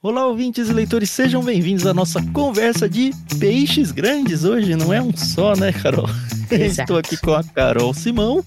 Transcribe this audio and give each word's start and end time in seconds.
Olá, 0.00 0.24
ouvintes 0.28 0.68
e 0.68 0.72
leitores, 0.72 1.10
sejam 1.10 1.42
bem-vindos 1.42 1.84
à 1.84 1.92
nossa 1.92 2.22
conversa 2.32 2.88
de 2.88 3.10
peixes 3.40 3.90
grandes 3.90 4.44
hoje. 4.44 4.76
Não 4.76 4.94
é 4.94 5.02
um 5.02 5.10
só, 5.16 5.56
né, 5.56 5.72
Carol? 5.72 6.08
Estou 6.52 6.98
aqui 6.98 7.16
com 7.16 7.34
a 7.34 7.42
Carol 7.42 7.92
Simão 7.92 8.44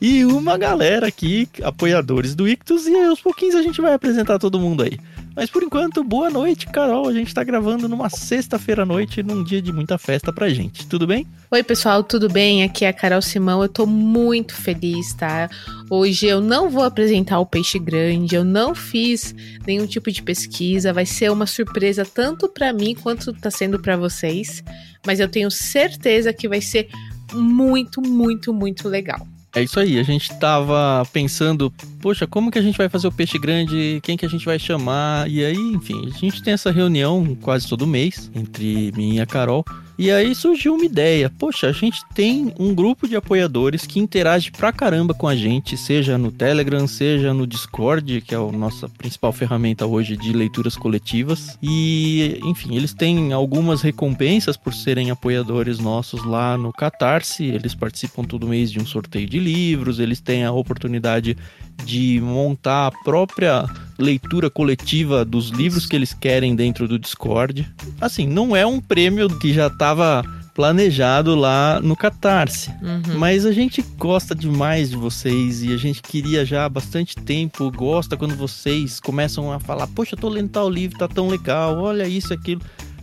e 0.00 0.24
uma 0.24 0.58
galera 0.58 1.06
aqui, 1.06 1.48
apoiadores 1.62 2.34
do 2.34 2.48
Ictus, 2.48 2.88
e 2.88 2.96
aos 2.96 3.20
pouquinhos 3.20 3.54
a 3.54 3.62
gente 3.62 3.80
vai 3.80 3.94
apresentar 3.94 4.40
todo 4.40 4.58
mundo 4.58 4.82
aí. 4.82 4.98
Mas 5.38 5.48
por 5.48 5.62
enquanto, 5.62 6.02
boa 6.02 6.28
noite, 6.28 6.66
Carol. 6.66 7.06
A 7.06 7.12
gente 7.12 7.32
tá 7.32 7.44
gravando 7.44 7.88
numa 7.88 8.10
sexta-feira 8.10 8.82
à 8.82 8.84
noite, 8.84 9.22
num 9.22 9.44
dia 9.44 9.62
de 9.62 9.72
muita 9.72 9.96
festa 9.96 10.32
pra 10.32 10.48
gente. 10.48 10.84
Tudo 10.84 11.06
bem? 11.06 11.28
Oi, 11.48 11.62
pessoal, 11.62 12.02
tudo 12.02 12.28
bem? 12.28 12.64
Aqui 12.64 12.84
é 12.84 12.88
a 12.88 12.92
Carol 12.92 13.22
Simão. 13.22 13.62
Eu 13.62 13.68
tô 13.68 13.86
muito 13.86 14.52
feliz, 14.52 15.14
tá? 15.14 15.48
Hoje 15.88 16.26
eu 16.26 16.40
não 16.40 16.68
vou 16.68 16.82
apresentar 16.82 17.38
o 17.38 17.46
peixe 17.46 17.78
grande, 17.78 18.34
eu 18.34 18.42
não 18.42 18.74
fiz 18.74 19.32
nenhum 19.64 19.86
tipo 19.86 20.10
de 20.10 20.20
pesquisa, 20.24 20.92
vai 20.92 21.06
ser 21.06 21.30
uma 21.30 21.46
surpresa 21.46 22.04
tanto 22.04 22.48
pra 22.48 22.72
mim 22.72 22.96
quanto 23.00 23.32
tá 23.32 23.48
sendo 23.48 23.78
pra 23.78 23.96
vocês, 23.96 24.64
mas 25.06 25.20
eu 25.20 25.28
tenho 25.28 25.52
certeza 25.52 26.32
que 26.32 26.48
vai 26.48 26.60
ser 26.60 26.88
muito, 27.32 28.02
muito, 28.02 28.52
muito 28.52 28.88
legal. 28.88 29.24
É 29.58 29.62
isso 29.64 29.80
aí, 29.80 29.98
a 29.98 30.04
gente 30.04 30.32
tava 30.38 31.04
pensando, 31.12 31.68
poxa, 32.00 32.28
como 32.28 32.48
que 32.48 32.60
a 32.60 32.62
gente 32.62 32.78
vai 32.78 32.88
fazer 32.88 33.08
o 33.08 33.12
peixe 33.12 33.36
grande, 33.40 33.98
quem 34.04 34.16
que 34.16 34.24
a 34.24 34.28
gente 34.28 34.46
vai 34.46 34.56
chamar, 34.56 35.28
e 35.28 35.44
aí, 35.44 35.56
enfim, 35.56 36.08
a 36.14 36.16
gente 36.16 36.40
tem 36.44 36.54
essa 36.54 36.70
reunião 36.70 37.36
quase 37.42 37.68
todo 37.68 37.84
mês, 37.84 38.30
entre 38.36 38.92
mim 38.96 39.16
e 39.16 39.20
a 39.20 39.26
Carol, 39.26 39.64
e 39.98 40.10
aí 40.12 40.34
surgiu 40.34 40.74
uma 40.74 40.84
ideia, 40.84 41.28
poxa, 41.28 41.66
a 41.66 41.72
gente 41.72 42.00
tem 42.14 42.54
um 42.58 42.72
grupo 42.72 43.08
de 43.08 43.16
apoiadores 43.16 43.84
que 43.84 43.98
interage 43.98 44.52
pra 44.52 44.72
caramba 44.72 45.12
com 45.12 45.26
a 45.26 45.34
gente, 45.34 45.76
seja 45.76 46.16
no 46.16 46.30
Telegram, 46.30 46.86
seja 46.86 47.34
no 47.34 47.46
Discord, 47.46 48.20
que 48.20 48.34
é 48.34 48.38
a 48.38 48.52
nossa 48.52 48.88
principal 48.88 49.32
ferramenta 49.32 49.86
hoje 49.86 50.16
de 50.16 50.32
leituras 50.32 50.76
coletivas, 50.76 51.58
e, 51.62 52.40
enfim, 52.44 52.76
eles 52.76 52.94
têm 52.94 53.32
algumas 53.32 53.82
recompensas 53.82 54.56
por 54.56 54.72
serem 54.72 55.10
apoiadores 55.10 55.78
nossos 55.78 56.24
lá 56.24 56.56
no 56.56 56.72
Catarse, 56.72 57.44
eles 57.44 57.74
participam 57.74 58.22
todo 58.22 58.46
mês 58.46 58.70
de 58.70 58.78
um 58.78 58.86
sorteio 58.86 59.28
de 59.28 59.40
livros, 59.40 59.98
eles 59.98 60.20
têm 60.20 60.44
a 60.44 60.52
oportunidade 60.52 61.36
de 61.84 62.20
montar 62.20 62.88
a 62.88 62.92
própria 63.04 63.64
leitura 63.98 64.48
coletiva 64.48 65.24
dos 65.24 65.50
livros 65.50 65.86
que 65.86 65.96
eles 65.96 66.14
querem 66.14 66.54
dentro 66.54 66.86
do 66.86 66.98
Discord. 66.98 67.68
Assim, 68.00 68.26
não 68.26 68.54
é 68.54 68.64
um 68.64 68.80
prêmio 68.80 69.28
que 69.38 69.52
já 69.52 69.66
estava 69.66 70.22
planejado 70.54 71.36
lá 71.36 71.80
no 71.80 71.96
Catarse. 71.96 72.70
Uhum. 72.82 73.16
Mas 73.16 73.46
a 73.46 73.52
gente 73.52 73.80
gosta 73.96 74.34
demais 74.34 74.90
de 74.90 74.96
vocês 74.96 75.62
e 75.62 75.72
a 75.72 75.76
gente 75.76 76.02
queria 76.02 76.44
já 76.44 76.64
há 76.64 76.68
bastante 76.68 77.14
tempo, 77.14 77.70
gosta 77.70 78.16
quando 78.16 78.34
vocês 78.34 78.98
começam 78.98 79.52
a 79.52 79.60
falar: 79.60 79.86
Poxa, 79.86 80.14
eu 80.14 80.18
tô 80.18 80.28
lendo 80.28 80.48
tal 80.48 80.68
livro, 80.68 80.98
tá 80.98 81.06
tão 81.06 81.28
legal, 81.28 81.78
olha 81.78 82.08
isso, 82.08 82.34
aquilo. 82.34 82.60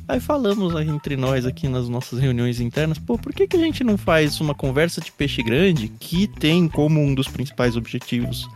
Aí 0.08 0.20
falamos 0.20 0.76
entre 0.81 1.16
nós 1.16 1.46
aqui 1.46 1.68
nas 1.68 1.90
nossas 1.90 2.20
reuniões 2.20 2.59
internas, 2.59 3.00
pô, 3.00 3.18
por 3.18 3.34
que, 3.34 3.48
que 3.48 3.58
a 3.58 3.59
gente 3.59 3.84
não 3.84 3.98
faz 3.98 4.40
uma 4.40 4.53
conversa 4.53 5.02
de 5.02 5.12
peixe 5.12 5.42
grande 5.42 5.88
que 5.88 6.28
tem 6.28 6.68
como 6.68 7.02
um 7.02 7.16
dos 7.16 7.28
principais 7.28 7.76
objetivos 7.76 8.48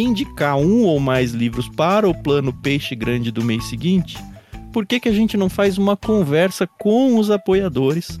indicar 0.00 0.56
um 0.56 0.82
ou 0.82 0.98
mais 0.98 1.32
livros 1.32 1.68
para 1.68 2.08
o 2.08 2.14
plano 2.14 2.52
peixe 2.52 2.94
grande 2.94 3.30
do 3.30 3.44
mês 3.44 3.64
seguinte? 3.64 4.18
Por 4.72 4.84
que, 4.84 4.98
que 4.98 5.08
a 5.08 5.12
gente 5.12 5.36
não 5.36 5.48
faz 5.48 5.78
uma 5.78 5.96
conversa 5.96 6.66
com 6.66 7.16
os 7.16 7.30
apoiadores 7.30 8.18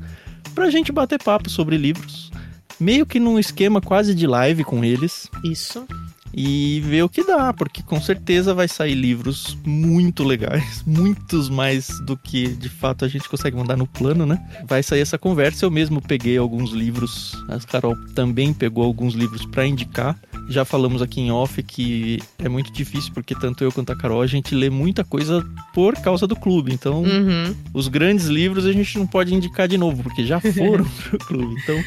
pra 0.54 0.70
gente 0.70 0.92
bater 0.92 1.20
papo 1.20 1.50
sobre 1.50 1.76
livros? 1.76 2.30
Meio 2.78 3.04
que 3.04 3.18
num 3.18 3.38
esquema 3.38 3.80
quase 3.80 4.14
de 4.14 4.26
live 4.26 4.62
com 4.62 4.84
eles 4.84 5.28
Isso. 5.44 5.84
e 6.32 6.80
ver 6.84 7.02
o 7.02 7.08
que 7.08 7.24
dá, 7.24 7.52
porque 7.52 7.82
com 7.82 8.00
certeza 8.00 8.54
vai 8.54 8.68
sair 8.68 8.94
livros 8.94 9.56
muito 9.64 10.22
legais, 10.22 10.82
muitos 10.86 11.48
mais 11.48 11.88
do 12.06 12.16
que 12.16 12.48
de 12.48 12.68
fato 12.68 13.04
a 13.04 13.08
gente 13.08 13.28
consegue 13.28 13.56
mandar 13.56 13.76
no 13.76 13.86
plano, 13.86 14.24
né? 14.24 14.38
Vai 14.66 14.82
sair 14.82 15.00
essa 15.00 15.18
conversa. 15.18 15.64
Eu 15.64 15.70
mesmo 15.70 16.00
peguei 16.00 16.36
alguns 16.36 16.70
livros, 16.70 17.32
a 17.48 17.58
Carol 17.60 17.96
também 18.14 18.52
pegou 18.52 18.84
alguns 18.84 19.14
livros 19.14 19.44
para 19.46 19.66
indicar. 19.66 20.16
Já 20.48 20.64
falamos 20.64 21.00
aqui 21.02 21.20
em 21.20 21.30
off 21.30 21.62
que 21.62 22.18
é 22.38 22.48
muito 22.48 22.72
difícil, 22.72 23.12
porque 23.14 23.34
tanto 23.34 23.64
eu 23.64 23.72
quanto 23.72 23.90
a 23.92 23.96
Carol 23.96 24.20
a 24.20 24.26
gente 24.26 24.54
lê 24.54 24.68
muita 24.70 25.02
coisa 25.04 25.44
por 25.72 25.94
causa 25.96 26.26
do 26.26 26.36
clube. 26.36 26.72
Então, 26.72 27.02
Uhum. 27.02 27.54
os 27.72 27.88
grandes 27.88 28.26
livros 28.26 28.66
a 28.66 28.72
gente 28.72 28.98
não 28.98 29.06
pode 29.06 29.34
indicar 29.34 29.66
de 29.66 29.78
novo, 29.78 30.02
porque 30.02 30.24
já 30.24 30.40
foram 30.40 30.84
pro 31.08 31.18
clube. 31.18 31.54
Então, 31.62 31.82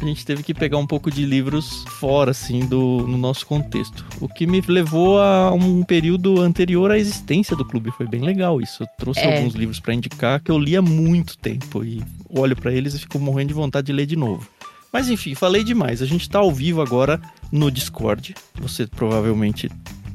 a 0.00 0.04
gente 0.04 0.24
teve 0.24 0.42
que 0.42 0.54
pegar 0.54 0.78
um 0.78 0.86
pouco 0.86 1.10
de 1.10 1.24
livros 1.26 1.84
fora, 2.00 2.30
assim, 2.30 2.60
do 2.66 3.06
no 3.06 3.18
nosso 3.18 3.46
contexto. 3.46 4.04
O 4.20 4.26
que 4.28 4.46
me 4.46 4.60
levou 4.66 5.20
a 5.20 5.52
um 5.52 5.82
período 5.84 6.40
anterior 6.40 6.90
à 6.90 6.98
existência 6.98 7.54
do 7.54 7.64
clube. 7.66 7.90
Foi 7.92 8.06
bem 8.08 8.22
legal 8.22 8.60
isso. 8.62 8.82
Eu 8.82 8.86
trouxe 8.98 9.20
É. 9.20 9.36
alguns 9.36 9.54
livros 9.54 9.78
para 9.78 9.92
indicar 9.94 10.40
que 10.40 10.50
eu 10.50 10.58
li 10.58 10.74
há 10.74 10.80
muito 10.82 11.36
tempo 11.38 11.84
e 11.84 12.02
olho 12.30 12.56
para 12.56 12.72
eles 12.72 12.94
e 12.94 12.98
fico 12.98 13.18
morrendo 13.18 13.48
de 13.48 13.54
vontade 13.54 13.86
de 13.88 13.92
ler 13.92 14.06
de 14.06 14.16
novo. 14.16 14.48
Mas 14.92 15.08
enfim, 15.08 15.34
falei 15.34 15.62
demais. 15.62 16.02
A 16.02 16.06
gente 16.06 16.28
tá 16.28 16.38
ao 16.38 16.52
vivo 16.52 16.82
agora 16.82 17.20
no 17.52 17.70
Discord. 17.70 18.34
Você 18.60 18.86
provavelmente 18.86 19.70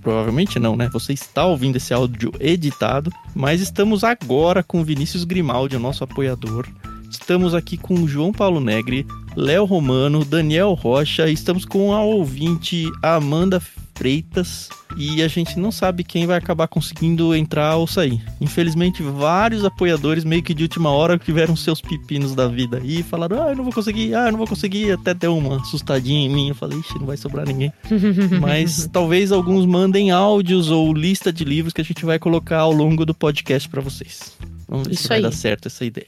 Provavelmente 0.06 0.60
não, 0.60 0.76
né? 0.76 0.88
Você 0.94 1.14
está 1.14 1.48
ouvindo 1.48 1.78
esse 1.78 1.92
áudio 1.92 2.32
editado, 2.40 3.12
mas 3.34 3.60
estamos 3.60 4.04
agora 4.04 4.62
com 4.62 4.84
Vinícius 4.84 5.24
Grimaldi, 5.24 5.78
o 5.78 5.80
nosso 5.80 6.04
apoiador. 6.04 6.68
Estamos 7.10 7.56
aqui 7.56 7.76
com 7.76 8.08
João 8.08 8.32
Paulo 8.32 8.60
Negri, 8.60 9.04
Léo 9.36 9.66
Romano, 9.66 10.24
Daniel 10.24 10.74
Rocha, 10.74 11.28
e 11.28 11.34
estamos 11.34 11.66
com 11.66 11.92
a 11.92 12.04
ouvinte 12.04 12.86
Amanda 13.02 13.60
Freitas 13.96 14.70
e 14.98 15.22
a 15.24 15.28
gente 15.28 15.58
não 15.60 15.72
sabe 15.72 16.04
quem 16.04 16.26
vai 16.28 16.38
acabar 16.38 16.68
conseguindo 16.68 17.34
entrar 17.36 17.76
ou 17.76 17.88
sair. 17.88 18.22
Infelizmente, 18.40 19.02
vários 19.02 19.64
apoiadores 19.66 20.24
meio 20.24 20.44
que 20.44 20.54
de 20.54 20.64
última 20.64 20.90
hora 20.90 21.18
tiveram 21.18 21.56
seus 21.56 21.82
pepinos 21.82 22.36
da 22.36 22.48
vida 22.48 22.82
e 22.84 23.02
falaram: 23.04 23.42
"Ah, 23.44 23.50
eu 23.50 23.56
não 23.56 23.64
vou 23.64 23.74
conseguir, 23.74 24.14
ah, 24.14 24.26
eu 24.28 24.32
não 24.32 24.38
vou 24.38 24.48
conseguir", 24.48 24.92
até 24.92 25.14
deu 25.14 25.38
uma 25.38 25.62
assustadinha 25.62 26.26
em 26.26 26.30
mim. 26.30 26.50
Eu 26.50 26.56
falei: 26.56 26.78
"Ixi, 26.80 27.00
não 27.00 27.06
vai 27.06 27.18
sobrar 27.18 27.46
ninguém". 27.48 27.72
Mas 28.40 28.88
talvez 28.92 29.32
alguns 29.32 29.66
mandem 29.66 30.12
áudios 30.12 30.70
ou 30.70 30.94
lista 30.94 31.32
de 31.32 31.44
livros 31.44 31.74
que 31.74 31.82
a 31.82 31.86
gente 31.86 32.06
vai 32.06 32.20
colocar 32.20 32.60
ao 32.60 32.72
longo 32.72 33.06
do 33.06 33.14
podcast 33.14 33.68
para 33.70 33.82
vocês. 33.82 34.34
Vamos 34.68 34.88
ver 34.88 34.96
se 34.96 35.00
Isso 35.02 35.08
vai 35.10 35.18
aí. 35.18 35.24
dar 35.24 35.32
certo 35.32 35.68
essa 35.68 35.86
ideia. 35.86 36.08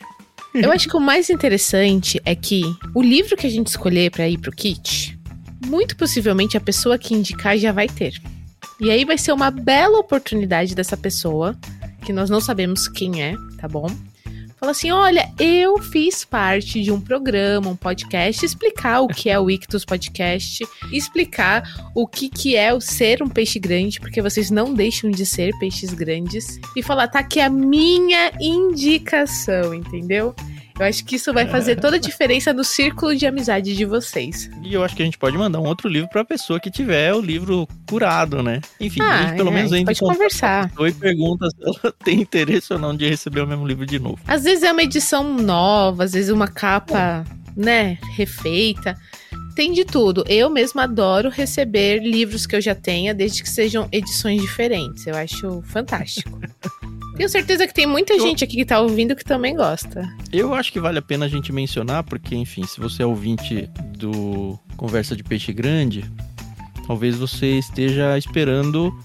Eu 0.53 0.71
acho 0.71 0.87
que 0.87 0.97
o 0.97 0.99
mais 0.99 1.29
interessante 1.29 2.19
é 2.25 2.33
que 2.33 2.63
o 2.95 3.01
livro 3.01 3.35
que 3.37 3.45
a 3.45 3.49
gente 3.49 3.67
escolher 3.67 4.09
pra 4.09 4.27
ir 4.27 4.39
pro 4.39 4.51
kit, 4.51 5.16
muito 5.67 5.95
possivelmente 5.95 6.57
a 6.57 6.61
pessoa 6.61 6.97
que 6.97 7.13
indicar 7.13 7.57
já 7.57 7.71
vai 7.71 7.87
ter. 7.87 8.19
E 8.79 8.89
aí 8.89 9.05
vai 9.05 9.17
ser 9.17 9.31
uma 9.31 9.51
bela 9.51 9.99
oportunidade 9.99 10.73
dessa 10.73 10.95
pessoa, 10.95 11.55
que 12.05 12.13
nós 12.13 12.29
não 12.29 12.39
sabemos 12.39 12.87
quem 12.87 13.21
é, 13.21 13.35
tá 13.59 13.67
bom? 13.67 13.87
Fala 14.59 14.71
assim: 14.71 14.91
olha, 14.91 15.31
eu 15.39 15.77
fiz 15.79 16.25
parte 16.25 16.81
de 16.81 16.91
um 16.91 16.99
programa, 16.99 17.69
um 17.69 17.75
podcast, 17.75 18.43
explicar 18.43 19.01
o 19.01 19.07
que 19.07 19.29
é 19.29 19.39
o 19.39 19.49
Ictus 19.51 19.85
Podcast, 19.85 20.67
explicar 20.91 21.91
o 21.95 22.07
que, 22.07 22.27
que 22.27 22.55
é 22.55 22.73
o 22.73 22.81
ser 22.81 23.21
um 23.21 23.29
peixe 23.29 23.59
grande, 23.59 23.99
porque 23.99 24.21
vocês 24.21 24.49
não 24.49 24.73
deixam 24.73 25.11
de 25.11 25.25
ser 25.25 25.51
peixes 25.59 25.93
grandes, 25.93 26.59
e 26.75 26.81
falar, 26.81 27.07
tá 27.07 27.19
aqui 27.19 27.39
a 27.39 27.49
minha 27.49 28.31
indicação, 28.39 29.73
entendeu? 29.73 30.35
Eu 30.79 30.85
acho 30.85 31.03
que 31.05 31.15
isso 31.15 31.33
vai 31.33 31.47
fazer 31.47 31.75
toda 31.75 31.95
a 31.95 31.99
diferença 31.99 32.53
no 32.53 32.63
círculo 32.63 33.15
de 33.15 33.25
amizade 33.25 33.75
de 33.75 33.83
vocês. 33.83 34.49
E 34.61 34.75
eu 34.75 34.83
acho 34.83 34.95
que 34.95 35.01
a 35.01 35.05
gente 35.05 35.17
pode 35.17 35.35
mandar 35.35 35.59
um 35.59 35.65
outro 35.65 35.89
livro 35.89 36.07
pra 36.07 36.23
pessoa 36.23 36.59
que 36.59 36.69
tiver 36.69 37.13
o 37.15 37.19
livro 37.19 37.67
curado, 37.89 38.43
né? 38.43 38.61
Enfim, 38.79 39.01
a 39.01 39.23
gente 39.23 39.37
pelo 39.37 39.49
é, 39.49 39.53
menos 39.53 39.73
a 39.73 39.77
gente 39.77 39.87
pode 39.87 39.99
conversar. 39.99 40.71
e 40.79 40.91
pergunta 40.91 41.49
se 41.49 41.55
ela 41.63 41.93
tem 42.05 42.21
interesse 42.21 42.71
ou 42.71 42.77
não 42.77 42.95
de 42.95 43.09
receber 43.09 43.41
o 43.41 43.47
mesmo 43.47 43.65
livro 43.65 43.87
de 43.87 43.97
novo. 43.97 44.19
Às 44.27 44.43
vezes 44.43 44.63
é 44.63 44.71
uma 44.71 44.83
edição 44.83 45.33
nova, 45.33 46.03
às 46.03 46.13
vezes 46.13 46.29
uma 46.29 46.47
capa, 46.47 47.25
né, 47.55 47.97
refeita. 48.15 48.95
Tem 49.55 49.73
de 49.73 49.83
tudo. 49.83 50.23
Eu 50.27 50.47
mesma 50.47 50.83
adoro 50.83 51.29
receber 51.29 52.03
livros 52.03 52.45
que 52.45 52.55
eu 52.55 52.61
já 52.61 52.75
tenha, 52.75 53.15
desde 53.15 53.41
que 53.41 53.49
sejam 53.49 53.89
edições 53.91 54.39
diferentes. 54.39 55.07
Eu 55.07 55.15
acho 55.15 55.63
fantástico. 55.63 56.39
Tenho 57.17 57.29
certeza 57.29 57.65
que 57.65 57.73
tem 57.73 57.87
muita 57.87 58.19
gente 58.19 58.43
aqui 58.43 58.57
que 58.57 58.65
tá 58.65 58.79
ouvindo 58.79 59.15
que 59.15 59.25
também 59.25 59.55
gosta. 59.55 60.07
Eu 60.31 60.53
acho 60.53 60.71
que 60.71 60.79
vale 60.79 60.99
a 60.99 61.01
pena 61.01 61.25
a 61.25 61.27
gente 61.27 61.51
mencionar, 61.51 62.03
porque, 62.03 62.35
enfim, 62.35 62.63
se 62.63 62.79
você 62.79 63.01
é 63.01 63.05
ouvinte 63.05 63.67
do 63.97 64.57
Conversa 64.77 65.15
de 65.15 65.23
Peixe 65.23 65.51
Grande, 65.51 66.05
talvez 66.85 67.15
você 67.17 67.57
esteja 67.57 68.15
esperando 68.19 68.95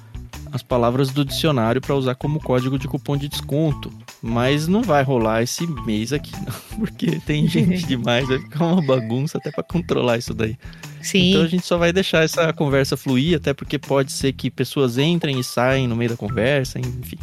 as 0.53 0.63
palavras 0.63 1.09
do 1.11 1.25
dicionário 1.25 1.81
para 1.81 1.95
usar 1.95 2.15
como 2.15 2.39
código 2.39 2.79
de 2.79 2.87
cupom 2.87 3.17
de 3.17 3.29
desconto. 3.29 3.91
Mas 4.21 4.69
não 4.69 4.83
vai 4.83 5.03
rolar 5.03 5.43
esse 5.43 5.67
mês 5.67 6.13
aqui, 6.13 6.33
não, 6.33 6.55
porque 6.79 7.19
tem 7.27 7.49
gente 7.49 7.85
demais, 7.89 8.29
vai 8.29 8.39
ficar 8.39 8.67
uma 8.67 8.83
bagunça 8.83 9.39
até 9.39 9.51
para 9.51 9.65
controlar 9.65 10.19
isso 10.19 10.35
daí. 10.35 10.57
Sim. 11.01 11.31
Então 11.31 11.43
a 11.43 11.49
gente 11.49 11.65
só 11.65 11.79
vai 11.79 11.93
deixar 11.93 12.23
essa 12.23 12.53
conversa 12.53 12.95
fluir, 12.95 13.39
até 13.39 13.55
porque 13.55 13.79
pode 13.79 14.13
ser 14.13 14.35
que 14.35 14.51
pessoas 14.51 14.99
entrem 14.99 15.41
e 15.41 15.43
saem 15.43 15.89
no 15.89 15.97
meio 15.97 16.11
da 16.11 16.17
conversa, 16.17 16.79
enfim. 16.79 17.19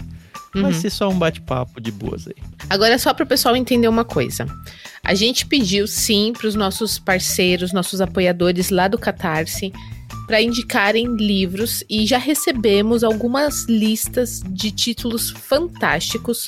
Vai 0.53 0.63
Uhum. 0.63 0.73
ser 0.73 0.89
só 0.89 1.07
um 1.09 1.17
bate-papo 1.17 1.79
de 1.79 1.91
boas 1.91 2.27
aí. 2.27 2.35
Agora, 2.69 2.97
só 2.97 3.13
para 3.13 3.23
o 3.23 3.27
pessoal 3.27 3.55
entender 3.55 3.87
uma 3.87 4.03
coisa. 4.03 4.47
A 5.03 5.13
gente 5.13 5.45
pediu 5.45 5.87
sim 5.87 6.33
para 6.35 6.47
os 6.47 6.55
nossos 6.55 6.97
parceiros, 6.97 7.71
nossos 7.71 8.01
apoiadores 8.01 8.69
lá 8.69 8.87
do 8.87 8.97
Catarse, 8.97 9.71
para 10.25 10.41
indicarem 10.41 11.15
livros 11.15 11.83
e 11.89 12.05
já 12.05 12.17
recebemos 12.17 13.03
algumas 13.03 13.65
listas 13.65 14.41
de 14.47 14.71
títulos 14.71 15.29
fantásticos. 15.31 16.47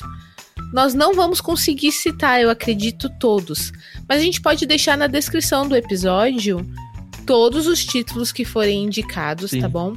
Nós 0.72 0.94
não 0.94 1.14
vamos 1.14 1.40
conseguir 1.40 1.92
citar, 1.92 2.40
eu 2.40 2.50
acredito, 2.50 3.08
todos, 3.20 3.72
mas 4.08 4.20
a 4.20 4.24
gente 4.24 4.40
pode 4.40 4.66
deixar 4.66 4.96
na 4.96 5.06
descrição 5.06 5.68
do 5.68 5.76
episódio 5.76 6.64
todos 7.26 7.66
os 7.66 7.84
títulos 7.84 8.32
que 8.32 8.44
forem 8.44 8.84
indicados, 8.84 9.50
Sim. 9.50 9.60
tá 9.60 9.68
bom? 9.68 9.94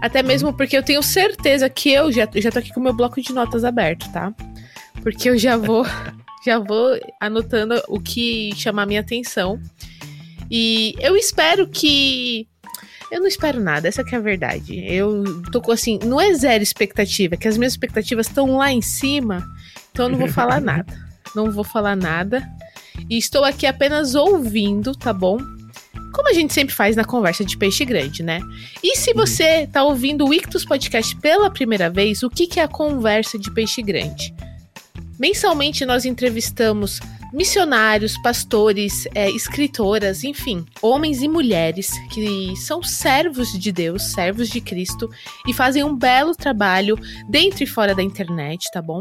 Até 0.00 0.22
mesmo 0.22 0.52
porque 0.52 0.76
eu 0.76 0.82
tenho 0.82 1.02
certeza 1.02 1.68
que 1.68 1.90
eu 1.90 2.10
já, 2.10 2.28
já 2.34 2.50
tô 2.50 2.58
aqui 2.58 2.72
com 2.72 2.80
o 2.80 2.82
meu 2.82 2.92
bloco 2.92 3.20
de 3.20 3.32
notas 3.32 3.64
aberto, 3.64 4.10
tá? 4.12 4.32
Porque 5.02 5.28
eu 5.28 5.38
já 5.38 5.56
vou 5.56 5.84
já 6.44 6.58
vou 6.58 6.98
anotando 7.20 7.80
o 7.88 8.00
que 8.00 8.50
chamar 8.56 8.86
minha 8.86 9.00
atenção. 9.00 9.60
E 10.50 10.94
eu 10.98 11.16
espero 11.16 11.68
que 11.68 12.48
eu 13.10 13.20
não 13.20 13.26
espero 13.26 13.60
nada, 13.60 13.88
essa 13.88 14.02
é 14.02 14.16
a 14.16 14.20
verdade. 14.20 14.78
Eu 14.86 15.42
tô 15.50 15.70
assim, 15.72 15.98
não 16.04 16.20
é 16.20 16.32
zero 16.32 16.62
expectativa, 16.62 17.36
que 17.36 17.48
as 17.48 17.58
minhas 17.58 17.72
expectativas 17.72 18.26
estão 18.26 18.56
lá 18.56 18.72
em 18.72 18.80
cima, 18.80 19.44
então 19.90 20.06
eu 20.06 20.10
não 20.10 20.18
vou 20.18 20.28
falar 20.32 20.60
nada. 20.60 21.10
Não 21.34 21.50
vou 21.50 21.64
falar 21.64 21.96
nada. 21.96 22.42
E 23.08 23.18
estou 23.18 23.44
aqui 23.44 23.66
apenas 23.66 24.14
ouvindo, 24.14 24.92
tá 24.92 25.12
bom? 25.12 25.38
Como 26.12 26.28
a 26.28 26.32
gente 26.32 26.52
sempre 26.52 26.74
faz 26.74 26.96
na 26.96 27.04
conversa 27.04 27.44
de 27.44 27.56
peixe 27.56 27.84
grande, 27.84 28.22
né? 28.22 28.40
E 28.82 28.96
se 28.96 29.12
você 29.12 29.66
tá 29.66 29.82
ouvindo 29.84 30.26
o 30.26 30.34
Ictus 30.34 30.64
Podcast 30.64 31.16
pela 31.16 31.50
primeira 31.50 31.88
vez, 31.88 32.22
o 32.22 32.30
que, 32.30 32.46
que 32.46 32.60
é 32.60 32.64
a 32.64 32.68
conversa 32.68 33.38
de 33.38 33.50
peixe 33.52 33.82
grande? 33.82 34.34
Mensalmente 35.18 35.84
nós 35.84 36.04
entrevistamos 36.04 37.00
missionários, 37.32 38.20
pastores, 38.22 39.06
é, 39.14 39.30
escritoras, 39.30 40.24
enfim, 40.24 40.64
homens 40.82 41.22
e 41.22 41.28
mulheres 41.28 41.92
que 42.10 42.54
são 42.56 42.82
servos 42.82 43.52
de 43.52 43.70
Deus, 43.70 44.12
servos 44.12 44.48
de 44.48 44.60
Cristo 44.60 45.08
e 45.46 45.52
fazem 45.52 45.84
um 45.84 45.94
belo 45.94 46.34
trabalho 46.34 46.98
dentro 47.28 47.62
e 47.62 47.66
fora 47.66 47.94
da 47.94 48.02
internet, 48.02 48.68
tá 48.72 48.82
bom? 48.82 49.00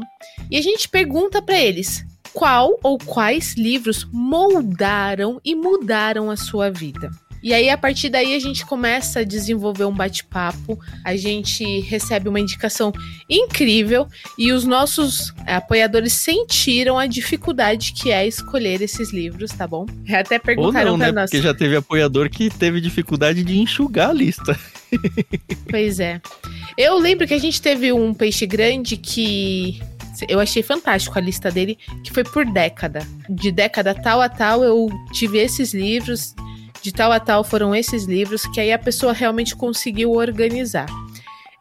E 0.50 0.58
a 0.58 0.62
gente 0.62 0.88
pergunta 0.88 1.42
para 1.42 1.60
eles 1.60 2.06
qual 2.40 2.80
ou 2.82 2.98
quais 2.98 3.56
livros 3.58 4.08
moldaram 4.14 5.42
e 5.44 5.54
mudaram 5.54 6.32
a 6.32 6.38
sua 6.38 6.72
vida. 6.72 7.12
E 7.44 7.54
aí, 7.54 7.70
a 7.70 7.78
partir 7.78 8.08
daí, 8.08 8.34
a 8.34 8.40
gente 8.40 8.66
começa 8.66 9.20
a 9.20 9.24
desenvolver 9.26 9.84
um 9.84 9.94
bate-papo, 9.94 10.80
a 11.04 11.18
gente 11.18 11.82
recebe 11.82 12.30
uma 12.30 12.40
indicação 12.40 12.94
incrível 13.30 14.08
e 14.38 14.54
os 14.54 14.64
nossos 14.64 15.34
apoiadores 15.46 16.14
sentiram 16.14 16.98
a 16.98 17.08
dificuldade 17.08 17.92
que 17.92 18.10
é 18.10 18.26
escolher 18.26 18.82
esses 18.82 19.12
livros, 19.12 19.52
tá 19.52 19.68
bom? 19.68 19.86
Até 20.10 20.40
perguntaram 20.40 20.94
Ou 20.94 20.98
não, 20.98 21.08
né? 21.08 21.12
nós. 21.12 21.30
Porque 21.30 21.44
já 21.44 21.54
teve 21.54 21.76
apoiador 21.76 22.30
que 22.30 22.50
teve 22.50 22.80
dificuldade 22.80 23.44
de 23.44 23.60
enxugar 23.60 24.12
a 24.12 24.14
lista. 24.14 24.58
pois 25.70 26.00
é. 26.00 26.22
Eu 26.78 26.98
lembro 26.98 27.28
que 27.28 27.34
a 27.34 27.40
gente 27.40 27.62
teve 27.62 27.92
um 27.92 28.14
peixe 28.14 28.46
grande 28.46 28.96
que 28.96 29.82
eu 30.28 30.40
achei 30.40 30.64
fantástico 30.64 31.18
a 31.18 31.22
lista 31.22 31.52
dele, 31.52 31.78
que 32.04 32.12
foi 32.12 32.24
por 32.24 32.46
década. 32.46 33.06
De 33.30 33.52
década 33.52 33.94
tal 33.94 34.22
a 34.22 34.30
tal, 34.30 34.64
eu 34.64 34.90
tive 35.12 35.38
esses 35.38 35.74
livros 35.74 36.34
de 36.82 36.92
tal 36.92 37.12
a 37.12 37.20
tal 37.20 37.44
foram 37.44 37.76
esses 37.76 38.06
livros 38.06 38.46
que 38.46 38.60
aí 38.60 38.72
a 38.72 38.80
pessoa 38.80 39.14
realmente 39.14 39.56
conseguiu 39.56 40.12
organizar. 40.12 40.88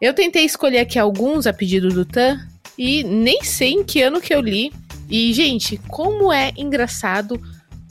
Eu 0.01 0.13
tentei 0.13 0.45
escolher 0.45 0.79
aqui 0.79 0.97
alguns 0.97 1.45
a 1.45 1.53
pedido 1.53 1.89
do 1.89 2.05
Tan 2.05 2.39
e 2.77 3.03
nem 3.03 3.43
sei 3.43 3.71
em 3.71 3.83
que 3.83 4.01
ano 4.01 4.21
que 4.21 4.33
eu 4.33 4.39
li. 4.39 4.71
E, 5.09 5.33
gente, 5.33 5.77
como 5.89 6.31
é 6.31 6.53
engraçado 6.55 7.39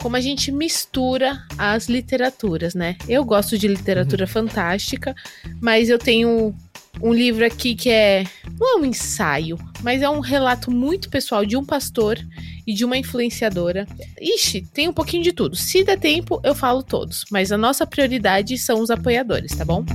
como 0.01 0.15
a 0.15 0.21
gente 0.21 0.51
mistura 0.51 1.43
as 1.57 1.89
literaturas, 1.89 2.73
né? 2.73 2.95
Eu 3.07 3.23
gosto 3.25 3.57
de 3.57 3.67
literatura 3.67 4.23
uhum. 4.23 4.31
fantástica, 4.31 5.13
mas 5.61 5.89
eu 5.89 5.99
tenho 5.99 6.55
um 7.01 7.13
livro 7.13 7.45
aqui 7.45 7.75
que 7.75 7.89
é. 7.89 8.25
Não 8.59 8.77
é 8.77 8.81
um 8.81 8.85
ensaio, 8.85 9.57
mas 9.81 10.01
é 10.01 10.09
um 10.09 10.19
relato 10.19 10.69
muito 10.69 11.09
pessoal 11.09 11.45
de 11.45 11.55
um 11.55 11.63
pastor 11.63 12.17
e 12.67 12.73
de 12.73 12.83
uma 12.83 12.97
influenciadora. 12.97 13.87
Ixi, 14.19 14.61
tem 14.73 14.87
um 14.87 14.93
pouquinho 14.93 15.23
de 15.23 15.31
tudo. 15.31 15.55
Se 15.55 15.83
der 15.83 15.97
tempo, 15.97 16.41
eu 16.43 16.53
falo 16.53 16.83
todos, 16.83 17.25
mas 17.31 17.51
a 17.51 17.57
nossa 17.57 17.85
prioridade 17.87 18.57
são 18.57 18.81
os 18.81 18.89
apoiadores, 18.89 19.55
tá 19.55 19.63
bom? 19.63 19.85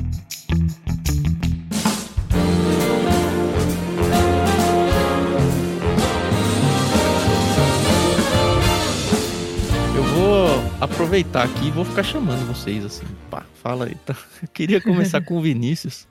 Aproveitar 10.84 11.44
aqui 11.44 11.68
e 11.68 11.70
vou 11.70 11.82
ficar 11.82 12.02
chamando 12.02 12.46
vocês 12.46 12.84
assim. 12.84 13.06
Pá, 13.30 13.42
fala 13.62 13.86
aí. 13.86 13.96
Eu 14.42 14.48
queria 14.52 14.82
começar 14.82 15.22
com 15.22 15.38
o 15.38 15.40
Vinícius. 15.40 16.06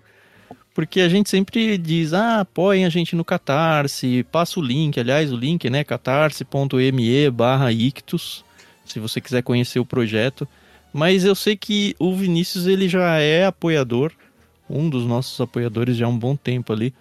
Porque 0.73 1.01
a 1.01 1.09
gente 1.09 1.29
sempre 1.29 1.77
diz, 1.77 2.13
ah, 2.13 2.39
apoiem 2.39 2.85
a 2.85 2.89
gente 2.89 3.15
no 3.15 3.23
Catarse, 3.23 4.25
passa 4.31 4.59
o 4.59 4.63
link, 4.63 4.99
aliás, 4.99 5.31
o 5.31 5.37
link, 5.37 5.69
né, 5.69 5.83
catarse.me 5.83 7.29
barra 7.29 7.71
ictus, 7.71 8.43
se 8.83 8.99
você 8.99 9.21
quiser 9.21 9.43
conhecer 9.43 9.79
o 9.79 9.85
projeto. 9.85 10.47
Mas 10.91 11.25
eu 11.25 11.35
sei 11.35 11.55
que 11.55 11.95
o 11.99 12.15
Vinícius, 12.15 12.65
ele 12.65 12.89
já 12.89 13.19
é 13.19 13.45
apoiador, 13.45 14.11
um 14.67 14.89
dos 14.89 15.05
nossos 15.05 15.39
apoiadores 15.39 15.95
já 15.95 16.07
há 16.07 16.09
um 16.09 16.17
bom 16.17 16.35
tempo 16.35 16.73
ali. 16.73 16.93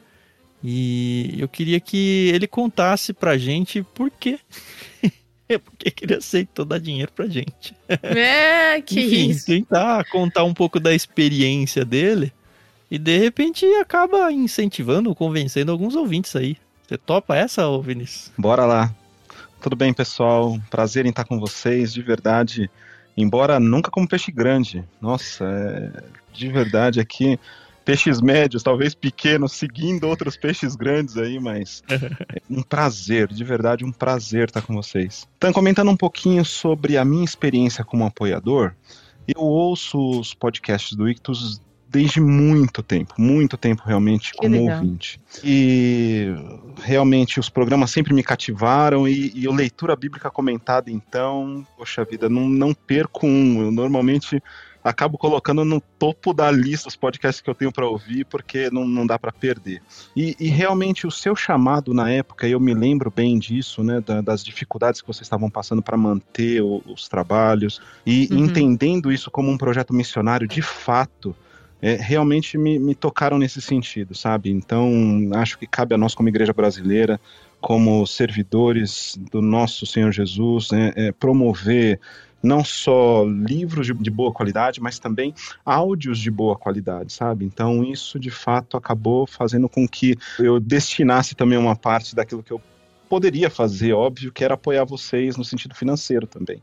E 0.62 1.34
eu 1.38 1.48
queria 1.48 1.80
que 1.80 2.30
ele 2.32 2.46
contasse 2.46 3.12
pra 3.12 3.38
gente 3.38 3.82
por 3.94 4.10
quê. 4.10 4.38
porque 5.64 5.90
que 5.90 6.04
ele 6.04 6.14
aceitou 6.14 6.64
dar 6.64 6.78
dinheiro 6.78 7.10
pra 7.12 7.26
gente. 7.26 7.75
É, 7.88 8.80
que 8.80 9.00
Enfim, 9.00 9.30
isso. 9.30 9.46
tentar 9.46 10.04
contar 10.10 10.44
um 10.44 10.54
pouco 10.54 10.78
da 10.78 10.94
experiência 10.94 11.84
dele 11.84 12.32
e 12.92 12.98
de 12.98 13.16
repente 13.16 13.64
acaba 13.76 14.30
incentivando, 14.30 15.14
convencendo 15.14 15.72
alguns 15.72 15.96
ouvintes 15.96 16.36
aí. 16.36 16.58
Você 16.86 16.98
topa 16.98 17.34
essa, 17.34 17.66
ô 17.66 17.80
Vinícius? 17.80 18.30
Bora 18.36 18.66
lá. 18.66 18.94
Tudo 19.62 19.74
bem, 19.74 19.94
pessoal? 19.94 20.60
Prazer 20.68 21.06
em 21.06 21.08
estar 21.08 21.24
com 21.24 21.40
vocês, 21.40 21.90
de 21.90 22.02
verdade. 22.02 22.70
Embora 23.16 23.58
nunca 23.58 23.90
como 23.90 24.06
peixe 24.06 24.30
grande. 24.30 24.84
Nossa, 25.00 25.42
é... 25.42 26.02
de 26.34 26.48
verdade 26.52 27.00
aqui 27.00 27.40
peixes 27.82 28.20
médios, 28.20 28.62
talvez 28.62 28.94
pequenos, 28.94 29.52
seguindo 29.52 30.06
outros 30.06 30.36
peixes 30.36 30.76
grandes 30.76 31.16
aí, 31.16 31.40
mas 31.40 31.82
é 31.88 32.42
um 32.50 32.62
prazer, 32.62 33.26
de 33.28 33.42
verdade, 33.42 33.86
um 33.86 33.90
prazer 33.90 34.48
estar 34.48 34.60
com 34.60 34.74
vocês. 34.74 35.26
Então, 35.38 35.50
comentando 35.50 35.90
um 35.90 35.96
pouquinho 35.96 36.44
sobre 36.44 36.98
a 36.98 37.04
minha 37.06 37.24
experiência 37.24 37.84
como 37.84 38.04
apoiador, 38.04 38.74
eu 39.26 39.40
ouço 39.40 40.20
os 40.20 40.34
podcasts 40.34 40.94
do 40.94 41.08
Ictus 41.08 41.60
desde 41.92 42.22
muito 42.22 42.82
tempo, 42.82 43.14
muito 43.18 43.58
tempo 43.58 43.82
realmente 43.84 44.32
como 44.32 44.62
ouvinte. 44.62 45.20
E 45.44 46.34
realmente 46.82 47.38
os 47.38 47.50
programas 47.50 47.90
sempre 47.90 48.14
me 48.14 48.22
cativaram 48.22 49.06
e, 49.06 49.30
e 49.34 49.46
a 49.46 49.50
leitura 49.52 49.94
bíblica 49.94 50.30
comentada, 50.30 50.90
então, 50.90 51.66
poxa 51.76 52.02
vida, 52.02 52.30
não, 52.30 52.49
não 52.49 52.72
perco 52.72 53.26
um. 53.26 53.61
Eu 53.61 53.70
normalmente 53.70 54.42
acabo 54.82 55.18
colocando 55.18 55.64
no 55.64 55.80
topo 55.80 56.32
da 56.32 56.50
lista 56.50 56.88
os 56.88 56.96
podcasts 56.96 57.40
que 57.40 57.49
eu 57.49 57.54
tenho 57.54 57.70
para 57.70 57.87
ouvir, 57.87 58.25
porque 58.25 58.70
não, 58.70 58.87
não 58.87 59.06
dá 59.06 59.18
para 59.18 59.30
perder. 59.30 59.82
E, 60.16 60.34
e, 60.40 60.49
realmente 60.49 61.06
o 61.06 61.11
seu 61.11 61.37
chamado 61.37 61.94
na 61.94 62.11
época, 62.11 62.49
eu 62.49 62.58
me 62.58 62.75
lembro 62.75 63.12
bem 63.14 63.38
disso, 63.38 63.84
né, 63.84 64.00
da, 64.00 64.20
das 64.20 64.42
dificuldades 64.42 65.00
que 65.00 65.06
vocês 65.06 65.26
estavam 65.26 65.50
passando 65.50 65.82
para 65.82 65.96
manter 65.96 66.62
o, 66.62 66.82
os 66.87 67.06
trabalhos, 67.06 67.80
e 68.04 68.28
uhum. 68.32 68.46
entendendo 68.46 69.12
isso 69.12 69.30
como 69.30 69.50
um 69.50 69.58
projeto 69.58 69.94
missionário 69.94 70.49
de 70.49 70.62
fato 70.62 71.37
é, 71.82 71.96
realmente 71.96 72.56
me, 72.56 72.78
me 72.78 72.94
tocaram 72.94 73.36
nesse 73.36 73.60
sentido, 73.60 74.14
sabe? 74.14 74.50
Então, 74.50 74.88
acho 75.34 75.58
que 75.58 75.66
cabe 75.66 75.94
a 75.94 75.98
nós, 75.98 76.14
como 76.14 76.28
igreja 76.28 76.52
brasileira, 76.52 77.20
como 77.60 78.06
servidores 78.06 79.18
do 79.30 79.42
nosso 79.42 79.84
Senhor 79.84 80.12
Jesus, 80.12 80.70
né, 80.70 80.92
é, 80.94 81.12
promover 81.12 81.98
não 82.42 82.64
só 82.64 83.24
livros 83.24 83.86
de, 83.86 83.94
de, 83.94 84.10
boa 84.10 84.32
qualidade, 84.32 84.80
mas 84.80 84.98
também 84.98 85.32
áudios 85.64 86.18
de 86.18 86.30
boa 86.30 86.56
qualidade, 86.56 87.12
sabe? 87.12 87.44
Então, 87.44 87.84
isso 87.84 88.18
de 88.18 88.30
fato 88.30 88.76
acabou 88.76 89.26
fazendo 89.26 89.68
com 89.68 89.86
que 89.86 90.16
eu 90.40 90.58
destinasse 90.58 91.36
também 91.36 91.56
uma 91.56 91.76
parte 91.76 92.16
daquilo 92.16 92.42
que 92.42 92.52
eu 92.52 92.60
poderia 93.08 93.50
fazer, 93.50 93.92
óbvio, 93.92 94.32
que 94.32 94.42
era 94.42 94.54
apoiar 94.54 94.84
vocês 94.84 95.36
no 95.36 95.44
sentido 95.44 95.74
financeiro 95.74 96.26
também. 96.26 96.60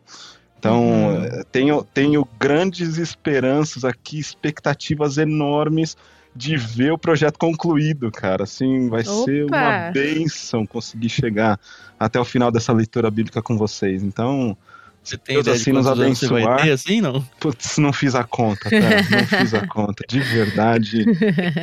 Então, 0.60 0.84
uhum. 0.84 1.24
Eh, 1.24 1.44
tenho, 1.52 1.84
tenho 1.94 2.28
grandes 2.38 2.98
esperanças 2.98 3.86
aqui, 3.86 4.20
expectativas 4.20 5.18
enormes 5.18 5.96
de 6.36 6.58
ver 6.58 6.92
o 6.92 6.98
projeto 6.98 7.40
concluído, 7.40 8.12
cara. 8.12 8.44
Assim, 8.44 8.90
vai 8.90 9.02
Opa. 9.02 9.24
ser 9.24 9.46
uma 9.46 9.92
benção 9.92 10.66
conseguir 10.66 11.10
chegar 11.10 11.58
até 11.98 12.20
o 12.20 12.26
final 12.26 12.52
dessa 12.52 12.74
leitura 12.74 13.10
bíblica 13.10 13.42
com 13.42 13.58
vocês. 13.58 14.04
Então, 14.04 14.56
você 15.02 15.18
tem 15.18 15.42
Deus 15.42 15.48
assim 15.48 15.72
nos 15.72 15.88
abençoar. 15.88 16.42
Você 16.42 16.46
vai 16.46 16.64
ter 16.64 16.72
assim, 16.72 17.02
não? 17.02 17.22
Putz, 17.40 17.78
não 17.78 17.94
fiz 17.94 18.14
a 18.16 18.24
conta, 18.24 18.70
cara. 18.70 19.02
Não 19.10 19.26
fiz 19.26 19.54
a 19.54 19.66
conta. 19.68 20.04
De 20.08 20.20
verdade, 20.20 21.06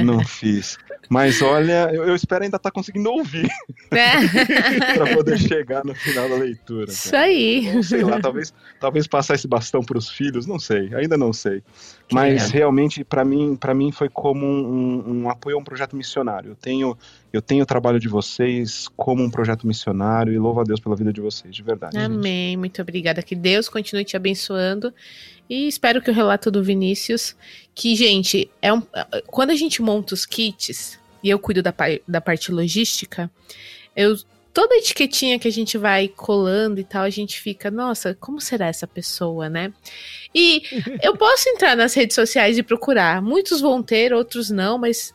não 0.02 0.24
fiz. 0.24 0.78
Mas 1.08 1.40
olha, 1.42 1.90
eu, 1.92 2.04
eu 2.04 2.14
espero 2.14 2.44
ainda 2.44 2.56
estar 2.56 2.70
tá 2.70 2.74
conseguindo 2.74 3.10
ouvir 3.10 3.48
É. 3.90 4.14
para 4.94 5.14
poder 5.14 5.38
chegar 5.38 5.84
no 5.84 5.94
final 5.94 6.28
da 6.28 6.36
leitura. 6.36 6.90
Isso 6.90 7.10
cara. 7.10 7.24
aí. 7.24 7.82
Sei 7.84 8.02
lá, 8.02 8.20
talvez, 8.20 8.52
talvez 8.80 9.06
passar 9.06 9.34
esse 9.34 9.46
bastão 9.46 9.82
para 9.82 9.96
os 9.98 10.08
filhos, 10.10 10.46
não 10.46 10.58
sei, 10.58 10.94
ainda 10.94 11.16
não 11.16 11.32
sei. 11.32 11.62
Mas 12.12 12.34
legal. 12.44 12.48
realmente, 12.50 13.04
para 13.04 13.24
mim, 13.24 13.56
para 13.56 13.74
mim 13.74 13.90
foi 13.92 14.08
como 14.08 14.44
um, 14.46 15.02
um- 15.06 15.22
um 15.24 15.30
apoio 15.30 15.56
a 15.56 15.60
um 15.60 15.64
projeto 15.64 15.96
missionário. 15.96 16.50
Eu 16.50 16.54
tenho, 16.56 16.96
eu 17.32 17.42
tenho 17.42 17.62
o 17.62 17.66
trabalho 17.66 17.98
de 17.98 18.08
vocês 18.08 18.88
como 18.96 19.22
um 19.22 19.30
projeto 19.30 19.66
missionário 19.66 20.32
e 20.32 20.38
louvo 20.38 20.60
a 20.60 20.64
Deus 20.64 20.78
pela 20.80 20.94
vida 20.96 21.12
de 21.12 21.20
vocês, 21.20 21.54
de 21.54 21.62
verdade. 21.62 21.96
gente. 21.96 22.04
Amém. 22.04 22.56
Muito 22.56 22.80
obrigada. 22.82 23.22
Que 23.22 23.34
Deus 23.34 23.68
continue 23.68 24.04
te 24.04 24.16
abençoando. 24.16 24.92
E 25.48 25.68
espero 25.68 26.02
que 26.02 26.10
o 26.10 26.14
relato 26.14 26.50
do 26.50 26.62
Vinícius, 26.62 27.36
que, 27.74 27.94
gente, 27.94 28.50
é 28.60 28.72
um, 28.72 28.82
quando 29.26 29.50
a 29.50 29.54
gente 29.54 29.80
monta 29.80 30.14
os 30.14 30.26
kits 30.26 30.98
e 31.22 31.30
eu 31.30 31.38
cuido 31.38 31.62
da, 31.62 31.74
da 32.06 32.20
parte 32.20 32.50
logística, 32.50 33.30
eu 33.94 34.16
toda 34.56 34.74
a 34.74 34.78
etiquetinha 34.78 35.38
que 35.38 35.46
a 35.46 35.52
gente 35.52 35.76
vai 35.76 36.08
colando 36.08 36.80
e 36.80 36.84
tal, 36.84 37.02
a 37.02 37.10
gente 37.10 37.38
fica, 37.38 37.70
nossa, 37.70 38.14
como 38.18 38.40
será 38.40 38.68
essa 38.68 38.86
pessoa, 38.86 39.50
né? 39.50 39.70
E 40.34 40.62
eu 41.02 41.14
posso 41.14 41.46
entrar 41.50 41.76
nas 41.76 41.92
redes 41.92 42.14
sociais 42.14 42.56
e 42.56 42.62
procurar. 42.62 43.20
Muitos 43.20 43.60
vão 43.60 43.82
ter, 43.82 44.14
outros 44.14 44.48
não, 44.48 44.78
mas 44.78 45.12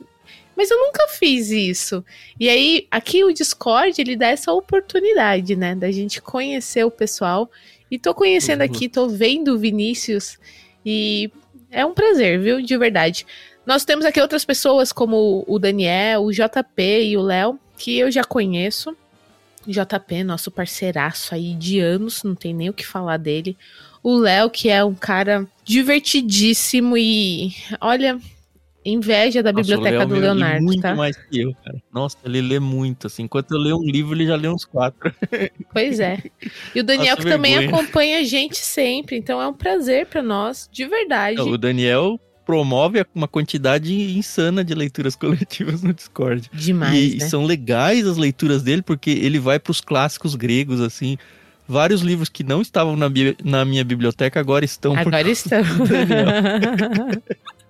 mas 0.55 0.69
eu 0.69 0.77
nunca 0.77 1.07
fiz 1.07 1.49
isso. 1.49 2.05
E 2.39 2.47
aí, 2.47 2.87
aqui 2.91 3.23
o 3.23 3.33
Discord, 3.33 3.99
ele 3.99 4.15
dá 4.15 4.27
essa 4.27 4.51
oportunidade, 4.51 5.55
né? 5.55 5.73
Da 5.73 5.91
gente 5.91 6.21
conhecer 6.21 6.83
o 6.83 6.91
pessoal. 6.91 7.49
E 7.91 7.99
tô 7.99 8.15
conhecendo 8.15 8.61
Uhum. 8.61 8.65
aqui, 8.65 8.87
tô 8.87 9.07
vendo 9.09 9.53
o 9.53 9.59
Vinícius. 9.59 10.39
E 10.85 11.29
é 11.69 11.85
um 11.85 11.93
prazer, 11.93 12.39
viu? 12.39 12.61
De 12.61 12.77
verdade. 12.77 13.27
Nós 13.65 13.83
temos 13.85 14.05
aqui 14.05 14.19
outras 14.21 14.43
pessoas, 14.45 14.91
como 14.93 15.43
o 15.47 15.59
Daniel, 15.59 16.23
o 16.23 16.31
JP 16.31 16.81
e 17.03 17.17
o 17.17 17.21
Léo, 17.21 17.59
que 17.77 17.99
eu 17.99 18.09
já 18.09 18.23
conheço. 18.23 18.95
JP, 19.67 20.23
nosso 20.23 20.49
parceiraço 20.49 21.35
aí 21.35 21.53
de 21.53 21.79
anos, 21.79 22.23
não 22.23 22.33
tem 22.33 22.53
nem 22.53 22.69
o 22.69 22.73
que 22.73 22.85
falar 22.87 23.17
dele. 23.17 23.55
O 24.01 24.15
Léo, 24.17 24.49
que 24.49 24.69
é 24.69 24.83
um 24.83 24.95
cara 24.95 25.45
divertidíssimo 25.63 26.97
e, 26.97 27.53
olha, 27.79 28.19
inveja 28.83 29.43
da 29.43 29.51
Nossa, 29.51 29.63
biblioteca 29.63 30.05
do 30.05 30.13
lê 30.15 30.21
Leonardo, 30.21 30.63
muito 30.63 30.81
tá? 30.81 30.95
mais 30.95 31.15
que 31.15 31.41
eu, 31.41 31.53
cara. 31.63 31.81
Nossa, 31.93 32.17
ele 32.25 32.41
lê 32.41 32.59
muito, 32.59 33.07
assim. 33.07 33.23
Enquanto 33.23 33.51
eu 33.51 33.59
leio 33.59 33.77
um 33.77 33.83
livro, 33.83 34.15
ele 34.15 34.25
já 34.25 34.35
lê 34.35 34.47
uns 34.47 34.65
quatro. 34.65 35.13
Pois 35.71 35.99
é. 35.99 36.21
E 36.75 36.79
o 36.79 36.83
Daniel, 36.83 37.15
Nossa, 37.15 37.27
que 37.27 37.29
também 37.29 37.57
vergonha. 37.57 37.81
acompanha 37.81 38.19
a 38.19 38.23
gente 38.23 38.57
sempre. 38.57 39.17
Então 39.17 39.41
é 39.41 39.47
um 39.47 39.53
prazer 39.53 40.05
pra 40.07 40.21
nós, 40.21 40.69
de 40.71 40.85
verdade. 40.85 41.39
O 41.39 41.57
Daniel 41.57 42.19
promove 42.45 43.05
uma 43.13 43.27
quantidade 43.27 43.93
insana 44.17 44.63
de 44.63 44.73
leituras 44.73 45.15
coletivas 45.17 45.81
no 45.81 45.93
Discord. 45.93 46.49
Demais, 46.51 47.13
e 47.13 47.17
né? 47.17 47.29
são 47.29 47.45
legais 47.45 48.05
as 48.07 48.17
leituras 48.17 48.63
dele, 48.63 48.81
porque 48.81 49.11
ele 49.11 49.39
vai 49.39 49.59
pros 49.59 49.79
clássicos 49.79 50.35
gregos, 50.35 50.81
assim. 50.81 51.17
Vários 51.67 52.01
livros 52.01 52.27
que 52.27 52.43
não 52.43 52.61
estavam 52.61 52.97
na, 52.97 53.07
na 53.43 53.63
minha 53.63 53.83
biblioteca 53.85 54.39
agora 54.39 54.65
estão 54.65 54.93
Agora 54.97 55.29
estamos. 55.29 55.71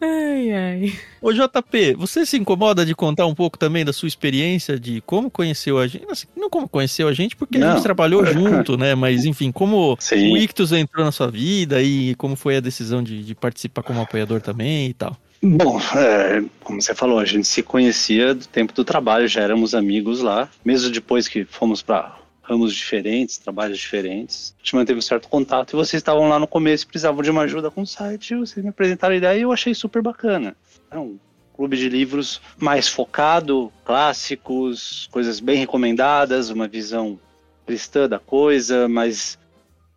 Ai, 0.00 0.52
ai. 0.52 0.92
Ô 1.20 1.32
JP, 1.32 1.94
você 1.96 2.26
se 2.26 2.36
incomoda 2.36 2.84
de 2.84 2.94
contar 2.94 3.26
um 3.26 3.34
pouco 3.34 3.58
também 3.58 3.84
da 3.84 3.92
sua 3.92 4.06
experiência 4.06 4.78
de 4.78 5.00
como 5.02 5.30
conheceu 5.30 5.78
a 5.78 5.86
gente? 5.86 6.04
Assim, 6.10 6.26
Não 6.36 6.50
como 6.50 6.68
conheceu 6.68 7.08
a 7.08 7.12
gente, 7.12 7.34
porque 7.36 7.56
a 7.58 7.60
Não. 7.60 7.72
gente 7.74 7.82
trabalhou 7.82 8.24
junto, 8.26 8.76
né? 8.76 8.94
Mas 8.94 9.24
enfim, 9.24 9.50
como 9.50 9.96
Sim. 10.00 10.32
o 10.32 10.36
Ictus 10.36 10.72
entrou 10.72 11.04
na 11.04 11.12
sua 11.12 11.30
vida 11.30 11.82
e 11.82 12.14
como 12.16 12.36
foi 12.36 12.56
a 12.56 12.60
decisão 12.60 13.02
de, 13.02 13.24
de 13.24 13.34
participar 13.34 13.82
como 13.82 14.00
apoiador 14.00 14.40
também 14.40 14.88
e 14.88 14.94
tal. 14.94 15.16
Bom, 15.42 15.78
é, 15.94 16.42
como 16.62 16.80
você 16.80 16.94
falou, 16.94 17.18
a 17.18 17.24
gente 17.26 17.46
se 17.46 17.62
conhecia 17.62 18.34
do 18.34 18.46
tempo 18.46 18.72
do 18.72 18.82
trabalho, 18.82 19.28
já 19.28 19.42
éramos 19.42 19.74
amigos 19.74 20.20
lá, 20.22 20.48
mesmo 20.64 20.90
depois 20.90 21.28
que 21.28 21.44
fomos 21.44 21.82
para 21.82 22.16
ramos 22.44 22.74
diferentes, 22.74 23.38
trabalhos 23.38 23.78
diferentes. 23.78 24.54
A 24.56 24.62
gente 24.62 24.76
manteve 24.76 24.98
um 24.98 25.02
certo 25.02 25.28
contato 25.28 25.72
e 25.72 25.76
vocês 25.76 26.00
estavam 26.00 26.28
lá 26.28 26.38
no 26.38 26.46
começo 26.46 26.86
precisavam 26.86 27.22
de 27.22 27.30
uma 27.30 27.42
ajuda 27.42 27.70
com 27.70 27.82
o 27.82 27.86
site, 27.86 28.36
vocês 28.36 28.62
me 28.62 28.70
apresentaram 28.70 29.14
a 29.14 29.16
ideia 29.16 29.38
e 29.38 29.42
eu 29.42 29.52
achei 29.52 29.74
super 29.74 30.02
bacana. 30.02 30.54
É 30.90 30.98
um 30.98 31.18
clube 31.54 31.76
de 31.76 31.88
livros 31.88 32.40
mais 32.58 32.86
focado, 32.88 33.72
clássicos, 33.84 35.08
coisas 35.10 35.40
bem 35.40 35.56
recomendadas, 35.58 36.50
uma 36.50 36.68
visão 36.68 37.18
cristã 37.64 38.08
da 38.08 38.18
coisa, 38.18 38.88
mas 38.88 39.38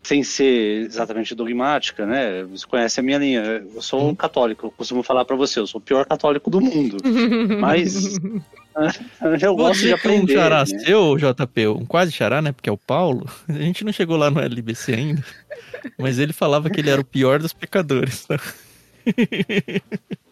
sem 0.03 0.23
ser 0.23 0.85
exatamente 0.85 1.35
dogmática, 1.35 2.05
né? 2.05 2.43
Você 2.43 2.65
conhece 2.65 2.99
a 2.99 3.03
minha 3.03 3.17
linha. 3.17 3.41
Eu 3.75 3.81
sou 3.81 4.01
um 4.01 4.07
Uhum. 4.07 4.15
católico, 4.15 4.67
eu 4.67 4.71
costumo 4.71 5.03
falar 5.03 5.25
para 5.25 5.35
você, 5.35 5.59
eu 5.59 5.67
sou 5.67 5.79
o 5.79 5.83
pior 5.83 6.05
católico 6.05 6.49
do 6.49 6.61
mundo. 6.61 6.97
Mas 7.59 8.15
eu 9.41 9.55
gosto 9.55 9.81
de 9.81 9.87
Você 9.87 9.89
é 9.89 9.93
um 9.93 9.95
aprender. 9.97 10.33
xará 10.33 10.59
né? 10.59 10.65
seu, 10.65 11.17
JP, 11.17 11.67
um 11.67 11.85
quase 11.85 12.11
xará, 12.11 12.41
né? 12.41 12.51
Porque 12.53 12.69
é 12.69 12.71
o 12.73 12.77
Paulo. 12.77 13.29
A 13.49 13.53
gente 13.53 13.83
não 13.83 13.91
chegou 13.91 14.15
lá 14.17 14.29
no 14.31 14.39
LBC 14.39 14.93
ainda. 14.93 15.23
Mas 15.99 16.19
ele 16.19 16.31
falava 16.33 16.69
que 16.69 16.79
ele 16.79 16.89
era 16.89 17.01
o 17.01 17.05
pior 17.05 17.39
dos 17.39 17.51
pecadores. 17.53 18.25
tá? 18.25 18.37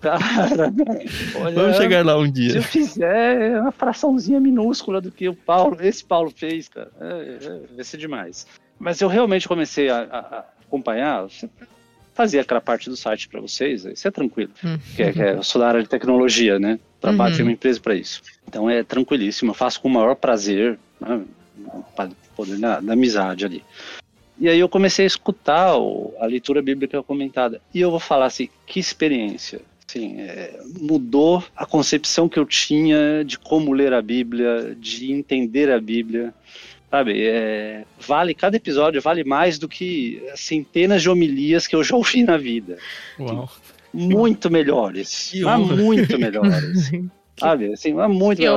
Cara, 0.01 0.73
olha, 1.41 1.55
Vamos 1.55 1.77
chegar 1.77 2.05
lá 2.05 2.17
um 2.17 2.25
Se 2.25 2.31
dia. 2.31 2.55
eu 2.57 2.63
fizer 2.63 3.41
é 3.41 3.61
uma 3.61 3.71
fraçãozinha 3.71 4.39
minúscula 4.39 4.99
do 5.01 5.11
que 5.11 5.27
o 5.29 5.33
Paulo, 5.35 5.77
esse 5.79 6.03
Paulo 6.03 6.31
fez, 6.35 6.67
cara, 6.67 6.91
é, 6.99 7.37
é, 7.41 7.59
vai 7.75 7.83
ser 7.83 7.97
demais. 7.97 8.45
Mas 8.79 8.99
eu 9.01 9.07
realmente 9.07 9.47
comecei 9.47 9.89
a, 9.89 9.97
a- 10.03 10.19
a 10.37 10.45
acompanhar, 10.67 11.27
fazia 12.13 12.41
aquela 12.41 12.61
parte 12.61 12.89
do 12.89 12.95
site 12.95 13.27
para 13.27 13.39
vocês, 13.41 13.85
isso 13.85 14.07
é 14.07 14.11
tranquilo. 14.11 14.51
Hum. 14.63 14.77
que 14.95 15.03
é, 15.03 15.13
que 15.13 15.21
é- 15.21 15.33
eu 15.35 15.43
sou 15.43 15.61
da 15.61 15.67
área 15.67 15.83
de 15.83 15.89
tecnologia, 15.89 16.59
né? 16.59 16.79
Trabalho, 16.99 17.35
Uhum. 17.37 17.41
uma 17.43 17.51
empresa 17.51 17.79
para 17.79 17.95
isso. 17.95 18.21
Então 18.47 18.69
é 18.69 18.83
tranquilíssimo, 18.83 19.51
eu 19.51 19.55
faço 19.55 19.79
com 19.81 19.87
o 19.87 19.91
maior 19.91 20.15
prazer, 20.15 20.77
né? 20.99 21.21
Poder 22.35 22.57
da, 22.57 22.79
da 22.81 22.93
amizade 22.93 23.45
ali. 23.45 23.63
E 24.37 24.49
aí 24.49 24.59
eu 24.59 24.67
comecei 24.67 25.05
a 25.05 25.07
escutar 25.07 25.77
o- 25.77 26.13
a 26.19 26.25
leitura 26.25 26.61
bíblica 26.61 27.01
comentada. 27.01 27.61
E 27.73 27.79
eu 27.79 27.89
vou 27.89 27.99
falar 27.99 28.25
assim, 28.25 28.49
que 28.67 28.79
experiência. 28.79 29.61
Assim, 29.87 30.19
é, 30.19 30.59
mudou 30.81 31.41
a 31.55 31.65
concepção 31.65 32.27
que 32.27 32.37
eu 32.37 32.45
tinha 32.45 33.23
de 33.23 33.37
como 33.39 33.71
ler 33.71 33.93
a 33.93 34.01
Bíblia, 34.01 34.75
de 34.77 35.11
entender 35.13 35.71
a 35.71 35.79
Bíblia. 35.79 36.33
Sabe, 36.95 37.27
é, 37.27 37.83
vale, 37.99 38.33
cada 38.33 38.55
episódio 38.55 39.01
vale 39.01 39.25
mais 39.25 39.59
do 39.59 39.67
que 39.67 40.23
centenas 40.33 41.01
de 41.01 41.09
homilias 41.09 41.67
que 41.67 41.75
eu 41.75 41.83
já 41.83 41.93
ouvi 41.93 42.23
na 42.23 42.37
vida 42.37 42.77
Uau. 43.19 43.51
muito 43.93 44.49
melhores. 44.49 45.33
Muito 45.75 46.17
melhores. 46.17 46.91
Sabe? 47.37 47.73
Assim, 47.73 47.93
mas 47.93 48.09
muito 48.09 48.37
Que 48.37 48.47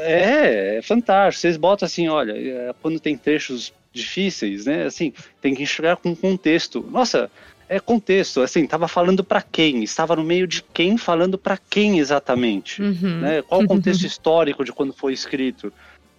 é, 0.00 0.78
é 0.78 0.82
fantástico. 0.82 1.40
Vocês 1.40 1.56
botam 1.56 1.86
assim, 1.86 2.08
olha, 2.08 2.32
é, 2.32 2.74
quando 2.82 2.98
tem 2.98 3.16
trechos 3.16 3.72
difíceis, 3.92 4.66
né? 4.66 4.82
Assim, 4.82 5.12
tem 5.40 5.54
que 5.54 5.62
enxergar 5.62 5.98
com 5.98 6.16
contexto. 6.16 6.84
Nossa, 6.90 7.30
é 7.68 7.78
contexto. 7.78 8.40
Assim, 8.40 8.66
tava 8.66 8.88
falando 8.88 9.22
para 9.22 9.40
quem? 9.40 9.84
Estava 9.84 10.16
no 10.16 10.24
meio 10.24 10.48
de 10.48 10.64
quem 10.74 10.98
falando 10.98 11.38
para 11.38 11.56
quem 11.56 12.00
exatamente? 12.00 12.82
Uhum. 12.82 13.20
né? 13.20 13.42
Qual 13.42 13.62
o 13.62 13.68
contexto 13.68 14.02
histórico 14.04 14.64
de 14.64 14.72
quando 14.72 14.92
foi 14.92 15.12
escrito, 15.12 15.72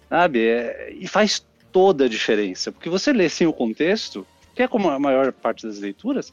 sabe? 0.08 0.46
É, 0.46 0.92
e 0.98 1.06
faz 1.06 1.44
toda 1.72 2.04
a 2.06 2.08
diferença, 2.08 2.72
porque 2.72 2.88
você 2.88 3.12
lê 3.12 3.28
sem 3.28 3.46
o 3.46 3.52
contexto, 3.52 4.26
que 4.54 4.62
é 4.62 4.68
como 4.68 4.88
a 4.90 4.98
maior 4.98 5.32
parte 5.32 5.66
das 5.66 5.78
leituras, 5.78 6.32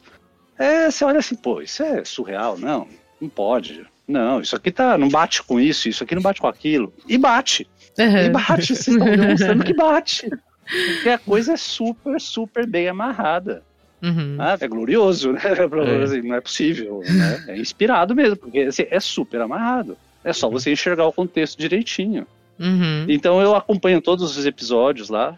é, 0.58 0.90
você 0.90 1.04
olha 1.04 1.18
assim, 1.18 1.36
pô, 1.36 1.60
isso 1.60 1.82
é 1.82 2.04
surreal, 2.04 2.58
não, 2.58 2.88
não 3.20 3.28
pode. 3.28 3.86
Não, 4.08 4.40
isso 4.40 4.54
aqui 4.56 4.70
tá, 4.70 4.96
não 4.96 5.08
bate 5.08 5.42
com 5.42 5.58
isso, 5.60 5.88
isso 5.88 6.02
aqui 6.04 6.14
não 6.14 6.22
bate 6.22 6.40
com 6.40 6.46
aquilo. 6.46 6.92
E 7.08 7.18
bate. 7.18 7.68
E 7.98 8.02
Uhum. 8.02 8.32
bate, 8.32 8.66
vocês 8.74 8.88
estão 8.88 9.06
demonstrando 9.16 9.64
que 9.64 9.74
bate. 9.74 10.28
Porque 10.68 11.08
a 11.08 11.18
coisa 11.18 11.54
é 11.54 11.56
super, 11.56 12.20
super 12.20 12.66
bem 12.66 12.88
amarrada. 12.88 13.62
Uhum. 14.02 14.36
Ah, 14.38 14.56
é 14.60 14.68
glorioso, 14.68 15.32
né? 15.32 15.40
É. 15.88 16.02
Assim, 16.02 16.22
não 16.22 16.36
é 16.36 16.40
possível, 16.40 17.00
né? 17.04 17.44
É 17.48 17.58
inspirado 17.58 18.14
mesmo, 18.14 18.36
porque 18.36 18.60
assim, 18.60 18.84
é 18.90 19.00
super 19.00 19.40
amarrado. 19.40 19.96
É 20.22 20.32
só 20.32 20.48
você 20.50 20.72
enxergar 20.72 21.06
o 21.06 21.12
contexto 21.12 21.58
direitinho. 21.58 22.26
Uhum. 22.58 23.04
Então 23.08 23.40
eu 23.40 23.54
acompanho 23.54 24.00
todos 24.00 24.36
os 24.36 24.46
episódios 24.46 25.08
lá, 25.08 25.36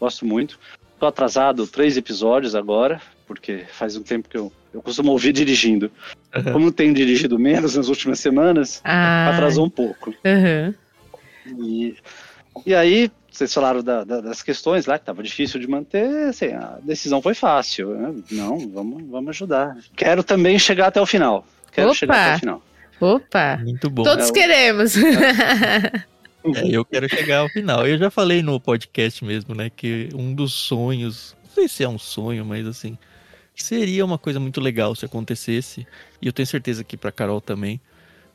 gosto 0.00 0.24
muito. 0.26 0.58
Tô 0.98 1.06
atrasado 1.06 1.66
três 1.66 1.96
episódios 1.96 2.54
agora, 2.54 3.00
porque 3.26 3.64
faz 3.72 3.96
um 3.96 4.02
tempo 4.02 4.28
que 4.28 4.36
eu, 4.36 4.50
eu 4.72 4.80
costumo 4.82 5.12
ouvir 5.12 5.32
dirigindo. 5.32 5.90
Uhum. 6.34 6.52
Como 6.52 6.72
tenho 6.72 6.92
dirigido 6.94 7.38
menos 7.38 7.76
nas 7.76 7.88
últimas 7.88 8.18
semanas, 8.20 8.80
Ah, 8.84 9.30
atrasou 9.32 9.66
um 9.66 9.70
pouco. 9.70 10.14
uhum. 10.24 10.74
E, 11.64 11.96
e 12.64 12.74
aí, 12.74 13.10
vocês 13.30 13.52
falaram 13.52 13.82
da- 13.82 14.02
da- 14.04 14.20
das 14.20 14.42
questões 14.42 14.86
lá, 14.86 14.98
que 14.98 15.02
estava 15.02 15.22
difícil 15.22 15.60
de 15.60 15.68
manter, 15.68 16.28
assim, 16.28 16.46
a 16.52 16.78
decisão 16.82 17.20
foi 17.22 17.34
fácil. 17.34 17.90
né? 17.94 18.14
Não, 18.32 18.58
vamos, 18.70 19.04
vamos 19.08 19.28
ajudar. 19.30 19.76
Quero 19.94 20.24
também 20.24 20.58
chegar 20.58 20.86
até 20.88 21.00
o 21.00 21.06
final. 21.06 21.46
Quero 21.70 21.88
Opa! 21.88 21.96
chegar 21.96 22.14
até 22.26 22.36
o 22.36 22.38
final. 22.40 22.62
Opa! 23.00 23.58
Muito 23.62 23.90
bom. 23.90 24.02
Todos 24.02 24.30
É 24.30 24.32
queremos. 24.32 24.96
É, 24.96 26.02
eu 26.70 26.84
quero 26.84 27.08
chegar 27.08 27.38
ao 27.40 27.48
final. 27.48 27.86
Eu 27.86 27.98
já 27.98 28.10
falei 28.10 28.42
no 28.42 28.60
podcast 28.60 29.24
mesmo, 29.24 29.54
né? 29.54 29.70
Que 29.70 30.08
um 30.14 30.34
dos 30.34 30.52
sonhos, 30.52 31.36
não 31.44 31.50
sei 31.50 31.68
se 31.68 31.84
é 31.84 31.88
um 31.88 31.98
sonho, 31.98 32.44
mas 32.44 32.66
assim, 32.66 32.96
seria 33.54 34.04
uma 34.04 34.18
coisa 34.18 34.38
muito 34.40 34.60
legal 34.60 34.94
se 34.94 35.04
acontecesse. 35.04 35.86
E 36.20 36.26
eu 36.26 36.32
tenho 36.32 36.46
certeza 36.46 36.84
que 36.84 36.96
pra 36.96 37.12
Carol 37.12 37.40
também. 37.40 37.80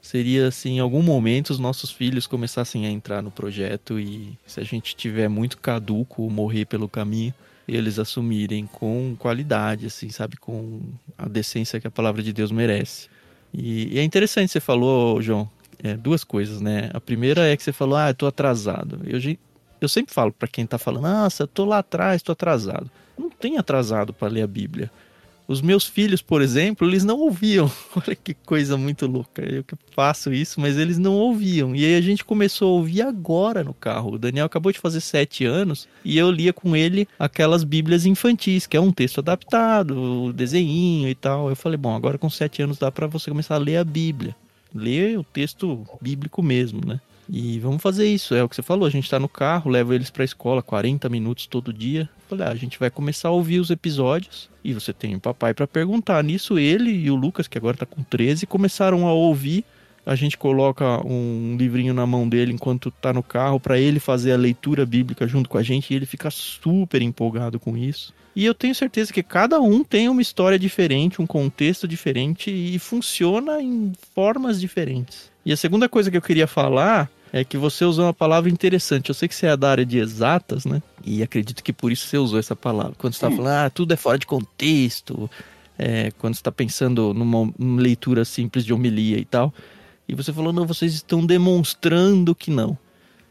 seria 0.01 0.47
assim, 0.47 0.77
em 0.77 0.79
algum 0.79 1.01
momento 1.03 1.51
os 1.51 1.59
nossos 1.59 1.91
filhos 1.91 2.27
começassem 2.27 2.85
a 2.87 2.89
entrar 2.89 3.21
no 3.21 3.31
projeto 3.31 3.99
e 3.99 4.37
se 4.45 4.59
a 4.59 4.63
gente 4.63 4.95
tiver 4.95 5.27
muito 5.29 5.57
caduco 5.59 6.23
ou 6.23 6.29
morrer 6.29 6.65
pelo 6.65 6.89
caminho, 6.89 7.33
eles 7.67 7.99
assumirem 7.99 8.65
com 8.67 9.15
qualidade, 9.17 9.85
assim, 9.85 10.09
sabe, 10.09 10.37
com 10.37 10.81
a 11.17 11.27
decência 11.27 11.79
que 11.79 11.87
a 11.87 11.91
palavra 11.91 12.21
de 12.23 12.33
Deus 12.33 12.51
merece. 12.51 13.09
E, 13.53 13.95
e 13.95 13.99
é 13.99 14.03
interessante 14.03 14.51
você 14.51 14.59
falou, 14.59 15.21
João, 15.21 15.49
é, 15.83 15.95
duas 15.95 16.23
coisas, 16.23 16.61
né? 16.61 16.89
A 16.93 16.99
primeira 16.99 17.47
é 17.47 17.57
que 17.57 17.63
você 17.63 17.73
falou, 17.73 17.97
ah, 17.97 18.09
eu 18.09 18.15
tô 18.15 18.27
atrasado. 18.27 19.01
Eu, 19.05 19.19
eu 19.79 19.89
sempre 19.89 20.13
falo 20.13 20.31
para 20.31 20.47
quem 20.47 20.65
tá 20.65 20.77
falando, 20.77 21.03
nossa, 21.03 21.43
eu 21.43 21.47
tô 21.47 21.65
lá 21.65 21.79
atrás, 21.79 22.21
tô 22.21 22.31
atrasado. 22.31 22.89
Não 23.17 23.29
tem 23.29 23.57
atrasado 23.57 24.13
para 24.13 24.27
ler 24.27 24.43
a 24.43 24.47
Bíblia. 24.47 24.91
Os 25.47 25.61
meus 25.61 25.85
filhos, 25.85 26.21
por 26.21 26.41
exemplo, 26.41 26.87
eles 26.87 27.03
não 27.03 27.19
ouviam. 27.19 27.69
Olha 27.95 28.15
que 28.15 28.33
coisa 28.33 28.77
muito 28.77 29.05
louca. 29.05 29.41
Eu 29.41 29.63
que 29.63 29.75
faço 29.93 30.31
isso, 30.31 30.61
mas 30.61 30.77
eles 30.77 30.97
não 30.97 31.15
ouviam. 31.15 31.75
E 31.75 31.83
aí 31.83 31.95
a 31.95 32.01
gente 32.01 32.23
começou 32.23 32.69
a 32.69 32.77
ouvir 32.77 33.01
agora 33.01 33.63
no 33.63 33.73
carro. 33.73 34.13
O 34.13 34.17
Daniel 34.17 34.45
acabou 34.45 34.71
de 34.71 34.79
fazer 34.79 35.01
sete 35.01 35.43
anos 35.43 35.89
e 36.05 36.17
eu 36.17 36.31
lia 36.31 36.53
com 36.53 36.73
ele 36.73 37.05
aquelas 37.19 37.65
Bíblias 37.65 38.05
infantis, 38.05 38.65
que 38.65 38.77
é 38.77 38.79
um 38.79 38.93
texto 38.93 39.17
adaptado, 39.19 40.31
desenho 40.31 41.09
e 41.09 41.15
tal. 41.15 41.49
Eu 41.49 41.55
falei, 41.55 41.77
bom, 41.77 41.95
agora 41.95 42.17
com 42.17 42.29
sete 42.29 42.61
anos 42.61 42.77
dá 42.77 42.89
para 42.89 43.07
você 43.07 43.29
começar 43.29 43.55
a 43.55 43.59
ler 43.59 43.75
a 43.75 43.83
Bíblia. 43.83 44.33
Ler 44.73 45.17
o 45.19 45.23
texto 45.23 45.85
bíblico 46.01 46.41
mesmo, 46.41 46.81
né? 46.85 46.99
E 47.33 47.59
vamos 47.59 47.81
fazer 47.81 48.05
isso, 48.07 48.35
é 48.35 48.43
o 48.43 48.49
que 48.49 48.55
você 48.55 48.61
falou. 48.61 48.85
A 48.85 48.89
gente 48.89 49.09
tá 49.09 49.17
no 49.17 49.29
carro, 49.29 49.71
leva 49.71 49.95
eles 49.95 50.09
pra 50.09 50.25
escola 50.25 50.61
40 50.61 51.07
minutos 51.07 51.45
todo 51.45 51.71
dia. 51.71 52.09
Falei, 52.27 52.45
ah, 52.45 52.51
a 52.51 52.55
gente 52.55 52.77
vai 52.77 52.89
começar 52.89 53.29
a 53.29 53.31
ouvir 53.31 53.59
os 53.59 53.69
episódios 53.69 54.49
e 54.63 54.73
você 54.73 54.91
tem 54.91 55.15
o 55.15 55.19
papai 55.19 55.53
para 55.53 55.65
perguntar. 55.65 56.21
Nisso, 56.23 56.59
ele 56.59 56.91
e 56.91 57.09
o 57.09 57.15
Lucas, 57.15 57.47
que 57.47 57.57
agora 57.57 57.77
tá 57.77 57.85
com 57.85 58.03
13, 58.03 58.45
começaram 58.45 59.07
a 59.07 59.13
ouvir. 59.13 59.63
A 60.05 60.15
gente 60.15 60.37
coloca 60.37 61.05
um 61.05 61.55
livrinho 61.57 61.93
na 61.93 62.05
mão 62.05 62.27
dele 62.27 62.51
enquanto 62.51 62.91
tá 62.91 63.13
no 63.13 63.23
carro 63.23 63.59
para 63.59 63.79
ele 63.79 63.99
fazer 63.99 64.33
a 64.33 64.37
leitura 64.37 64.85
bíblica 64.85 65.27
junto 65.27 65.49
com 65.49 65.57
a 65.57 65.63
gente 65.63 65.91
e 65.91 65.95
ele 65.95 66.05
fica 66.05 66.29
super 66.29 67.01
empolgado 67.01 67.59
com 67.59 67.77
isso. 67.77 68.13
E 68.35 68.45
eu 68.45 68.53
tenho 68.53 68.73
certeza 68.73 69.11
que 69.11 69.21
cada 69.21 69.59
um 69.59 69.83
tem 69.83 70.07
uma 70.07 70.21
história 70.21 70.57
diferente, 70.57 71.21
um 71.21 71.27
contexto 71.27 71.87
diferente 71.87 72.49
e 72.49 72.79
funciona 72.79 73.61
em 73.61 73.91
formas 74.15 74.59
diferentes. 74.59 75.29
E 75.45 75.51
a 75.51 75.57
segunda 75.57 75.89
coisa 75.89 76.09
que 76.09 76.15
eu 76.15 76.21
queria 76.21 76.47
falar 76.47 77.09
é 77.33 77.43
que 77.43 77.57
você 77.57 77.83
usou 77.85 78.05
uma 78.05 78.13
palavra 78.13 78.49
interessante. 78.49 79.09
Eu 79.09 79.15
sei 79.15 79.27
que 79.27 79.35
você 79.35 79.47
é 79.47 79.57
da 79.57 79.71
área 79.71 79.85
de 79.85 79.97
exatas, 79.97 80.65
né? 80.65 80.81
E 81.03 81.23
acredito 81.23 81.63
que 81.63 81.73
por 81.73 81.91
isso 81.91 82.07
você 82.07 82.17
usou 82.17 82.39
essa 82.39 82.55
palavra. 82.55 82.93
Quando 82.97 83.13
você 83.13 83.25
está 83.25 83.31
falando, 83.35 83.65
ah, 83.65 83.69
tudo 83.69 83.93
é 83.93 83.97
fora 83.97 84.17
de 84.17 84.25
contexto, 84.25 85.29
é, 85.77 86.11
quando 86.17 86.35
você 86.35 86.41
está 86.41 86.51
pensando 86.51 87.13
numa, 87.13 87.51
numa 87.57 87.81
leitura 87.81 88.23
simples 88.23 88.65
de 88.65 88.73
homilia 88.73 89.17
e 89.17 89.25
tal. 89.25 89.53
E 90.07 90.13
você 90.13 90.31
falou, 90.31 90.51
não, 90.51 90.65
vocês 90.65 90.93
estão 90.93 91.25
demonstrando 91.25 92.35
que 92.35 92.51
não. 92.51 92.77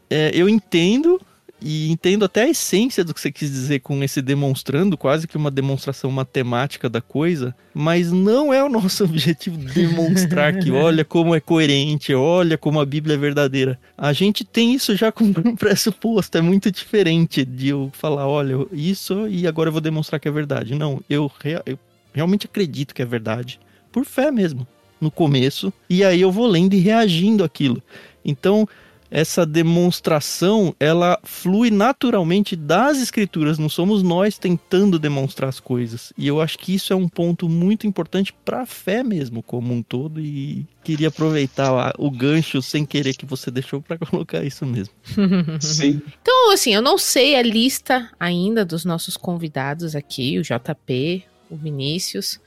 É, 0.09 0.31
eu 0.33 0.49
entendo 0.49 1.21
e 1.61 1.91
entendo 1.91 2.25
até 2.25 2.43
a 2.43 2.49
essência 2.49 3.03
do 3.03 3.13
que 3.13 3.21
você 3.21 3.31
quis 3.31 3.51
dizer 3.51 3.79
com 3.79 4.03
esse 4.03 4.21
demonstrando, 4.21 4.97
quase 4.97 5.27
que 5.27 5.37
uma 5.37 5.51
demonstração 5.51 6.09
matemática 6.09 6.89
da 6.89 6.99
coisa, 6.99 7.55
mas 7.73 8.11
não 8.11 8.51
é 8.51 8.63
o 8.63 8.69
nosso 8.69 9.03
objetivo 9.05 9.57
demonstrar 9.57 10.57
que 10.57 10.71
olha 10.71 11.05
como 11.05 11.35
é 11.35 11.39
coerente, 11.39 12.13
olha 12.15 12.57
como 12.57 12.79
a 12.79 12.85
Bíblia 12.85 13.15
é 13.15 13.17
verdadeira. 13.17 13.79
A 13.95 14.11
gente 14.11 14.43
tem 14.43 14.73
isso 14.73 14.95
já 14.95 15.11
como 15.11 15.33
pressuposto, 15.55 16.37
é 16.37 16.41
muito 16.41 16.71
diferente 16.71 17.45
de 17.45 17.69
eu 17.69 17.91
falar, 17.93 18.27
olha, 18.27 18.55
isso 18.71 19.27
e 19.27 19.45
agora 19.45 19.69
eu 19.69 19.73
vou 19.73 19.81
demonstrar 19.81 20.19
que 20.19 20.27
é 20.27 20.31
verdade. 20.31 20.73
Não, 20.73 20.99
eu, 21.07 21.31
eu 21.65 21.77
realmente 22.11 22.47
acredito 22.47 22.95
que 22.95 23.03
é 23.03 23.05
verdade, 23.05 23.59
por 23.91 24.03
fé 24.03 24.31
mesmo, 24.31 24.67
no 24.99 25.11
começo, 25.11 25.71
e 25.89 26.03
aí 26.03 26.21
eu 26.21 26.31
vou 26.31 26.47
lendo 26.47 26.73
e 26.73 26.79
reagindo 26.79 27.43
àquilo. 27.43 27.81
Então, 28.23 28.67
essa 29.11 29.45
demonstração 29.45 30.73
ela 30.79 31.19
flui 31.23 31.69
naturalmente 31.69 32.55
das 32.55 33.01
escrituras, 33.01 33.59
não 33.59 33.67
somos 33.67 34.01
nós 34.01 34.37
tentando 34.37 34.97
demonstrar 34.97 35.49
as 35.49 35.59
coisas. 35.59 36.13
E 36.17 36.25
eu 36.25 36.39
acho 36.39 36.57
que 36.57 36.73
isso 36.73 36.93
é 36.93 36.95
um 36.95 37.09
ponto 37.09 37.49
muito 37.49 37.85
importante 37.85 38.33
para 38.45 38.61
a 38.61 38.65
fé 38.65 39.03
mesmo, 39.03 39.43
como 39.43 39.73
um 39.73 39.83
todo. 39.83 40.21
E 40.21 40.65
queria 40.81 41.09
aproveitar 41.09 41.93
o 41.97 42.09
gancho 42.09 42.61
sem 42.61 42.85
querer 42.85 43.13
que 43.13 43.25
você 43.25 43.51
deixou 43.51 43.81
para 43.81 43.97
colocar 44.07 44.45
isso 44.45 44.65
mesmo. 44.65 44.93
Sim. 45.59 46.01
Então, 46.21 46.53
assim, 46.53 46.73
eu 46.73 46.81
não 46.81 46.97
sei 46.97 47.35
a 47.35 47.41
lista 47.41 48.09
ainda 48.17 48.63
dos 48.63 48.85
nossos 48.85 49.17
convidados 49.17 49.93
aqui, 49.93 50.39
o 50.39 50.41
JP, 50.41 51.25
o 51.49 51.57
Vinícius. 51.57 52.39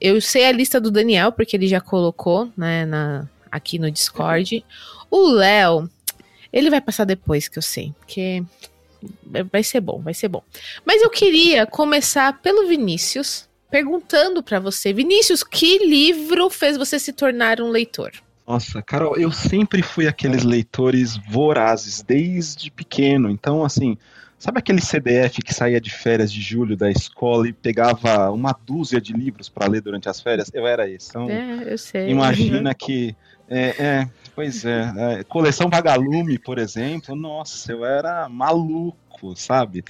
Eu 0.00 0.20
sei 0.20 0.46
a 0.46 0.52
lista 0.52 0.80
do 0.80 0.92
Daniel, 0.92 1.32
porque 1.32 1.56
ele 1.56 1.66
já 1.66 1.80
colocou 1.80 2.48
né, 2.56 2.86
na, 2.86 3.28
aqui 3.50 3.80
no 3.80 3.90
Discord. 3.90 4.64
O 5.10 5.28
Léo, 5.28 5.88
ele 6.52 6.70
vai 6.70 6.80
passar 6.80 7.04
depois, 7.04 7.48
que 7.48 7.58
eu 7.58 7.62
sei, 7.62 7.94
porque 7.98 8.42
vai 9.50 9.62
ser 9.62 9.80
bom, 9.80 10.00
vai 10.00 10.14
ser 10.14 10.28
bom. 10.28 10.42
Mas 10.84 11.02
eu 11.02 11.10
queria 11.10 11.66
começar 11.66 12.40
pelo 12.40 12.66
Vinícius, 12.66 13.48
perguntando 13.70 14.42
para 14.42 14.58
você, 14.58 14.92
Vinícius, 14.92 15.42
que 15.42 15.78
livro 15.78 16.48
fez 16.50 16.76
você 16.76 16.98
se 16.98 17.12
tornar 17.12 17.60
um 17.60 17.68
leitor? 17.68 18.12
Nossa, 18.46 18.80
Carol, 18.80 19.16
eu 19.18 19.30
sempre 19.30 19.82
fui 19.82 20.06
aqueles 20.06 20.42
leitores 20.42 21.18
vorazes 21.28 22.00
desde 22.00 22.70
pequeno. 22.70 23.28
Então, 23.28 23.62
assim, 23.62 23.98
sabe 24.38 24.58
aquele 24.58 24.80
CDF 24.80 25.42
que 25.42 25.52
saía 25.52 25.80
de 25.80 25.90
férias 25.90 26.32
de 26.32 26.40
julho 26.40 26.76
da 26.76 26.90
escola 26.90 27.48
e 27.48 27.52
pegava 27.52 28.30
uma 28.30 28.56
dúzia 28.64 29.00
de 29.00 29.12
livros 29.12 29.48
para 29.48 29.66
ler 29.66 29.80
durante 29.80 30.08
as 30.08 30.20
férias? 30.20 30.50
Eu 30.54 30.66
era 30.66 30.88
esse. 30.88 31.10
Então, 31.10 31.28
é, 31.28 31.72
eu 31.72 31.78
sei. 31.78 32.08
Imagina 32.08 32.74
que 32.74 33.16
é, 33.48 33.74
é, 33.78 34.08
pois 34.34 34.64
é, 34.64 34.92
é, 34.96 35.24
Coleção 35.24 35.68
Vagalume, 35.68 36.38
por 36.38 36.58
exemplo, 36.58 37.16
nossa, 37.16 37.72
eu 37.72 37.84
era 37.84 38.28
maluco, 38.28 39.34
sabe? 39.34 39.82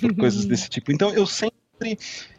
Por 0.00 0.14
coisas 0.16 0.44
desse 0.44 0.68
tipo. 0.68 0.92
Então 0.92 1.10
eu 1.10 1.26
sempre. 1.26 1.54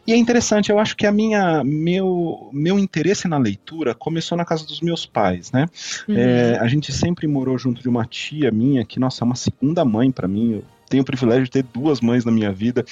E 0.06 0.12
é 0.12 0.16
interessante, 0.16 0.70
eu 0.70 0.78
acho 0.78 0.96
que 0.96 1.06
a 1.06 1.12
minha 1.12 1.62
meu, 1.62 2.48
meu 2.52 2.78
interesse 2.78 3.28
na 3.28 3.38
leitura 3.38 3.94
começou 3.94 4.36
na 4.36 4.44
casa 4.44 4.66
dos 4.66 4.80
meus 4.80 5.04
pais, 5.04 5.52
né? 5.52 5.66
Uhum. 6.08 6.16
É, 6.16 6.58
a 6.58 6.66
gente 6.66 6.92
sempre 6.92 7.26
morou 7.26 7.58
junto 7.58 7.82
de 7.82 7.88
uma 7.88 8.04
tia 8.06 8.50
minha, 8.50 8.84
que, 8.84 8.98
nossa, 8.98 9.22
é 9.22 9.26
uma 9.26 9.34
segunda 9.34 9.84
mãe 9.84 10.10
para 10.10 10.26
mim. 10.26 10.54
Eu 10.54 10.64
tenho 10.88 11.02
o 11.02 11.06
privilégio 11.06 11.44
de 11.44 11.50
ter 11.50 11.62
duas 11.62 12.00
mães 12.00 12.24
na 12.24 12.32
minha 12.32 12.52
vida. 12.52 12.84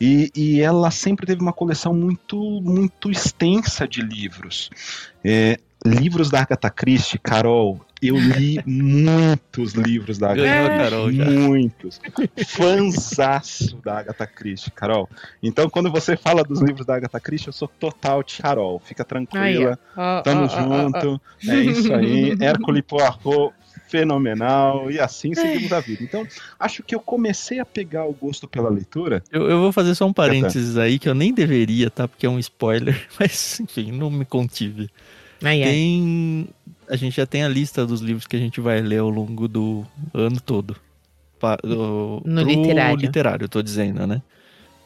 E, 0.00 0.30
e 0.34 0.60
ela 0.60 0.90
sempre 0.90 1.26
teve 1.26 1.40
uma 1.40 1.52
coleção 1.52 1.92
muito, 1.92 2.60
muito 2.62 3.10
extensa 3.10 3.86
de 3.86 4.00
livros. 4.00 4.70
É, 5.24 5.58
livros 5.84 6.30
da 6.30 6.40
Agatha 6.40 6.70
Christie, 6.70 7.18
Carol, 7.18 7.80
eu 8.00 8.16
li 8.16 8.60
muitos 8.66 9.72
livros 9.72 10.18
da 10.18 10.32
Agatha 10.32 10.68
Christie. 10.68 10.90
Carol, 10.90 11.12
já. 11.12 11.24
Muitos. 11.24 12.00
Fanzaço 12.46 13.76
da 13.84 13.98
Agatha 13.98 14.26
Christie, 14.26 14.70
Carol. 14.70 15.08
Então, 15.42 15.68
quando 15.68 15.90
você 15.90 16.16
fala 16.16 16.44
dos 16.44 16.60
livros 16.60 16.86
da 16.86 16.96
Agatha 16.96 17.20
Christie, 17.20 17.48
eu 17.48 17.52
sou 17.52 17.68
total 17.68 18.22
de 18.22 18.36
Carol. 18.40 18.78
Fica 18.78 19.04
tranquila. 19.04 19.78
Aí, 19.96 20.22
Tamo 20.22 20.44
oh, 20.44 20.48
junto. 20.48 21.20
É 21.48 21.56
isso 21.56 21.92
aí. 21.92 22.36
Hércules 22.40 22.84
Poirot, 22.86 23.54
fenomenal. 23.88 24.90
E 24.90 25.00
assim 25.00 25.34
seguimos 25.34 25.72
a 25.72 25.80
vida. 25.80 26.04
Então, 26.04 26.26
acho 26.58 26.82
que 26.82 26.94
eu 26.94 27.00
comecei 27.00 27.58
a 27.58 27.64
pegar 27.64 28.04
o 28.04 28.12
gosto 28.12 28.46
pela 28.46 28.68
leitura. 28.68 29.22
Eu, 29.32 29.48
eu 29.48 29.60
vou 29.60 29.72
fazer 29.72 29.94
só 29.94 30.06
um 30.06 30.12
parênteses 30.12 30.76
aí, 30.76 30.98
que 30.98 31.08
eu 31.08 31.14
nem 31.14 31.32
deveria, 31.32 31.90
tá? 31.90 32.06
Porque 32.06 32.26
é 32.26 32.30
um 32.30 32.38
spoiler. 32.38 33.06
Mas, 33.18 33.58
enfim, 33.60 33.90
não 33.92 34.10
me 34.10 34.24
contive. 34.24 34.88
Ai, 35.42 35.62
tem. 35.62 36.48
A 36.88 36.96
gente 36.96 37.16
já 37.16 37.26
tem 37.26 37.44
a 37.44 37.48
lista 37.48 37.86
dos 37.86 38.00
livros 38.00 38.26
que 38.26 38.36
a 38.36 38.38
gente 38.38 38.60
vai 38.60 38.80
ler 38.80 38.98
ao 38.98 39.10
longo 39.10 39.46
do 39.46 39.86
ano 40.14 40.40
todo. 40.40 40.76
Pa, 41.38 41.56
do, 41.56 42.22
no 42.24 42.42
literário. 42.42 42.96
literário, 42.96 43.44
eu 43.44 43.48
tô 43.48 43.62
dizendo, 43.62 44.06
né? 44.06 44.20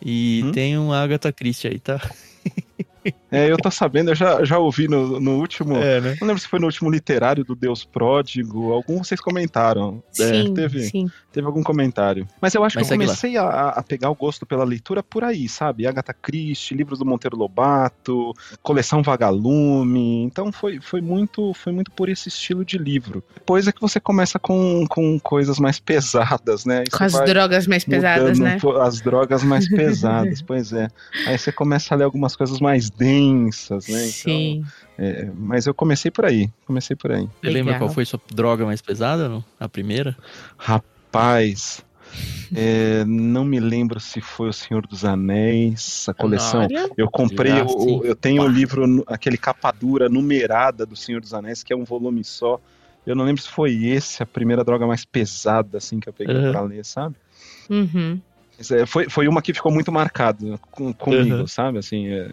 E 0.05 0.43
hum? 0.45 0.53
tem 0.53 0.77
um 0.77 0.93
Agatha 0.93 1.33
Christie 1.33 1.69
aí, 1.69 1.79
tá? 1.79 2.01
É, 3.31 3.51
eu 3.51 3.57
tô 3.57 3.71
sabendo, 3.71 4.11
eu 4.11 4.15
já, 4.15 4.45
já 4.45 4.59
ouvi 4.59 4.87
no, 4.87 5.19
no 5.19 5.39
último. 5.39 5.77
É, 5.77 6.01
né? 6.01 6.17
Não 6.21 6.29
lembro 6.29 6.41
se 6.41 6.47
foi 6.47 6.59
no 6.59 6.67
último 6.67 6.91
literário 6.91 7.45
do 7.45 7.55
Deus 7.55 7.85
Pródigo. 7.85 8.73
Algum 8.73 9.03
vocês 9.03 9.21
comentaram. 9.21 10.03
É, 10.19 10.25
sim, 10.25 10.51
é, 10.51 10.55
teve, 10.55 10.83
sim. 10.85 11.11
teve 11.33 11.47
algum 11.47 11.63
comentário. 11.63 12.29
Mas 12.41 12.55
eu 12.55 12.63
acho 12.63 12.79
Mas 12.79 12.87
que 12.87 12.93
eu 12.93 12.99
comecei 12.99 13.37
a, 13.37 13.71
a, 13.71 13.83
pegar 13.83 14.11
o 14.11 14.15
gosto 14.15 14.45
pela 14.47 14.65
leitura 14.65 15.03
por 15.03 15.25
aí, 15.25 15.49
sabe? 15.49 15.87
Agatha 15.87 16.13
Christie, 16.13 16.77
livros 16.77 16.99
do 16.99 17.07
Monteiro 17.07 17.37
Lobato, 17.37 18.33
coleção 18.63 19.03
Vagalume. 19.03 20.23
Então 20.25 20.53
foi, 20.53 20.79
foi, 20.81 21.01
muito, 21.01 21.53
foi 21.55 21.73
muito 21.73 21.91
por 21.91 22.09
esse 22.09 22.29
estilo 22.29 22.65
de 22.65 22.79
livro. 22.79 23.25
Depois 23.35 23.67
é 23.67 23.73
que 23.73 23.81
você 23.81 23.99
começa 23.99 24.39
com, 24.39 24.87
com 24.87 25.19
coisas 25.19 25.59
mais 25.59 25.81
pesadas, 25.81 26.65
né? 26.65 26.85
com 26.93 27.03
as 27.03 27.13
drogas 27.25 27.67
mais 27.67 27.85
pesadas, 27.85 28.39
né? 28.39 28.59
As 28.81 29.01
drogas 29.01 29.43
mais 29.43 29.69
pesadas, 29.69 30.43
pois 30.43 30.73
é. 30.73 30.89
Aí 31.27 31.39
você 31.39 31.51
começa 31.51 31.95
a 31.95 31.97
ler 31.97 32.05
algumas 32.05 32.37
coisas 32.37 32.61
mais 32.61 32.92
densas, 32.97 33.89
né? 33.89 34.07
Então, 34.07 34.13
Sim. 34.13 34.65
Então, 34.95 35.05
é, 35.07 35.31
mas 35.35 35.67
eu 35.67 35.75
comecei 35.75 36.11
por 36.11 36.25
aí, 36.25 36.51
comecei 36.67 36.95
por 36.97 37.13
aí. 37.13 37.29
Você 37.43 37.51
lembra 37.51 37.79
qual 37.79 37.91
foi 37.91 38.05
sua 38.05 38.21
droga 38.33 38.65
mais 38.65 38.81
pesada, 38.81 39.29
não? 39.29 39.45
A 39.59 39.69
primeira? 39.69 40.17
Rapaz, 40.59 41.85
É, 42.55 43.05
não 43.07 43.45
me 43.45 43.59
lembro 43.59 43.99
se 43.99 44.21
foi 44.21 44.49
O 44.49 44.53
Senhor 44.53 44.87
dos 44.87 45.05
Anéis, 45.05 46.07
a 46.09 46.13
coleção. 46.15 46.69
Eu 46.97 47.11
comprei, 47.11 47.53
o- 47.63 48.05
eu 48.05 48.15
tenho 48.15 48.43
o 48.43 48.47
livro, 48.49 49.03
aquele 49.07 49.39
capa 49.39 49.71
dura 49.73 50.09
numerada 50.09 50.85
do 50.85 50.95
Senhor 50.95 51.21
dos 51.21 51.33
Anéis, 51.33 51.63
que 51.63 51.73
é 51.73 51.77
um 51.77 51.85
volume 51.85 52.23
só. 52.23 52.61
Eu 53.07 53.17
não 53.17 53.25
lembro 53.25 53.41
se 53.41 53.49
foi 53.49 53.73
esse 53.87 54.23
a 54.23 54.27
primeira 54.27 54.63
droga 54.63 54.87
mais 54.87 55.05
pesada 55.05 55.79
assim 55.79 55.99
que 55.99 56.09
eu 56.09 56.13
peguei 56.13 56.37
Uhum. 56.37 56.51
pra 56.53 56.61
ler, 56.61 56.85
sabe? 56.85 57.17
Uhum. 57.71 58.21
Mas, 58.59 58.71
é, 58.71 58.85
Foi, 58.85 59.09
foi 59.09 59.27
uma 59.29 59.41
que 59.41 59.55
ficou 59.55 59.73
muito 59.73 59.91
marcada 59.91 60.59
com, 60.71 60.93
comigo, 60.93 61.39
Uhum. 61.41 61.47
sabe? 61.47 61.79
Assim, 61.79 62.09
é, 62.09 62.31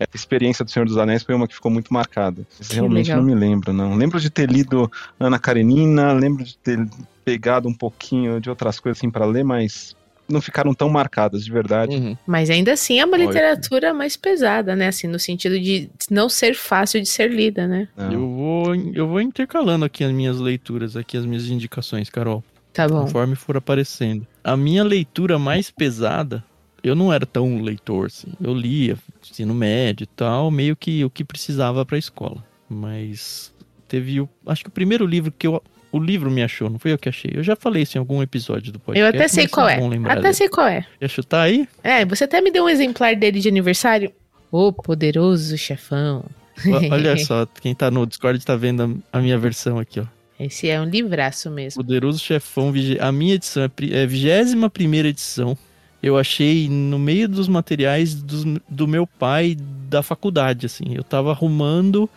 essa 0.00 0.16
experiência 0.16 0.64
do 0.64 0.70
Senhor 0.70 0.86
dos 0.86 0.96
Anéis 0.96 1.22
foi 1.22 1.34
uma 1.34 1.46
que 1.46 1.54
ficou 1.54 1.70
muito 1.70 1.92
marcada. 1.92 2.46
Que 2.58 2.74
realmente 2.74 3.08
legal. 3.08 3.18
não 3.22 3.28
me 3.28 3.34
lembro, 3.34 3.70
não. 3.72 3.94
Lembro 3.94 4.18
de 4.18 4.30
ter 4.30 4.50
lido 4.50 4.90
Ana 5.18 5.38
Karenina, 5.38 6.12
lembro 6.14 6.42
de 6.42 6.56
ter 6.56 6.88
pegado 7.24 7.68
um 7.68 7.74
pouquinho 7.74 8.40
de 8.40 8.48
outras 8.48 8.80
coisas 8.80 8.98
assim 8.98 9.10
pra 9.10 9.26
ler, 9.26 9.44
mas 9.44 9.94
não 10.26 10.40
ficaram 10.40 10.72
tão 10.72 10.88
marcadas, 10.88 11.44
de 11.44 11.52
verdade. 11.52 11.94
Uhum. 11.96 12.16
Mas 12.26 12.48
ainda 12.48 12.72
assim 12.72 12.98
é 12.98 13.04
uma 13.04 13.16
Olha. 13.16 13.26
literatura 13.26 13.92
mais 13.92 14.16
pesada, 14.16 14.74
né? 14.74 14.88
Assim, 14.88 15.06
no 15.06 15.18
sentido 15.18 15.58
de 15.60 15.90
não 16.10 16.28
ser 16.28 16.54
fácil 16.54 17.00
de 17.02 17.08
ser 17.08 17.30
lida, 17.30 17.66
né? 17.66 17.88
Não. 17.96 18.12
Eu 18.12 18.20
vou, 18.30 18.74
eu 18.74 19.06
vou 19.08 19.20
intercalando 19.20 19.84
aqui 19.84 20.02
as 20.02 20.12
minhas 20.12 20.38
leituras, 20.38 20.96
aqui 20.96 21.16
as 21.16 21.26
minhas 21.26 21.46
indicações, 21.46 22.08
Carol, 22.08 22.42
Tá 22.72 22.88
bom. 22.88 23.02
conforme 23.02 23.34
for 23.34 23.56
aparecendo. 23.56 24.26
A 24.42 24.56
minha 24.56 24.84
leitura 24.84 25.38
mais 25.38 25.70
pesada, 25.70 26.42
eu 26.82 26.94
não 26.94 27.12
era 27.12 27.24
tão 27.26 27.60
leitor, 27.62 28.06
assim. 28.06 28.28
Eu 28.40 28.54
lia 28.54 28.96
ensino 29.30 29.54
médio 29.54 30.04
e 30.04 30.06
tal, 30.06 30.50
meio 30.50 30.74
que 30.76 31.04
o 31.04 31.10
que 31.10 31.24
precisava 31.24 31.84
pra 31.86 31.98
escola. 31.98 32.44
Mas 32.68 33.52
teve 33.88 34.20
o, 34.20 34.28
acho 34.46 34.62
que 34.64 34.68
o 34.68 34.72
primeiro 34.72 35.06
livro 35.06 35.32
que 35.36 35.46
eu 35.46 35.62
o 35.92 35.98
livro 35.98 36.30
me 36.30 36.40
achou, 36.40 36.70
não 36.70 36.78
foi 36.78 36.92
eu 36.92 36.98
que 36.98 37.08
achei. 37.08 37.32
Eu 37.34 37.42
já 37.42 37.56
falei 37.56 37.82
isso 37.82 37.98
em 37.98 38.00
algum 38.00 38.22
episódio 38.22 38.72
do 38.72 38.76
Eu 38.76 38.80
podcast. 38.80 39.16
até 39.16 39.26
sei 39.28 39.48
qual 39.48 39.68
é. 39.68 39.88
lembrar 39.88 40.12
Até 40.12 40.22
dele. 40.22 40.34
sei 40.34 40.48
qual 40.48 40.68
é. 40.68 40.86
Quer 41.00 41.08
chutar 41.10 41.42
aí? 41.42 41.68
É, 41.82 42.04
você 42.04 42.22
até 42.24 42.40
me 42.40 42.52
deu 42.52 42.64
um 42.64 42.68
exemplar 42.68 43.16
dele 43.16 43.40
de 43.40 43.48
aniversário. 43.48 44.12
O 44.52 44.72
poderoso 44.72 45.58
chefão. 45.58 46.24
O- 46.64 46.92
Olha 46.94 47.16
só, 47.24 47.44
quem 47.60 47.74
tá 47.74 47.90
no 47.90 48.06
Discord 48.06 48.44
tá 48.44 48.54
vendo 48.54 49.02
a, 49.12 49.18
a 49.18 49.20
minha 49.20 49.36
versão 49.36 49.80
aqui, 49.80 49.98
ó. 49.98 50.04
Esse 50.38 50.68
é 50.70 50.80
um 50.80 50.84
livraço 50.84 51.50
mesmo. 51.50 51.82
Poderoso 51.82 52.18
Chefão, 52.18 52.72
a 53.00 53.12
minha 53.12 53.34
edição 53.34 53.64
é 53.64 53.70
é 53.90 54.02
a 54.04 54.06
21 54.06 54.70
primeira 54.70 55.08
edição. 55.08 55.58
Eu 56.02 56.16
achei 56.16 56.68
no 56.68 56.98
meio 56.98 57.28
dos 57.28 57.46
materiais 57.48 58.14
dos- 58.14 58.44
do 58.68 58.88
meu 58.88 59.06
pai 59.06 59.56
da 59.88 60.02
faculdade, 60.02 60.66
assim. 60.66 60.84
Eu 60.94 61.04
tava 61.04 61.30
arrumando 61.30 62.08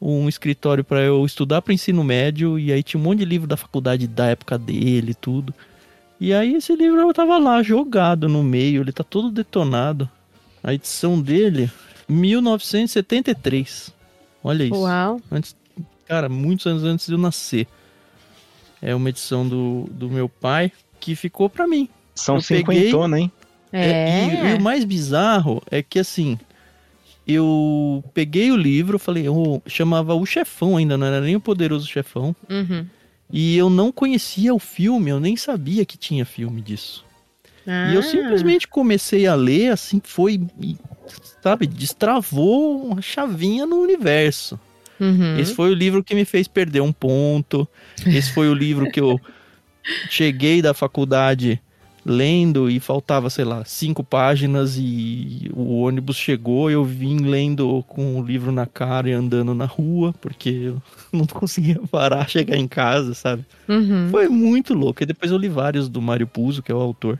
um 0.00 0.28
escritório 0.28 0.84
para 0.84 1.00
eu 1.00 1.24
estudar 1.24 1.62
para 1.62 1.72
ensino 1.74 2.04
médio 2.04 2.58
e 2.58 2.72
aí 2.72 2.82
tinha 2.82 3.00
um 3.00 3.02
monte 3.04 3.20
de 3.20 3.24
livro 3.24 3.46
da 3.48 3.56
faculdade 3.56 4.06
da 4.06 4.26
época 4.26 4.56
dele 4.58 5.12
e 5.12 5.14
tudo. 5.14 5.52
E 6.20 6.32
aí 6.32 6.54
esse 6.54 6.74
livro 6.76 7.00
eu 7.00 7.12
tava 7.12 7.38
lá 7.38 7.62
jogado 7.62 8.28
no 8.28 8.42
meio, 8.42 8.82
ele 8.82 8.92
tá 8.92 9.02
todo 9.02 9.30
detonado. 9.30 10.08
A 10.62 10.72
edição 10.72 11.20
dele, 11.20 11.70
1973. 12.08 13.92
Olha 14.42 14.64
isso. 14.64 14.74
Uau. 14.74 15.20
Antes, 15.30 15.56
cara, 16.06 16.28
muitos 16.28 16.66
anos 16.66 16.84
antes 16.84 17.06
de 17.06 17.12
eu 17.12 17.18
nascer. 17.18 17.66
É 18.80 18.94
uma 18.94 19.08
edição 19.08 19.46
do, 19.48 19.88
do 19.90 20.08
meu 20.10 20.28
pai 20.28 20.70
que 21.00 21.16
ficou 21.16 21.48
pra 21.48 21.66
mim. 21.66 21.88
São 22.14 22.36
Eu 22.36 22.42
peguei- 22.42 22.64
cinquentona, 22.64 23.18
hein? 23.20 23.32
É. 23.72 24.26
E, 24.26 24.50
e 24.50 24.54
o 24.54 24.60
mais 24.62 24.84
bizarro 24.84 25.60
é 25.70 25.82
que 25.82 25.98
assim, 25.98 26.38
eu 27.26 28.04
peguei 28.12 28.52
o 28.52 28.56
livro, 28.56 28.98
falei, 28.98 29.26
eu 29.26 29.62
chamava 29.66 30.14
o 30.14 30.24
chefão 30.26 30.76
ainda, 30.76 30.96
não 30.96 31.06
era 31.06 31.20
nem 31.20 31.34
o 31.36 31.40
poderoso 31.40 31.86
chefão. 31.88 32.34
Uhum. 32.48 32.86
E 33.32 33.56
eu 33.56 33.68
não 33.70 33.90
conhecia 33.90 34.54
o 34.54 34.58
filme, 34.58 35.10
eu 35.10 35.18
nem 35.18 35.36
sabia 35.36 35.84
que 35.84 35.96
tinha 35.96 36.24
filme 36.24 36.60
disso. 36.60 37.04
E 37.66 37.94
eu 37.94 38.00
Ah. 38.00 38.02
simplesmente 38.02 38.68
comecei 38.68 39.26
a 39.26 39.34
ler, 39.34 39.72
assim, 39.72 40.00
foi, 40.04 40.40
sabe, 41.42 41.66
destravou 41.66 42.84
uma 42.92 43.00
chavinha 43.00 43.64
no 43.64 43.76
universo. 43.80 44.60
Uhum. 45.00 45.38
Esse 45.38 45.54
foi 45.54 45.70
o 45.70 45.74
livro 45.74 46.04
que 46.04 46.14
me 46.14 46.24
fez 46.26 46.46
perder 46.46 46.80
um 46.82 46.92
ponto. 46.92 47.66
Esse 48.06 48.30
foi 48.32 48.48
o 48.48 48.54
livro 48.54 48.88
que 48.90 49.00
eu 49.00 49.18
cheguei 50.10 50.60
da 50.62 50.74
faculdade 50.74 51.60
lendo 52.04 52.70
e 52.70 52.78
faltava, 52.78 53.30
sei 53.30 53.44
lá, 53.44 53.64
cinco 53.64 54.04
páginas 54.04 54.76
e 54.78 55.50
o 55.54 55.80
ônibus 55.80 56.16
chegou. 56.16 56.70
Eu 56.70 56.84
vim 56.84 57.18
lendo 57.18 57.82
com 57.88 58.20
o 58.20 58.24
livro 58.24 58.52
na 58.52 58.66
cara 58.66 59.08
e 59.08 59.12
andando 59.12 59.54
na 59.54 59.64
rua, 59.64 60.14
porque 60.20 60.48
eu 60.48 60.82
não 61.12 61.26
conseguia 61.26 61.80
parar, 61.90 62.28
chegar 62.28 62.56
em 62.56 62.68
casa, 62.68 63.14
sabe? 63.14 63.44
Uhum. 63.68 64.08
Foi 64.10 64.28
muito 64.28 64.74
louco. 64.74 65.02
E 65.02 65.06
depois 65.06 65.30
eu 65.32 65.38
li 65.38 65.48
vários 65.48 65.88
do 65.88 66.02
Mário 66.02 66.26
Puzo, 66.26 66.62
que 66.62 66.70
é 66.70 66.74
o 66.74 66.80
autor. 66.80 67.18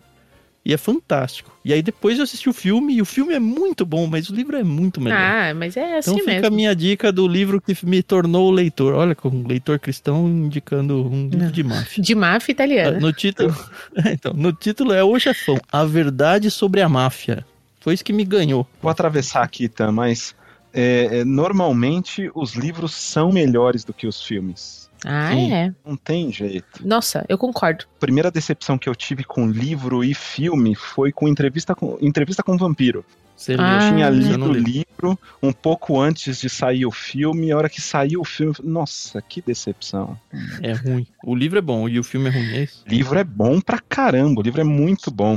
E 0.65 0.73
é 0.73 0.79
fantástico. 0.79 1.53
E 1.63 1.73
aí 1.75 1.83
depois 1.83 2.17
eu 2.17 2.25
assisti 2.25 2.49
o 2.49 2.53
filme, 2.53 2.95
e 2.95 3.03
o 3.03 3.05
filme 3.05 3.35
é 3.35 3.39
muito 3.39 3.85
bom, 3.85 4.07
mas 4.07 4.31
o 4.31 4.35
livro 4.35 4.57
é 4.57 4.63
muito 4.65 4.99
melhor. 5.01 5.19
Ah, 5.19 5.55
mas 5.55 5.77
é 5.77 5.99
assim 5.99 6.13
Então 6.13 6.21
fica 6.21 6.33
mesmo. 6.33 6.47
a 6.47 6.51
minha 6.51 6.75
dica 6.75 7.13
do 7.13 7.29
livro 7.29 7.61
que 7.61 7.77
me 7.85 8.03
tornou 8.03 8.51
leitor. 8.51 8.95
Olha, 8.95 9.15
com 9.15 9.29
um 9.29 9.47
leitor 9.47 9.79
cristão 9.79 10.27
indicando 10.27 11.07
um 11.07 11.25
livro 11.25 11.45
Não. 11.45 11.51
de 11.51 11.63
máfia. 11.63 12.03
De 12.03 12.15
máfia 12.15 12.53
italiana. 12.53 12.99
No 12.99 13.13
título, 13.13 13.55
então, 14.11 14.33
no 14.33 14.53
título 14.53 14.93
é 14.95 15.05
O 15.05 15.19
Chefão, 15.19 15.59
A 15.71 15.85
Verdade 15.85 16.51
sobre 16.51 16.81
a 16.81 16.89
Máfia. 16.89 17.45
Foi 17.81 17.93
isso 17.93 18.05
que 18.05 18.15
me 18.15 18.25
ganhou. 18.25 18.67
Vou 18.81 18.91
atravessar 18.91 19.43
aqui, 19.43 19.69
tá? 19.69 19.93
Mas 19.93 20.35
é, 20.73 21.19
é, 21.21 21.25
normalmente 21.25 22.31
os 22.35 22.55
livros 22.55 22.95
são 22.95 23.31
melhores 23.31 23.85
do 23.85 23.93
que 23.93 24.07
os 24.07 24.23
filmes. 24.23 24.84
Ah, 25.05 25.31
Sim. 25.35 25.53
é. 25.53 25.73
Não 25.85 25.97
tem 25.97 26.33
jeito. 26.33 26.87
Nossa, 26.87 27.25
eu 27.29 27.37
concordo. 27.39 27.85
A 27.97 28.01
primeira 28.01 28.31
decepção 28.31 28.79
que 28.79 28.89
eu 28.89 28.95
tive 28.95 29.25
com 29.25 29.47
livro 29.49 30.03
e 30.05 30.15
filme 30.15 30.75
foi 30.75 31.13
com 31.13 31.29
entrevista 31.29 31.75
com, 31.75 31.97
entrevista 32.01 32.43
com 32.43 32.55
o 32.55 32.59
vampiro. 32.59 33.05
Você 33.37 33.57
Ah, 33.59 33.75
Eu 33.75 33.89
tinha 33.89 34.07
eu 34.07 34.15
lido 34.15 34.45
o 34.51 34.53
li. 34.53 34.61
livro 35.01 35.19
um 35.43 35.53
pouco 35.53 36.01
antes 36.01 36.41
de 36.41 36.49
sair 36.49 36.87
o 36.87 36.91
filme, 36.93 37.49
e 37.49 37.53
a 37.53 37.57
hora 37.57 37.69
que 37.69 37.81
saiu 37.81 38.21
o 38.21 38.25
filme, 38.25 38.55
nossa, 38.63 39.21
que 39.21 39.43
decepção. 39.43 40.17
É 40.63 40.73
ruim. 40.73 41.07
O 41.25 41.35
livro 41.35 41.59
é 41.59 41.63
bom 41.63 41.89
e 41.89 41.99
o 41.99 42.05
filme 42.05 42.29
é 42.29 42.31
ruim, 42.33 42.55
é 42.55 42.63
isso? 42.63 42.85
O 42.87 42.89
livro 42.89 43.19
é 43.19 43.25
bom 43.25 43.61
pra 43.61 43.79
caramba, 43.81 44.41
o 44.41 44.43
livro 44.45 44.61
é 44.61 44.65
muito 44.65 45.11
bom. 45.11 45.37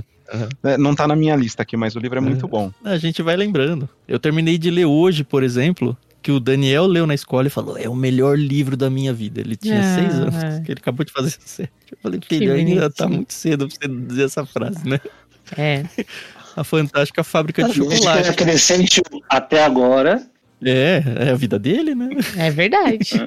É, 0.64 0.78
Não 0.78 0.94
tá 0.94 1.08
na 1.08 1.16
minha 1.16 1.36
lista 1.36 1.64
aqui, 1.64 1.76
mas 1.78 1.96
o 1.96 2.00
livro 2.00 2.18
é 2.18 2.22
muito 2.22 2.46
Aham. 2.46 2.50
bom. 2.50 2.72
A 2.84 2.98
gente 2.98 3.22
vai 3.22 3.36
lembrando. 3.36 3.90
Eu 4.08 4.20
terminei 4.20 4.58
de 4.58 4.70
ler 4.70 4.86
hoje, 4.86 5.24
por 5.24 5.42
exemplo, 5.42 5.98
que 6.28 6.32
o 6.34 6.42
Daniel 6.42 6.86
leu 6.88 7.08
na 7.08 7.14
escola 7.14 7.48
e 7.48 7.50
falou: 7.50 7.78
é 7.78 7.88
o 7.88 7.96
melhor 7.96 8.38
livro 8.38 8.76
da 8.76 8.90
minha 8.90 9.14
vida. 9.14 9.40
Ele 9.40 9.56
tinha 9.56 9.80
Ah. 9.80 9.96
seis 9.96 10.14
anos, 10.16 10.66
que 10.66 10.72
ele 10.74 10.80
acabou 10.82 11.06
de 11.06 11.14
fazer 11.14 11.34
sete. 11.40 11.72
Eu 11.90 11.98
falei, 12.04 12.20
Que 12.20 12.28
filho, 12.38 12.54
ainda 12.54 12.66
bonitinho. 12.82 12.90
tá 12.92 13.08
muito 13.08 13.32
cedo 13.34 13.66
pra 13.70 13.78
você 13.80 13.88
dizer 13.88 14.24
essa 14.26 14.46
frase, 14.46 14.86
né? 14.86 15.00
É. 15.58 15.86
A 16.58 16.66
fantástica 16.66 17.24
fábrica 17.24 17.64
de 17.64 17.76
chocolate. 17.76 18.34
crescente 18.34 19.02
até 19.30 19.64
agora. 19.64 20.28
É, 20.64 21.04
é 21.28 21.30
a 21.30 21.36
vida 21.36 21.60
dele, 21.60 21.94
né? 21.94 22.10
É 22.36 22.50
verdade. 22.50 23.10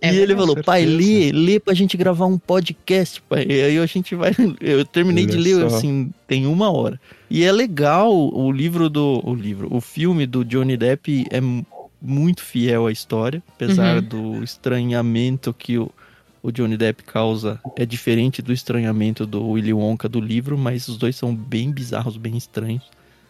É 0.00 0.12
e 0.12 0.18
ele 0.18 0.36
falou, 0.36 0.62
pai, 0.62 0.84
lê, 0.84 1.32
lê 1.32 1.58
pra 1.58 1.72
gente 1.72 1.96
gravar 1.96 2.26
um 2.26 2.38
podcast, 2.38 3.20
pai. 3.22 3.46
E 3.48 3.62
aí 3.62 3.78
a 3.78 3.86
gente 3.86 4.14
vai. 4.14 4.30
Eu 4.60 4.84
terminei 4.84 5.24
de 5.24 5.36
Olha 5.36 5.42
ler, 5.42 5.70
só. 5.70 5.76
assim, 5.78 6.12
tem 6.28 6.46
uma 6.46 6.70
hora. 6.70 7.00
E 7.30 7.42
é 7.42 7.50
legal 7.50 8.12
o 8.14 8.52
livro 8.52 8.90
do. 8.90 9.22
O 9.24 9.34
livro, 9.34 9.68
o 9.74 9.80
filme 9.80 10.26
do 10.26 10.44
Johnny 10.44 10.76
Depp 10.76 11.24
é 11.30 11.40
mu- 11.40 11.66
muito 12.00 12.42
fiel 12.42 12.86
à 12.86 12.92
história, 12.92 13.42
apesar 13.54 13.96
Uhum. 13.96 14.02
do 14.36 14.44
estranhamento 14.44 15.54
que 15.54 15.78
o, 15.78 15.90
o 16.42 16.52
Johnny 16.52 16.76
Depp 16.76 17.02
causa. 17.04 17.58
É 17.76 17.86
diferente 17.86 18.42
do 18.42 18.52
estranhamento 18.52 19.26
do 19.26 19.48
Willy 19.48 19.72
Wonka 19.72 20.08
do 20.10 20.20
livro, 20.20 20.58
mas 20.58 20.86
os 20.88 20.98
dois 20.98 21.16
são 21.16 21.34
bem 21.34 21.72
bizarros, 21.72 22.18
bem 22.18 22.36
estranhos. 22.36 22.84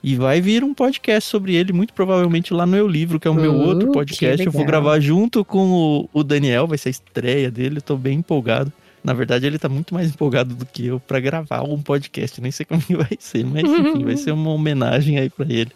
E 0.06 0.14
vai 0.14 0.40
vir 0.40 0.62
um 0.62 0.72
podcast 0.72 1.28
sobre 1.28 1.56
ele, 1.56 1.72
muito 1.72 1.92
provavelmente 1.92 2.54
lá 2.54 2.64
no 2.64 2.76
Eu 2.76 2.86
Livro, 2.86 3.18
que 3.18 3.26
é 3.26 3.30
o 3.30 3.34
meu 3.34 3.52
Uh, 3.52 3.66
outro 3.66 3.90
podcast. 3.90 4.46
Eu 4.46 4.52
vou 4.52 4.64
gravar 4.64 5.00
junto 5.00 5.44
com 5.44 5.72
o, 5.72 6.08
o 6.12 6.22
Daniel, 6.22 6.68
vai 6.68 6.78
ser 6.78 6.90
a 6.90 6.92
estreia 6.92 7.50
dele, 7.50 7.78
eu 7.78 7.82
tô 7.82 7.96
bem 7.96 8.20
empolgado. 8.20 8.72
Na 9.02 9.12
verdade, 9.12 9.48
ele 9.48 9.58
tá 9.58 9.68
muito 9.68 9.92
mais 9.92 10.08
empolgado 10.08 10.54
do 10.54 10.64
que 10.64 10.86
eu 10.86 11.00
pra 11.00 11.18
gravar 11.18 11.62
um 11.64 11.82
podcast. 11.82 12.40
Nem 12.40 12.52
sei 12.52 12.64
como 12.64 12.80
que 12.80 12.94
vai 12.94 13.18
ser, 13.18 13.44
mas 13.44 13.64
enfim, 13.64 14.04
vai 14.04 14.16
ser 14.16 14.30
uma 14.30 14.50
homenagem 14.50 15.18
aí 15.18 15.28
pra 15.28 15.46
ele. 15.48 15.72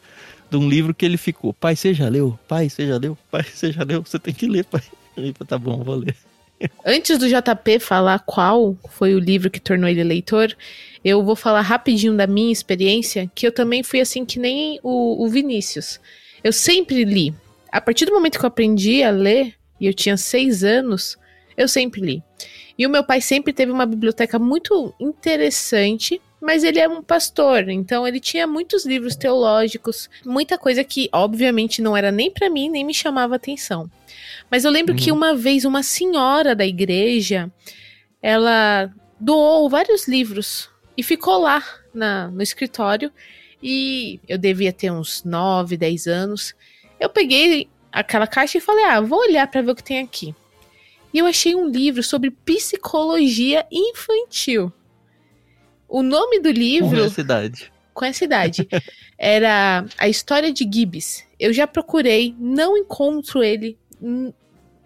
De 0.49 0.57
um 0.57 0.69
livro 0.69 0.95
que 0.95 1.05
ele 1.05 1.17
ficou. 1.17 1.53
Pai, 1.53 1.75
você 1.75 1.93
já 1.93 2.09
leu? 2.09 2.39
Pai, 2.47 2.69
você 2.69 2.87
já 2.87 2.99
leu? 2.99 3.19
Pai, 3.33 3.43
você 3.43 3.73
já 3.73 3.83
leu? 3.83 4.01
Você 4.01 4.21
tem 4.21 4.33
que 4.33 4.47
ler, 4.47 4.65
pai. 4.65 4.83
Eu 5.17 5.25
falei, 5.25 5.35
tá 5.45 5.59
bom, 5.59 5.83
vou 5.83 5.97
ler. 5.97 6.15
Antes 6.85 7.19
do 7.19 7.29
JP 7.29 7.79
falar 7.79 8.19
qual 8.21 8.77
foi 8.91 9.15
o 9.15 9.19
livro 9.19 9.51
que 9.51 9.61
tornou 9.61 9.89
ele 9.89 10.05
leitor, 10.05 10.55
eu 11.05 11.23
vou 11.23 11.35
falar 11.35 11.63
rapidinho 11.63 12.17
da 12.17 12.27
minha 12.27 12.53
experiência, 12.53 13.31
que 13.35 13.47
eu 13.47 13.53
também 13.53 13.83
fui 13.83 14.01
assim 14.01 14.25
que 14.25 14.39
nem 14.39 14.79
o, 14.83 15.25
o 15.25 15.29
Vinícius. 15.29 15.99
Eu 16.45 16.53
sempre 16.53 17.05
li. 17.05 17.35
A 17.73 17.81
partir 17.81 18.05
do 18.05 18.13
momento 18.13 18.39
que 18.39 18.45
eu 18.45 18.49
aprendi 18.49 19.03
a 19.03 19.11
ler, 19.11 19.55
e 19.81 19.87
eu 19.87 19.95
tinha 19.95 20.17
seis 20.17 20.63
anos, 20.63 21.17
eu 21.57 21.67
sempre 21.67 22.01
li. 22.01 22.23
E 22.77 22.87
o 22.87 22.91
meu 22.91 23.05
pai 23.05 23.21
sempre 23.21 23.53
teve 23.53 23.73
uma 23.73 23.87
biblioteca 23.87 24.39
muito 24.39 24.95
interessante, 25.01 26.21
mas 26.41 26.65
ele 26.65 26.79
é 26.79 26.89
um 26.89 27.03
pastor, 27.03 27.69
então 27.69 28.07
ele 28.07 28.19
tinha 28.19 28.47
muitos 28.47 28.87
livros 28.87 29.15
teológicos, 29.17 30.09
muita 30.25 30.57
coisa 30.57 30.83
que 30.83 31.09
obviamente 31.13 31.83
não 31.83 31.97
era 31.97 32.11
nem 32.11 32.31
pra 32.31 32.49
mim, 32.49 32.69
nem 32.69 32.85
me 32.85 32.95
chamava 32.95 33.37
atenção. 33.37 33.91
Mas 34.51 34.65
eu 34.65 34.71
lembro 34.71 34.95
Uhum. 34.95 34.99
que 35.01 35.13
uma 35.13 35.35
vez 35.35 35.65
uma 35.65 35.83
senhora 35.83 36.55
da 36.55 36.67
igreja, 36.67 37.51
ela 38.23 38.91
doou 39.19 39.69
vários 39.69 40.09
livros 40.09 40.69
e 40.97 41.03
ficou 41.03 41.39
lá 41.41 41.63
na, 41.95 42.29
no 42.29 42.43
escritório. 42.43 43.13
E 43.63 44.19
eu 44.27 44.39
devia 44.39 44.73
ter 44.73 44.91
uns 44.91 45.23
9, 45.23 45.77
10 45.77 46.07
anos. 46.07 46.55
Eu 46.99 47.11
peguei 47.11 47.69
aquela 47.93 48.27
caixa 48.27 48.57
e 48.59 48.61
falei: 48.61 48.85
ah, 48.85 49.01
vou 49.01 49.21
olhar 49.21 49.47
para 49.47 49.61
ver 49.63 49.71
o 49.73 49.75
que 49.75 49.85
tem 49.85 49.99
aqui. 50.01 50.35
E 51.13 51.19
eu 51.19 51.27
achei 51.27 51.55
um 51.55 51.69
livro 51.69 52.03
sobre 52.03 52.31
psicologia 52.31 53.67
infantil. 53.71 54.73
O 55.91 56.05
nome 56.05 56.39
do 56.39 56.51
livro. 56.51 56.97
Com 56.97 57.05
essa 57.05 57.21
idade. 57.21 57.73
Com 57.93 58.05
essa 58.05 58.25
idade. 58.25 58.69
era 59.19 59.85
A 59.99 60.09
História 60.09 60.53
de 60.53 60.65
Gibbs. 60.73 61.25
Eu 61.39 61.53
já 61.53 61.67
procurei, 61.67 62.35
não 62.39 62.77
encontro 62.77 63.43
ele 63.43 63.77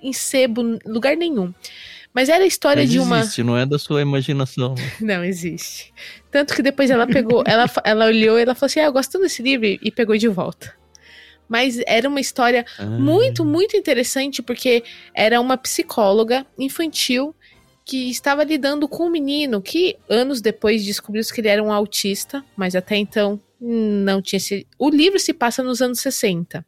em 0.02 0.12
sebo, 0.12 0.78
lugar 0.86 1.16
nenhum. 1.16 1.52
Mas 2.12 2.28
era 2.28 2.44
a 2.44 2.46
história 2.46 2.82
Mas 2.82 2.90
de 2.90 3.00
uma. 3.00 3.20
Existe, 3.20 3.42
não 3.42 3.56
é 3.56 3.66
da 3.66 3.78
sua 3.78 4.00
imaginação. 4.00 4.76
Não, 5.00 5.24
existe. 5.24 5.92
Tanto 6.30 6.54
que 6.54 6.62
depois 6.62 6.88
ela 6.88 7.08
pegou, 7.08 7.42
ela, 7.44 7.68
ela 7.82 8.06
olhou 8.06 8.38
e 8.38 8.42
ela 8.42 8.54
falou 8.54 8.66
assim: 8.66 8.78
ah, 8.78 8.84
eu 8.84 8.92
gosto 8.92 9.18
desse 9.18 9.42
livro 9.42 9.66
e 9.66 9.90
pegou 9.90 10.16
de 10.16 10.28
volta. 10.28 10.72
Mas 11.48 11.80
era 11.86 12.08
uma 12.08 12.20
história 12.20 12.64
ah. 12.78 12.84
muito, 12.84 13.44
muito 13.44 13.76
interessante, 13.76 14.42
porque 14.42 14.84
era 15.12 15.40
uma 15.40 15.56
psicóloga 15.56 16.46
infantil 16.56 17.34
que 17.84 18.10
estava 18.10 18.42
lidando 18.44 18.88
com 18.88 19.06
um 19.06 19.10
menino 19.10 19.60
que 19.60 19.96
anos 20.08 20.40
depois 20.40 20.84
descobriu 20.84 21.22
que 21.22 21.40
ele 21.40 21.48
era 21.48 21.62
um 21.62 21.72
autista, 21.72 22.44
mas 22.56 22.74
até 22.74 22.96
então 22.96 23.40
não 23.60 24.22
tinha 24.22 24.38
esse. 24.38 24.66
O 24.78 24.88
livro 24.88 25.18
se 25.18 25.32
passa 25.32 25.62
nos 25.62 25.82
anos 25.82 26.00
60. 26.00 26.64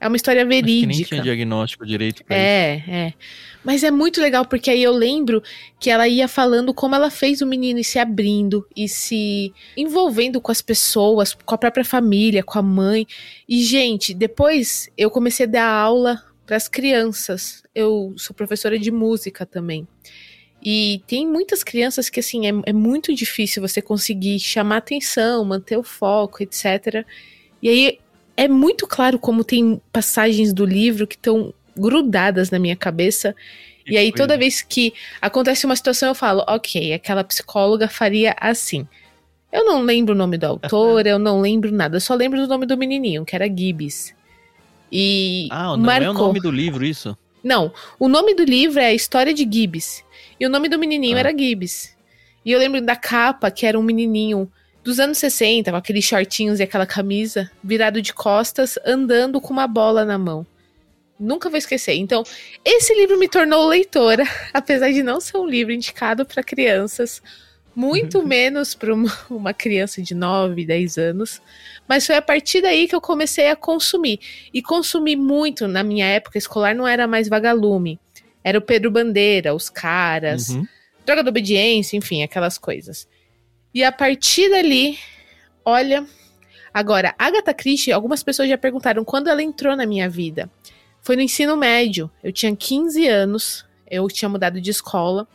É 0.00 0.06
uma 0.06 0.16
história 0.16 0.44
verídica. 0.44 0.90
Acho 0.90 1.04
que 1.04 1.14
nem 1.14 1.22
tinha 1.22 1.22
diagnóstico 1.22 1.86
direito 1.86 2.22
É, 2.28 2.76
isso. 2.76 2.90
é. 2.90 3.14
Mas 3.64 3.82
é 3.82 3.90
muito 3.90 4.20
legal, 4.20 4.44
porque 4.44 4.70
aí 4.70 4.82
eu 4.82 4.92
lembro 4.92 5.42
que 5.80 5.88
ela 5.88 6.06
ia 6.06 6.28
falando 6.28 6.74
como 6.74 6.94
ela 6.94 7.10
fez 7.10 7.40
o 7.40 7.46
menino 7.46 7.78
ir 7.78 7.84
se 7.84 7.98
abrindo 7.98 8.66
e 8.76 8.86
se 8.86 9.54
envolvendo 9.74 10.42
com 10.42 10.52
as 10.52 10.60
pessoas, 10.60 11.32
com 11.32 11.54
a 11.54 11.58
própria 11.58 11.84
família, 11.84 12.42
com 12.42 12.58
a 12.58 12.62
mãe. 12.62 13.06
E, 13.48 13.62
gente, 13.62 14.12
depois 14.12 14.90
eu 14.98 15.10
comecei 15.10 15.46
a 15.46 15.48
dar 15.48 15.70
aula 15.70 16.22
para 16.44 16.56
as 16.56 16.68
crianças. 16.68 17.62
Eu 17.74 18.12
sou 18.18 18.36
professora 18.36 18.78
de 18.78 18.90
música 18.90 19.46
também. 19.46 19.88
E 20.64 21.02
tem 21.06 21.26
muitas 21.26 21.62
crianças 21.62 22.08
que, 22.08 22.20
assim, 22.20 22.46
é, 22.46 22.52
é 22.66 22.72
muito 22.72 23.14
difícil 23.14 23.60
você 23.60 23.82
conseguir 23.82 24.38
chamar 24.40 24.78
atenção, 24.78 25.44
manter 25.44 25.76
o 25.76 25.82
foco, 25.82 26.42
etc. 26.42 27.04
E 27.62 27.68
aí 27.68 27.98
é 28.36 28.48
muito 28.48 28.86
claro 28.86 29.18
como 29.18 29.44
tem 29.44 29.80
passagens 29.92 30.52
do 30.52 30.64
livro 30.64 31.06
que 31.06 31.16
estão 31.16 31.52
grudadas 31.76 32.50
na 32.50 32.58
minha 32.58 32.76
cabeça. 32.76 33.34
E, 33.86 33.98
aí, 33.98 34.10
toda 34.10 34.38
vez 34.38 34.62
que 34.62 34.94
acontece 35.20 35.66
uma 35.66 35.76
situação, 35.76 36.08
eu 36.08 36.14
falo, 36.14 36.42
ok, 36.48 36.94
aquela 36.94 37.22
psicóloga 37.22 37.86
faria 37.86 38.34
assim. 38.40 38.86
Eu 39.52 39.64
não 39.64 39.82
lembro 39.82 40.14
o 40.14 40.18
nome 40.18 40.38
do 40.38 40.46
autor, 40.46 41.04
eu 41.06 41.18
não 41.18 41.40
lembro 41.40 41.70
nada, 41.70 41.96
eu 41.96 42.00
só 42.00 42.14
lembro 42.14 42.40
do 42.40 42.48
nome 42.48 42.64
do 42.64 42.78
menininho, 42.78 43.24
que 43.24 43.36
era 43.36 43.46
Gibbs. 43.46 44.14
E 44.90 45.48
ah, 45.50 45.76
não 45.76 45.78
marcou. 45.78 46.06
é 46.06 46.10
o 46.10 46.14
nome 46.14 46.40
do 46.40 46.50
livro 46.50 46.84
isso? 46.84 47.16
Não, 47.42 47.72
o 47.98 48.08
nome 48.08 48.34
do 48.34 48.44
livro 48.44 48.80
é 48.80 48.86
a 48.86 48.94
história 48.94 49.34
de 49.34 49.42
Gibbs. 49.42 50.03
E 50.38 50.46
o 50.46 50.50
nome 50.50 50.68
do 50.68 50.78
menininho 50.78 51.16
ah. 51.16 51.20
era 51.20 51.36
Gibbs. 51.36 51.94
E 52.44 52.52
eu 52.52 52.58
lembro 52.58 52.80
da 52.80 52.96
capa, 52.96 53.50
que 53.50 53.64
era 53.64 53.78
um 53.78 53.82
menininho 53.82 54.50
dos 54.82 55.00
anos 55.00 55.16
60, 55.16 55.70
com 55.70 55.76
aqueles 55.76 56.04
shortinhos 56.04 56.60
e 56.60 56.62
aquela 56.62 56.86
camisa, 56.86 57.50
virado 57.62 58.02
de 58.02 58.12
costas, 58.12 58.78
andando 58.84 59.40
com 59.40 59.52
uma 59.52 59.66
bola 59.66 60.04
na 60.04 60.18
mão. 60.18 60.46
Nunca 61.18 61.48
vou 61.48 61.56
esquecer. 61.56 61.94
Então, 61.94 62.22
esse 62.62 62.94
livro 62.94 63.18
me 63.18 63.28
tornou 63.28 63.66
leitora, 63.66 64.24
apesar 64.52 64.92
de 64.92 65.02
não 65.02 65.20
ser 65.20 65.38
um 65.38 65.46
livro 65.46 65.72
indicado 65.72 66.26
para 66.26 66.42
crianças, 66.42 67.22
muito 67.74 68.22
menos 68.26 68.74
para 68.74 68.92
uma, 68.92 69.12
uma, 69.30 69.54
criança 69.54 70.02
de 70.02 70.14
9, 70.14 70.66
10 70.66 70.98
anos. 70.98 71.40
Mas 71.88 72.06
foi 72.06 72.16
a 72.16 72.22
partir 72.22 72.60
daí 72.60 72.86
que 72.86 72.94
eu 72.94 73.00
comecei 73.00 73.48
a 73.48 73.56
consumir. 73.56 74.20
E 74.52 74.60
consumi 74.60 75.16
muito 75.16 75.66
na 75.66 75.82
minha 75.82 76.06
época 76.06 76.36
escolar, 76.36 76.74
não 76.74 76.86
era 76.86 77.06
mais 77.06 77.26
vagalume. 77.26 77.98
Era 78.44 78.58
o 78.58 78.62
Pedro 78.62 78.90
Bandeira, 78.90 79.54
os 79.54 79.70
caras, 79.70 80.50
uhum. 80.50 80.68
droga 81.06 81.22
da 81.22 81.30
obediência, 81.30 81.96
enfim, 81.96 82.22
aquelas 82.22 82.58
coisas. 82.58 83.08
E 83.74 83.82
a 83.82 83.90
partir 83.90 84.50
dali, 84.50 84.98
olha. 85.64 86.06
Agora, 86.72 87.14
Agatha 87.18 87.54
Christie, 87.54 87.92
algumas 87.92 88.22
pessoas 88.22 88.48
já 88.48 88.58
perguntaram 88.58 89.04
quando 89.04 89.28
ela 89.28 89.42
entrou 89.42 89.74
na 89.74 89.86
minha 89.86 90.08
vida. 90.08 90.50
Foi 91.00 91.16
no 91.16 91.22
ensino 91.22 91.56
médio. 91.56 92.10
Eu 92.22 92.32
tinha 92.32 92.54
15 92.54 93.06
anos, 93.06 93.64
eu 93.90 94.06
tinha 94.08 94.28
mudado 94.28 94.60
de 94.60 94.70
escola. 94.70 95.26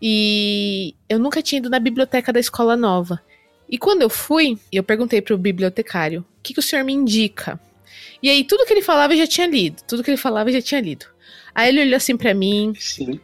E 0.00 0.94
eu 1.08 1.18
nunca 1.18 1.42
tinha 1.42 1.58
ido 1.58 1.70
na 1.70 1.78
biblioteca 1.78 2.32
da 2.32 2.40
escola 2.40 2.76
nova. 2.76 3.22
E 3.68 3.78
quando 3.78 4.02
eu 4.02 4.10
fui, 4.10 4.58
eu 4.70 4.82
perguntei 4.82 5.22
pro 5.22 5.38
bibliotecário: 5.38 6.20
o 6.20 6.42
que, 6.42 6.54
que 6.54 6.60
o 6.60 6.62
senhor 6.62 6.84
me 6.84 6.92
indica? 6.92 7.60
E 8.22 8.28
aí, 8.28 8.44
tudo 8.44 8.66
que 8.66 8.72
ele 8.72 8.82
falava 8.82 9.14
eu 9.14 9.18
já 9.18 9.26
tinha 9.26 9.46
lido. 9.46 9.82
Tudo 9.86 10.02
que 10.02 10.10
ele 10.10 10.16
falava 10.16 10.50
eu 10.50 10.54
já 10.54 10.62
tinha 10.62 10.80
lido. 10.80 11.06
Aí 11.54 11.68
ele 11.68 11.82
olhou 11.82 11.96
assim 11.96 12.16
para 12.16 12.34
mim. 12.34 12.72
Sim. 12.78 13.20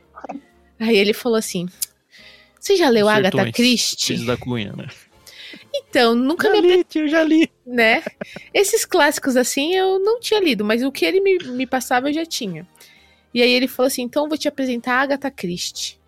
Aí 0.79 0.97
ele 0.97 1.13
falou 1.13 1.39
assim: 1.39 1.69
você 2.61 2.77
já 2.77 2.89
leu 2.89 3.07
Sertões, 3.07 3.35
Agatha 3.35 3.53
Christie? 3.53 4.27
da 4.27 4.37
Cunha, 4.37 4.73
né? 4.77 4.89
Então, 5.75 6.15
nunca 6.15 6.55
já 6.55 6.61
me. 6.61 6.77
Li, 6.77 6.85
tio, 6.85 7.09
já 7.09 7.23
li. 7.23 7.51
Né? 7.67 8.03
Esses 8.53 8.85
clássicos 8.85 9.37
assim 9.37 9.75
eu 9.75 9.99
não 9.99 10.21
tinha 10.21 10.41
lido, 10.41 10.65
mas 10.65 10.83
o 10.83 10.93
que 10.93 11.05
ele 11.05 11.21
me, 11.21 11.39
me 11.39 11.67
passava 11.67 12.09
eu 12.09 12.15
já 12.15 12.27
tinha. 12.27 12.67
E 13.33 13.43
aí 13.43 13.51
ele 13.51 13.69
falou 13.69 13.87
assim: 13.87 14.03
então 14.03 14.29
vou 14.29 14.39
te 14.39 14.49
apresentar 14.49 14.95
a 14.95 15.03
Agatha 15.03 15.31
Christie. 15.31 15.99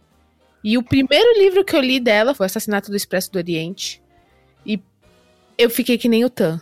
E 0.62 0.76
o 0.76 0.82
primeiro 0.82 1.38
livro 1.38 1.64
que 1.64 1.74
eu 1.74 1.80
li 1.80 1.98
dela 1.98 2.34
foi 2.34 2.44
o 2.44 2.48
Assassinato 2.48 2.90
do 2.90 2.96
Expresso 2.96 3.32
do 3.32 3.36
Oriente. 3.36 4.02
E 4.66 4.78
eu 5.56 5.70
fiquei 5.70 5.96
que 5.96 6.08
nem 6.08 6.24
o 6.24 6.30
Tan. 6.30 6.60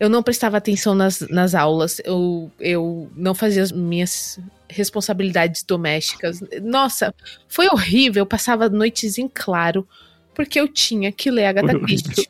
Eu 0.00 0.08
não 0.08 0.22
prestava 0.22 0.56
atenção 0.56 0.94
nas, 0.94 1.20
nas 1.20 1.54
aulas, 1.54 2.00
eu, 2.04 2.50
eu 2.58 3.10
não 3.14 3.34
fazia 3.34 3.62
as 3.62 3.70
minhas 3.70 4.40
responsabilidades 4.66 5.62
domésticas. 5.62 6.40
Nossa, 6.62 7.14
foi 7.46 7.68
horrível. 7.68 8.22
Eu 8.22 8.26
passava 8.26 8.68
noites 8.68 9.18
em 9.18 9.28
claro 9.28 9.86
porque 10.34 10.58
eu 10.58 10.66
tinha 10.66 11.12
que 11.12 11.30
ler 11.30 11.44
Agatha 11.44 11.78
Christie. 11.78 12.28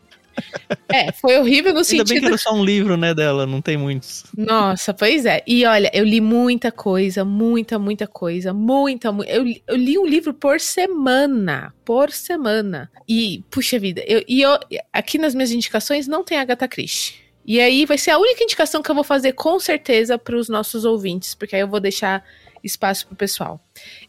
É, 0.88 1.12
foi 1.12 1.38
horrível 1.38 1.72
no 1.72 1.78
Ainda 1.78 1.84
sentido. 1.84 2.00
Ainda 2.00 2.14
bem 2.14 2.20
que 2.20 2.26
era 2.26 2.38
só 2.38 2.54
um 2.54 2.64
livro, 2.64 2.96
né, 2.96 3.14
dela, 3.14 3.46
não 3.46 3.60
tem 3.60 3.76
muitos. 3.76 4.24
Nossa, 4.36 4.92
pois 4.92 5.24
é. 5.24 5.42
E 5.46 5.64
olha, 5.64 5.90
eu 5.92 6.04
li 6.04 6.20
muita 6.20 6.72
coisa, 6.72 7.24
muita, 7.24 7.78
muita 7.78 8.06
coisa, 8.06 8.52
muita, 8.52 9.12
muita. 9.12 9.30
Eu, 9.30 9.44
eu 9.66 9.76
li 9.76 9.98
um 9.98 10.06
livro 10.06 10.32
por 10.32 10.58
semana, 10.60 11.72
por 11.84 12.10
semana. 12.10 12.90
E, 13.08 13.44
puxa 13.50 13.78
vida, 13.78 14.02
eu, 14.06 14.24
e 14.26 14.40
eu, 14.40 14.58
aqui 14.92 15.18
nas 15.18 15.34
minhas 15.34 15.50
indicações 15.50 16.08
não 16.08 16.24
tem 16.24 16.38
Agatha 16.38 16.66
Christie. 16.66 17.29
E 17.44 17.60
aí 17.60 17.86
vai 17.86 17.98
ser 17.98 18.10
a 18.10 18.18
única 18.18 18.44
indicação 18.44 18.82
que 18.82 18.90
eu 18.90 18.94
vou 18.94 19.04
fazer 19.04 19.32
com 19.32 19.58
certeza 19.58 20.18
para 20.18 20.36
os 20.36 20.48
nossos 20.48 20.84
ouvintes, 20.84 21.34
porque 21.34 21.56
aí 21.56 21.62
eu 21.62 21.68
vou 21.68 21.80
deixar 21.80 22.24
espaço 22.62 23.06
para 23.06 23.14
o 23.14 23.16
pessoal. 23.16 23.60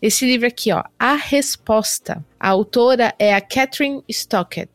Esse 0.02 0.26
livro 0.26 0.48
aqui, 0.48 0.72
ó, 0.72 0.84
A 1.00 1.16
Resposta. 1.16 2.24
A 2.40 2.50
autora 2.50 3.14
é 3.18 3.34
a 3.34 3.42
Catherine 3.42 4.04
Stockett. 4.10 4.70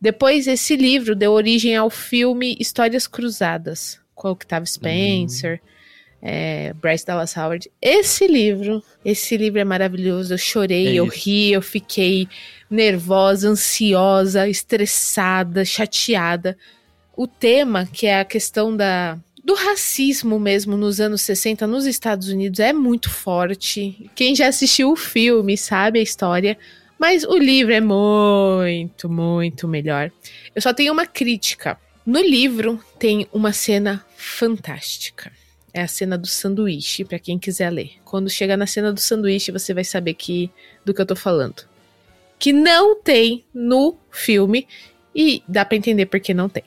Depois, 0.00 0.46
esse 0.46 0.76
livro 0.76 1.14
deu 1.14 1.32
origem 1.32 1.76
ao 1.76 1.90
filme 1.90 2.56
Histórias 2.58 3.06
Cruzadas, 3.06 4.00
com 4.14 4.28
o 4.28 4.32
Octavio 4.32 4.66
Spencer, 4.66 5.60
uhum. 5.62 6.28
é, 6.28 6.72
Bryce 6.72 7.04
Dallas 7.04 7.36
Howard. 7.36 7.70
Esse 7.82 8.26
livro, 8.26 8.82
esse 9.04 9.36
livro 9.36 9.60
é 9.60 9.64
maravilhoso. 9.64 10.32
Eu 10.34 10.38
chorei, 10.38 10.88
é 10.88 10.94
eu 10.94 11.06
ri, 11.06 11.52
eu 11.52 11.60
fiquei 11.60 12.26
nervosa, 12.70 13.50
ansiosa, 13.50 14.48
estressada, 14.48 15.64
chateada 15.64 16.56
o 17.20 17.26
tema, 17.26 17.84
que 17.84 18.06
é 18.06 18.18
a 18.18 18.24
questão 18.24 18.74
da, 18.74 19.18
do 19.44 19.52
racismo 19.52 20.40
mesmo 20.40 20.74
nos 20.74 21.02
anos 21.02 21.20
60 21.20 21.66
nos 21.66 21.84
Estados 21.84 22.30
Unidos, 22.30 22.60
é 22.60 22.72
muito 22.72 23.10
forte. 23.10 24.10
Quem 24.14 24.34
já 24.34 24.46
assistiu 24.48 24.90
o 24.90 24.96
filme 24.96 25.54
sabe 25.54 25.98
a 25.98 26.02
história. 26.02 26.56
Mas 26.98 27.22
o 27.24 27.36
livro 27.36 27.74
é 27.74 27.80
muito, 27.80 29.06
muito 29.10 29.68
melhor. 29.68 30.10
Eu 30.54 30.62
só 30.62 30.72
tenho 30.72 30.94
uma 30.94 31.04
crítica. 31.04 31.78
No 32.06 32.22
livro 32.22 32.82
tem 32.98 33.28
uma 33.30 33.52
cena 33.52 34.02
fantástica. 34.16 35.30
É 35.74 35.82
a 35.82 35.88
cena 35.88 36.16
do 36.16 36.26
sanduíche, 36.26 37.04
para 37.04 37.18
quem 37.18 37.38
quiser 37.38 37.68
ler. 37.68 37.92
Quando 38.02 38.30
chegar 38.30 38.56
na 38.56 38.66
cena 38.66 38.94
do 38.94 39.00
sanduíche, 39.00 39.52
você 39.52 39.74
vai 39.74 39.84
saber 39.84 40.14
que 40.14 40.50
do 40.86 40.94
que 40.94 41.02
eu 41.02 41.06
tô 41.06 41.14
falando. 41.14 41.64
Que 42.38 42.50
não 42.50 42.96
tem 42.96 43.44
no 43.52 43.94
filme 44.10 44.66
e 45.14 45.42
dá 45.46 45.66
para 45.66 45.76
entender 45.76 46.06
por 46.06 46.18
que 46.18 46.32
não 46.32 46.48
tem. 46.48 46.64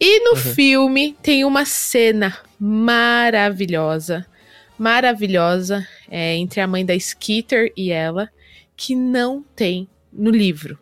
E 0.00 0.20
no 0.20 0.30
uhum. 0.30 0.36
filme 0.36 1.16
tem 1.20 1.44
uma 1.44 1.64
cena 1.64 2.38
maravilhosa, 2.58 4.26
maravilhosa, 4.78 5.86
é, 6.08 6.36
entre 6.36 6.60
a 6.60 6.66
mãe 6.66 6.86
da 6.86 6.98
Skeeter 6.98 7.72
e 7.76 7.90
ela, 7.90 8.30
que 8.76 8.94
não 8.94 9.44
tem 9.56 9.88
no 10.12 10.30
livro. 10.30 10.78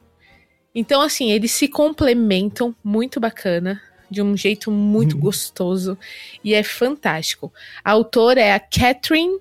Então, 0.75 1.01
assim, 1.01 1.31
eles 1.33 1.53
se 1.53 1.67
complementam 1.67 2.77
muito 2.85 3.19
bacana, 3.19 3.81
de 4.11 4.21
um 4.21 4.37
jeito 4.37 4.71
muito 4.71 5.15
uhum. 5.15 5.21
gostoso, 5.23 5.99
e 6.45 6.53
é 6.53 6.63
fantástico. 6.63 7.53
A 7.83 7.93
autora 7.93 8.41
é 8.41 8.53
a 8.53 8.61
Catherine 8.61 9.39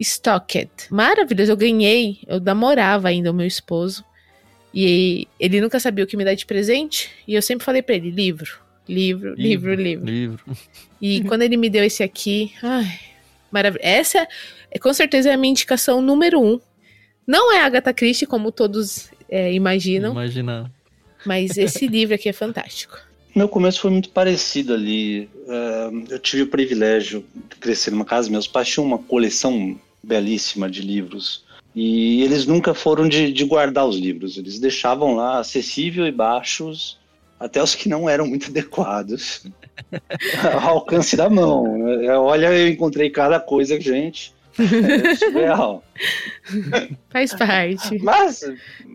Stockett. 0.00 0.70
Maravilhoso, 0.90 1.52
eu 1.52 1.56
ganhei, 1.56 2.20
eu 2.26 2.40
namorava 2.40 3.08
ainda 3.08 3.30
o 3.30 3.34
meu 3.34 3.46
esposo. 3.46 4.04
E 4.72 5.26
ele 5.38 5.60
nunca 5.60 5.78
sabia 5.78 6.04
o 6.04 6.06
que 6.06 6.16
me 6.16 6.24
dar 6.24 6.34
de 6.34 6.46
presente. 6.46 7.10
E 7.26 7.34
eu 7.34 7.42
sempre 7.42 7.64
falei 7.64 7.82
pra 7.82 7.94
ele: 7.94 8.10
livro, 8.10 8.58
livro, 8.88 9.34
livro, 9.34 9.74
livro. 9.74 10.04
Livro. 10.06 10.56
E 11.00 11.22
quando 11.24 11.42
ele 11.42 11.56
me 11.56 11.68
deu 11.68 11.84
esse 11.84 12.02
aqui, 12.02 12.52
ai, 12.62 12.98
maravilhoso. 13.50 13.86
Essa 13.86 14.26
é 14.70 14.78
com 14.78 14.92
certeza 14.92 15.30
é 15.30 15.34
a 15.34 15.36
minha 15.36 15.50
indicação 15.50 16.00
número 16.00 16.40
um. 16.40 16.60
Não 17.26 17.52
é 17.52 17.60
a 17.60 17.66
Agatha 17.66 17.92
Christie, 17.92 18.26
como 18.26 18.50
todos 18.50 19.10
é, 19.28 19.52
imaginam, 19.52 20.12
Imagina. 20.12 20.72
mas 21.26 21.58
esse 21.58 21.86
livro 21.88 22.14
aqui 22.14 22.28
é 22.28 22.32
fantástico. 22.32 22.98
Meu 23.34 23.48
começo 23.48 23.80
foi 23.80 23.90
muito 23.90 24.08
parecido 24.10 24.72
ali. 24.74 25.28
Eh, 25.46 25.90
eu 26.10 26.18
tive 26.18 26.42
o 26.42 26.46
privilégio 26.48 27.24
de 27.50 27.56
crescer 27.56 27.90
numa 27.90 28.04
casa. 28.04 28.30
Meus 28.30 28.48
pais 28.48 28.68
tinham 28.68 28.86
uma 28.86 28.98
coleção 28.98 29.78
belíssima 30.02 30.68
de 30.68 30.82
livros. 30.82 31.44
E 31.74 32.22
eles 32.22 32.46
nunca 32.46 32.74
foram 32.74 33.08
de, 33.08 33.30
de 33.32 33.44
guardar 33.44 33.86
os 33.86 33.96
livros. 33.96 34.36
Eles 34.36 34.58
deixavam 34.58 35.14
lá 35.14 35.38
acessível 35.38 36.06
e 36.06 36.10
baixos, 36.10 36.98
até 37.38 37.62
os 37.62 37.74
que 37.74 37.88
não 37.88 38.08
eram 38.08 38.26
muito 38.26 38.48
adequados. 38.50 39.44
Ao 40.62 40.68
alcance 40.76 41.16
da 41.16 41.30
mão. 41.30 41.88
Eh, 42.02 42.16
Olha, 42.16 42.46
eu 42.52 42.68
encontrei 42.68 43.10
cada 43.10 43.38
coisa, 43.38 43.80
gente. 43.80 44.32
É 44.58 45.14
surreal. 45.14 45.84
Faz 47.10 47.32
parte. 47.34 47.96
Mas, 48.02 48.42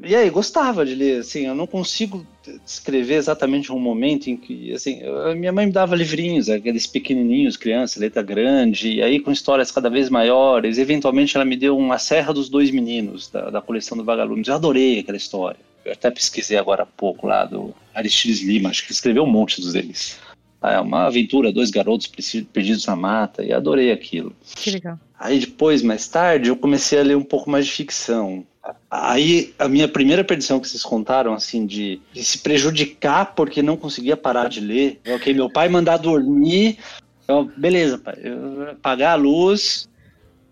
e 0.03 0.13
aí, 0.13 0.29
gostava 0.29 0.85
de 0.85 0.93
ler, 0.93 1.21
assim, 1.21 1.47
eu 1.47 1.55
não 1.55 1.65
consigo 1.65 2.25
descrever 2.65 3.13
exatamente 3.15 3.71
um 3.71 3.79
momento 3.79 4.27
em 4.29 4.35
que, 4.35 4.73
assim, 4.73 4.99
eu- 5.01 5.33
minha 5.37 5.53
mãe 5.53 5.65
me 5.65 5.71
dava 5.71 5.95
livrinhos, 5.95 6.49
aqueles 6.49 6.85
pequenininhos, 6.85 7.55
criança, 7.55 7.97
letra 7.97 8.21
grande, 8.21 8.95
e 8.95 9.01
aí 9.01 9.21
com 9.21 9.31
histórias 9.31 9.71
cada 9.71 9.89
vez 9.89 10.09
maiores, 10.09 10.77
eventualmente 10.77 11.37
ela 11.37 11.45
me 11.45 11.55
deu 11.55 11.77
uma 11.77 11.97
Serra 11.97 12.33
dos 12.33 12.49
Dois 12.49 12.69
Meninos, 12.69 13.29
da, 13.29 13.49
da 13.49 13.61
coleção 13.61 13.97
do 13.97 14.03
Vagalumes, 14.03 14.49
eu 14.49 14.55
adorei 14.55 14.99
aquela 14.99 15.15
história. 15.17 15.59
Eu 15.85 15.91
até 15.93 16.09
pesquisei 16.09 16.57
agora 16.57 16.83
há 16.83 16.85
pouco 16.85 17.27
lá 17.27 17.45
do 17.45 17.73
Aristides 17.93 18.41
Lima, 18.41 18.69
acho 18.69 18.81
que 18.81 18.87
ele 18.87 18.93
escreveu 18.95 19.23
um 19.23 19.31
monte 19.31 19.59
dos 19.59 19.73
deles. 19.73 20.19
Ah, 20.61 20.73
É 20.73 20.79
uma 20.79 21.05
aventura, 21.07 21.51
dois 21.51 21.69
garotos 21.69 22.07
perdidos 22.07 22.85
na 22.85 22.95
mata, 22.95 23.43
e 23.43 23.51
adorei 23.51 23.91
aquilo. 23.91 24.33
Que 24.55 24.71
legal. 24.71 24.97
Aí 25.19 25.39
depois, 25.39 25.81
mais 25.81 26.07
tarde, 26.07 26.49
eu 26.49 26.55
comecei 26.55 26.99
a 26.99 27.03
ler 27.03 27.17
um 27.17 27.23
pouco 27.23 27.49
mais 27.49 27.65
de 27.65 27.71
ficção. 27.71 28.45
Aí 28.89 29.53
a 29.59 29.67
minha 29.67 29.87
primeira 29.89 30.23
perdição 30.23 30.59
que 30.59 30.67
vocês 30.67 30.83
contaram, 30.83 31.33
assim, 31.33 31.65
de, 31.65 31.99
de 32.13 32.23
se 32.23 32.39
prejudicar 32.39 33.33
porque 33.35 33.61
não 33.61 33.75
conseguia 33.75 34.15
parar 34.15 34.47
de 34.47 34.61
ler. 34.61 35.01
Ok, 35.05 35.33
meu 35.33 35.49
pai 35.49 35.67
mandar 35.67 35.97
dormir. 35.97 36.77
Eu, 37.27 37.51
beleza, 37.57 37.97
pai. 37.97 38.15
Eu 38.23 38.71
apagar 38.71 39.13
a 39.13 39.21
luz 39.21 39.89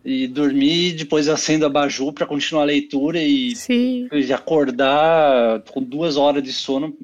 e 0.04 0.28
dormir, 0.28 0.94
depois 0.94 1.28
acendo 1.28 1.66
a 1.66 1.70
baju 1.70 2.12
para 2.12 2.26
continuar 2.26 2.64
a 2.64 2.66
leitura 2.66 3.22
e 3.22 3.56
Sim. 3.56 4.08
de 4.12 4.34
acordar 4.34 5.62
com 5.72 5.82
duas 5.82 6.18
horas 6.18 6.42
de 6.44 6.52
sono. 6.54 6.96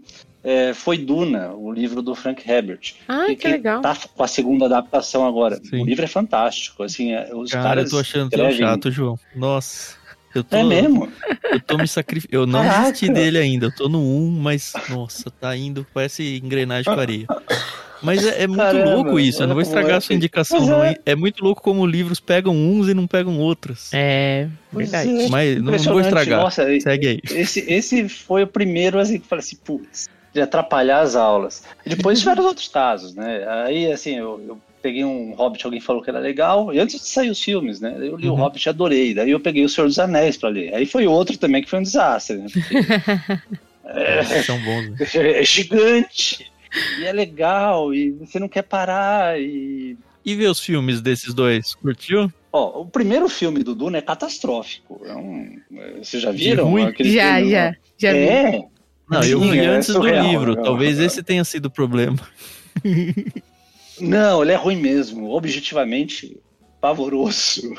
É, 0.44 0.74
foi 0.74 0.98
Duna, 0.98 1.52
o 1.54 1.72
livro 1.72 2.02
do 2.02 2.16
Frank 2.16 2.50
Herbert. 2.50 2.94
Ai, 3.08 3.36
que 3.36 3.48
legal. 3.48 3.82
Tá 3.82 3.98
com 4.16 4.24
a 4.24 4.28
segunda 4.28 4.66
adaptação 4.66 5.28
agora. 5.28 5.60
Sim. 5.62 5.82
O 5.82 5.86
livro 5.86 6.06
é 6.06 6.08
fantástico. 6.08 6.84
Assim, 6.84 7.12
é, 7.12 7.30
os 7.36 7.52
Cara, 7.52 7.64
caras 7.64 7.86
eu 7.86 7.90
tô 7.92 8.00
achando 8.00 8.30
tão 8.30 8.48
escrevem- 8.50 8.68
chato, 8.74 8.90
João. 8.92 9.20
Nossa. 9.36 9.96
Eu 10.34 10.44
tô, 10.44 10.56
É 10.56 10.64
mesmo? 10.64 11.12
Eu 11.52 11.60
tô 11.60 11.78
me 11.78 11.88
sacrificando. 11.88 12.44
Eu 12.44 12.48
não 12.48 12.62
Caraca. 12.62 12.84
desisti 12.92 13.12
dele 13.12 13.40
ainda. 13.40 13.66
Eu 13.66 13.76
tô 13.76 13.90
no 13.90 14.00
1, 14.00 14.30
mas, 14.40 14.72
nossa, 14.90 15.32
tá 15.32 15.56
indo, 15.58 15.86
parece 15.94 16.38
engrenagem 16.38 16.94
com 16.94 17.00
areia. 17.00 17.26
Mas 18.02 18.26
é, 18.26 18.44
é 18.44 18.48
muito 18.48 18.60
Caramba, 18.62 18.94
louco 18.96 19.20
isso. 19.20 19.42
Eu 19.44 19.48
não 19.48 19.56
vou 19.56 19.62
estragar 19.62 19.92
é 19.92 19.96
a 19.96 20.02
sua 20.02 20.10
que- 20.10 20.14
indicação, 20.16 20.66
não. 20.66 20.84
é. 20.84 20.96
É 21.06 21.16
muito 21.16 21.44
louco 21.44 21.62
como 21.62 21.86
livros 21.86 22.20
pegam 22.20 22.56
uns 22.56 22.88
e 22.88 22.94
não 22.94 23.08
pegam 23.08 23.40
outros. 23.40 23.90
É, 23.94 24.48
verdade. 24.72 25.10
é. 25.26 25.30
Mas 25.30 25.56
não, 25.62 25.72
não 25.72 25.80
vou 25.80 26.00
estragar. 26.02 26.40
Nossa, 26.42 26.66
Segue 26.80 27.08
aí. 27.08 27.20
esse, 27.32 27.60
esse 27.68 28.08
foi 28.10 28.44
o 28.44 28.48
primeiro 28.48 29.00
assim 29.00 29.18
que 29.18 29.24
eu 29.26 29.30
falei 29.30 29.44
assim, 29.44 29.56
putz, 29.64 30.08
de 30.34 30.42
atrapalhar 30.42 31.00
as 31.02 31.16
aulas. 31.16 31.64
E 31.86 31.90
depois 31.90 32.20
tiveram 32.20 32.42
os 32.44 32.48
outros 32.50 32.68
casos, 32.68 33.16
né? 33.16 33.46
Aí, 33.66 33.92
assim, 33.92 34.16
eu, 34.18 34.40
eu 34.48 34.58
peguei 34.82 35.04
um 35.04 35.34
Hobbit, 35.34 35.66
alguém 35.66 35.82
falou 35.82 36.02
que 36.04 36.10
era 36.10 36.20
legal, 36.20 36.72
e 36.74 36.80
antes 36.80 37.02
de 37.02 37.08
sair 37.08 37.30
os 37.32 37.42
filmes, 37.42 37.82
né? 37.82 37.96
Eu 37.98 38.16
li 38.16 38.28
o 38.30 38.34
Uhum. 38.34 38.38
Hobbit 38.38 38.64
e 38.66 38.70
adorei. 38.70 39.14
Daí 39.16 39.32
eu 39.32 39.40
peguei 39.40 39.66
o 39.66 39.70
Senhor 39.70 39.88
dos 39.88 39.98
Anéis 39.98 40.38
pra 40.38 40.50
ler. 40.50 40.74
Aí 40.76 40.86
foi 40.86 41.08
outro 41.08 41.36
também 41.38 41.64
que 41.64 41.70
foi 41.70 41.80
um 41.80 41.84
desastre, 41.84 42.38
né? 42.38 42.46
Porque 43.88 44.16
Nossa, 44.18 44.44
são 44.44 44.60
bons. 44.60 44.90
né? 44.90 44.98
é 45.40 45.44
gigante. 45.44 46.52
E 47.00 47.06
é 47.06 47.12
legal, 47.12 47.94
e 47.94 48.12
você 48.12 48.40
não 48.40 48.48
quer 48.48 48.64
parar, 48.64 49.40
e 49.40 49.98
E 50.26 50.36
ver 50.36 50.48
os 50.48 50.60
filmes 50.60 51.00
desses 51.02 51.34
dois? 51.34 51.74
Curtiu? 51.76 52.32
Ó, 52.52 52.82
o 52.82 52.86
primeiro 52.86 53.30
filme 53.30 53.64
do 53.64 53.74
Duna 53.76 53.98
é 53.98 54.02
catastrófico. 54.02 55.02
É 55.06 55.14
um- 55.16 55.58
Vocês 56.02 56.22
já 56.24 56.32
viram? 56.32 56.70
ruim? 56.70 56.84
aquele 56.86 57.12
Já, 57.12 57.36
filme, 57.38 57.52
já, 57.52 57.76
já 57.98 58.12
vi. 58.14 58.20
É. 58.20 58.62
Não, 59.10 59.24
eu 59.24 59.40
vi 59.40 59.60
é 59.60 59.66
antes 59.68 59.88
do 59.88 59.94
surreal, 59.94 60.26
livro. 60.28 60.56
né? 60.56 60.62
Talvez 60.64 61.00
esse 61.00 61.24
tenha 61.24 61.44
sido 61.46 61.68
o 61.68 61.72
problema. 61.72 62.18
Não, 64.00 64.42
ele 64.44 64.52
é 64.52 64.56
ruim 64.56 64.76
mesmo. 64.76 65.30
Objetivamente, 65.32 66.38
pavoroso. 66.80 67.74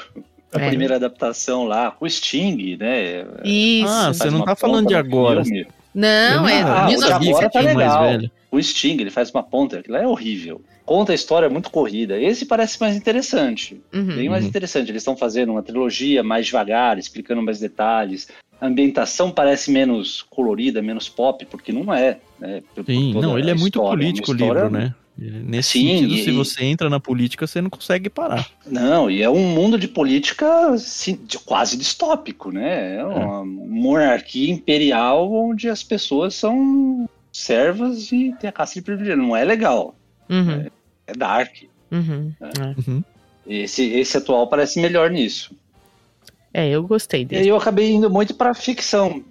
A 0.52 0.60
É. 0.60 0.68
primeira 0.68 0.96
adaptação 0.96 1.64
lá, 1.64 1.90
com 1.90 2.06
o 2.06 2.10
Sting, 2.10 2.76
né? 2.76 3.26
Isso. 3.44 3.86
Ah, 3.88 4.12
você 4.12 4.30
não 4.30 4.42
tá 4.44 4.56
falando 4.56 4.88
de 4.88 4.94
agora. 4.94 5.44
filme. 5.44 5.66
Não, 5.94 6.48
é 6.48 6.62
Ah, 6.62 6.88
eu 6.90 6.98
o 6.98 7.02
de 7.02 7.06
sabia 7.08 7.30
agora 7.30 7.46
que 7.46 7.52
tá 7.52 7.60
legal. 7.60 8.18
O 8.50 8.60
Sting, 8.62 8.98
ele 9.00 9.10
faz 9.10 9.30
uma 9.30 9.42
ponta, 9.42 9.78
aquilo 9.78 9.96
lá 9.96 10.02
é 10.02 10.06
horrível. 10.06 10.60
Conta 10.86 11.12
a 11.12 11.14
história 11.14 11.50
muito 11.50 11.70
corrida. 11.70 12.18
Esse 12.18 12.46
parece 12.46 12.80
mais 12.80 12.96
interessante. 12.96 13.80
Uhum. 13.92 14.06
Bem 14.16 14.28
mais 14.30 14.42
Uhum. 14.44 14.48
interessante. 14.48 14.90
Eles 14.90 15.02
estão 15.02 15.16
fazendo 15.16 15.52
uma 15.52 15.62
trilogia 15.62 16.22
mais 16.22 16.46
devagar, 16.46 16.98
explicando 16.98 17.42
mais 17.42 17.60
detalhes. 17.60 18.28
A 18.60 18.66
ambientação 18.66 19.30
parece 19.30 19.70
menos 19.70 20.22
colorida, 20.30 20.80
menos 20.80 21.08
pop, 21.08 21.44
porque 21.46 21.72
não 21.72 21.92
é. 21.92 22.18
Né? 22.38 22.62
Sim, 22.86 23.12
não, 23.14 23.38
ele 23.38 23.50
é 23.50 23.54
muito 23.54 23.78
história. 23.78 23.98
político 24.02 24.30
o 24.30 24.34
livro, 24.34 24.70
né? 24.70 24.94
Nesse 25.20 25.70
Sim, 25.72 25.88
sentido, 25.98 26.14
e- 26.14 26.24
se 26.24 26.30
você 26.30 26.64
entra 26.64 26.88
na 26.88 27.00
política, 27.00 27.44
você 27.46 27.60
não 27.60 27.68
consegue 27.68 28.08
parar. 28.08 28.48
Não, 28.64 29.10
e 29.10 29.20
é 29.20 29.28
um 29.28 29.48
mundo 29.48 29.76
de 29.76 29.88
política 29.88 30.68
assim, 30.70 31.18
de- 31.26 31.38
quase 31.40 31.76
distópico, 31.76 32.52
né? 32.52 32.96
É 32.96 33.04
uma 33.04 33.44
monarquia 33.44 34.48
imperial 34.50 35.30
onde 35.32 35.68
as 35.68 35.82
pessoas 35.82 36.34
são 36.36 37.04
servas 37.44 38.10
e 38.12 38.34
tem 38.40 38.48
a 38.48 38.52
caça 38.52 38.74
de 38.74 38.82
privilégio. 38.82 39.16
Não 39.22 39.36
é 39.36 39.44
legal, 39.44 39.94
Uhum. 40.28 40.66
é 41.06 41.12
dark. 41.12 41.62
Uhum. 41.90 42.32
É. 42.40 42.90
Uhum. 42.90 43.04
Esse, 43.46 43.84
esse 43.94 44.16
atual 44.16 44.46
parece 44.48 44.80
melhor 44.80 45.10
nisso. 45.10 45.54
É, 46.52 46.68
eu 46.68 46.82
gostei 46.82 47.22
E 47.22 47.24
dele. 47.24 47.48
eu 47.48 47.56
acabei 47.56 47.90
indo 47.92 48.10
muito 48.10 48.34
pra 48.34 48.52
ficção. 48.54 49.22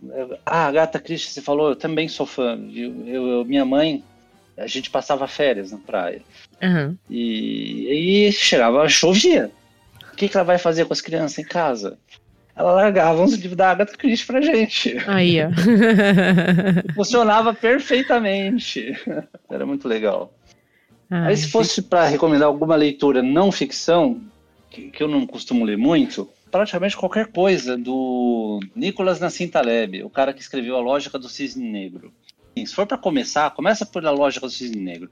Ah, 0.46 0.65
Agatha 0.67 1.00
Christie, 1.00 1.32
você 1.32 1.41
falou, 1.41 1.70
eu 1.70 1.76
também 1.76 2.08
sou 2.08 2.26
fã. 2.26 2.58
Eu, 2.74 3.06
eu- 3.08 3.28
eu- 3.28 3.46
minha 3.46 3.65
mãe, 3.65 4.04
a 4.56 4.65
gente 4.67 4.89
passava 4.89 5.28
férias 5.28 5.72
na 5.72 5.78
praia. 5.78 6.22
Uhum. 6.63 6.96
E 7.10 7.88
aí 8.28 8.32
chegava, 8.32 8.88
chovia. 8.88 9.52
O 10.13 10.15
que, 10.15 10.28
que 10.30 10.36
ela 10.38 10.43
vai 10.43 10.58
fazer 10.58 10.86
com 10.86 10.93
as 10.93 11.02
crianças 11.02 11.38
em 11.39 11.43
casa? 11.43 11.98
Ela 12.58 12.72
largava 12.72 13.22
uns 13.22 13.34
livros 13.34 13.56
da 13.56 13.70
Agatha 13.70 13.96
Christie 13.96 14.26
pra 14.26 14.41
gente. 14.41 14.98
Aí, 15.06 15.38
ó. 15.43 15.50
Funcionava 16.96 17.54
perfeitamente. 17.54 18.93
Era 19.48 19.63
muito 19.63 19.88
legal. 19.88 20.34
Ai, 21.10 21.30
Aí 21.30 21.38
se 21.38 21.52
fosse 21.52 21.84
pra 21.84 22.08
recomendar 22.08 22.48
alguma 22.48 22.76
leitura 22.76 23.22
não 23.22 23.52
ficção, 23.52 24.20
que, 24.72 24.89
que 24.89 25.04
eu 25.04 25.08
não 25.08 25.28
costumo 25.28 25.63
ler 25.63 25.78
muito, 25.78 26.28
praticamente 26.52 26.98
qualquer 26.98 27.28
coisa 27.28 27.78
do 27.78 28.60
Nicolas 28.76 29.20
Nassim 29.20 29.48
Taleb, 29.48 30.04
o 30.04 30.10
cara 30.10 30.34
que 30.34 30.41
escreveu 30.41 30.76
A 30.76 30.82
Lógica 30.82 31.20
do 31.20 31.30
Cisne 31.30 31.70
Negro. 31.70 32.12
Se 32.58 32.74
for 32.74 32.88
pra 32.88 32.98
começar, 32.98 33.52
começa 33.52 33.86
por 33.86 34.04
A 34.04 34.12
Lógica 34.12 34.48
do 34.48 34.52
Cisne 34.52 34.82
Negro. 34.82 35.12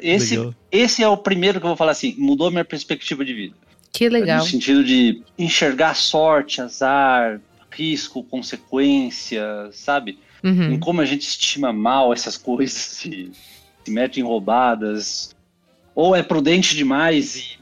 Esse, 0.00 0.36
Legal. 0.36 0.54
esse 0.70 1.02
é 1.02 1.08
o 1.08 1.16
primeiro 1.16 1.58
que 1.58 1.66
eu 1.66 1.70
vou 1.70 1.76
falar 1.76 1.92
assim, 1.92 2.14
mudou 2.16 2.50
minha 2.50 2.64
perspectiva 2.64 3.24
de 3.24 3.34
vida. 3.34 3.56
Que 3.96 4.08
legal. 4.08 4.38
No 4.38 4.44
sentido 4.44 4.84
de 4.84 5.22
enxergar 5.38 5.94
sorte, 5.94 6.60
azar, 6.60 7.40
risco, 7.70 8.22
consequência, 8.22 9.42
sabe? 9.72 10.18
Em 10.44 10.48
Uhum. 10.48 10.78
como 10.78 11.00
a 11.00 11.04
gente 11.04 11.22
estima 11.22 11.72
mal 11.72 12.12
essas 12.12 12.36
coisas, 12.36 12.72
se, 12.72 13.32
se 13.84 13.90
mete 13.90 14.20
em 14.20 14.22
roubadas, 14.22 15.34
ou 15.94 16.14
é 16.14 16.22
prudente 16.22 16.76
demais 16.76 17.36
e 17.36 17.58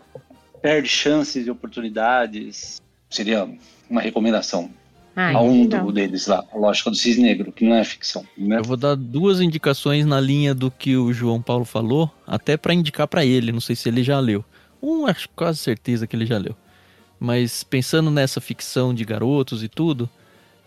perde 0.61 0.89
chances 0.89 1.47
e 1.47 1.51
oportunidades. 1.51 2.81
Seria 3.09 3.49
uma 3.89 4.01
recomendação 4.01 4.71
Ai, 5.17 5.35
a 5.35 5.41
um 5.41 5.67
deles 5.93 6.27
lá, 6.27 6.45
a 6.53 6.59
Lógica 6.59 6.91
do 6.91 6.97
Cisne 6.97 7.23
Negro, 7.23 7.53
que 7.53 7.65
não 7.65 7.77
é 7.77 7.85
ficção. 7.85 8.27
Né? 8.37 8.59
Eu 8.59 8.65
vou 8.65 8.77
dar 8.77 8.97
duas 8.97 9.41
indicações 9.41 10.05
na 10.05 10.21
linha 10.21 10.53
do 10.53 10.71
que 10.71 10.97
o 10.97 11.13
João 11.13 11.41
Paulo 11.41 11.65
falou, 11.65 12.11
até 12.27 12.57
pra 12.57 12.75
indicar 12.75 13.07
pra 13.07 13.25
ele, 13.25 13.53
não 13.53 13.61
sei 13.61 13.77
se 13.77 13.89
ele 13.89 14.03
já 14.03 14.19
leu. 14.19 14.45
Um, 14.85 15.07
acho 15.07 15.29
quase 15.35 15.59
certeza 15.59 16.07
que 16.07 16.15
ele 16.17 16.27
já 16.27 16.39
leu. 16.39 16.55
Mas 17.19 17.65
pensando 17.65 18.11
nessa 18.11 18.41
ficção 18.41 18.93
de 18.93 19.05
garotos 19.05 19.63
e 19.63 19.69
tudo, 19.69 20.09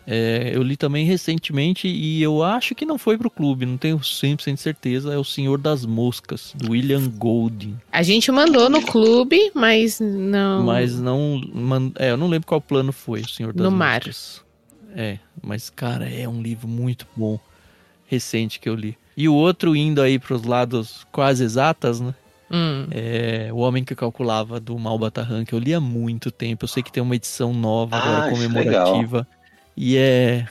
é, 0.06 0.50
eu 0.54 0.62
li 0.62 0.76
também 0.76 1.04
recentemente 1.04 1.86
e 1.86 2.22
eu 2.22 2.42
acho 2.42 2.74
que 2.74 2.86
não 2.86 2.96
foi 2.98 3.16
pro 3.18 3.30
clube, 3.30 3.66
não 3.66 3.76
tenho 3.76 3.98
100% 3.98 4.54
de 4.54 4.60
certeza, 4.60 5.12
é 5.12 5.18
O 5.18 5.24
Senhor 5.24 5.58
das 5.58 5.84
Moscas, 5.84 6.52
do 6.56 6.72
William 6.72 7.08
Golding. 7.10 7.76
A 7.92 8.02
gente 8.02 8.32
mandou 8.32 8.68
no 8.70 8.80
clube, 8.82 9.52
mas 9.54 10.00
não. 10.00 10.64
Mas 10.64 10.98
não, 10.98 11.40
man- 11.54 11.92
é, 11.96 12.10
eu 12.10 12.16
não 12.16 12.26
lembro 12.28 12.48
qual 12.48 12.60
plano 12.60 12.92
foi, 12.92 13.20
O 13.20 13.28
Senhor 13.28 13.52
das 13.52 13.62
No 13.64 13.70
mar. 13.70 13.96
Moscas. 14.00 14.42
É, 14.96 15.18
mas, 15.42 15.68
cara, 15.70 16.08
é 16.08 16.26
um 16.26 16.40
livro 16.42 16.66
muito 16.66 17.06
bom. 17.14 17.38
Recente 18.06 18.58
que 18.58 18.68
eu 18.68 18.74
li. 18.74 18.96
E 19.14 19.28
o 19.28 19.34
outro 19.34 19.76
indo 19.76 20.00
aí 20.00 20.18
pros 20.18 20.42
lados 20.44 21.06
quase 21.12 21.44
exatas, 21.44 22.00
né? 22.00 22.14
Hum. 22.50 22.86
É 22.90 23.50
O 23.52 23.58
Homem 23.58 23.84
que 23.84 23.94
Calculava, 23.94 24.58
do 24.58 24.78
Malbatarran, 24.78 25.44
que 25.44 25.54
eu 25.54 25.58
li 25.58 25.74
há 25.74 25.80
muito 25.80 26.30
tempo. 26.30 26.64
Eu 26.64 26.68
sei 26.68 26.82
que 26.82 26.92
tem 26.92 27.02
uma 27.02 27.16
edição 27.16 27.52
nova 27.52 27.96
agora 27.96 28.26
Ah, 28.26 28.30
comemorativa. 28.30 29.26
E 29.76 29.96
é. 29.96 30.46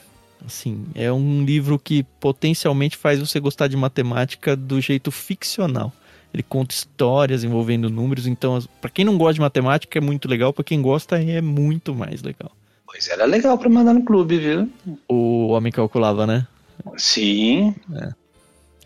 Assim, 0.46 0.86
é 0.94 1.12
um 1.12 1.44
livro 1.44 1.80
que 1.80 2.04
potencialmente 2.20 2.96
faz 2.96 3.20
você 3.20 3.40
gostar 3.40 3.68
de 3.68 3.76
matemática 3.76 4.56
do 4.56 4.80
jeito 4.80 5.12
ficcional. 5.12 5.92
Ele 6.32 6.44
conta 6.44 6.76
histórias 6.76 7.44
envolvendo 7.44 7.90
números, 7.90 8.28
então, 8.28 8.62
pra 8.80 8.90
quem 8.90 9.04
não 9.04 9.18
gosta 9.18 9.34
de 9.34 9.42
matemática 9.42 9.98
é 9.98 10.02
muito 10.02 10.28
legal, 10.28 10.54
pra 10.54 10.64
quem 10.64 10.82
gosta 10.82 11.20
é 11.22 11.42
muito 11.42 11.96
mais 11.96 12.22
legal. 12.22 12.52
Pois 12.86 13.08
era 13.10 13.26
legal 13.26 13.58
pra 13.58 13.68
mandar 13.70 13.94
no 13.94 14.04
clube, 14.04 14.38
viu? 14.38 14.70
O 15.10 15.48
Homem 15.48 15.72
que 15.72 15.78
Calculava, 15.78 16.28
né? 16.28 16.46
Sim, 16.98 17.76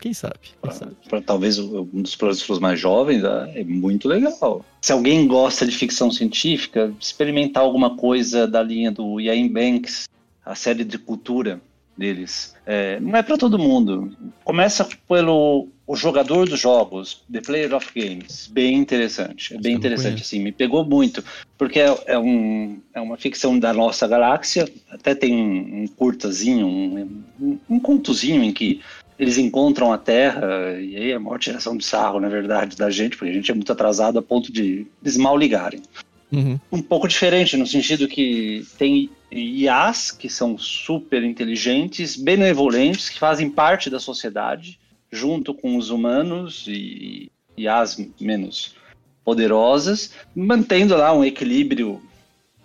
Quem 0.02 0.12
sabe? 0.12 0.34
Quem 0.60 0.72
sabe? 0.72 0.96
para 1.08 1.22
talvez 1.22 1.60
um 1.60 2.02
dos 2.02 2.16
professores 2.16 2.60
mais 2.60 2.80
jovens, 2.80 3.22
ah, 3.22 3.48
é 3.54 3.62
muito 3.62 4.08
legal. 4.08 4.64
Se 4.80 4.90
alguém 4.90 5.28
gosta 5.28 5.64
de 5.64 5.70
ficção 5.70 6.10
científica, 6.10 6.92
experimentar 7.00 7.62
alguma 7.62 7.96
coisa 7.96 8.44
da 8.44 8.60
linha 8.60 8.90
do 8.90 9.20
Ian 9.20 9.46
Banks, 9.46 10.08
a 10.44 10.56
série 10.56 10.82
de 10.82 10.98
cultura 10.98 11.60
deles, 11.96 12.52
é, 12.66 12.98
não 12.98 13.16
é 13.16 13.22
para 13.22 13.38
todo 13.38 13.60
mundo. 13.60 14.12
Começa 14.42 14.88
pelo 15.08 15.68
o 15.86 15.94
jogador 15.94 16.48
dos 16.48 16.58
jogos, 16.58 17.22
The 17.30 17.40
Player 17.40 17.72
of 17.72 17.88
Games, 17.94 18.50
bem 18.52 18.74
interessante, 18.74 19.54
é 19.54 19.58
bem 19.58 19.74
interessante 19.74 20.22
assim, 20.22 20.40
me 20.40 20.50
pegou 20.50 20.84
muito, 20.84 21.22
porque 21.58 21.78
é, 21.78 21.96
é 22.06 22.18
um, 22.18 22.80
é 22.94 23.00
uma 23.00 23.16
ficção 23.16 23.58
da 23.58 23.72
nossa 23.72 24.08
galáxia, 24.08 24.66
até 24.90 25.14
tem 25.14 25.36
um, 25.36 25.82
um 25.82 25.86
curtazinho, 25.86 26.66
um, 26.66 27.24
um, 27.40 27.58
um 27.68 27.78
contozinho 27.78 28.42
em 28.42 28.52
que 28.52 28.80
eles 29.18 29.38
encontram 29.38 29.92
a 29.92 29.98
Terra, 29.98 30.72
e 30.80 30.96
aí 30.96 31.10
é 31.10 31.14
a 31.14 31.20
maior 31.20 31.38
tiração 31.38 31.76
de 31.76 31.84
sarro, 31.84 32.20
na 32.20 32.28
verdade, 32.28 32.76
da 32.76 32.90
gente, 32.90 33.16
porque 33.16 33.30
a 33.30 33.34
gente 33.34 33.50
é 33.50 33.54
muito 33.54 33.70
atrasado 33.70 34.18
a 34.18 34.22
ponto 34.22 34.52
de 34.52 34.86
eles 35.02 35.16
mal 35.16 35.36
ligarem. 35.36 35.82
Uhum. 36.32 36.58
Um 36.72 36.82
pouco 36.82 37.06
diferente, 37.06 37.56
no 37.56 37.66
sentido 37.66 38.08
que 38.08 38.64
tem 38.78 39.10
IAs, 39.30 40.10
que 40.10 40.28
são 40.28 40.56
super 40.56 41.22
inteligentes, 41.22 42.16
benevolentes, 42.16 43.10
que 43.10 43.18
fazem 43.18 43.50
parte 43.50 43.90
da 43.90 44.00
sociedade, 44.00 44.78
junto 45.10 45.52
com 45.52 45.76
os 45.76 45.90
humanos 45.90 46.64
e 46.66 47.30
IAs 47.56 47.98
menos 48.18 48.74
poderosas, 49.24 50.12
mantendo 50.34 50.96
lá 50.96 51.12
um 51.12 51.24
equilíbrio. 51.24 52.00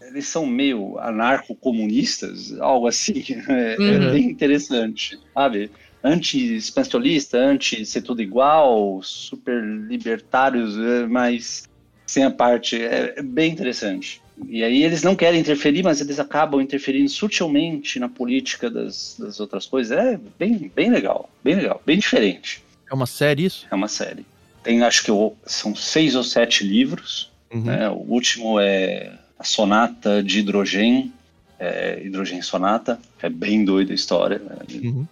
Eles 0.02 0.28
são 0.28 0.46
meio 0.46 0.98
anarco-comunistas, 1.00 2.58
algo 2.60 2.88
assim. 2.88 3.24
É, 3.50 3.76
é 3.76 4.00
Uhum. 4.00 4.12
bem 4.12 4.24
interessante, 4.30 5.20
sabe? 5.34 5.70
Anti-expansionista, 6.04 7.38
anti-ser 7.38 8.02
tudo 8.02 8.22
igual, 8.22 9.02
super 9.04 9.62
libertários, 9.64 10.78
é, 10.78 11.08
mas 11.08 11.68
sem 12.06 12.24
a 12.24 12.32
parte. 12.32 12.82
É, 12.82 13.16
é 13.18 13.22
bem 13.22 13.52
interessante. 13.52 14.22
E 14.48 14.64
aí 14.64 14.84
eles 14.84 15.02
não 15.02 15.16
querem 15.16 15.40
interferir, 15.40 15.84
mas 15.84 16.00
eles 16.00 16.20
acabam 16.20 16.62
interferindo 16.62 17.10
sutilmente 17.10 18.00
na 18.00 18.08
política 18.08 18.70
das, 18.70 19.16
das 19.18 19.40
outras 19.40 19.66
coisas. 19.66 19.98
É 19.98 20.20
bem, 20.38 20.72
bem 20.76 20.92
legal, 20.92 21.30
bem 21.44 21.56
legal, 21.56 21.82
bem 21.86 21.98
diferente. 21.98 22.64
É 22.90 22.94
uma 22.94 23.08
série 23.08 23.46
isso? 23.46 23.66
É 23.70 23.76
uma 23.76 23.88
série. 23.88 24.26
Tem, 24.64 24.82
acho 24.84 25.04
que 25.04 25.12
são 25.46 25.76
seis 25.76 26.16
ou 26.16 26.24
sete 26.24 26.64
livros. 26.64 27.32
Uhum. 27.52 27.64
né? 27.64 27.90
O 27.90 28.06
último 28.10 28.60
é 28.60 29.14
a 29.40 29.44
Sonata 29.44 30.22
de 30.22 30.40
Hidrogênio, 30.40 31.12
é, 31.60 32.02
Hidrogênio 32.04 32.44
Sonata. 32.44 33.00
É 33.22 33.30
bem 33.30 33.66
doida 33.66 33.92
a 33.92 33.96
história, 33.96 34.40
né? 34.40 34.56
Uhum. 34.84 35.08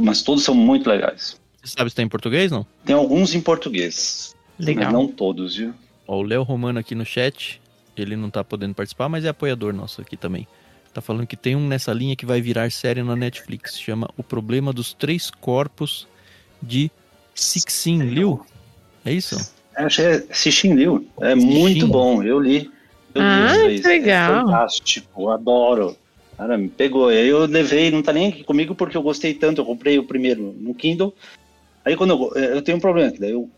mas, 0.00 0.22
todos 0.22 0.44
são 0.44 0.54
muito 0.54 0.88
legais. 0.88 1.38
Você 1.62 1.74
sabe 1.76 1.90
se 1.90 1.96
tá 1.96 2.02
em 2.02 2.08
português, 2.08 2.50
não? 2.50 2.66
Tem 2.84 2.94
alguns 2.94 3.34
em 3.34 3.40
português, 3.40 4.34
mas 4.58 4.66
Legal. 4.66 4.92
não 4.92 5.08
todos, 5.08 5.56
viu? 5.56 5.74
Ó, 6.06 6.18
o 6.18 6.22
Léo 6.22 6.42
Romano 6.42 6.78
aqui 6.78 6.94
no 6.94 7.04
chat, 7.04 7.60
ele 7.96 8.14
não 8.14 8.30
tá 8.30 8.44
podendo 8.44 8.74
participar, 8.74 9.08
mas 9.08 9.24
é 9.24 9.28
apoiador 9.28 9.72
nosso 9.72 10.00
aqui 10.00 10.16
também. 10.16 10.46
Tá 10.94 11.02
falando 11.02 11.26
que 11.26 11.36
tem 11.36 11.54
um 11.54 11.66
nessa 11.66 11.92
linha 11.92 12.16
que 12.16 12.24
vai 12.24 12.40
virar 12.40 12.70
série 12.72 13.02
na 13.02 13.14
Netflix. 13.14 13.78
Chama 13.78 14.08
O 14.16 14.22
Problema 14.22 14.72
dos 14.72 14.94
Três 14.94 15.30
Corpos 15.30 16.08
de 16.62 16.90
Cixin 17.34 17.98
Liu. 17.98 18.40
É 19.04 19.12
isso? 19.12 19.36
Que 19.76 20.02
é 20.02 20.24
Cixin 20.32 20.74
Liu. 20.74 21.06
É 21.20 21.34
Cixin. 21.34 21.46
muito 21.46 21.86
bom, 21.86 22.22
eu 22.22 22.40
li. 22.40 22.70
Ah, 23.20 23.54
que 23.68 23.86
legal. 23.86 24.32
É 24.32 24.40
fantástico, 24.40 25.22
eu 25.22 25.30
adoro. 25.30 25.96
Cara, 26.36 26.58
me 26.58 26.68
pegou. 26.68 27.08
Aí 27.08 27.28
eu 27.28 27.46
levei, 27.46 27.90
não 27.90 28.02
tá 28.02 28.12
nem 28.12 28.28
aqui 28.28 28.44
comigo 28.44 28.74
porque 28.74 28.96
eu 28.96 29.02
gostei 29.02 29.32
tanto. 29.32 29.60
Eu 29.60 29.64
comprei 29.64 29.98
o 29.98 30.04
primeiro 30.04 30.54
no 30.58 30.74
Kindle. 30.74 31.14
Aí 31.84 31.96
quando 31.96 32.32
eu, 32.34 32.42
eu 32.42 32.62
tenho 32.62 32.78
um 32.78 32.80
problema, 32.80 33.12
daí 33.18 33.30
eu 33.30 33.48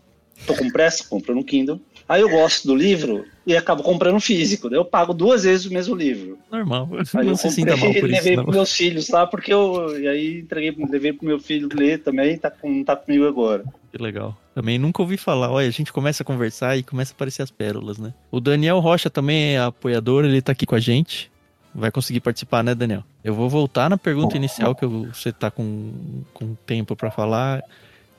tô 0.45 0.55
com 0.55 0.69
pressa, 0.69 1.03
compro 1.09 1.35
no 1.35 1.43
Kindle. 1.43 1.79
Aí 2.09 2.21
eu 2.21 2.29
gosto 2.29 2.67
do 2.67 2.75
livro 2.75 3.23
e 3.45 3.55
acabo 3.55 3.83
comprando 3.83 4.19
físico. 4.19 4.67
Daí 4.67 4.79
eu 4.79 4.83
pago 4.83 5.13
duas 5.13 5.43
vezes 5.43 5.67
o 5.67 5.71
mesmo 5.71 5.93
livro. 5.93 6.39
Normal. 6.51 6.89
Aí 7.15 7.21
não 7.23 7.33
eu 7.33 7.37
se 7.37 7.51
sinta 7.51 7.77
mal 7.77 7.85
por 7.93 7.97
isso, 7.97 8.05
levei 8.07 8.35
pros 8.35 8.55
meus 8.55 8.73
filhos 8.75 9.09
lá, 9.09 9.27
porque 9.27 9.53
eu. 9.53 9.95
E 10.01 10.07
aí 10.07 10.39
entreguei, 10.39 10.75
levei 10.89 11.13
pro 11.13 11.27
meu 11.27 11.39
filho 11.39 11.69
ler 11.71 11.99
também, 12.01 12.35
tá, 12.35 12.49
com, 12.49 12.83
tá 12.83 12.95
comigo 12.95 13.27
agora. 13.27 13.63
Que 13.91 14.01
legal. 14.01 14.35
Também 14.55 14.79
nunca 14.79 15.03
ouvi 15.03 15.17
falar. 15.17 15.51
Olha, 15.51 15.67
a 15.67 15.71
gente 15.71 15.93
começa 15.93 16.23
a 16.23 16.25
conversar 16.25 16.75
e 16.77 16.81
começa 16.83 17.13
a 17.13 17.15
aparecer 17.15 17.43
as 17.43 17.51
pérolas, 17.51 17.99
né? 17.99 18.11
O 18.31 18.39
Daniel 18.39 18.79
Rocha 18.79 19.07
também 19.11 19.53
é 19.55 19.59
apoiador, 19.59 20.25
ele 20.25 20.41
tá 20.41 20.51
aqui 20.51 20.65
com 20.65 20.73
a 20.75 20.79
gente. 20.79 21.31
Vai 21.75 21.91
conseguir 21.91 22.21
participar, 22.21 22.63
né, 22.63 22.73
Daniel? 22.73 23.03
Eu 23.23 23.35
vou 23.35 23.47
voltar 23.47 23.87
na 23.87 23.97
pergunta 23.99 24.35
inicial 24.35 24.73
que 24.73 24.83
eu- 24.83 25.07
você 25.13 25.31
tá 25.31 25.51
com, 25.51 25.91
com 26.33 26.55
tempo 26.65 26.95
pra 26.95 27.11
falar. 27.11 27.61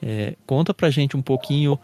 É, 0.00 0.34
conta 0.46 0.72
pra 0.72 0.88
gente 0.90 1.16
um 1.16 1.22
pouquinho 1.22 1.76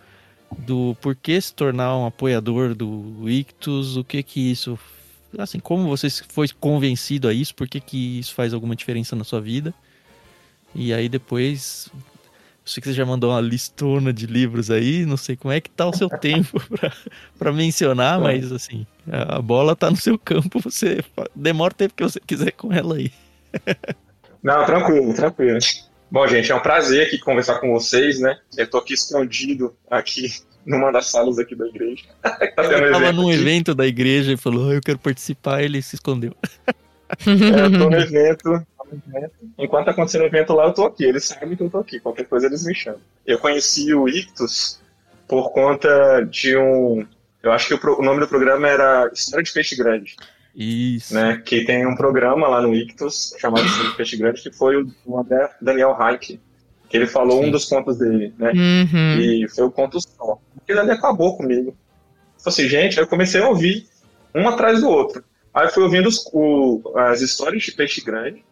do 0.58 0.96
porquê 1.00 1.40
se 1.40 1.52
tornar 1.52 1.96
um 1.96 2.06
apoiador 2.06 2.74
do 2.74 3.28
Ictus, 3.28 3.96
o 3.96 4.04
que 4.04 4.22
que 4.22 4.50
isso... 4.50 4.78
Assim, 5.38 5.58
como 5.58 5.88
você 5.88 6.08
foi 6.28 6.48
convencido 6.48 7.28
a 7.28 7.32
isso, 7.32 7.54
por 7.54 7.68
que 7.68 7.80
que 7.80 8.18
isso 8.18 8.34
faz 8.34 8.54
alguma 8.54 8.74
diferença 8.74 9.14
na 9.14 9.24
sua 9.24 9.40
vida. 9.40 9.74
E 10.74 10.94
aí 10.94 11.08
depois 11.08 11.90
eu 12.66 12.70
sei 12.70 12.80
que 12.80 12.88
você 12.88 12.94
já 12.94 13.06
mandou 13.06 13.30
uma 13.30 13.40
listona 13.40 14.12
de 14.12 14.26
livros 14.26 14.72
aí, 14.72 15.06
não 15.06 15.16
sei 15.16 15.36
como 15.36 15.52
é 15.52 15.60
que 15.60 15.70
tá 15.70 15.86
o 15.86 15.96
seu 15.96 16.08
tempo 16.10 16.60
pra 17.38 17.52
mencionar, 17.52 18.20
mas 18.20 18.50
assim, 18.50 18.84
a 19.08 19.40
bola 19.40 19.76
tá 19.76 19.88
no 19.88 19.96
seu 19.96 20.18
campo, 20.18 20.58
você 20.58 21.00
demora 21.32 21.72
o 21.72 21.76
tempo 21.76 21.94
que 21.94 22.02
você 22.02 22.18
quiser 22.18 22.50
com 22.50 22.72
ela 22.72 22.96
aí. 22.96 23.12
Não, 24.42 24.66
tranquilo, 24.66 25.14
tranquilo. 25.14 25.58
Bom, 26.10 26.26
gente, 26.26 26.50
é 26.52 26.54
um 26.54 26.60
prazer 26.60 27.06
aqui 27.06 27.18
conversar 27.18 27.58
com 27.58 27.72
vocês, 27.72 28.20
né? 28.20 28.38
Eu 28.56 28.68
tô 28.68 28.78
aqui 28.78 28.94
escondido, 28.94 29.76
aqui 29.90 30.28
numa 30.64 30.90
das 30.92 31.06
salas 31.06 31.38
aqui 31.38 31.54
da 31.54 31.66
igreja. 31.66 32.04
tá 32.22 32.36
Ele 32.64 32.90
tava 32.92 33.12
num 33.12 33.28
aqui. 33.28 33.38
evento 33.40 33.74
da 33.74 33.86
igreja 33.86 34.32
e 34.32 34.36
falou, 34.36 34.70
"Ah, 34.70 34.74
eu 34.74 34.80
quero 34.80 34.98
participar, 34.98 35.62
ele 35.62 35.80
se 35.82 35.96
escondeu. 35.96 36.32
É, 37.24 37.66
eu 37.66 37.70
tô 37.78 37.88
no 37.88 37.96
evento, 37.96 38.42
tô 38.42 38.84
no 38.84 39.02
evento. 39.16 39.32
Enquanto 39.56 39.84
tá 39.84 39.90
acontecendo 39.92 40.22
o 40.22 40.26
evento 40.26 40.52
lá, 40.52 40.64
eu 40.64 40.72
tô 40.74 40.86
aqui. 40.86 41.04
Eles 41.04 41.24
sabem 41.24 41.54
que 41.56 41.62
eu 41.62 41.70
tô 41.70 41.78
aqui. 41.78 42.00
Qualquer 42.00 42.24
coisa 42.26 42.46
eles 42.46 42.64
me 42.66 42.74
chamam. 42.74 42.98
Eu 43.24 43.38
conheci 43.38 43.94
o 43.94 44.08
Ictus 44.08 44.80
por 45.28 45.52
conta 45.52 46.22
de 46.28 46.56
um. 46.56 47.06
Eu 47.40 47.52
acho 47.52 47.68
que 47.68 47.74
o, 47.74 47.78
pro- 47.78 48.00
o 48.00 48.02
nome 48.02 48.18
do 48.18 48.26
programa 48.26 48.66
era 48.66 49.08
História 49.14 49.44
de 49.44 49.52
Peixe 49.52 49.76
Grande, 49.76 50.16
Isso. 50.56 51.12
né? 51.14 51.42
Que 51.44 51.64
tem 51.64 51.86
um 51.86 51.94
programa 51.94 52.48
lá 52.48 52.62
no 52.62 52.74
Ictus 52.74 53.34
chamado 53.38 53.64
de 53.64 53.96
Peixe 53.96 54.16
Grande, 54.16 54.40
que 54.42 54.50
foi 54.50 54.82
o 54.82 55.24
Daniel 55.60 55.94
Reich, 55.94 56.40
que 56.88 56.96
ele 56.96 57.06
falou 57.06 57.42
Sim. 57.42 57.48
um 57.48 57.50
dos 57.50 57.66
contos 57.66 57.98
dele, 57.98 58.32
né? 58.38 58.52
Uhum. 58.52 59.20
E 59.20 59.48
foi 59.48 59.64
o 59.64 59.70
conto 59.70 60.00
só. 60.00 60.38
Aquilo 60.62 60.80
ali 60.80 60.90
acabou 60.92 61.36
comigo. 61.36 61.76
Falei 62.38 62.46
assim, 62.46 62.68
gente, 62.68 62.98
aí 62.98 63.04
eu 63.04 63.08
comecei 63.08 63.40
a 63.40 63.48
ouvir 63.48 63.86
um 64.34 64.48
atrás 64.48 64.80
do 64.80 64.88
outro. 64.88 65.22
Aí 65.52 65.66
eu 65.66 65.72
fui 65.72 65.82
ouvindo 65.82 66.08
os- 66.08 66.28
o- 66.32 66.80
as 66.96 67.20
histórias 67.20 67.62
de 67.62 67.72
peixe 67.72 68.00
grande, 68.02 68.44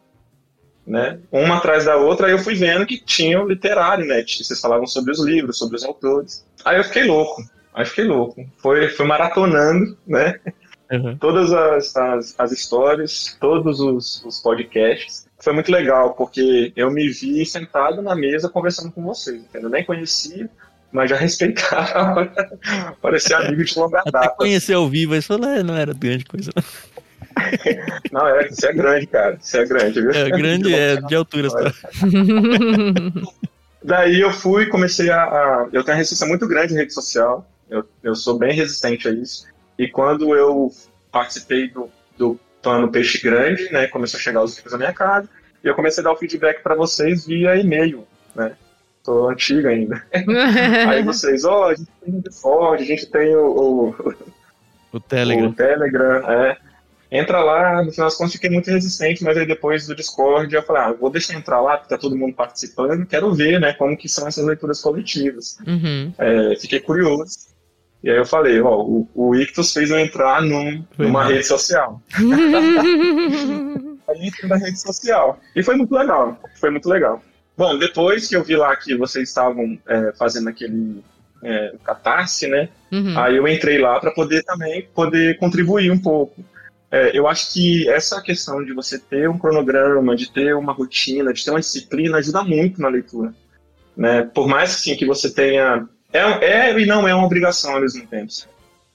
né? 0.87 1.19
Uma 1.33 1.57
atrás 1.57 1.85
da 1.85 1.97
outra, 1.97 2.27
aí 2.27 2.33
eu 2.33 2.39
fui 2.39 2.55
vendo 2.55 2.87
que 2.87 2.99
tinha 2.99 3.41
o 3.43 3.49
literário, 3.49 4.05
né? 4.07 4.23
Vocês 4.27 4.61
falavam 4.61 4.87
sobre 4.87 5.13
os 5.13 5.21
livros, 5.25 5.57
sobre 5.59 5.77
os 5.77 5.85
autores. 5.85 6.45
Aí 6.65 6.77
eu 6.77 6.85
fiquei 6.85 7.05
louco. 7.05 7.43
Aí 7.73 7.85
fiquei 7.87 8.05
louco. 8.05 8.45
Foi, 8.59 8.89
fui 8.89 9.07
maratonando, 9.07 9.97
né? 10.07 10.39
Uhum. 10.97 11.17
Todas 11.19 11.53
as, 11.53 11.97
as, 11.97 12.35
as 12.39 12.53
histórias, 12.53 13.37
todos 13.41 13.81
os, 13.81 14.25
os 14.25 14.39
podcasts. 14.41 15.27
Foi 15.41 15.53
muito 15.53 15.71
legal, 15.71 16.15
porque 16.15 16.73
eu 16.77 16.91
me 16.91 17.09
vi 17.11 17.45
sentado 17.45 18.01
na 18.03 18.15
mesa 18.15 18.49
conversando 18.49 18.91
com 18.93 19.03
vocês. 19.03 19.37
entendeu? 19.43 19.69
Eu 19.69 19.73
nem 19.73 19.85
conhecia, 19.85 20.49
mas 20.93 21.11
já 21.11 21.17
respeitava. 21.19 22.33
Parecia 23.03 23.39
amigo 23.39 23.65
de 23.65 23.79
longa 23.79 23.99
Até 24.01 24.11
data. 24.11 24.35
conhecer 24.37 24.75
ao 24.75 24.89
vivo, 24.89 25.21
falou, 25.23 25.49
"É, 25.51 25.63
não 25.63 25.75
era 25.77 25.93
grande 25.93 26.25
coisa. 26.25 26.51
não." 28.13 28.27
É, 28.27 28.49
você 28.49 28.69
é 28.69 28.73
grande, 28.73 29.07
cara. 29.07 29.37
Você 29.41 29.59
é 29.59 29.65
grande, 29.67 30.01
viu? 30.01 30.11
É 30.13 30.31
grande, 30.31 30.75
é 30.75 30.97
de 31.01 31.15
altura. 31.15 31.49
Tá? 31.51 31.73
Daí 33.83 34.21
eu 34.21 34.33
fui, 34.33 34.67
comecei 34.67 35.11
a, 35.11 35.25
a- 35.25 35.69
Eu 35.73 35.83
tenho 35.85 35.95
uma 35.95 35.99
resistência 35.99 36.27
muito 36.27 36.47
grande 36.49 36.73
em 36.73 36.77
rede 36.77 36.95
social. 36.95 37.47
Eu, 37.69 37.85
eu 38.03 38.15
sou 38.15 38.39
bem 38.39 38.53
resistente 38.55 39.09
a 39.09 39.11
isso. 39.11 39.47
E 39.79 39.89
quando 39.89 40.35
eu 40.35 40.71
participei 41.11 41.69
do, 41.69 41.91
do 42.17 42.39
no 42.73 42.91
Peixe 42.91 43.21
Grande, 43.21 43.71
né? 43.71 43.87
Começou 43.87 44.19
a 44.19 44.23
chegar 44.23 44.43
os 44.43 44.57
livros 44.57 44.73
na 44.73 44.79
minha 44.79 44.93
casa. 44.93 45.29
E 45.63 45.69
eu 45.69 45.75
comecei 45.75 46.03
a 46.03 46.05
dar 46.05 46.13
o 46.13 46.17
feedback 46.17 46.63
para 46.63 46.75
vocês 46.75 47.27
via 47.27 47.57
e-mail, 47.57 48.07
né? 48.35 48.53
Tô 49.03 49.29
antigo 49.29 49.69
ainda. 49.69 50.03
Aí 50.89 51.03
vocês, 51.03 51.45
ó, 51.45 51.61
oh, 51.61 51.65
a 51.65 51.75
gente 51.75 51.91
tem 52.03 52.15
o 52.15 52.23
Discord, 52.23 52.83
a 52.83 52.87
gente 52.87 53.07
tem 53.07 53.37
o, 53.37 53.47
o, 53.47 54.15
o 54.93 55.01
Telegram. 55.01 55.49
O 55.49 55.55
Telegram, 55.55 56.31
é. 56.31 56.57
Entra 57.11 57.45
lá, 57.45 57.85
no 57.85 57.93
final 57.93 58.09
das 58.09 58.17
contas 58.17 58.33
fiquei 58.33 58.51
muito 58.51 58.69
resistente, 58.69 59.23
mas 59.23 59.37
aí 59.37 59.47
depois 59.47 59.87
do 59.87 59.95
Discord 59.95 60.53
eu 60.53 60.63
falei, 60.65 60.83
ah, 60.83 60.93
vou 60.93 61.11
deixar 61.11 61.35
entrar 61.35 61.61
lá, 61.61 61.77
porque 61.77 61.95
tá 61.95 61.99
todo 61.99 62.17
mundo 62.17 62.35
participando, 62.35 63.07
quero 63.07 63.33
ver, 63.33 63.61
né, 63.61 63.73
como 63.75 63.97
que 63.97 64.09
são 64.09 64.27
essas 64.27 64.45
leituras 64.45 64.81
coletivas. 64.81 65.59
Uhum. 65.65 66.13
É, 66.19 66.57
fiquei 66.57 66.81
curioso. 66.81 67.54
E 68.05 68.11
aí 68.11 68.19
eu 68.19 68.27
falei, 68.27 68.61
ó, 68.61 68.83
o, 68.83 69.09
o 69.15 69.35
Ictus 69.35 69.73
fez 69.73 69.91
eu 69.91 69.99
entrar 69.99 70.43
num, 70.43 70.85
numa 70.99 71.25
rede 71.25 71.47
social. 71.47 72.03
aí 74.07 74.27
entrei 74.27 74.51
na 74.51 74.57
rede 74.57 74.79
social. 74.79 75.41
E 75.57 75.63
foi 75.63 75.75
muito 75.75 75.95
legal, 75.95 76.39
foi 76.61 76.69
muito 76.69 76.87
legal. 76.87 77.23
Bom, 77.57 77.79
depois 77.79 78.29
que 78.29 78.37
eu 78.37 78.45
vi 78.45 78.57
lá 78.57 78.77
que 78.77 78.95
vocês 78.95 79.31
estavam 79.31 79.79
é, 79.89 80.13
fazendo 80.19 80.51
aquele 80.51 81.03
é, 81.43 81.77
catarse, 81.83 82.47
né? 82.47 82.69
Uhum. 82.93 83.19
Aí 83.19 83.37
eu 83.37 83.49
entrei 83.49 83.79
lá 83.79 83.99
para 83.99 84.11
poder 84.11 84.43
também 84.43 84.87
poder 84.95 85.39
contribuir 85.39 85.91
um 85.91 85.99
pouco. 85.99 86.45
É, 86.91 87.17
eu 87.19 87.27
acho 87.27 87.55
que 87.55 87.89
essa 87.89 88.21
questão 88.21 88.63
de 88.63 88.75
você 88.75 88.99
ter 88.99 89.31
um 89.31 89.39
cronograma, 89.39 90.15
de 90.15 90.31
ter 90.31 90.55
uma 90.55 90.75
rotina, 90.75 91.33
de 91.33 91.43
ter 91.43 91.53
uma 91.53 91.61
disciplina 91.61 92.19
ajuda 92.19 92.45
muito 92.45 92.83
na 92.83 92.89
leitura. 92.89 93.33
Né? 93.97 94.29
Por 94.35 94.47
mais 94.47 94.75
assim, 94.75 94.95
que 94.95 95.07
você 95.07 95.33
tenha 95.33 95.89
é, 96.15 96.71
é 96.71 96.81
e 96.81 96.87
não 96.87 97.09
é 97.09 97.15
uma 97.15 97.27
obrigação 97.27 97.75
ao 97.75 97.81
mesmo 97.81 98.07
tempo. 98.07 98.33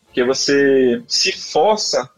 Porque 0.06 0.24
você 0.24 1.04
se 1.08 1.34
força 1.34 2.10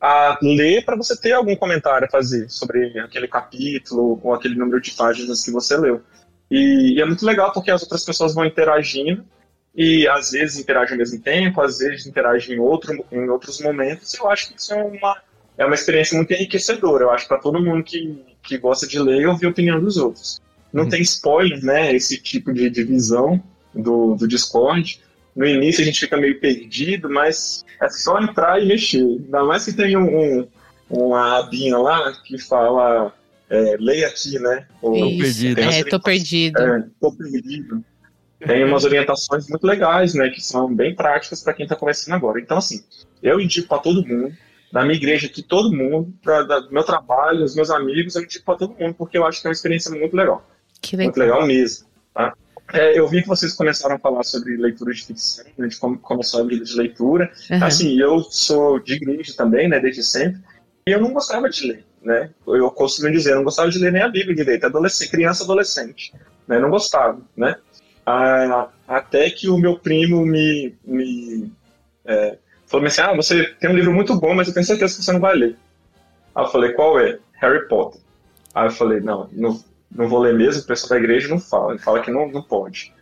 a 0.00 0.38
ler 0.42 0.84
para 0.84 0.96
você 0.96 1.16
ter 1.16 1.32
algum 1.32 1.56
comentário 1.56 2.06
a 2.06 2.10
fazer 2.10 2.48
sobre 2.50 2.98
aquele 3.00 3.26
capítulo 3.26 4.20
ou 4.22 4.34
aquele 4.34 4.54
número 4.54 4.80
de 4.80 4.92
páginas 4.92 5.44
que 5.44 5.50
você 5.50 5.76
leu. 5.76 6.02
E, 6.50 6.94
e, 6.96 7.00
é 7.00 7.04
muito 7.04 7.24
legal 7.24 7.52
porque 7.52 7.70
as 7.70 7.82
outras 7.82 8.04
pessoas 8.04 8.34
vão 8.34 8.44
interagindo 8.44 9.24
e 9.74 10.06
às 10.08 10.30
vezes 10.32 10.58
interagem 10.58 10.92
ao 10.92 10.98
mesmo 10.98 11.20
tempo, 11.20 11.60
às 11.60 11.78
vezes 11.78 12.06
interagem 12.06 12.56
em, 12.56 12.58
outro, 12.58 13.04
em 13.10 13.28
outros 13.28 13.60
momentos. 13.60 14.12
Eu 14.14 14.28
acho 14.28 14.48
que 14.48 14.60
isso 14.60 14.74
é 14.74 14.82
uma, 14.82 15.16
é 15.56 15.64
uma 15.64 15.74
experiência 15.74 16.16
muito 16.16 16.32
enriquecedora. 16.32 17.04
Eu 17.04 17.10
acho 17.10 17.28
para 17.28 17.38
todo 17.38 17.62
mundo 17.62 17.84
que, 17.84 18.24
que 18.42 18.58
gosta 18.58 18.86
de 18.86 18.98
ler 18.98 19.26
ouvir 19.26 19.46
a 19.46 19.50
opinião 19.50 19.80
dos 19.80 19.96
outros. 19.96 20.40
Não 20.72 20.84
uhum. 20.84 20.88
tem 20.88 21.02
spoiler, 21.02 21.64
né? 21.64 21.94
Esse 21.94 22.20
tipo 22.20 22.52
de, 22.52 22.70
de 22.70 22.84
visão 22.84 23.42
do, 23.74 24.14
do 24.14 24.28
Discord. 24.28 25.00
No 25.34 25.46
início 25.46 25.82
a 25.82 25.84
gente 25.84 26.00
fica 26.00 26.16
meio 26.16 26.40
perdido, 26.40 27.08
mas 27.08 27.64
é 27.80 27.88
só 27.88 28.20
entrar 28.20 28.62
e 28.62 28.66
mexer. 28.66 29.02
Ainda 29.02 29.44
mais 29.44 29.64
que 29.64 29.72
tem 29.72 29.96
um, 29.96 30.40
um 30.40 30.48
uma 30.90 31.38
abinha 31.38 31.78
lá 31.78 32.12
que 32.24 32.36
fala 32.36 33.14
é, 33.48 33.76
leia 33.78 34.08
aqui, 34.08 34.38
né? 34.38 34.66
Ou, 34.82 34.98
tô 34.98 35.18
perdido. 35.18 35.60
É, 35.60 35.84
tô 35.84 36.00
perdido. 36.00 36.58
É, 36.58 36.86
tô 37.00 37.12
perdido. 37.12 37.84
Tem 38.44 38.64
umas 38.64 38.84
orientações 38.84 39.48
muito 39.48 39.66
legais, 39.66 40.14
né? 40.14 40.30
Que 40.30 40.40
são 40.40 40.74
bem 40.74 40.94
práticas 40.94 41.42
para 41.42 41.52
quem 41.52 41.64
está 41.64 41.76
começando 41.76 42.14
agora. 42.14 42.40
Então, 42.40 42.58
assim, 42.58 42.82
eu 43.22 43.38
indico 43.38 43.68
para 43.68 43.78
todo 43.78 44.06
mundo, 44.06 44.34
da 44.72 44.82
minha 44.82 44.96
igreja 44.96 45.26
aqui, 45.26 45.42
todo 45.42 45.76
mundo, 45.76 46.12
pra, 46.22 46.42
do 46.42 46.72
meu 46.72 46.82
trabalho, 46.82 47.44
os 47.44 47.54
meus 47.54 47.70
amigos, 47.70 48.16
eu 48.16 48.22
indico 48.22 48.44
para 48.44 48.56
todo 48.56 48.76
mundo, 48.78 48.94
porque 48.94 49.18
eu 49.18 49.26
acho 49.26 49.40
que 49.40 49.46
é 49.46 49.50
uma 49.50 49.54
experiência 49.54 49.90
muito 49.90 50.16
legal. 50.16 50.48
Que 50.80 50.96
legal. 50.96 51.06
Muito 51.08 51.18
legal 51.18 51.46
mesmo, 51.46 51.86
tá? 52.14 52.34
É, 52.72 52.98
eu 52.98 53.08
vi 53.08 53.22
que 53.22 53.28
vocês 53.28 53.52
começaram 53.52 53.96
a 53.96 53.98
falar 53.98 54.22
sobre 54.22 54.56
leitura 54.56 54.92
de 54.92 55.04
ficção, 55.04 55.44
né, 55.56 55.68
de 55.68 55.76
como 55.76 55.98
começou 55.98 56.40
a 56.40 56.46
vida 56.46 56.64
de 56.64 56.74
leitura. 56.74 57.30
Uhum. 57.50 57.64
Assim, 57.64 58.00
eu 58.00 58.22
sou 58.22 58.78
de 58.78 58.94
igreja 58.94 59.34
também, 59.36 59.68
né, 59.68 59.80
desde 59.80 60.02
sempre, 60.02 60.40
e 60.86 60.92
eu 60.92 61.00
não 61.00 61.12
gostava 61.12 61.48
de 61.48 61.66
ler, 61.66 61.84
né? 62.02 62.30
Eu 62.46 62.70
costumo 62.70 63.10
dizer, 63.10 63.32
eu 63.32 63.36
não 63.36 63.44
gostava 63.44 63.70
de 63.70 63.78
ler 63.78 63.92
nem 63.92 64.02
a 64.02 64.08
Bíblia 64.08 64.34
direito, 64.34 64.64
adolescente, 64.64 65.10
criança 65.10 65.44
adolescente, 65.44 66.12
né? 66.46 66.58
Não 66.58 66.70
gostava, 66.70 67.20
né? 67.36 67.56
Ah, 68.06 68.68
até 68.88 69.30
que 69.30 69.48
o 69.48 69.58
meu 69.58 69.78
primo 69.78 70.24
me, 70.24 70.74
me 70.84 71.52
é, 72.04 72.38
falou 72.66 72.86
assim, 72.86 73.00
ah, 73.02 73.14
você 73.14 73.44
tem 73.60 73.70
um 73.70 73.74
livro 73.74 73.92
muito 73.92 74.18
bom, 74.18 74.34
mas 74.34 74.48
eu 74.48 74.54
tenho 74.54 74.66
certeza 74.66 74.96
que 74.96 75.04
você 75.04 75.12
não 75.12 75.20
vai 75.20 75.34
ler. 75.34 75.56
Aí 76.34 76.44
eu 76.44 76.48
falei, 76.48 76.72
qual 76.72 76.98
é? 76.98 77.18
Harry 77.40 77.68
Potter. 77.68 78.00
Aí 78.54 78.66
eu 78.66 78.70
falei, 78.70 79.00
não, 79.00 79.28
não 79.32 79.62
não 79.90 80.08
vou 80.08 80.20
ler 80.20 80.34
mesmo, 80.34 80.62
o 80.62 80.66
pessoal 80.66 80.90
da 80.90 81.04
igreja 81.04 81.28
não 81.28 81.40
fala, 81.40 81.78
fala 81.78 82.00
que 82.00 82.10
não, 82.10 82.28
não 82.30 82.42
pode. 82.42 82.92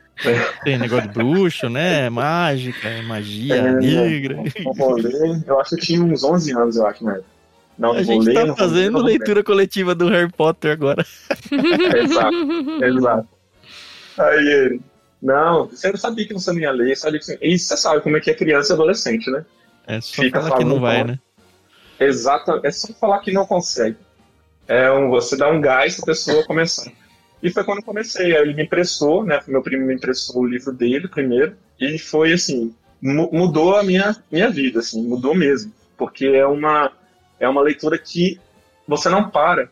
Tem 0.65 0.79
negócio 0.79 1.09
de 1.09 1.15
bruxo, 1.15 1.69
né? 1.69 2.09
Mágica, 2.11 3.03
magia 3.03 3.55
é, 3.55 3.73
negra. 3.73 4.37
Não, 4.65 4.73
vou 4.73 4.95
ler. 4.95 5.45
Eu 5.47 5.61
acho 5.61 5.71
que 5.71 5.77
eu 5.77 5.85
tinha 5.85 6.03
uns 6.03 6.25
11 6.25 6.53
anos, 6.53 6.77
eu 6.77 6.87
acho, 6.87 7.05
né? 7.05 7.21
Não, 7.79 7.93
a 7.93 8.03
gente 8.03 8.25
ler, 8.25 8.47
tá 8.47 8.57
fazendo 8.57 9.01
leitura 9.01 9.45
coletiva 9.45 9.95
do 9.95 10.09
Harry 10.09 10.31
Potter 10.33 10.73
agora. 10.73 11.07
exato, 11.53 12.35
exato. 12.83 13.29
Aí 14.19 14.49
ele, 14.49 14.81
não, 15.23 15.67
você 15.67 15.89
não 15.91 15.97
sabia 15.97 16.27
que 16.27 16.35
você 16.35 16.51
não 16.51 16.59
ia 16.59 16.73
ler, 16.73 16.97
sabia 16.97 17.21
que 17.21 17.27
você... 17.27 17.39
E 17.41 17.57
você 17.57 17.77
sabe 17.77 18.01
como 18.01 18.17
é 18.17 18.21
que 18.21 18.31
é 18.31 18.35
criança 18.35 18.73
e 18.73 18.75
adolescente, 18.75 19.31
né? 19.31 19.45
É 19.87 20.01
só 20.01 20.23
Fica 20.23 20.43
falar 20.43 20.57
que 20.59 20.65
não 20.65 20.81
vai, 20.81 21.05
né? 21.05 21.21
Exato, 22.01 22.61
é 22.65 22.71
só 22.73 22.93
falar 22.95 23.21
que 23.21 23.31
não 23.31 23.47
consegue 23.47 23.97
é 24.69 24.93
um, 24.93 25.09
você 25.09 25.35
dá 25.35 25.49
um 25.49 25.61
gás 25.61 25.97
para 25.97 26.03
a 26.03 26.07
pessoa 26.07 26.45
começar. 26.45 26.93
E 27.43 27.51
foi 27.51 27.65
quando 27.65 27.79
eu 27.79 27.85
comecei. 27.85 28.37
Aí 28.37 28.43
ele 28.43 28.55
me 28.55 28.65
emprestou, 28.65 29.25
né? 29.25 29.41
Meu 29.49 29.63
primo 29.63 29.87
me 29.87 29.95
emprestou 29.95 30.43
o 30.43 30.47
livro 30.47 30.73
dele 30.73 31.09
primeiro. 31.09 31.57
E 31.81 31.99
foi 31.99 32.35
assim, 32.35 32.75
mudou 33.01 33.77
a 33.77 33.83
minha, 33.83 34.15
minha 34.31 34.51
vida, 34.51 34.81
assim, 34.81 35.03
mudou 35.03 35.35
mesmo. 35.35 35.73
Porque 35.97 36.27
é 36.27 36.47
uma, 36.47 36.93
é 37.41 37.49
uma 37.49 37.63
leitura 37.63 37.97
que 37.97 38.39
você 38.87 39.09
não 39.09 39.31
para. 39.31 39.71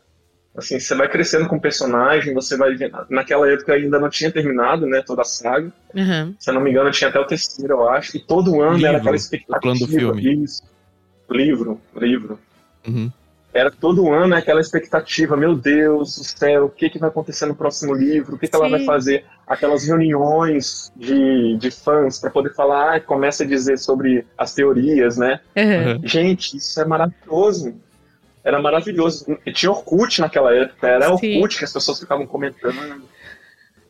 Assim, 0.56 0.80
você 0.80 0.94
vai 0.94 1.06
crescendo 1.08 1.46
com 1.46 1.56
o 1.56 1.60
personagem, 1.60 2.32
você 2.32 2.56
vai 2.56 2.74
Naquela 3.10 3.50
época 3.50 3.74
ainda 3.74 3.98
não 3.98 4.08
tinha 4.08 4.32
terminado, 4.32 4.86
né? 4.86 5.02
Toda 5.04 5.20
a 5.20 5.24
saga. 5.24 5.70
Uhum. 5.94 6.34
Se 6.38 6.48
eu 6.48 6.54
não 6.54 6.62
me 6.62 6.70
engano, 6.70 6.90
tinha 6.90 7.10
até 7.10 7.20
o 7.20 7.26
terceiro, 7.26 7.74
eu 7.74 7.88
acho. 7.90 8.16
E 8.16 8.20
todo 8.20 8.62
ano 8.62 8.72
livro, 8.72 8.88
era 8.88 8.98
aquela 8.98 9.16
expectativa. 9.16 9.58
O 9.58 9.60
plano 9.60 9.78
do 9.80 9.88
filme. 9.88 10.44
Isso. 10.44 10.62
Livro, 11.28 11.78
livro. 11.94 12.38
Uhum 12.86 13.10
era 13.56 13.70
todo 13.70 14.12
ano 14.12 14.34
aquela 14.34 14.60
expectativa, 14.60 15.36
meu 15.36 15.54
Deus 15.54 16.16
do 16.16 16.24
céu, 16.24 16.66
o 16.66 16.68
que, 16.68 16.90
que 16.90 16.98
vai 16.98 17.08
acontecer 17.08 17.46
no 17.46 17.54
próximo 17.54 17.94
livro, 17.94 18.36
o 18.36 18.38
que, 18.38 18.46
que 18.46 18.54
ela 18.54 18.68
vai 18.68 18.84
fazer, 18.84 19.24
aquelas 19.46 19.86
reuniões 19.86 20.92
de, 20.94 21.56
de 21.56 21.70
fãs 21.70 22.18
para 22.18 22.30
poder 22.30 22.52
falar, 22.54 22.96
ah, 22.96 23.00
começa 23.00 23.44
a 23.44 23.46
dizer 23.46 23.78
sobre 23.78 24.26
as 24.36 24.52
teorias, 24.52 25.16
né? 25.16 25.40
Uhum. 25.56 26.06
Gente, 26.06 26.56
isso 26.58 26.80
é 26.80 26.84
maravilhoso. 26.84 27.74
Era 28.44 28.60
maravilhoso. 28.60 29.38
E 29.44 29.52
tinha 29.52 29.72
Orkut 29.72 30.20
naquela 30.20 30.54
época, 30.54 30.86
era 30.86 31.16
Sim. 31.16 31.36
Orkut 31.36 31.58
que 31.58 31.64
as 31.64 31.72
pessoas 31.72 31.98
ficavam 31.98 32.26
comentando. 32.26 33.02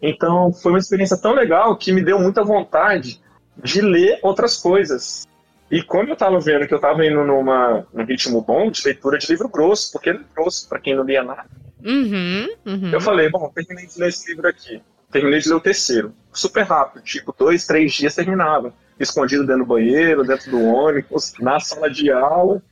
Então, 0.01 0.53
foi 0.53 0.73
uma 0.73 0.79
experiência 0.79 1.17
tão 1.17 1.33
legal 1.33 1.77
que 1.77 1.93
me 1.93 2.03
deu 2.03 2.19
muita 2.19 2.45
vontade 2.45 3.21
de 3.63 3.81
ler 3.81 4.19
outras 4.23 4.57
coisas. 4.57 5.27
E 5.71 5.83
como 5.83 6.11
eu 6.11 6.17
tava 6.17 6.39
vendo 6.39 6.67
que 6.67 6.75
eu 6.75 6.79
tava 6.79 7.05
indo 7.05 7.25
numa, 7.25 7.87
num 7.93 8.05
ritmo 8.05 8.41
bom 8.41 8.71
de 8.71 8.85
leitura 8.85 9.19
de 9.19 9.27
livro 9.27 9.49
grosso, 9.49 9.91
porque 9.93 10.11
ele 10.11 10.21
é 10.21 10.35
grosso 10.35 10.69
para 10.69 10.79
quem 10.79 10.95
não 10.95 11.03
lia 11.03 11.25
nada. 11.25 11.47
Uhum, 11.85 12.49
uhum. 12.65 12.91
Eu 12.93 13.01
falei, 13.01 13.29
bom, 13.29 13.51
terminei 13.55 13.87
de 13.87 13.99
ler 13.99 14.09
esse 14.09 14.29
livro 14.31 14.49
aqui. 14.49 14.81
Terminei 15.11 15.41
de 15.41 15.49
ler 15.49 15.55
o 15.55 15.61
terceiro. 15.61 16.13
Super 16.33 16.65
rápido, 16.65 17.03
tipo, 17.03 17.35
dois, 17.37 17.67
três 17.67 17.93
dias 17.93 18.15
terminava. 18.15 18.73
Escondido 18.99 19.45
dentro 19.45 19.65
do 19.65 19.69
banheiro, 19.69 20.25
dentro 20.25 20.51
do 20.51 20.63
ônibus, 20.63 21.35
na 21.41 21.59
sala 21.59 21.91
de 21.91 22.11
aula 22.11 22.63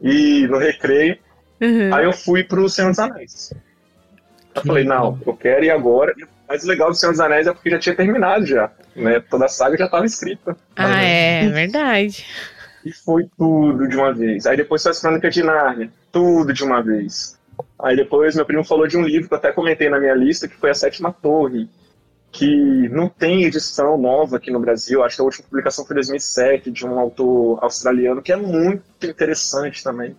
e 0.00 0.46
no 0.46 0.58
recreio. 0.58 1.18
Uhum. 1.60 1.94
Aí 1.94 2.04
eu 2.04 2.12
fui 2.12 2.44
pro 2.44 2.68
Senhor 2.68 2.90
dos 2.90 2.98
Anéis. 2.98 3.52
Eu 4.54 4.62
falei, 4.62 4.84
não, 4.84 5.18
eu 5.26 5.34
quero 5.36 5.64
ir 5.64 5.70
agora. 5.70 6.14
Mas 6.48 6.64
o 6.64 6.68
legal 6.68 6.88
do 6.88 6.94
Senhor 6.94 7.12
dos 7.12 7.20
Anéis 7.20 7.46
é 7.46 7.52
porque 7.52 7.70
já 7.70 7.78
tinha 7.78 7.94
terminado 7.94 8.46
já. 8.46 8.70
Né? 8.94 9.20
Toda 9.20 9.46
a 9.46 9.48
saga 9.48 9.76
já 9.76 9.86
estava 9.86 10.06
escrita. 10.06 10.56
Ah, 10.76 11.02
é 11.02 11.48
verdade. 11.48 12.24
E 12.84 12.92
foi 12.92 13.28
tudo 13.36 13.88
de 13.88 13.96
uma 13.96 14.12
vez. 14.14 14.46
Aí 14.46 14.56
depois 14.56 14.82
foi 14.82 14.92
as 14.92 15.00
Crônicas 15.00 15.34
de 15.34 15.42
Nárnia. 15.42 15.90
Tudo 16.12 16.52
de 16.52 16.62
uma 16.62 16.82
vez. 16.82 17.36
Aí 17.78 17.96
depois 17.96 18.36
meu 18.36 18.46
primo 18.46 18.64
falou 18.64 18.86
de 18.86 18.96
um 18.96 19.02
livro 19.02 19.28
que 19.28 19.34
eu 19.34 19.38
até 19.38 19.50
comentei 19.50 19.88
na 19.88 19.98
minha 19.98 20.14
lista, 20.14 20.46
que 20.46 20.56
foi 20.56 20.70
A 20.70 20.74
Sétima 20.74 21.12
Torre. 21.12 21.68
Que 22.30 22.88
não 22.90 23.08
tem 23.08 23.44
edição 23.44 23.98
nova 23.98 24.36
aqui 24.36 24.50
no 24.50 24.60
Brasil. 24.60 25.02
Acho 25.02 25.16
que 25.16 25.22
a 25.22 25.24
última 25.24 25.48
publicação 25.48 25.84
foi 25.84 25.94
em 25.94 25.98
2007, 25.98 26.70
de 26.70 26.86
um 26.86 26.98
autor 26.98 27.58
australiano, 27.62 28.22
que 28.22 28.32
é 28.32 28.36
muito 28.36 28.84
interessante 29.02 29.82
também. 29.82 30.14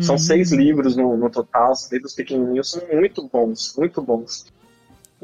São 0.00 0.16
uhum. 0.16 0.18
seis 0.18 0.50
livros 0.50 0.96
no, 0.96 1.16
no 1.16 1.30
total, 1.30 1.74
são 1.76 1.88
livros 1.92 2.14
pequenininhos, 2.14 2.70
são 2.70 2.82
muito 2.92 3.28
bons, 3.28 3.74
muito 3.76 4.02
bons. 4.02 4.46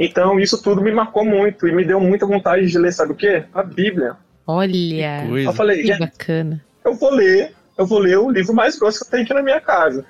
Então, 0.00 0.40
isso 0.40 0.62
tudo 0.62 0.80
me 0.80 0.90
marcou 0.90 1.26
muito 1.26 1.68
e 1.68 1.72
me 1.72 1.84
deu 1.84 2.00
muita 2.00 2.24
vontade 2.24 2.66
de 2.66 2.78
ler, 2.78 2.90
sabe 2.90 3.12
o 3.12 3.14
quê? 3.14 3.44
A 3.52 3.62
Bíblia. 3.62 4.16
Olha, 4.46 5.26
eu 5.44 5.52
falei, 5.52 5.82
que 5.82 5.98
bacana. 5.98 6.64
Eu 6.82 6.94
vou 6.94 7.12
ler, 7.12 7.52
eu 7.76 7.86
vou 7.86 7.98
ler 7.98 8.18
o 8.18 8.30
livro 8.30 8.54
mais 8.54 8.78
grosso 8.78 9.00
que 9.00 9.04
eu 9.04 9.10
tenho 9.10 9.24
aqui 9.24 9.34
na 9.34 9.42
minha 9.42 9.60
casa. 9.60 10.06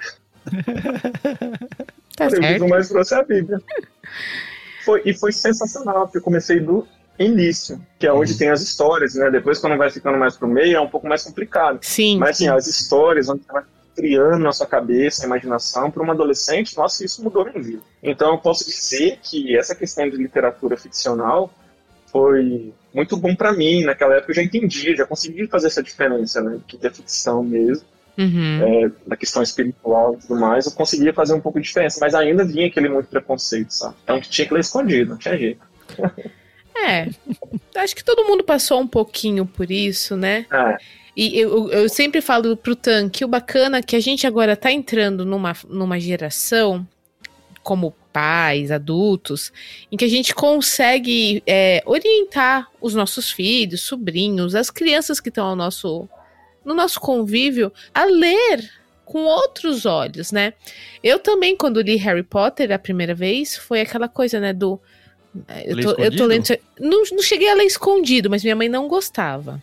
tá 2.17 2.27
o 2.27 2.31
certo. 2.31 2.41
livro 2.41 2.69
mais 2.69 2.89
grosso 2.89 3.17
é 3.17 3.19
a 3.19 3.25
Bíblia. 3.25 3.61
Foi, 4.85 5.03
e 5.05 5.13
foi 5.13 5.33
sensacional, 5.33 6.03
porque 6.03 6.19
eu 6.19 6.23
comecei 6.23 6.61
do 6.61 6.87
início, 7.19 7.85
que 7.99 8.07
é 8.07 8.13
onde 8.13 8.33
uhum. 8.33 8.39
tem 8.39 8.49
as 8.49 8.63
histórias, 8.63 9.17
né? 9.17 9.29
Depois, 9.29 9.59
quando 9.59 9.77
vai 9.77 9.91
ficando 9.91 10.17
mais 10.17 10.37
pro 10.37 10.47
meio, 10.47 10.77
é 10.77 10.81
um 10.81 10.89
pouco 10.89 11.09
mais 11.09 11.25
complicado. 11.25 11.81
Sim. 11.83 12.17
Mas, 12.17 12.31
assim, 12.31 12.45
sim. 12.45 12.51
as 12.51 12.69
histórias, 12.69 13.29
onde 13.29 13.43
vai 13.53 13.65
criando 13.95 14.43
na 14.43 14.53
sua 14.53 14.67
cabeça, 14.67 15.27
imaginação, 15.27 15.91
para 15.91 16.03
uma 16.03 16.13
adolescente, 16.13 16.77
nossa, 16.77 17.05
isso 17.05 17.23
mudou 17.23 17.45
minha 17.45 17.63
vida. 17.63 17.83
Então 18.03 18.33
eu 18.33 18.39
posso 18.39 18.65
dizer 18.65 19.19
que 19.23 19.57
essa 19.57 19.75
questão 19.75 20.09
de 20.09 20.17
literatura 20.17 20.77
ficcional 20.77 21.53
foi 22.07 22.73
muito 22.95 23.17
bom 23.17 23.35
para 23.35 23.53
mim. 23.53 23.85
Naquela 23.85 24.17
época 24.17 24.33
eu 24.33 24.37
já 24.37 24.43
entendi, 24.43 24.97
já 24.97 25.07
consegui 25.07 25.47
fazer 25.47 25.69
essa 25.69 25.83
diferença, 25.83 26.41
né? 26.41 26.59
Que 26.67 26.79
é 26.85 26.91
ficção 26.91 27.43
mesmo. 27.43 27.85
Uhum. 28.19 28.63
É, 28.63 28.91
na 29.07 29.17
questão 29.17 29.43
espiritual 29.43 30.15
e 30.15 30.19
tudo 30.19 30.39
mais, 30.39 30.67
eu 30.67 30.73
conseguia 30.73 31.13
fazer 31.15 31.33
um 31.33 31.41
pouco 31.41 31.59
de 31.59 31.67
diferença, 31.67 31.99
mas 32.01 32.15
ainda 32.15 32.45
vinha 32.45 32.67
aquele 32.67 32.89
muito 32.89 33.09
preconceito, 33.09 33.71
sabe? 33.71 33.95
Então 34.03 34.21
tinha 34.21 34.47
que 34.47 34.53
ler 34.53 34.61
escondido, 34.61 35.11
não 35.11 35.19
tinha 35.19 35.39
jeito. 35.39 35.61
É, 36.77 37.09
acho 37.77 37.95
que 37.95 38.05
todo 38.05 38.27
mundo 38.27 38.45
passou 38.45 38.81
um 38.81 38.87
pouquinho 38.87 39.45
por 39.47 39.71
isso, 39.71 40.17
né? 40.17 40.47
É. 40.53 40.77
E 41.17 41.39
eu, 41.39 41.71
eu 41.71 41.89
sempre 41.89 42.21
falo 42.21 42.57
pro 42.57 42.77
Tan 42.77 43.09
que 43.09 43.25
o 43.25 43.29
bacana 43.29 43.79
é 43.79 43.83
que 43.83 43.97
a 43.97 44.01
gente 44.01 44.27
agora 44.27 44.57
tá 44.57 44.71
entrando 44.71 45.27
numa, 45.27 45.55
numa 45.69 45.99
geração 45.99 46.87
como 47.63 47.95
pais, 48.13 48.71
adultos, 48.71 49.53
em 49.91 49.97
que 49.97 50.05
a 50.05 50.09
gente 50.09 50.35
consegue 50.35 51.43
é, 51.47 51.83
orientar 51.85 52.69
os 52.81 52.95
nossos 52.95 53.31
filhos, 53.31 53.83
sobrinhos, 53.83 54.55
as 54.55 54.71
crianças 54.71 55.21
que 55.21 55.29
estão 55.29 55.47
ao 55.47 55.57
nosso, 55.57 56.09
no 56.65 56.75
nosso 56.75 57.01
convívio 57.01 57.73
a 57.95 58.05
ler 58.05 58.71
com 59.05 59.25
outros 59.25 59.87
olhos, 59.87 60.31
né? 60.31 60.55
Eu 61.03 61.19
também, 61.19 61.57
quando 61.57 61.81
li 61.81 61.97
Harry 61.97 62.23
Potter 62.23 62.73
a 62.73 62.79
primeira 62.79 63.15
vez, 63.15 63.57
foi 63.57 63.81
aquela 63.81 64.09
coisa, 64.09 64.39
né, 64.39 64.53
do. 64.53 64.81
É, 65.49 65.73
eu 65.73 65.81
tô, 65.81 66.03
eu 66.03 66.17
tô, 66.17 66.27
lendo. 66.27 66.45
Não, 66.79 67.03
não 67.13 67.23
cheguei 67.23 67.49
a 67.49 67.55
ler 67.55 67.65
escondido, 67.65 68.29
mas 68.29 68.43
minha 68.43 68.57
mãe 68.57 68.69
não 68.69 68.89
gostava. 68.89 69.63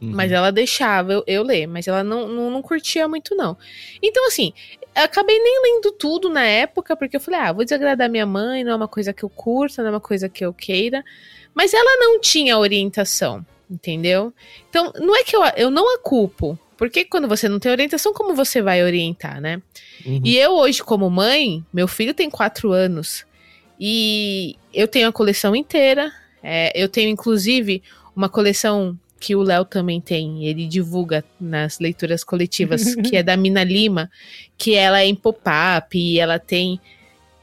Uhum. 0.00 0.12
Mas 0.14 0.30
ela 0.30 0.52
deixava 0.52 1.12
eu, 1.12 1.24
eu 1.26 1.42
ler, 1.42 1.66
mas 1.66 1.88
ela 1.88 2.04
não, 2.04 2.28
não, 2.28 2.50
não, 2.50 2.62
curtia 2.62 3.08
muito, 3.08 3.34
não. 3.34 3.56
Então, 4.00 4.26
assim, 4.28 4.52
acabei 4.94 5.38
nem 5.40 5.62
lendo 5.62 5.92
tudo 5.92 6.28
na 6.28 6.44
época, 6.44 6.96
porque 6.96 7.16
eu 7.16 7.20
falei, 7.20 7.40
ah, 7.40 7.52
vou 7.52 7.64
desagradar 7.64 8.08
minha 8.08 8.26
mãe, 8.26 8.62
não 8.62 8.72
é 8.72 8.76
uma 8.76 8.88
coisa 8.88 9.12
que 9.12 9.24
eu 9.24 9.28
curta, 9.28 9.82
não 9.82 9.88
é 9.88 9.92
uma 9.92 10.00
coisa 10.00 10.28
que 10.28 10.44
eu 10.44 10.52
queira. 10.52 11.04
Mas 11.52 11.74
ela 11.74 11.96
não 11.98 12.20
tinha 12.20 12.56
orientação, 12.56 13.44
entendeu? 13.68 14.32
Então, 14.70 14.92
não 15.00 15.16
é 15.16 15.24
que 15.24 15.34
eu, 15.34 15.42
eu 15.56 15.70
não 15.70 15.94
a 15.94 15.98
culpo. 15.98 16.58
Porque 16.76 17.04
quando 17.04 17.26
você 17.26 17.48
não 17.48 17.58
tem 17.58 17.72
orientação, 17.72 18.14
como 18.14 18.36
você 18.36 18.62
vai 18.62 18.84
orientar, 18.84 19.40
né? 19.40 19.60
Uhum. 20.06 20.20
E 20.24 20.38
eu 20.38 20.52
hoje, 20.52 20.80
como 20.80 21.10
mãe, 21.10 21.64
meu 21.72 21.88
filho 21.88 22.14
tem 22.14 22.30
quatro 22.30 22.70
anos. 22.70 23.26
E 23.78 24.56
eu 24.72 24.88
tenho 24.88 25.08
a 25.08 25.12
coleção 25.12 25.54
inteira. 25.54 26.12
É, 26.42 26.72
eu 26.74 26.88
tenho, 26.88 27.10
inclusive, 27.10 27.82
uma 28.14 28.28
coleção 28.28 28.98
que 29.20 29.34
o 29.34 29.42
Léo 29.42 29.64
também 29.64 30.00
tem, 30.00 30.46
ele 30.46 30.66
divulga 30.66 31.24
nas 31.40 31.78
leituras 31.78 32.22
coletivas, 32.22 32.94
que 33.02 33.16
é 33.16 33.22
da 33.22 33.36
Mina 33.36 33.64
Lima, 33.64 34.10
que 34.56 34.74
ela 34.74 35.00
é 35.00 35.06
em 35.06 35.14
pop-up 35.14 35.98
e 35.98 36.18
ela 36.18 36.38
tem. 36.38 36.80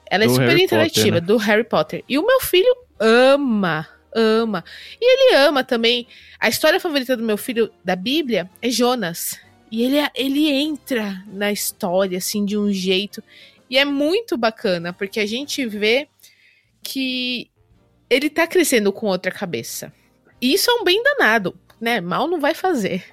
Ela 0.09 0.23
é 0.23 0.27
do 0.27 0.33
super 0.33 0.47
Harry 0.47 0.63
interativa, 0.63 1.05
Potter, 1.05 1.21
né? 1.21 1.27
do 1.27 1.37
Harry 1.37 1.63
Potter. 1.63 2.03
E 2.07 2.17
o 2.17 2.25
meu 2.25 2.39
filho 2.39 2.73
ama, 2.99 3.87
ama. 4.13 4.63
E 5.01 5.05
ele 5.05 5.35
ama 5.35 5.63
também. 5.63 6.07
A 6.39 6.47
história 6.47 6.79
favorita 6.79 7.17
do 7.17 7.23
meu 7.23 7.37
filho 7.37 7.71
da 7.83 7.95
Bíblia 7.95 8.49
é 8.61 8.69
Jonas. 8.69 9.39
E 9.71 9.83
ele, 9.83 9.97
ele 10.15 10.49
entra 10.49 11.23
na 11.27 11.51
história, 11.51 12.17
assim, 12.17 12.45
de 12.45 12.57
um 12.57 12.71
jeito. 12.71 13.21
E 13.69 13.77
é 13.77 13.83
muito 13.83 14.37
bacana, 14.37 14.93
porque 14.93 15.19
a 15.19 15.25
gente 15.25 15.65
vê 15.65 16.07
que 16.85 17.49
ele 18.07 18.29
tá 18.29 18.45
crescendo 18.45 18.93
com 18.93 19.07
outra 19.07 19.31
cabeça. 19.31 19.91
E 20.39 20.53
isso 20.53 20.69
é 20.69 20.73
um 20.75 20.83
bem 20.83 21.01
danado, 21.01 21.57
né? 21.81 21.99
Mal 21.99 22.27
não 22.27 22.39
vai 22.39 22.53
fazer. 22.53 23.03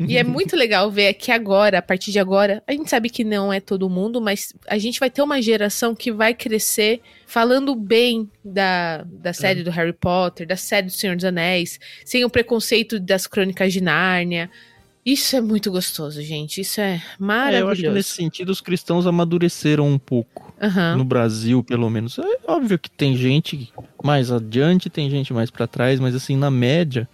E 0.00 0.16
é 0.16 0.24
muito 0.24 0.56
legal 0.56 0.90
ver 0.90 1.14
que 1.14 1.30
agora, 1.30 1.78
a 1.78 1.82
partir 1.82 2.10
de 2.10 2.18
agora, 2.18 2.60
a 2.66 2.72
gente 2.72 2.90
sabe 2.90 3.08
que 3.08 3.22
não 3.22 3.52
é 3.52 3.60
todo 3.60 3.88
mundo, 3.88 4.20
mas 4.20 4.52
a 4.66 4.76
gente 4.78 4.98
vai 4.98 5.08
ter 5.08 5.22
uma 5.22 5.40
geração 5.40 5.94
que 5.94 6.10
vai 6.10 6.34
crescer 6.34 7.00
falando 7.24 7.76
bem 7.76 8.28
da, 8.44 9.04
da 9.04 9.32
série 9.32 9.60
é. 9.60 9.62
do 9.62 9.70
Harry 9.70 9.92
Potter, 9.92 10.44
da 10.44 10.56
série 10.56 10.86
do 10.86 10.92
Senhor 10.92 11.14
dos 11.14 11.24
Anéis, 11.24 11.78
sem 12.04 12.24
o 12.24 12.30
preconceito 12.30 12.98
das 12.98 13.28
crônicas 13.28 13.72
de 13.72 13.80
Nárnia. 13.80 14.50
Isso 15.04 15.34
é 15.34 15.40
muito 15.40 15.70
gostoso, 15.70 16.22
gente. 16.22 16.60
Isso 16.60 16.80
é 16.80 17.02
maravilhoso. 17.18 17.56
É, 17.56 17.62
eu 17.62 17.68
acho 17.70 17.82
que 17.82 17.90
nesse 17.90 18.10
sentido 18.10 18.50
os 18.50 18.60
cristãos 18.60 19.06
amadureceram 19.06 19.88
um 19.88 19.98
pouco. 19.98 20.54
Uhum. 20.62 20.98
No 20.98 21.04
Brasil, 21.04 21.64
pelo 21.64 21.90
menos. 21.90 22.18
É 22.18 22.38
óbvio 22.46 22.78
que 22.78 22.88
tem 22.88 23.16
gente 23.16 23.72
mais 24.02 24.30
adiante, 24.30 24.88
tem 24.88 25.10
gente 25.10 25.32
mais 25.32 25.50
para 25.50 25.66
trás, 25.66 25.98
mas 25.98 26.14
assim, 26.14 26.36
na 26.36 26.52
média, 26.52 27.08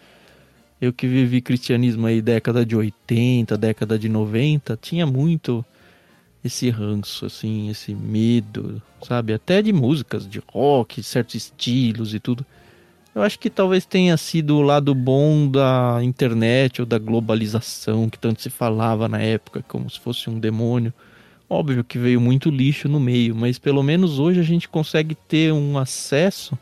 eu 0.80 0.92
que 0.92 1.06
vivi 1.06 1.40
cristianismo 1.40 2.06
aí 2.06 2.20
década 2.20 2.64
de 2.64 2.76
80, 2.76 3.56
década 3.56 3.98
de 3.98 4.08
90, 4.08 4.78
tinha 4.80 5.06
muito 5.06 5.64
esse 6.44 6.68
ranço, 6.68 7.24
assim, 7.24 7.70
esse 7.70 7.94
medo, 7.94 8.82
sabe? 9.02 9.32
Até 9.32 9.62
de 9.62 9.72
músicas, 9.72 10.28
de 10.28 10.42
rock, 10.52 11.02
certos 11.02 11.34
estilos 11.34 12.12
e 12.12 12.20
tudo. 12.20 12.44
Eu 13.18 13.24
acho 13.24 13.36
que 13.36 13.50
talvez 13.50 13.84
tenha 13.84 14.16
sido 14.16 14.56
o 14.56 14.62
lado 14.62 14.94
bom 14.94 15.50
da 15.50 15.98
internet 16.04 16.80
ou 16.80 16.86
da 16.86 17.00
globalização 17.00 18.08
que 18.08 18.16
tanto 18.16 18.40
se 18.40 18.48
falava 18.48 19.08
na 19.08 19.20
época, 19.20 19.64
como 19.66 19.90
se 19.90 19.98
fosse 19.98 20.30
um 20.30 20.38
demônio. 20.38 20.94
Óbvio 21.50 21.82
que 21.82 21.98
veio 21.98 22.20
muito 22.20 22.48
lixo 22.48 22.88
no 22.88 23.00
meio, 23.00 23.34
mas 23.34 23.58
pelo 23.58 23.82
menos 23.82 24.20
hoje 24.20 24.38
a 24.38 24.44
gente 24.44 24.68
consegue 24.68 25.16
ter 25.16 25.52
um 25.52 25.76
acesso 25.76 26.56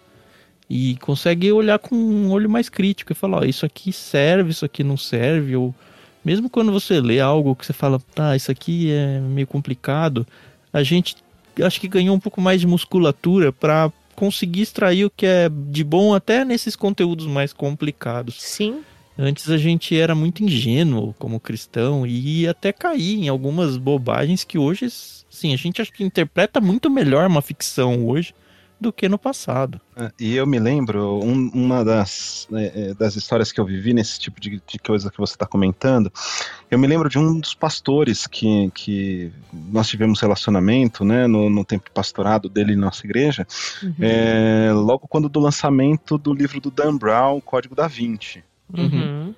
e 0.66 0.96
consegue 0.96 1.52
olhar 1.52 1.78
com 1.78 1.94
um 1.94 2.30
olho 2.30 2.48
mais 2.48 2.70
crítico 2.70 3.12
e 3.12 3.14
falar, 3.14 3.40
ó, 3.40 3.44
isso 3.44 3.66
aqui 3.66 3.92
serve, 3.92 4.50
isso 4.50 4.64
aqui 4.64 4.82
não 4.82 4.96
serve, 4.96 5.54
ou 5.56 5.74
mesmo 6.24 6.48
quando 6.48 6.72
você 6.72 7.02
lê 7.02 7.20
algo 7.20 7.54
que 7.54 7.66
você 7.66 7.74
fala, 7.74 8.00
tá, 8.14 8.34
isso 8.34 8.50
aqui 8.50 8.90
é 8.90 9.20
meio 9.20 9.46
complicado, 9.46 10.26
a 10.72 10.82
gente 10.82 11.16
acho 11.62 11.78
que 11.78 11.86
ganhou 11.86 12.16
um 12.16 12.20
pouco 12.20 12.40
mais 12.40 12.62
de 12.62 12.66
musculatura 12.66 13.52
para 13.52 13.92
conseguir 14.16 14.62
extrair 14.62 15.04
o 15.04 15.10
que 15.10 15.26
é 15.26 15.48
de 15.48 15.84
bom 15.84 16.14
até 16.14 16.44
nesses 16.44 16.74
conteúdos 16.74 17.26
mais 17.26 17.52
complicados. 17.52 18.42
Sim. 18.42 18.82
Antes 19.18 19.48
a 19.48 19.56
gente 19.56 19.96
era 19.96 20.14
muito 20.14 20.42
ingênuo 20.42 21.14
como 21.18 21.40
cristão 21.40 22.06
e 22.06 22.42
ia 22.42 22.50
até 22.50 22.72
cair 22.72 23.18
em 23.18 23.28
algumas 23.28 23.76
bobagens 23.76 24.44
que 24.44 24.58
hoje, 24.58 24.88
sim, 24.90 25.54
a 25.54 25.56
gente 25.56 25.80
acho 25.80 25.92
que 25.92 26.04
interpreta 26.04 26.60
muito 26.60 26.90
melhor 26.90 27.26
uma 27.26 27.40
ficção 27.40 28.06
hoje 28.06 28.34
do 28.80 28.92
que 28.92 29.08
no 29.08 29.18
passado. 29.18 29.80
É, 29.96 30.10
e 30.20 30.36
eu 30.36 30.46
me 30.46 30.58
lembro, 30.58 31.20
um, 31.22 31.50
uma 31.54 31.84
das, 31.84 32.46
é, 32.52 32.90
é, 32.90 32.94
das 32.94 33.16
histórias 33.16 33.50
que 33.50 33.60
eu 33.60 33.64
vivi 33.64 33.94
nesse 33.94 34.18
tipo 34.20 34.40
de, 34.40 34.62
de 34.66 34.78
coisa 34.78 35.10
que 35.10 35.18
você 35.18 35.34
está 35.34 35.46
comentando, 35.46 36.12
eu 36.70 36.78
me 36.78 36.86
lembro 36.86 37.08
de 37.08 37.18
um 37.18 37.40
dos 37.40 37.54
pastores 37.54 38.26
que, 38.26 38.70
que 38.74 39.32
nós 39.52 39.88
tivemos 39.88 40.20
relacionamento, 40.20 41.04
né, 41.04 41.26
no, 41.26 41.48
no 41.48 41.64
tempo 41.64 41.86
de 41.86 41.90
pastorado 41.90 42.48
dele 42.48 42.74
em 42.74 42.76
nossa 42.76 43.06
igreja, 43.06 43.46
uhum. 43.82 43.94
é, 44.00 44.72
logo 44.72 45.08
quando 45.08 45.28
do 45.28 45.40
lançamento 45.40 46.18
do 46.18 46.34
livro 46.34 46.60
do 46.60 46.70
Dan 46.70 46.96
Brown, 46.96 47.40
Código 47.40 47.74
da 47.74 47.88
Vinci. 47.88 48.44
Uhum. 48.76 49.34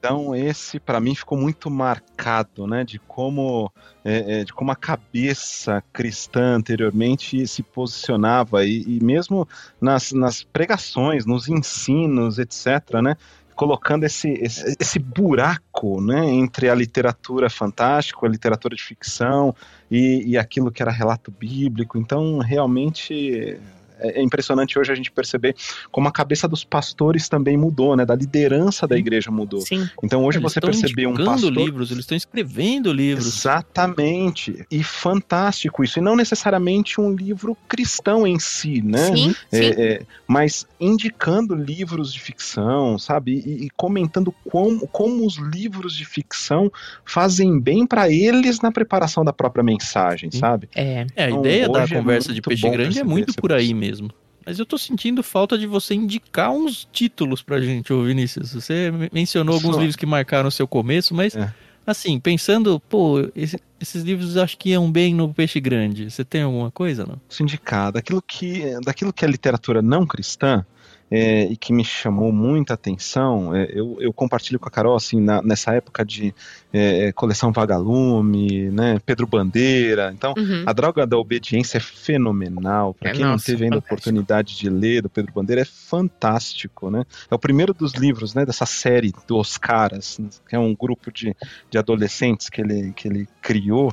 Então 0.00 0.34
esse 0.34 0.80
para 0.80 0.98
mim 0.98 1.14
ficou 1.14 1.36
muito 1.36 1.70
marcado, 1.70 2.66
né, 2.66 2.84
de 2.84 2.98
como 3.00 3.70
é, 4.02 4.40
é, 4.40 4.44
de 4.44 4.52
como 4.52 4.72
a 4.72 4.76
cabeça 4.76 5.84
cristã 5.92 6.56
anteriormente 6.56 7.46
se 7.46 7.62
posicionava 7.62 8.64
e, 8.64 8.82
e 8.82 9.04
mesmo 9.04 9.46
nas, 9.78 10.10
nas 10.12 10.42
pregações, 10.42 11.26
nos 11.26 11.50
ensinos, 11.50 12.38
etc, 12.38 12.94
né, 13.02 13.14
colocando 13.54 14.04
esse, 14.04 14.30
esse, 14.40 14.74
esse, 14.80 14.98
buraco 14.98 16.00
né, 16.00 16.24
entre 16.30 16.70
a 16.70 16.74
literatura 16.74 17.50
fantástica, 17.50 18.24
a 18.24 18.30
literatura 18.30 18.74
de 18.74 18.82
ficção 18.82 19.54
e, 19.90 20.30
e 20.30 20.38
aquilo 20.38 20.72
que 20.72 20.80
era 20.80 20.90
relato 20.90 21.30
bíblico. 21.30 21.98
Então, 21.98 22.38
realmente 22.38 23.60
é, 24.00 24.20
é 24.20 24.22
impressionante 24.22 24.78
hoje 24.78 24.92
a 24.92 24.94
gente 24.94 25.10
perceber 25.10 25.54
como 25.90 26.08
a 26.08 26.12
cabeça 26.12 26.48
dos 26.48 26.64
pastores 26.64 27.28
também 27.28 27.56
mudou, 27.56 27.96
né? 27.96 28.04
Da 28.04 28.14
liderança 28.14 28.86
da 28.86 28.96
igreja 28.96 29.30
mudou. 29.30 29.60
Sim. 29.60 29.88
Então 30.02 30.24
hoje 30.24 30.38
eles 30.38 30.52
você 30.52 30.60
perceber 30.60 31.06
um 31.06 31.14
pastor 31.14 31.52
livros, 31.52 31.90
eles 31.90 32.04
estão 32.04 32.16
escrevendo 32.16 32.92
livros. 32.92 33.26
Exatamente. 33.26 34.64
E 34.70 34.82
fantástico 34.82 35.84
isso. 35.84 35.98
E 35.98 36.02
não 36.02 36.16
necessariamente 36.16 37.00
um 37.00 37.14
livro 37.14 37.56
cristão 37.68 38.26
em 38.26 38.38
si, 38.38 38.82
né? 38.82 39.14
Sim, 39.14 39.34
é, 39.52 39.56
sim. 39.56 39.74
É, 39.76 40.02
mas 40.26 40.66
indicando 40.80 41.54
livros 41.54 42.12
de 42.12 42.20
ficção, 42.20 42.98
sabe? 42.98 43.42
E, 43.44 43.66
e 43.66 43.70
comentando 43.70 44.34
como, 44.48 44.86
como 44.88 45.26
os 45.26 45.36
livros 45.36 45.94
de 45.94 46.04
ficção 46.04 46.70
fazem 47.04 47.60
bem 47.60 47.86
para 47.86 48.10
eles 48.10 48.60
na 48.60 48.72
preparação 48.72 49.24
da 49.24 49.32
própria 49.32 49.62
mensagem, 49.62 50.30
sabe? 50.30 50.68
É. 50.74 51.06
é 51.14 51.24
a 51.24 51.28
então, 51.28 51.40
ideia 51.40 51.68
da 51.68 51.82
é 51.82 51.88
conversa 51.88 52.32
de 52.32 52.40
peixe 52.40 52.68
grande 52.68 52.98
é 52.98 53.04
muito 53.04 53.34
por 53.34 53.52
aí 53.52 53.74
mesmo 53.74 53.89
mesmo. 53.90 54.10
Mas 54.46 54.58
eu 54.58 54.64
tô 54.64 54.78
sentindo 54.78 55.22
falta 55.22 55.58
de 55.58 55.66
você 55.66 55.94
indicar 55.94 56.50
uns 56.50 56.88
títulos 56.90 57.42
pra 57.42 57.60
gente, 57.60 57.92
ô 57.92 58.02
Vinícius. 58.02 58.54
Você 58.54 58.90
mencionou 59.12 59.54
alguns 59.54 59.76
livros 59.76 59.96
que 59.96 60.06
marcaram 60.06 60.48
o 60.48 60.52
seu 60.52 60.66
começo, 60.66 61.14
mas 61.14 61.36
é. 61.36 61.52
assim, 61.86 62.18
pensando, 62.18 62.80
pô, 62.88 63.28
esse, 63.36 63.60
esses 63.78 64.02
livros 64.02 64.36
acho 64.36 64.56
que 64.56 64.70
iam 64.70 64.90
bem 64.90 65.14
no 65.14 65.32
Peixe 65.32 65.60
Grande. 65.60 66.10
Você 66.10 66.24
tem 66.24 66.42
alguma 66.42 66.70
coisa, 66.70 67.04
não? 67.04 67.20
Sindicar, 67.28 67.92
daquilo 67.92 68.22
que, 68.22 68.62
daquilo 68.82 69.12
que 69.12 69.24
é 69.24 69.28
literatura 69.28 69.82
não 69.82 70.06
cristã, 70.06 70.64
é, 71.10 71.44
e 71.44 71.56
que 71.56 71.72
me 71.72 71.84
chamou 71.84 72.30
muita 72.30 72.74
atenção, 72.74 73.54
é, 73.54 73.68
eu, 73.72 73.96
eu, 74.00 74.12
compartilho 74.12 74.60
com 74.60 74.68
a 74.68 74.70
Carol, 74.70 74.94
assim, 74.94 75.20
na, 75.20 75.42
nessa 75.42 75.74
época 75.74 76.04
de 76.04 76.32
é, 76.72 77.06
é 77.06 77.12
coleção 77.12 77.50
Vagalume, 77.50 78.70
né, 78.70 78.98
Pedro 79.04 79.26
Bandeira, 79.26 80.12
então 80.14 80.32
uhum. 80.36 80.62
a 80.64 80.72
Droga 80.72 81.06
da 81.06 81.18
Obediência 81.18 81.78
é 81.78 81.80
fenomenal, 81.80 82.94
para 82.94 83.10
é, 83.10 83.12
quem 83.12 83.22
nossa, 83.22 83.32
não 83.32 83.38
teve 83.38 83.64
ainda 83.64 83.76
a 83.76 83.80
oportunidade 83.80 84.56
de 84.56 84.70
ler 84.70 85.02
do 85.02 85.10
Pedro 85.10 85.32
Bandeira, 85.32 85.62
é 85.62 85.64
fantástico, 85.64 86.90
né, 86.90 87.04
é 87.28 87.34
o 87.34 87.38
primeiro 87.38 87.74
dos 87.74 87.94
livros, 87.94 88.32
né, 88.32 88.46
dessa 88.46 88.66
série 88.66 89.12
dos 89.26 89.58
Caras, 89.58 90.20
que 90.48 90.54
é 90.54 90.58
um 90.58 90.74
grupo 90.76 91.10
de, 91.10 91.34
de 91.68 91.76
adolescentes 91.76 92.48
que 92.48 92.60
ele, 92.60 92.92
que 92.92 93.08
ele 93.08 93.28
criou, 93.42 93.92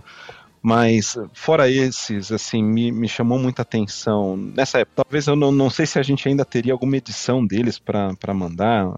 mas, 0.61 1.17
fora 1.33 1.69
esses, 1.69 2.31
assim, 2.31 2.63
me, 2.63 2.91
me 2.91 3.07
chamou 3.07 3.37
muita 3.39 3.61
atenção. 3.61 4.35
Nessa 4.35 4.79
época, 4.79 5.03
talvez 5.03 5.27
eu 5.27 5.35
não, 5.35 5.51
não 5.51 5.69
sei 5.69 5.85
se 5.85 5.99
a 5.99 6.03
gente 6.03 6.27
ainda 6.27 6.43
teria 6.43 6.73
alguma 6.73 6.97
edição 6.97 7.45
deles 7.45 7.79
para 7.79 8.33
mandar, 8.33 8.91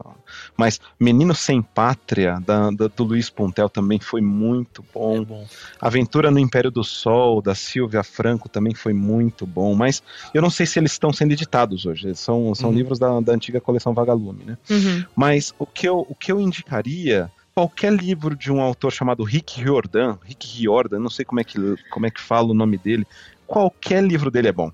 mas 0.57 0.79
Menino 0.99 1.35
Sem 1.35 1.61
Pátria, 1.61 2.39
da, 2.45 2.71
da, 2.71 2.87
do 2.87 3.03
Luiz 3.03 3.29
Pontel, 3.29 3.69
também 3.69 3.99
foi 3.99 4.21
muito 4.21 4.83
bom. 4.93 5.17
É 5.17 5.25
bom. 5.25 5.47
Aventura 5.79 6.31
no 6.31 6.39
Império 6.39 6.71
do 6.71 6.83
Sol, 6.83 7.41
da 7.41 7.55
Silvia 7.55 8.03
Franco, 8.03 8.49
também 8.49 8.73
foi 8.73 8.93
muito 8.93 9.45
bom. 9.45 9.75
Mas 9.75 10.01
eu 10.33 10.41
não 10.41 10.49
sei 10.49 10.65
se 10.65 10.79
eles 10.79 10.93
estão 10.93 11.13
sendo 11.13 11.31
editados 11.33 11.85
hoje. 11.85 12.15
São, 12.15 12.53
são 12.55 12.69
uhum. 12.69 12.75
livros 12.75 12.99
da, 12.99 13.19
da 13.19 13.33
antiga 13.33 13.61
coleção 13.61 13.93
Vagalume, 13.93 14.43
né? 14.45 14.57
Uhum. 14.69 15.03
Mas 15.15 15.53
o 15.59 15.65
que, 15.65 15.87
eu, 15.87 16.05
o 16.09 16.15
que 16.15 16.31
eu 16.31 16.39
indicaria 16.39 17.31
qualquer 17.59 17.91
livro 17.91 18.37
de 18.37 18.49
um 18.49 18.61
autor 18.61 18.89
chamado 18.89 19.21
Rick 19.21 19.61
Riordan, 19.61 20.17
Rick 20.23 20.47
Riordan, 20.47 20.99
não 20.99 21.09
sei 21.09 21.25
como 21.25 21.41
é 21.41 21.43
que, 21.43 21.57
como 21.89 22.05
é 22.05 22.09
que 22.09 22.21
fala 22.21 22.51
o 22.51 22.53
nome 22.53 22.77
dele, 22.77 23.05
qualquer 23.45 24.01
livro 24.01 24.31
dele 24.31 24.47
é 24.47 24.51
bom. 24.51 24.71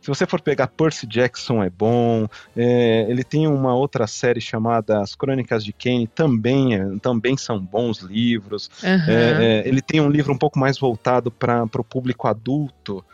Se 0.00 0.08
você 0.08 0.26
for 0.26 0.40
pegar 0.40 0.66
Percy 0.66 1.06
Jackson 1.06 1.62
é 1.62 1.70
bom. 1.70 2.26
É, 2.56 3.06
ele 3.08 3.22
tem 3.22 3.46
uma 3.46 3.74
outra 3.74 4.06
série 4.06 4.40
chamada 4.40 5.00
As 5.00 5.14
Crônicas 5.14 5.64
de 5.64 5.72
Kane, 5.72 6.08
também, 6.08 6.74
é, 6.74 6.84
também 7.00 7.36
são 7.36 7.60
bons 7.60 7.98
livros. 7.98 8.68
Uhum. 8.82 9.12
É, 9.12 9.62
ele 9.66 9.80
tem 9.80 10.00
um 10.00 10.10
livro 10.10 10.32
um 10.32 10.38
pouco 10.38 10.58
mais 10.58 10.78
voltado 10.78 11.30
para 11.30 11.64
o 11.64 11.84
público 11.84 12.26
adulto. 12.26 13.04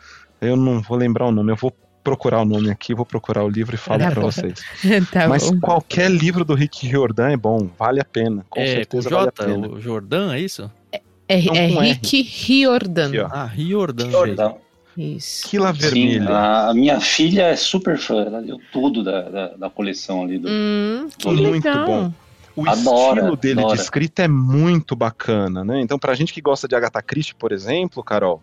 Eu 0.41 0.55
não 0.55 0.81
vou 0.81 0.97
lembrar 0.97 1.27
o 1.27 1.31
nome, 1.31 1.51
eu 1.51 1.55
vou 1.55 1.71
procurar 2.05 2.41
o 2.41 2.45
nome 2.45 2.69
aqui, 2.69 2.93
vou 2.93 3.05
procurar 3.05 3.43
o 3.43 3.49
livro 3.49 3.73
e 3.73 3.77
falo 3.77 3.99
tá 3.99 4.11
para 4.11 4.21
vocês. 4.21 4.63
tá 5.11 5.27
Mas 5.27 5.49
bom. 5.49 5.59
qualquer 5.59 6.09
livro 6.09 6.45
do 6.45 6.53
Rick 6.53 6.87
Riordan 6.87 7.31
é 7.31 7.37
bom, 7.37 7.67
vale 7.77 7.99
a 7.99 8.05
pena. 8.05 8.45
Com 8.47 8.61
é, 8.61 8.67
certeza 8.67 9.09
J, 9.09 9.15
vale 9.15 9.29
a 9.29 9.31
pena. 9.31 9.67
O 9.67 9.81
Jordan, 9.81 10.33
é 10.33 10.39
isso? 10.39 10.71
É, 10.91 11.01
é, 11.27 11.35
é 11.35 11.67
Rick 11.67 12.21
Riordan. 12.21 13.07
Aqui, 13.07 13.19
ah, 13.19 13.45
Riordan. 13.45 14.07
Riordan. 14.07 14.53
Isso. 14.95 15.49
Quila 15.49 15.73
Vermelha. 15.73 16.27
Sim, 16.27 16.31
a, 16.31 16.69
a, 16.69 16.73
minha 16.73 17.01
filha 17.01 17.47
é 17.47 17.55
super 17.55 17.97
fã, 17.97 18.21
ela 18.21 18.39
leu 18.39 18.61
tudo 18.71 19.03
da, 19.03 19.21
da, 19.23 19.47
da 19.55 19.69
coleção 19.69 20.23
ali 20.23 20.37
do. 20.37 20.47
Hum, 20.47 21.09
que 21.17 21.27
muito 21.27 21.65
legal. 21.65 21.85
bom. 21.85 22.13
O 22.55 22.69
adora, 22.69 23.19
estilo 23.19 23.35
dele 23.35 23.59
adora. 23.59 23.75
de 23.75 23.81
escrita 23.81 24.23
é 24.23 24.27
muito 24.29 24.95
bacana, 24.95 25.65
né? 25.65 25.81
Então, 25.81 25.99
pra 25.99 26.13
gente 26.13 26.31
que 26.31 26.39
gosta 26.39 26.67
de 26.67 26.75
Agatha 26.75 27.01
Christie, 27.01 27.35
por 27.35 27.51
exemplo, 27.51 28.01
Carol, 28.01 28.41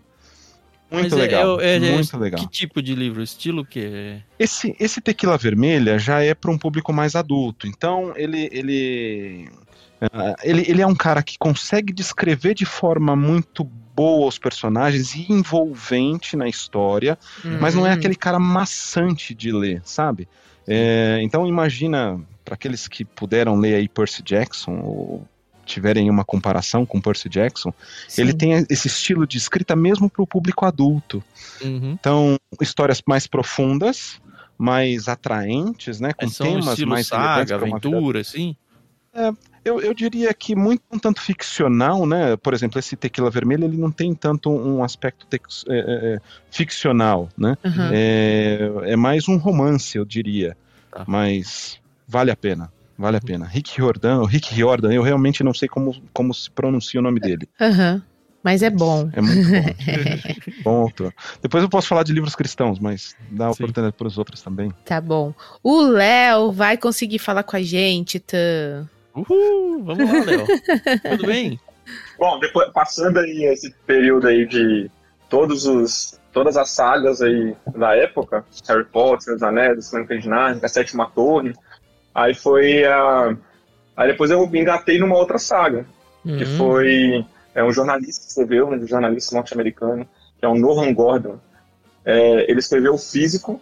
muito 0.93 1.11
Mas 1.11 1.12
é, 1.12 1.16
legal. 1.16 1.61
É, 1.61 1.76
é, 1.76 1.93
muito 1.93 2.18
legal. 2.18 2.40
Que 2.40 2.49
tipo 2.49 2.82
de 2.82 2.95
livro? 2.95 3.22
Estilo 3.22 3.64
que 3.64 4.20
Esse, 4.38 4.76
esse 4.78 5.01
Tequila 5.01 5.38
Vermelha 5.38 5.99
já 5.99 6.22
é 6.22 6.34
para 6.34 6.51
um 6.51 6.59
público 6.59 6.93
mais 6.93 7.14
adulto. 7.16 7.66
Então, 7.66 8.12
ele. 8.16 8.49
ele... 8.53 9.49
Uh, 10.03 10.34
ele, 10.43 10.64
ele 10.68 10.82
é 10.82 10.86
um 10.86 10.97
cara 10.97 11.22
que 11.22 11.38
consegue 11.38 11.93
descrever 11.93 12.55
de 12.55 12.66
forma 12.66 13.14
muito 13.14 13.62
boa 13.95 14.26
os 14.26 14.38
personagens 14.38 15.14
e 15.14 15.32
envolvente 15.32 16.36
na 16.36 16.49
história, 16.49 17.16
uhum. 17.45 17.59
mas 17.61 17.74
não 17.74 17.86
é 17.86 17.93
aquele 17.93 18.16
cara 18.16 18.38
maçante 18.38 19.32
de 19.32 19.53
ler, 19.53 19.80
sabe? 19.84 20.28
É, 20.66 21.20
então 21.22 21.47
imagina 21.47 22.20
para 22.45 22.55
aqueles 22.55 22.88
que 22.88 23.05
puderam 23.05 23.57
ler 23.59 23.76
aí 23.76 23.88
Percy 23.88 24.22
Jackson 24.22 24.80
ou 24.80 25.28
tiverem 25.65 26.11
uma 26.11 26.25
comparação 26.25 26.85
com 26.85 27.01
Percy 27.01 27.29
Jackson, 27.29 27.73
Sim. 28.09 28.23
ele 28.23 28.35
tem 28.35 28.67
esse 28.69 28.89
estilo 28.89 29.27
de 29.27 29.39
escrita 29.39 29.75
mesmo 29.77 30.09
para 30.11 30.23
o 30.23 30.27
público 30.27 30.65
adulto. 30.65 31.23
Uhum. 31.63 31.93
Então, 31.93 32.37
histórias 32.61 33.03
mais 33.07 33.27
profundas, 33.27 34.21
mais 34.59 35.09
atraentes, 35.09 36.01
né, 36.01 36.13
com 36.13 36.27
é, 36.27 36.31
temas 36.31 36.79
mais 36.81 37.07
saga, 37.07 37.55
aventura, 37.57 38.21
assim. 38.21 38.57
É, 39.15 39.31
eu, 39.65 39.81
eu 39.81 39.93
diria 39.93 40.33
que 40.33 40.57
muito 40.57 40.83
um 40.91 40.99
tanto 40.99 41.21
ficcional, 41.21 42.07
né? 42.07 42.37
Por 42.37 42.55
exemplo, 42.55 42.79
esse 42.79 42.97
Tequila 42.97 43.31
Vermelho 43.31 43.65
ele 43.65 43.77
não 43.77 43.93
tem 43.93 44.15
tanto 44.15 44.51
um 44.51 44.83
aspecto 44.83 45.27
tex, 45.27 45.65
é, 45.69 45.79
é, 45.79 46.15
é 46.15 46.21
ficcional, 46.51 47.29
né? 47.37 47.57
Uhum. 47.63 47.91
É, 47.93 48.73
é 48.93 48.97
mais 48.97 49.29
um 49.29 49.37
romance, 49.37 49.99
eu 49.99 50.05
diria. 50.05 50.57
Tá. 50.91 51.05
Mas 51.07 51.79
vale 52.09 52.31
a 52.31 52.37
pena. 52.37 52.73
Vale 52.97 53.16
a 53.16 53.20
pena. 53.20 53.47
Rick 53.47 53.76
Riordan, 53.76 54.20
o 54.20 54.24
Rick 54.24 54.55
Riordan, 54.55 54.93
eu 54.93 55.03
realmente 55.03 55.43
não 55.43 55.55
sei 55.55 55.68
como, 55.68 56.01
como 56.12 56.32
se 56.32 56.51
pronuncia 56.51 57.01
o 57.01 57.03
nome 57.03 57.20
dele. 57.20 57.49
Aham. 57.61 57.95
Uhum. 57.95 58.12
Mas 58.43 58.61
é 58.61 58.70
bom. 58.70 59.09
É 59.12 59.20
muito 59.20 59.49
bom. 59.49 60.62
bom 60.64 60.82
autor. 60.82 61.14
Depois 61.40 61.62
eu 61.62 61.70
posso 61.70 61.86
falar 61.86 62.03
de 62.03 62.12
livros 62.12 62.34
cristãos, 62.34 62.80
mas 62.80 63.14
dá 63.30 63.53
Sim. 63.53 63.62
oportunidade 63.62 63.97
para 63.97 64.09
os 64.09 64.18
outros 64.18 64.43
também. 64.43 64.72
Tá 64.84 65.01
bom. 65.01 65.32
O 65.62 65.80
Léo 65.82 66.51
vai 66.51 66.76
conseguir 66.76 67.20
falar 67.20 67.45
com 67.45 67.55
a 67.55 67.62
gente, 67.62 68.18
Tan. 68.18 68.88
Uhul! 69.14 69.84
Vamos 69.84 70.12
lá, 70.12 70.24
Léo. 70.24 70.47
Tudo 71.09 71.26
bem? 71.26 71.61
Bom, 72.18 72.40
depois, 72.40 72.68
passando 72.72 73.18
aí 73.18 73.45
esse 73.45 73.72
período 73.86 74.26
aí 74.26 74.47
de 74.47 74.90
todos 75.28 75.66
os 75.66 76.20
todas 76.32 76.57
as 76.57 76.70
sagas 76.70 77.20
aí 77.20 77.55
da 77.76 77.95
época, 77.95 78.45
Harry 78.66 78.86
Potter, 78.86 79.34
Os 79.34 79.43
Anéis, 79.43 79.90
Crônicas 79.90 80.22
de 80.22 80.28
Narnia, 80.28 80.61
A 80.64 80.68
Sétima 80.68 81.11
Torre, 81.11 81.53
Aí 82.15 82.35
foi 82.35 82.85
a. 82.85 83.37
Aí 83.97 84.09
depois 84.09 84.31
eu 84.31 84.47
me 84.47 84.61
engatei 84.61 84.99
numa 84.99 85.17
outra 85.17 85.39
saga, 85.39 85.87
uhum. 86.25 86.37
que 86.37 86.45
foi 86.45 87.25
é 87.55 87.63
um 87.63 87.73
jornalista 87.73 88.23
que 88.23 88.29
escreveu, 88.29 88.69
um 88.69 88.87
jornalista 88.87 89.35
norte-americano, 89.35 90.07
que 90.39 90.45
é 90.45 90.49
o 90.49 90.55
Nolan 90.55 90.93
Gordon. 90.95 91.39
É, 92.05 92.51
ele 92.51 92.59
escreveu 92.59 92.97
Físico, 92.97 93.61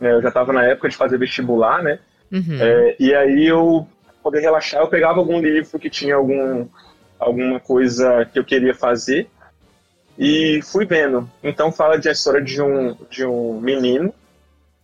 né, 0.00 0.12
eu 0.12 0.22
já 0.22 0.28
estava 0.28 0.52
na 0.52 0.64
época 0.64 0.88
de 0.88 0.96
fazer 0.96 1.18
vestibular, 1.18 1.82
né? 1.82 1.98
Uhum. 2.30 2.58
É, 2.60 2.96
e 2.98 3.14
aí 3.14 3.46
eu, 3.46 3.86
poder 4.22 4.40
relaxar, 4.40 4.80
eu 4.80 4.88
pegava 4.88 5.18
algum 5.18 5.40
livro 5.40 5.78
que 5.78 5.88
tinha 5.88 6.16
algum, 6.16 6.66
alguma 7.18 7.60
coisa 7.60 8.24
que 8.32 8.38
eu 8.38 8.44
queria 8.44 8.74
fazer 8.74 9.28
e 10.18 10.60
fui 10.62 10.84
vendo. 10.84 11.28
Então 11.42 11.72
fala 11.72 11.98
de 11.98 12.08
a 12.08 12.12
história 12.12 12.42
de 12.42 12.60
um, 12.60 12.96
de 13.08 13.24
um 13.24 13.60
menino 13.60 14.12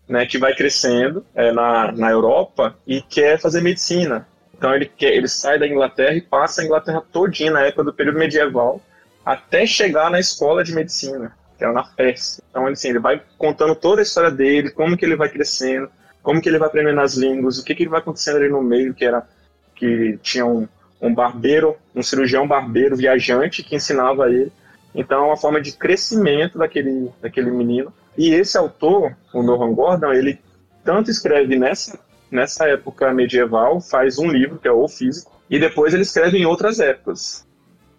né, 0.08 0.24
que 0.26 0.38
vai 0.38 0.54
crescendo 0.54 1.24
é, 1.34 1.50
na, 1.52 1.92
na 1.92 2.10
Europa 2.10 2.76
e 2.86 3.00
quer 3.00 3.40
fazer 3.40 3.60
medicina. 3.60 4.26
Então 4.56 4.74
ele, 4.74 4.86
quer, 4.86 5.12
ele 5.12 5.28
sai 5.28 5.58
da 5.58 5.66
Inglaterra 5.66 6.14
e 6.14 6.20
passa 6.20 6.62
a 6.62 6.64
Inglaterra 6.64 7.02
todinha 7.12 7.50
na 7.50 7.62
época 7.62 7.84
do 7.84 7.92
período 7.92 8.18
medieval 8.18 8.80
até 9.24 9.66
chegar 9.66 10.10
na 10.10 10.20
escola 10.20 10.62
de 10.62 10.72
medicina, 10.72 11.36
que 11.58 11.64
era 11.64 11.72
na 11.72 11.82
Pérsia. 11.82 12.42
Então 12.50 12.66
assim, 12.66 12.90
ele 12.90 13.00
vai 13.00 13.20
contando 13.36 13.74
toda 13.74 14.00
a 14.00 14.04
história 14.04 14.30
dele, 14.30 14.70
como 14.70 14.96
que 14.96 15.04
ele 15.04 15.16
vai 15.16 15.28
crescendo, 15.28 15.90
como 16.22 16.40
que 16.40 16.48
ele 16.48 16.58
vai 16.58 16.68
aprendendo 16.68 17.00
as 17.00 17.14
línguas, 17.14 17.58
o 17.58 17.64
que 17.64 17.74
que 17.74 17.88
vai 17.88 18.00
acontecendo 18.00 18.36
ali 18.36 18.48
no 18.48 18.62
meio, 18.62 18.94
que 18.94 19.04
era 19.04 19.26
que 19.74 20.18
tinha 20.22 20.46
um, 20.46 20.66
um 21.00 21.12
barbeiro, 21.12 21.76
um 21.94 22.02
cirurgião 22.02 22.48
barbeiro 22.48 22.96
viajante 22.96 23.62
que 23.62 23.76
ensinava 23.76 24.30
ele. 24.30 24.52
Então 24.94 25.24
é 25.24 25.26
uma 25.26 25.36
forma 25.36 25.60
de 25.60 25.72
crescimento 25.72 26.56
daquele, 26.56 27.10
daquele 27.20 27.50
menino 27.50 27.92
e 28.16 28.34
esse 28.34 28.56
autor, 28.56 29.16
o 29.32 29.42
Nohan 29.42 29.72
Gordon, 29.72 30.12
ele 30.12 30.38
tanto 30.84 31.10
escreve 31.10 31.58
nessa, 31.58 31.98
nessa 32.30 32.66
época 32.66 33.12
medieval, 33.12 33.80
faz 33.80 34.18
um 34.18 34.28
livro, 34.28 34.58
que 34.58 34.68
é 34.68 34.72
O 34.72 34.88
Físico, 34.88 35.32
e 35.50 35.58
depois 35.58 35.92
ele 35.92 36.02
escreve 36.02 36.38
em 36.38 36.46
outras 36.46 36.80
épocas. 36.80 37.46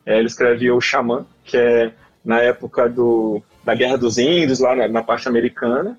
É, 0.05 0.17
ele 0.17 0.27
escreve 0.27 0.71
O 0.71 0.79
Xamã, 0.81 1.25
que 1.43 1.57
é 1.57 1.91
na 2.23 2.39
época 2.39 2.89
do, 2.89 3.41
da 3.63 3.75
Guerra 3.75 3.97
dos 3.97 4.17
Índios, 4.17 4.59
lá 4.59 4.75
na, 4.75 4.87
na 4.87 5.03
parte 5.03 5.27
americana, 5.27 5.97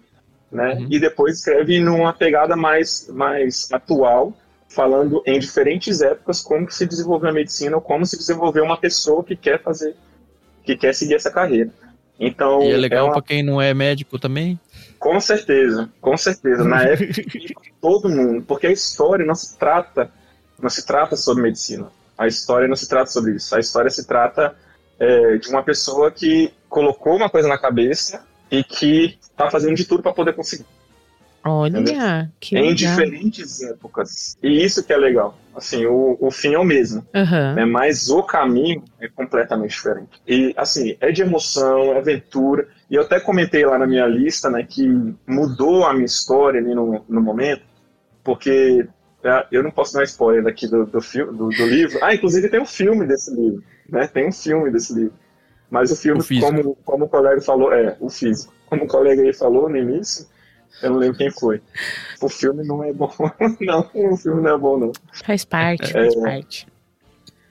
né? 0.51 0.75
Uhum. 0.75 0.87
E 0.91 0.99
depois 0.99 1.39
escreve 1.39 1.79
numa 1.81 2.13
pegada 2.13 2.57
mais, 2.57 3.09
mais 3.09 3.69
atual, 3.73 4.33
falando 4.69 5.23
em 5.27 5.39
diferentes 5.39 6.01
épocas 6.01 6.41
como 6.41 6.71
se 6.71 6.87
desenvolveu 6.87 7.31
a 7.31 7.33
medicina 7.33 7.77
ou 7.77 7.83
como 7.83 8.05
se 8.05 8.17
desenvolveu 8.17 8.65
uma 8.65 8.77
pessoa 8.77 9.25
que 9.25 9.37
quer 9.37 9.63
fazer, 9.63 9.95
que 10.63 10.77
quer 10.77 10.95
seguir 10.95 11.15
essa 11.15 11.31
carreira. 11.31 11.71
Então, 12.19 12.63
e 12.63 12.73
é 12.73 12.77
legal 12.77 13.07
é 13.07 13.09
uma... 13.09 13.13
para 13.13 13.23
quem 13.23 13.43
não 13.43 13.61
é 13.61 13.73
médico 13.73 14.19
também? 14.19 14.59
Com 14.99 15.21
certeza, 15.21 15.89
com 16.01 16.17
certeza. 16.17 16.65
Na 16.65 16.83
época, 16.85 17.23
todo 17.81 18.09
mundo, 18.09 18.45
porque 18.47 18.67
a 18.67 18.73
história 18.73 19.25
não 19.25 19.35
se 19.35 19.57
trata, 19.57 20.11
não 20.61 20.69
se 20.69 20.85
trata 20.85 21.17
sobre 21.17 21.45
medicina. 21.45 21.89
A 22.17 22.27
história 22.27 22.67
não 22.67 22.75
se 22.75 22.89
trata 22.89 23.11
sobre 23.11 23.37
isso. 23.37 23.55
A 23.55 23.61
história 23.61 23.91
se 23.91 24.07
trata 24.07 24.57
é, 24.99 25.37
de 25.37 25.49
uma 25.49 25.63
pessoa 25.63 26.11
que 26.11 26.53
colocou 26.69 27.17
uma 27.17 27.31
coisa 27.31 27.47
na 27.47 27.57
cabeça 27.57 28.27
e 28.51 28.65
que 28.65 29.17
está 29.21 29.49
fazendo 29.51 29.77
de 29.77 29.85
tudo 29.85 30.03
para 30.03 30.13
poder 30.13 30.35
conseguir. 30.35 30.67
Olha, 31.49 31.79
entendeu? 31.79 32.29
que 32.39 32.55
legal. 32.55 32.71
Em 32.71 32.75
diferentes 32.75 33.63
épocas. 33.63 34.37
E 34.43 34.65
isso 34.65 34.85
que 34.85 34.93
é 34.93 34.97
legal. 34.97 35.39
Assim, 35.55 35.87
o, 35.87 36.17
o 36.21 36.31
fim 36.31 36.55
é 36.55 36.59
o 36.59 36.65
mesmo. 36.65 37.07
Uhum. 37.15 37.55
Né? 37.55 37.65
Mas 37.65 38.09
o 38.11 38.23
caminho 38.23 38.85
é 39.01 39.09
completamente 39.09 39.71
diferente. 39.71 40.21
E, 40.27 40.55
assim, 40.57 40.97
é 41.01 41.11
de 41.11 41.23
emoção, 41.23 41.93
é 41.95 41.99
aventura. 41.99 42.69
E 42.91 42.95
eu 42.95 43.03
até 43.03 43.19
comentei 43.19 43.65
lá 43.67 43.79
na 43.79 43.87
minha 43.87 44.07
lista, 44.07 44.49
né, 44.49 44.63
que 44.63 44.87
mudou 45.27 45.85
a 45.85 45.93
minha 45.93 46.07
história 46.07 46.61
ali 46.61 46.75
no, 46.75 47.05
no 47.09 47.21
momento. 47.21 47.63
porque 48.23 48.87
é, 49.25 49.47
eu 49.51 49.63
não 49.63 49.71
posso 49.71 49.95
dar 49.95 50.05
spoiler 50.05 50.47
aqui 50.47 50.67
do, 50.69 50.87
do, 50.87 51.01
do, 51.01 51.49
do 51.49 51.67
livro. 51.67 51.99
Ah, 52.03 52.15
inclusive 52.15 52.49
tem 52.49 52.61
um 52.61 52.67
filme 52.67 53.07
desse 53.07 53.35
livro, 53.35 53.63
né? 53.89 54.07
Tem 54.07 54.29
um 54.29 54.33
filme 54.33 54.71
desse 54.71 54.95
livro. 54.95 55.15
Mas 55.71 55.91
o 55.91 55.97
filme, 55.97 56.21
O 56.21 56.41
como, 56.41 56.77
como 56.85 57.05
o 57.05 57.09
colega 57.09 57.41
falou, 57.41 57.73
é, 57.73 57.97
o 58.01 58.09
físico. 58.09 58.53
Como 58.67 58.85
o 58.85 58.87
colega 58.89 59.23
aí 59.23 59.33
falou 59.33 59.69
no 59.69 59.77
início, 59.77 60.27
eu 60.83 60.91
não 60.91 60.99
lembro 60.99 61.19
quem 61.19 61.31
foi. 61.31 61.61
O 62.21 62.29
filme 62.29 62.65
não 62.65 62.83
é 62.85 62.93
bom, 62.93 63.13
não. 63.61 63.91
O 63.95 64.17
filme 64.17 64.43
não 64.43 64.55
é 64.55 64.59
bom, 64.59 64.79
não. 64.79 64.93
Faz 65.13 65.45
parte, 65.45 65.93
faz 65.93 66.15
É. 66.17 66.21
parte. 66.21 66.67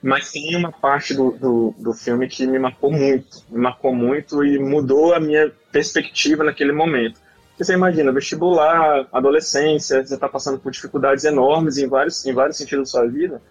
Mas 0.02 0.30
tem 0.30 0.54
uma 0.54 0.70
parte 0.70 1.12
do, 1.12 1.32
do, 1.32 1.74
do 1.76 1.92
filme 1.92 2.28
que 2.28 2.46
me 2.46 2.58
marcou 2.58 2.90
muito. 2.92 3.42
Me 3.50 3.58
marcou 3.58 3.94
muito 3.94 4.44
e 4.44 4.58
mudou 4.58 5.12
a 5.12 5.18
minha 5.20 5.50
perspectiva 5.72 6.44
naquele 6.44 6.72
momento. 6.72 7.20
Porque 7.50 7.64
você 7.64 7.74
imagina, 7.74 8.12
vestibular, 8.12 9.08
adolescência, 9.12 10.06
você 10.06 10.14
está 10.14 10.28
passando 10.28 10.58
por 10.60 10.70
dificuldades 10.70 11.24
enormes 11.24 11.76
em 11.78 11.88
vários, 11.88 12.24
em 12.24 12.32
vários 12.32 12.56
sentidos 12.56 12.92
da 12.92 12.98
sua 13.00 13.08
vida. 13.08 13.42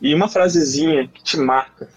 E 0.00 0.14
uma 0.14 0.28
frasezinha 0.28 1.08
que 1.08 1.22
te 1.24 1.36
marca. 1.36 1.88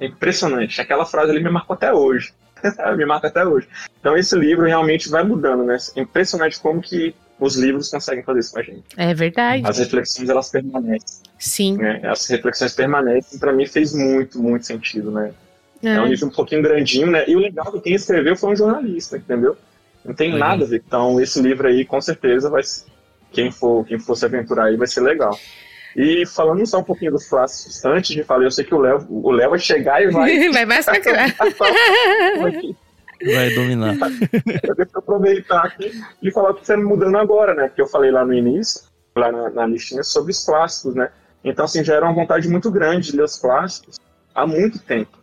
É 0.00 0.06
impressionante. 0.06 0.80
Aquela 0.80 1.06
frase 1.06 1.30
ali 1.30 1.42
me 1.42 1.48
marcou 1.50 1.74
até 1.74 1.92
hoje. 1.92 2.34
me 2.96 3.04
marca 3.06 3.28
até 3.28 3.44
hoje. 3.44 3.68
Então 4.00 4.16
esse 4.16 4.36
livro 4.36 4.66
realmente 4.66 5.08
vai 5.08 5.22
mudando, 5.24 5.64
né? 5.64 5.76
É 5.96 6.00
impressionante 6.00 6.58
como 6.60 6.80
que 6.80 7.14
os 7.38 7.56
livros 7.56 7.90
conseguem 7.90 8.24
fazer 8.24 8.40
isso 8.40 8.52
com 8.52 8.60
a 8.60 8.62
gente. 8.62 8.84
É 8.96 9.12
verdade. 9.14 9.62
As 9.66 9.78
reflexões, 9.78 10.28
elas 10.28 10.48
permanecem 10.48 11.22
Sim. 11.38 11.76
né? 11.76 12.00
As 12.04 12.26
reflexões 12.28 12.72
permanecem, 12.72 13.38
para 13.38 13.52
mim 13.52 13.66
fez 13.66 13.92
muito, 13.92 14.40
muito 14.40 14.66
sentido, 14.66 15.10
né? 15.10 15.32
É. 15.82 16.00
um 16.00 16.06
É. 16.06 16.08
livro 16.08 16.26
um 16.26 16.30
pouquinho 16.30 16.62
grandinho, 16.62 17.10
né? 17.10 17.24
E 17.28 17.36
o 17.36 17.38
legal 17.38 17.70
que 17.70 17.80
quem 17.80 17.94
escreveu 17.94 18.34
foi 18.36 18.52
um 18.52 18.56
jornalista, 18.56 19.18
entendeu? 19.18 19.56
Não 20.04 20.14
tem 20.14 20.32
Legal. 20.32 20.48
nada 20.50 20.64
a 20.64 20.68
ver. 20.68 20.82
Então, 20.86 21.20
esse 21.20 21.40
livro 21.40 21.66
aí, 21.66 21.84
com 21.84 22.00
certeza, 22.00 22.48
vai 22.48 22.62
quem 23.32 23.50
for, 23.50 23.84
quem 23.84 23.98
for 23.98 24.14
se 24.16 24.24
aventurar 24.24 24.66
aí 24.66 24.76
vai 24.76 24.86
ser 24.86 25.00
legal. 25.00 25.36
E 25.96 26.26
falando 26.26 26.66
só 26.66 26.80
um 26.80 26.84
pouquinho 26.84 27.12
dos 27.12 27.26
clássicos, 27.26 27.82
antes 27.84 28.14
de 28.14 28.22
falar, 28.22 28.44
eu 28.44 28.50
sei 28.50 28.64
que 28.64 28.74
o 28.74 28.78
Léo, 28.78 29.06
o 29.08 29.30
Léo 29.30 29.48
vai 29.50 29.58
chegar 29.58 30.02
e 30.02 30.10
vai. 30.10 30.48
Vai 30.52 30.66
massacrar. 30.66 31.34
Vai 33.24 33.54
dominar. 33.54 33.94
Eu 34.62 34.74
devo 34.74 34.90
aproveitar 34.94 35.64
aqui 35.64 35.90
e 36.22 36.30
falar 36.30 36.50
o 36.50 36.54
que 36.54 36.60
está 36.60 36.76
mudando 36.76 37.16
agora, 37.16 37.54
né? 37.54 37.68
Porque 37.68 37.80
eu 37.80 37.86
falei 37.86 38.10
lá 38.10 38.24
no 38.26 38.34
início, 38.34 38.82
lá 39.16 39.32
na, 39.32 39.48
na 39.50 39.66
listinha, 39.66 40.02
sobre 40.02 40.32
os 40.32 40.44
clássicos, 40.44 40.94
né? 40.94 41.08
Então, 41.42 41.64
assim, 41.64 41.82
já 41.82 41.94
era 41.94 42.04
uma 42.04 42.14
vontade 42.14 42.46
muito 42.48 42.70
grande 42.70 43.10
de 43.10 43.16
ler 43.16 43.22
os 43.24 43.38
clássicos 43.38 43.98
há 44.34 44.46
muito 44.46 44.78
tempo. 44.80 45.16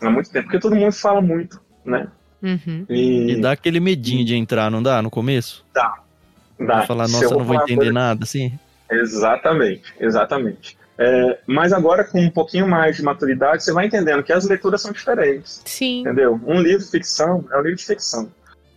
Há 0.00 0.10
muito 0.10 0.28
tempo, 0.30 0.46
porque 0.46 0.58
todo 0.58 0.74
mundo 0.74 0.92
fala 0.92 1.20
muito, 1.20 1.60
né? 1.84 2.08
Uhum. 2.42 2.84
E, 2.90 3.32
E 3.32 3.40
dá 3.40 3.52
aquele 3.52 3.78
medinho 3.78 4.24
de 4.24 4.34
entrar, 4.34 4.70
não 4.70 4.82
dá? 4.82 5.00
No 5.00 5.10
começo? 5.10 5.64
dá. 5.72 6.00
Vai 6.58 6.86
falar, 6.86 7.04
nossa, 7.08 7.24
eu 7.24 7.30
eu 7.30 7.38
não 7.38 7.44
vou 7.44 7.56
entender 7.56 7.76
coisa- 7.76 7.92
nada, 7.92 8.24
assim. 8.24 8.58
Exatamente, 8.90 9.94
exatamente. 9.98 10.78
É, 10.96 11.38
mas 11.46 11.72
agora, 11.72 12.04
com 12.04 12.20
um 12.20 12.30
pouquinho 12.30 12.68
mais 12.68 12.96
de 12.96 13.02
maturidade, 13.02 13.64
você 13.64 13.72
vai 13.72 13.86
entendendo 13.86 14.22
que 14.22 14.32
as 14.32 14.46
leituras 14.48 14.80
são 14.80 14.92
diferentes. 14.92 15.60
Sim. 15.64 16.00
Entendeu? 16.02 16.40
Um 16.46 16.60
livro 16.60 16.84
de 16.84 16.90
ficção 16.90 17.44
é 17.50 17.58
um 17.58 17.62
livro 17.62 17.76
de 17.78 17.84
ficção. 17.84 18.30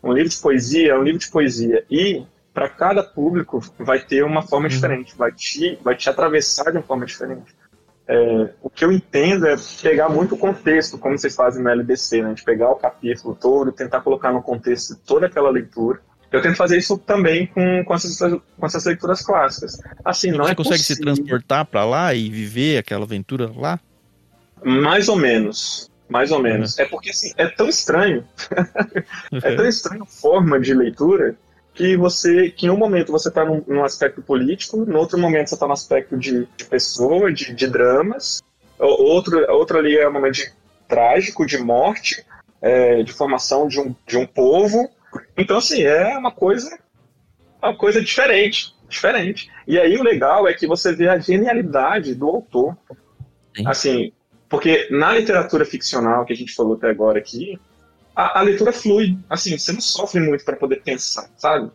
Um 0.03 0.13
livro 0.13 0.29
de 0.29 0.37
poesia 0.37 0.91
é 0.93 0.97
um 0.97 1.03
livro 1.03 1.19
de 1.19 1.29
poesia. 1.29 1.83
E 1.91 2.25
para 2.53 2.69
cada 2.69 3.03
público 3.03 3.61
vai 3.77 3.99
ter 3.99 4.23
uma 4.23 4.41
forma 4.41 4.65
Uhum. 4.65 4.69
diferente, 4.73 5.15
vai 5.15 5.31
te, 5.31 5.77
vai 5.83 5.95
te 5.95 6.09
atravessar 6.09 6.71
de 6.71 6.77
uma 6.77 6.83
forma 6.83 7.05
diferente. 7.05 7.55
É, 8.07 8.49
o 8.63 8.69
que 8.69 8.85
eu 8.85 8.91
entendo 8.91 9.45
é 9.45 9.55
pegar 9.83 10.07
muito 10.09 10.33
o 10.33 10.37
contexto, 10.37 10.97
como 10.97 11.17
vocês 11.17 11.35
fazem 11.35 11.61
no 11.61 11.69
LBC, 11.69 12.21
né? 12.23 12.33
De 12.33 12.41
pegar 12.41 12.71
o 12.71 12.75
capítulo 12.75 13.35
todo, 13.39 13.71
tentar 13.71 13.99
colocar 14.01 14.31
no 14.31 14.41
contexto 14.41 14.95
toda 15.05 15.27
aquela 15.27 15.51
leitura. 15.51 15.99
Eu 16.31 16.41
tento 16.41 16.55
fazer 16.57 16.77
isso 16.77 16.97
também 16.97 17.47
com, 17.47 17.83
com, 17.85 17.93
essas, 17.95 18.17
com 18.19 18.65
essas 18.65 18.85
leituras 18.85 19.21
clássicas. 19.21 19.79
Assim, 20.03 20.31
não 20.31 20.45
Você 20.45 20.51
é 20.51 20.55
consegue 20.55 20.83
se 20.83 20.93
possível- 20.95 21.15
transportar 21.15 21.65
pra 21.65 21.85
lá 21.85 22.13
e 22.13 22.29
viver 22.29 22.77
aquela 22.77 23.05
aventura 23.05 23.51
lá? 23.55 23.79
Mais 24.63 25.07
ou 25.07 25.15
menos. 25.15 25.89
Mais 26.09 26.31
ou 26.31 26.39
menos. 26.41 26.77
É 26.79 26.85
porque 26.85 27.09
assim, 27.09 27.33
é 27.37 27.47
tão 27.47 27.67
estranho 27.67 28.23
É 29.43 29.55
tão 29.55 29.65
estranha 29.67 30.03
a 30.03 30.05
forma 30.05 30.59
de 30.59 30.73
leitura 30.73 31.35
que 31.73 31.95
você, 31.95 32.49
que 32.49 32.65
em 32.65 32.69
um 32.69 32.77
momento 32.77 33.11
você 33.11 33.29
está 33.29 33.45
num, 33.45 33.63
num 33.67 33.83
aspecto 33.83 34.21
político, 34.21 34.77
no 34.77 34.97
outro 34.97 35.19
momento 35.19 35.49
você 35.49 35.53
está 35.55 35.67
no 35.67 35.73
aspecto 35.73 36.17
de, 36.17 36.47
de 36.57 36.65
pessoa, 36.65 37.31
de, 37.31 37.53
de 37.53 37.67
dramas, 37.67 38.41
outro, 38.79 39.45
outro 39.51 39.77
ali 39.77 39.95
é 39.95 40.09
um 40.09 40.13
momento 40.13 40.35
de 40.35 40.51
trágico, 40.87 41.45
de 41.45 41.57
morte, 41.57 42.25
é, 42.61 43.03
de 43.03 43.13
formação 43.13 43.67
de 43.67 43.79
um, 43.79 43.93
de 44.07 44.17
um 44.17 44.25
povo. 44.25 44.89
Então, 45.37 45.57
assim, 45.57 45.83
é 45.83 46.17
uma 46.17 46.31
coisa, 46.31 46.79
uma 47.61 47.75
coisa 47.75 48.01
diferente, 48.01 48.75
diferente. 48.87 49.49
E 49.67 49.79
aí 49.79 49.97
o 49.97 50.03
legal 50.03 50.47
é 50.47 50.53
que 50.53 50.67
você 50.67 50.93
vê 50.95 51.07
a 51.09 51.17
genialidade 51.17 52.15
do 52.15 52.27
autor. 52.27 52.77
Sim. 53.55 53.67
Assim, 53.67 54.13
porque 54.49 54.87
na 54.89 55.13
literatura 55.13 55.65
ficcional 55.65 56.25
que 56.25 56.33
a 56.33 56.35
gente 56.35 56.53
falou 56.53 56.75
até 56.75 56.89
agora 56.89 57.19
aqui, 57.19 57.59
a, 58.15 58.39
a 58.39 58.41
leitura 58.41 58.71
flui. 58.71 59.17
Assim, 59.29 59.57
você 59.57 59.71
não 59.71 59.81
sofre 59.81 60.19
muito 60.19 60.43
para 60.43 60.55
poder 60.55 60.81
pensar, 60.81 61.29
sabe? 61.37 61.69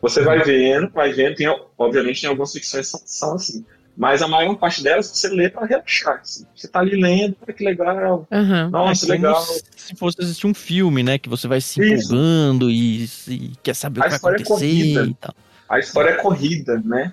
Você 0.00 0.22
vai 0.22 0.38
vendo, 0.44 0.90
vai 0.90 1.12
vendo. 1.12 1.34
Tem, 1.34 1.48
obviamente, 1.76 2.20
tem 2.20 2.30
algumas 2.30 2.52
ficções 2.52 2.86
que 2.86 2.98
são, 2.98 3.00
são 3.04 3.34
assim. 3.34 3.66
Mas 4.00 4.22
a 4.22 4.28
maior 4.28 4.54
parte 4.54 4.80
delas 4.80 5.06
você 5.08 5.26
lê 5.28 5.48
para 5.50 5.66
relaxar. 5.66 6.20
assim. 6.22 6.46
Você 6.54 6.68
tá 6.68 6.78
ali 6.78 7.00
lendo, 7.00 7.36
olha 7.42 7.52
que 7.52 7.64
legal. 7.64 8.28
Aham. 8.30 8.70
Nossa, 8.70 9.06
é 9.06 9.08
legal. 9.08 9.44
se 9.76 9.96
fosse 9.96 10.22
assistir 10.22 10.46
um 10.46 10.54
filme, 10.54 11.02
né? 11.02 11.18
Que 11.18 11.28
você 11.28 11.48
vai 11.48 11.60
se 11.60 11.80
Isso. 11.82 12.04
empolgando 12.14 12.70
e, 12.70 13.04
e 13.26 13.52
quer 13.60 13.74
saber 13.74 14.00
A 14.00 14.02
o 14.02 14.04
que 14.04 14.08
vai 14.10 14.16
história 14.16 14.36
é 14.36 14.42
acontecer 14.42 14.66
corrida. 14.68 15.04
e 15.06 15.14
tal. 15.14 15.34
A 15.68 15.78
história 15.80 16.10
é 16.10 16.14
corrida, 16.14 16.80
né? 16.84 17.12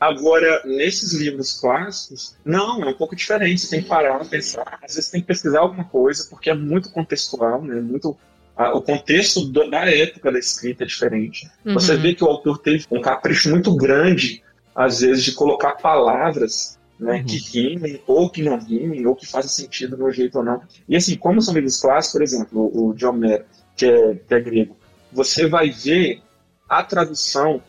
Agora, 0.00 0.60
nesses 0.64 1.12
livros 1.14 1.52
clássicos, 1.58 2.34
não, 2.44 2.82
é 2.82 2.86
um 2.88 2.94
pouco 2.94 3.14
diferente. 3.14 3.60
Você 3.60 3.70
tem 3.70 3.82
que 3.82 3.88
parar, 3.88 4.22
pensar. 4.26 4.78
Às 4.82 4.96
vezes 4.96 5.10
tem 5.10 5.20
que 5.20 5.26
pesquisar 5.28 5.60
alguma 5.60 5.84
coisa, 5.84 6.26
porque 6.28 6.50
é 6.50 6.54
muito 6.54 6.90
contextual, 6.90 7.62
né? 7.62 7.80
Muito, 7.80 8.14
a- 8.56 8.74
o 8.76 8.82
contexto 8.82 9.44
do- 9.46 9.70
da 9.70 9.88
época 9.88 10.32
da 10.32 10.38
escrita 10.38 10.82
é 10.84 10.86
diferente. 10.86 11.48
Você 11.64 11.94
Uhum. 11.94 12.00
vê 12.02 12.14
que 12.14 12.24
o 12.24 12.26
autor 12.26 12.58
teve 12.58 12.84
um 12.90 13.00
capricho 13.00 13.48
muito 13.50 13.74
grande, 13.76 14.42
às 14.74 15.00
vezes, 15.00 15.22
de 15.22 15.32
colocar 15.32 15.72
palavras 15.74 16.78
né, 16.98 17.18
Uhum. 17.18 17.24
que 17.24 17.36
rimem, 17.36 18.02
ou 18.06 18.30
que 18.30 18.42
não 18.42 18.58
rimem, 18.58 19.06
ou 19.06 19.14
que 19.14 19.26
fazem 19.26 19.50
sentido 19.50 19.96
no 19.96 20.10
jeito 20.10 20.38
ou 20.38 20.44
não. 20.44 20.62
E 20.88 20.96
assim, 20.96 21.16
como 21.16 21.40
são 21.42 21.54
livros 21.54 21.80
clássicos, 21.80 22.12
por 22.12 22.22
exemplo, 22.22 22.70
o 22.72 22.94
de 22.94 23.04
Homero, 23.04 23.44
que 23.76 23.86
é, 23.86 24.14
que 24.14 24.34
é 24.34 24.40
grego, 24.40 24.76
você 25.12 25.46
vai 25.46 25.70
ver 25.70 26.22
a 26.68 26.82
tradução. 26.82 27.62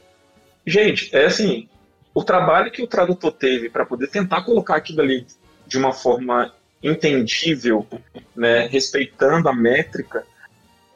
Gente, 0.65 1.15
é 1.15 1.25
assim, 1.25 1.67
o 2.13 2.23
trabalho 2.23 2.71
que 2.71 2.81
o 2.81 2.87
tradutor 2.87 3.31
teve 3.31 3.69
para 3.69 3.85
poder 3.85 4.07
tentar 4.07 4.43
colocar 4.43 4.75
aquilo 4.77 5.01
ali 5.01 5.25
de 5.67 5.77
uma 5.77 5.91
forma 5.91 6.53
entendível, 6.81 7.85
né, 8.35 8.67
respeitando 8.67 9.49
a 9.49 9.53
métrica, 9.53 10.23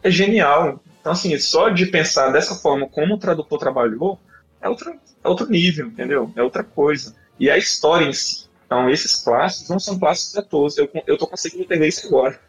é 0.04 0.10
genial. 0.12 0.82
Então, 1.02 1.12
assim, 1.12 1.38
só 1.40 1.70
de 1.70 1.88
pensar 1.88 2.30
dessa 2.30 2.56
forma 2.56 2.88
como 2.88 3.16
o 3.16 3.20
tradutor 3.20 3.58
trabalhou, 3.58 4.20
é 4.62 4.70
outro, 4.70 4.92
é 5.24 5.28
outro 5.28 5.50
nível, 5.50 5.88
entendeu? 5.88 6.32
É 6.36 6.44
outra 6.44 6.64
coisa. 6.64 7.16
E 7.40 7.50
a 7.50 7.58
história 7.58 8.06
em 8.06 8.14
si. 8.14 8.48
Então, 8.66 8.90
esses 8.90 9.16
clássicos 9.24 9.70
não 9.70 9.80
são 9.80 9.98
clássicos 9.98 10.38
à 10.38 10.42
toa. 10.44 10.70
Eu, 10.78 10.90
eu 11.08 11.18
tô 11.18 11.26
conseguindo 11.26 11.64
entender 11.64 11.88
isso 11.88 12.06
agora. 12.08 12.40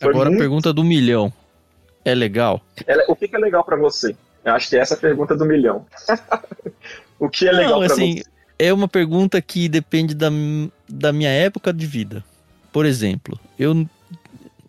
Foi 0.00 0.10
Agora 0.10 0.26
a 0.28 0.30
muito- 0.30 0.40
pergunta 0.40 0.72
do 0.72 0.84
milhão. 0.84 1.32
É 2.04 2.14
legal? 2.14 2.60
Ela- 2.86 3.04
o 3.08 3.16
que, 3.16 3.26
que 3.26 3.34
é 3.34 3.38
legal 3.38 3.64
pra 3.64 3.76
você? 3.76 4.14
Eu 4.44 4.52
acho 4.52 4.68
que 4.68 4.76
essa 4.76 4.94
é 4.94 4.96
a 4.96 5.00
pergunta 5.00 5.34
do 5.34 5.44
milhão. 5.46 5.86
o 7.18 7.28
que 7.28 7.48
é 7.48 7.52
legal 7.52 7.80
Não, 7.80 7.86
pra 7.86 7.94
assim, 7.94 8.16
você? 8.18 8.24
é 8.58 8.72
uma 8.72 8.86
pergunta 8.86 9.40
que 9.40 9.68
depende 9.68 10.14
da, 10.14 10.28
da 10.88 11.12
minha 11.12 11.30
época 11.30 11.72
de 11.72 11.86
vida. 11.86 12.22
Por 12.70 12.84
exemplo, 12.84 13.38
eu, 13.58 13.88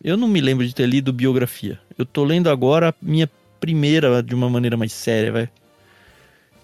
eu 0.03 0.15
não 0.15 0.27
me 0.27 0.39
lembro 0.39 0.65
de 0.65 0.73
ter 0.73 0.85
lido 0.87 1.11
biografia. 1.11 1.79
Eu 1.97 2.05
tô 2.05 2.23
lendo 2.23 2.49
agora 2.49 2.89
a 2.89 2.93
minha 3.01 3.29
primeira 3.59 4.23
de 4.23 4.33
uma 4.33 4.49
maneira 4.49 4.77
mais 4.77 4.93
séria, 4.93 5.31
vai. 5.31 5.49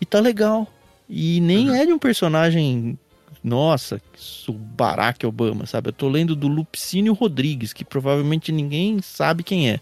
E 0.01 0.05
tá 0.05 0.19
legal. 0.19 0.67
E 1.07 1.39
nem 1.39 1.69
Uhum. 1.69 1.75
é 1.75 1.85
de 1.85 1.93
um 1.93 1.99
personagem. 1.99 2.97
Nossa, 3.43 4.01
o 4.47 4.53
Barack 4.53 5.25
Obama, 5.25 5.65
sabe? 5.65 5.89
Eu 5.89 5.93
tô 5.93 6.07
lendo 6.09 6.35
do 6.35 6.47
Lupicínio 6.47 7.13
Rodrigues, 7.13 7.73
que 7.73 7.83
provavelmente 7.85 8.51
ninguém 8.51 9.01
sabe 9.01 9.43
quem 9.43 9.69
é. 9.69 9.79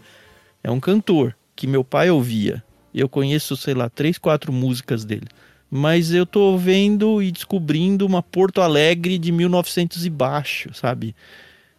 É 0.62 0.70
um 0.70 0.80
cantor 0.80 1.36
que 1.54 1.66
meu 1.66 1.84
pai 1.84 2.10
ouvia. 2.10 2.62
Eu 2.94 3.08
conheço, 3.08 3.56
sei 3.56 3.74
lá, 3.74 3.88
três, 3.88 4.18
quatro 4.18 4.52
músicas 4.52 5.04
dele. 5.04 5.26
Mas 5.70 6.12
eu 6.12 6.26
tô 6.26 6.56
vendo 6.56 7.22
e 7.22 7.30
descobrindo 7.30 8.04
uma 8.06 8.22
Porto 8.22 8.60
Alegre 8.60 9.18
de 9.18 9.30
1900 9.30 10.04
e 10.04 10.10
baixo, 10.10 10.70
sabe? 10.74 11.14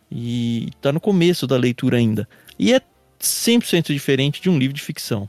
E 0.09 0.69
tá 0.81 0.91
no 0.93 0.99
começo 0.99 1.45
da 1.47 1.57
leitura 1.57 1.97
ainda. 1.97 2.27
E 2.57 2.73
é 2.73 2.81
100% 3.19 3.91
diferente 3.91 4.41
de 4.41 4.49
um 4.49 4.57
livro 4.57 4.73
de 4.75 4.81
ficção. 4.81 5.27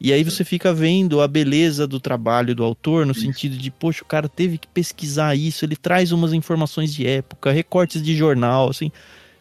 E 0.00 0.12
aí 0.12 0.22
você 0.22 0.44
fica 0.44 0.72
vendo 0.72 1.20
a 1.20 1.26
beleza 1.26 1.86
do 1.86 1.98
trabalho 1.98 2.54
do 2.54 2.62
autor 2.62 3.04
no 3.04 3.14
sentido 3.14 3.56
de, 3.56 3.70
poxa, 3.70 4.02
o 4.02 4.06
cara 4.06 4.28
teve 4.28 4.58
que 4.58 4.68
pesquisar 4.68 5.34
isso, 5.34 5.64
ele 5.64 5.74
traz 5.74 6.12
umas 6.12 6.32
informações 6.32 6.94
de 6.94 7.06
época, 7.06 7.50
recortes 7.50 8.00
de 8.02 8.14
jornal, 8.16 8.70
assim. 8.70 8.92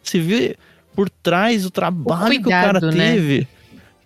Você 0.01 0.19
vê 0.19 0.57
por 0.95 1.09
trás 1.09 1.65
o 1.65 1.69
trabalho 1.69 2.41
que 2.41 2.47
o 2.47 2.49
cara 2.49 2.79
cuidado, 2.79 2.95
né? 2.97 3.13
teve 3.13 3.47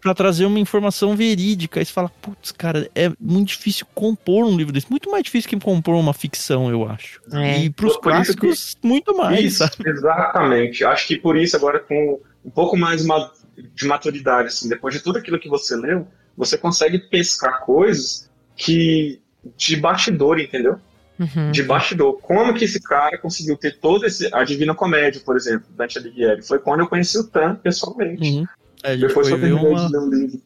para 0.01 0.13
trazer 0.13 0.45
uma 0.45 0.59
informação 0.59 1.15
verídica. 1.15 1.79
Aí 1.79 1.85
você 1.85 1.91
fala, 1.91 2.09
putz, 2.21 2.51
cara, 2.51 2.89
é 2.95 3.11
muito 3.19 3.49
difícil 3.49 3.85
compor 3.93 4.45
um 4.45 4.55
livro 4.57 4.71
desse. 4.73 4.89
Muito 4.89 5.09
mais 5.11 5.23
difícil 5.23 5.49
que 5.49 5.59
compor 5.59 5.95
uma 5.95 6.13
ficção, 6.13 6.69
eu 6.69 6.87
acho. 6.89 7.21
É. 7.33 7.63
E 7.63 7.69
pros 7.69 7.93
Por- 7.97 8.11
isso 8.13 8.33
clássicos, 8.35 8.77
muito 8.83 9.15
mais, 9.15 9.43
Isso, 9.45 9.57
sabe? 9.59 9.89
exatamente. 9.89 10.83
Acho 10.83 11.07
que 11.07 11.17
por 11.17 11.37
isso, 11.37 11.55
agora 11.55 11.79
com 11.79 12.19
um 12.45 12.49
pouco 12.49 12.77
mais 12.77 13.05
ma- 13.05 13.29
de 13.73 13.85
maturidade, 13.85 14.47
assim, 14.47 14.69
depois 14.69 14.93
de 14.93 15.01
tudo 15.01 15.17
aquilo 15.17 15.39
que 15.39 15.49
você 15.49 15.75
leu, 15.75 16.07
você 16.35 16.57
consegue 16.57 16.99
pescar 16.99 17.61
coisas 17.61 18.29
que 18.55 19.21
de 19.57 19.75
bastidor, 19.75 20.39
entendeu? 20.39 20.77
Uhum. 21.19 21.51
De 21.51 21.63
bastidor. 21.63 22.19
Como 22.21 22.53
que 22.53 22.65
esse 22.65 22.81
cara 22.81 23.17
conseguiu 23.17 23.57
ter 23.57 23.77
todo 23.77 24.05
esse. 24.05 24.33
A 24.33 24.43
Divina 24.43 24.73
Comédia, 24.73 25.21
por 25.25 25.35
exemplo, 25.35 25.67
Dante 25.75 25.97
Alighieri. 25.97 26.41
Foi 26.41 26.59
quando 26.59 26.81
eu 26.81 26.87
conheci 26.87 27.17
o 27.17 27.25
Tan 27.25 27.55
pessoalmente. 27.55 28.21
Uhum. 28.21 28.45
Gente 28.85 29.07
Depois 29.07 29.27
que 29.27 29.33
eu 29.33 29.39
terminei 29.39 29.67
uma 29.67 29.87
de 29.87 29.91
ler 29.91 29.99
o 29.99 30.09
livro. 30.09 30.41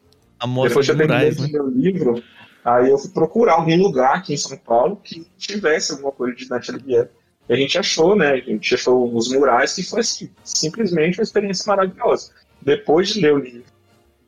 Depois 0.63 0.85
de 0.85 0.91
que 0.95 1.01
eu 1.01 1.07
terminei 1.07 1.31
de 1.31 1.41
né? 1.41 1.47
ler 1.51 1.61
o 1.61 1.69
livro, 1.69 2.23
aí 2.65 2.89
eu 2.89 2.97
fui 2.97 3.11
procurar 3.11 3.53
algum 3.53 3.77
lugar 3.77 4.15
aqui 4.15 4.33
em 4.33 4.37
São 4.37 4.57
Paulo 4.57 4.99
que 5.03 5.27
tivesse 5.37 5.91
alguma 5.91 6.11
coisa 6.11 6.35
de 6.35 6.47
Dante 6.47 6.71
Alighieri. 6.71 7.09
E 7.47 7.53
a 7.53 7.55
gente 7.55 7.77
achou, 7.77 8.15
né? 8.15 8.31
A 8.31 8.37
gente 8.37 8.73
achou 8.73 9.13
os 9.15 9.31
murais 9.31 9.75
que 9.75 9.83
foi 9.83 9.99
assim, 9.99 10.31
simplesmente 10.43 11.19
uma 11.19 11.23
experiência 11.23 11.65
maravilhosa. 11.67 12.31
Depois 12.63 13.09
de 13.09 13.19
ler 13.21 13.33
o 13.33 13.37
livro, 13.39 13.63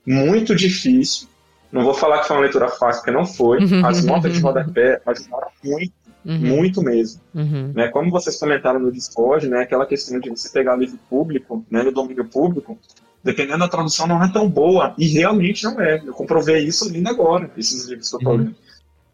muito 0.06 0.56
difícil. 0.56 1.28
Não 1.72 1.84
vou 1.84 1.94
falar 1.94 2.20
que 2.20 2.28
foi 2.28 2.36
uma 2.38 2.44
leitura 2.44 2.70
fácil, 2.70 3.02
porque 3.02 3.12
não 3.18 3.26
foi. 3.26 3.60
As 3.84 4.04
notas 4.06 4.34
de 4.34 4.40
rodapé 4.40 5.02
ajudaram 5.06 5.48
muito, 5.64 5.94
Uhum. 6.26 6.38
muito 6.40 6.82
mesmo. 6.82 7.22
Uhum. 7.36 7.72
Né? 7.76 7.88
Como 7.90 8.10
vocês 8.10 8.40
comentaram 8.40 8.80
no 8.80 8.92
Discord, 8.92 9.48
né? 9.48 9.60
Aquela 9.62 9.86
questão 9.86 10.20
de 10.20 10.30
você 10.30 10.50
pegar 10.50 10.76
livro 10.76 10.98
público, 11.10 11.64
né? 11.70 11.84
No 11.84 11.92
domínio 11.92 12.26
público, 12.26 12.80
dependendo 13.24 13.60
da 13.60 13.68
tradução, 13.68 14.08
não 14.08 14.24
é 14.24 14.32
tão 14.32 14.50
boa. 14.50 14.96
E 14.98 15.08
realmente 15.08 15.64
não 15.66 15.80
é. 15.80 16.02
Eu 16.04 16.14
comprovei 16.14 16.64
isso 16.64 16.92
lendo 16.92 17.10
agora, 17.10 17.52
esses 17.58 17.86
livros 17.88 18.10
que 18.10 18.16
eu 18.16 18.20
tô 18.20 18.30
Uhum. 18.32 18.38
lendo. 18.38 18.56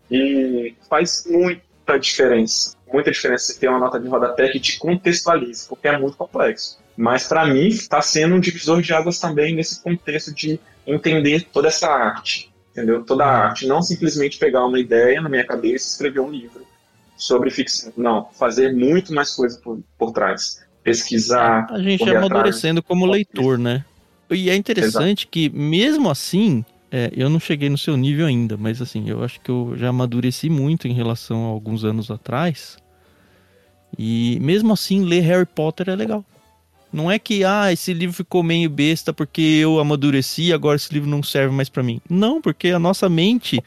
E 0.10 0.74
faz 0.90 1.26
muita 1.30 1.98
diferença. 2.00 2.76
Muita 2.94 3.12
diferença 3.12 3.46
você 3.54 3.60
ter 3.60 3.68
uma 3.70 3.80
nota 3.80 4.00
de 4.00 4.08
rodapé 4.08 4.50
que 4.50 4.60
te 4.60 4.78
contextualize, 4.80 5.68
porque 5.68 5.88
é 5.88 5.98
muito 5.98 6.16
complexo. 6.18 6.78
Mas 7.02 7.28
para 7.28 7.48
mim 7.48 7.66
está 7.66 8.00
sendo 8.00 8.36
um 8.36 8.40
divisor 8.40 8.80
de 8.80 8.94
águas 8.94 9.18
também 9.18 9.56
nesse 9.56 9.82
contexto 9.82 10.32
de 10.36 10.60
entender 10.86 11.48
toda 11.52 11.68
essa 11.68 11.90
arte, 11.90 12.54
entendeu? 12.70 13.04
Toda 13.04 13.26
a 13.26 13.48
arte, 13.48 13.66
não 13.66 13.82
simplesmente 13.82 14.38
pegar 14.38 14.64
uma 14.68 14.80
ideia 14.80 15.20
na 15.20 15.28
minha 15.28 15.44
cabeça 15.44 15.88
e 15.88 15.92
escrever 15.94 16.20
um 16.20 16.30
livro 16.30 16.62
sobre 17.18 17.50
ficção. 17.50 17.92
Não, 17.98 18.30
fazer 18.38 18.72
muito 18.72 19.16
mais 19.16 19.34
coisa 19.34 19.60
por, 19.64 19.80
por 19.98 20.12
trás. 20.12 20.64
Pesquisar, 20.84 21.66
A 21.72 21.80
gente 21.80 22.00
correr 22.00 22.18
amadurecendo 22.18 22.84
como 22.84 23.08
leitor, 23.08 23.58
né? 23.58 23.84
E 24.30 24.52
é 24.52 24.56
interessante 24.56 25.26
que, 25.26 25.50
mesmo 25.50 26.08
assim, 26.08 26.64
é, 26.92 27.12
eu 27.16 27.32
não 27.32 27.40
cheguei 27.40 27.68
no 27.68 27.80
seu 27.80 27.98
nível 27.98 28.28
ainda, 28.28 28.58
mas 28.58 28.80
assim, 28.80 29.10
eu 29.10 29.24
acho 29.24 29.42
que 29.42 29.50
eu 29.50 29.74
já 29.76 29.90
amadureci 29.90 30.52
muito 30.52 30.88
em 30.88 30.94
relação 30.94 31.46
a 31.46 31.50
alguns 31.50 31.84
anos 31.84 32.12
atrás. 32.12 32.78
E 33.98 34.38
mesmo 34.40 34.72
assim, 34.72 35.04
ler 35.04 35.22
Harry 35.22 35.48
Potter 35.48 35.90
é 35.90 35.96
legal. 35.96 36.24
Não 36.92 37.10
é 37.10 37.18
que, 37.18 37.44
ah, 37.44 37.72
esse 37.72 37.94
livro 37.94 38.16
ficou 38.16 38.44
meio 38.44 38.70
besta 38.70 39.14
porque 39.14 39.42
eu 39.42 39.80
amadureci 39.80 40.44
e 40.48 40.54
agora 40.54 40.76
esse 40.76 40.94
livro 40.94 41.10
não 41.10 41.24
serve 41.24 41.54
mais 41.56 41.70
pra 41.70 41.82
mim. 41.82 42.02
Não, 42.10 42.42
porque 42.42 42.70
a 42.70 42.80
nossa 42.80 43.08
mente, 43.08 43.64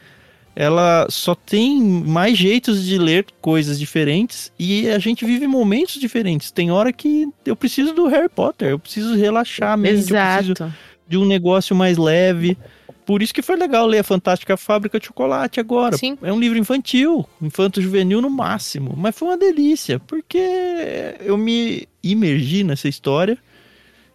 ela 0.55 1.07
só 1.09 1.33
tem 1.33 1.81
mais 1.81 2.37
jeitos 2.37 2.85
de 2.85 2.97
ler 2.97 3.25
coisas 3.41 3.79
diferentes 3.79 4.51
e 4.59 4.89
a 4.89 4.99
gente 4.99 5.25
vive 5.25 5.47
momentos 5.47 5.99
diferentes. 5.99 6.51
Tem 6.51 6.71
hora 6.71 6.93
que 6.93 7.27
eu 7.45 7.55
preciso 7.55 7.93
do 7.93 8.07
Harry 8.07 8.29
Potter, 8.29 8.69
eu 8.69 8.79
preciso 8.79 9.15
relaxar 9.15 9.71
a 9.71 9.77
mente, 9.77 10.11
eu 10.11 10.17
preciso 10.17 10.51
Exato. 10.51 10.73
de 11.07 11.17
um 11.17 11.25
negócio 11.25 11.75
mais 11.75 11.97
leve. 11.97 12.57
Por 13.05 13.21
isso 13.21 13.33
que 13.33 13.41
foi 13.41 13.55
legal 13.55 13.85
ler 13.85 13.99
a 13.99 14.03
Fantástica 14.03 14.57
Fábrica 14.57 14.99
de 14.99 15.05
Chocolate 15.07 15.59
agora. 15.59 15.95
Sim. 15.97 16.17
É 16.23 16.33
um 16.33 16.39
livro 16.39 16.57
infantil, 16.57 17.25
infanto-juvenil 17.41 18.21
no 18.21 18.29
máximo. 18.29 18.93
Mas 18.97 19.15
foi 19.17 19.27
uma 19.29 19.37
delícia, 19.37 19.99
porque 19.99 20.39
eu 21.19 21.37
me 21.37 21.87
imergi 22.03 22.63
nessa 22.63 22.87
história. 22.87 23.37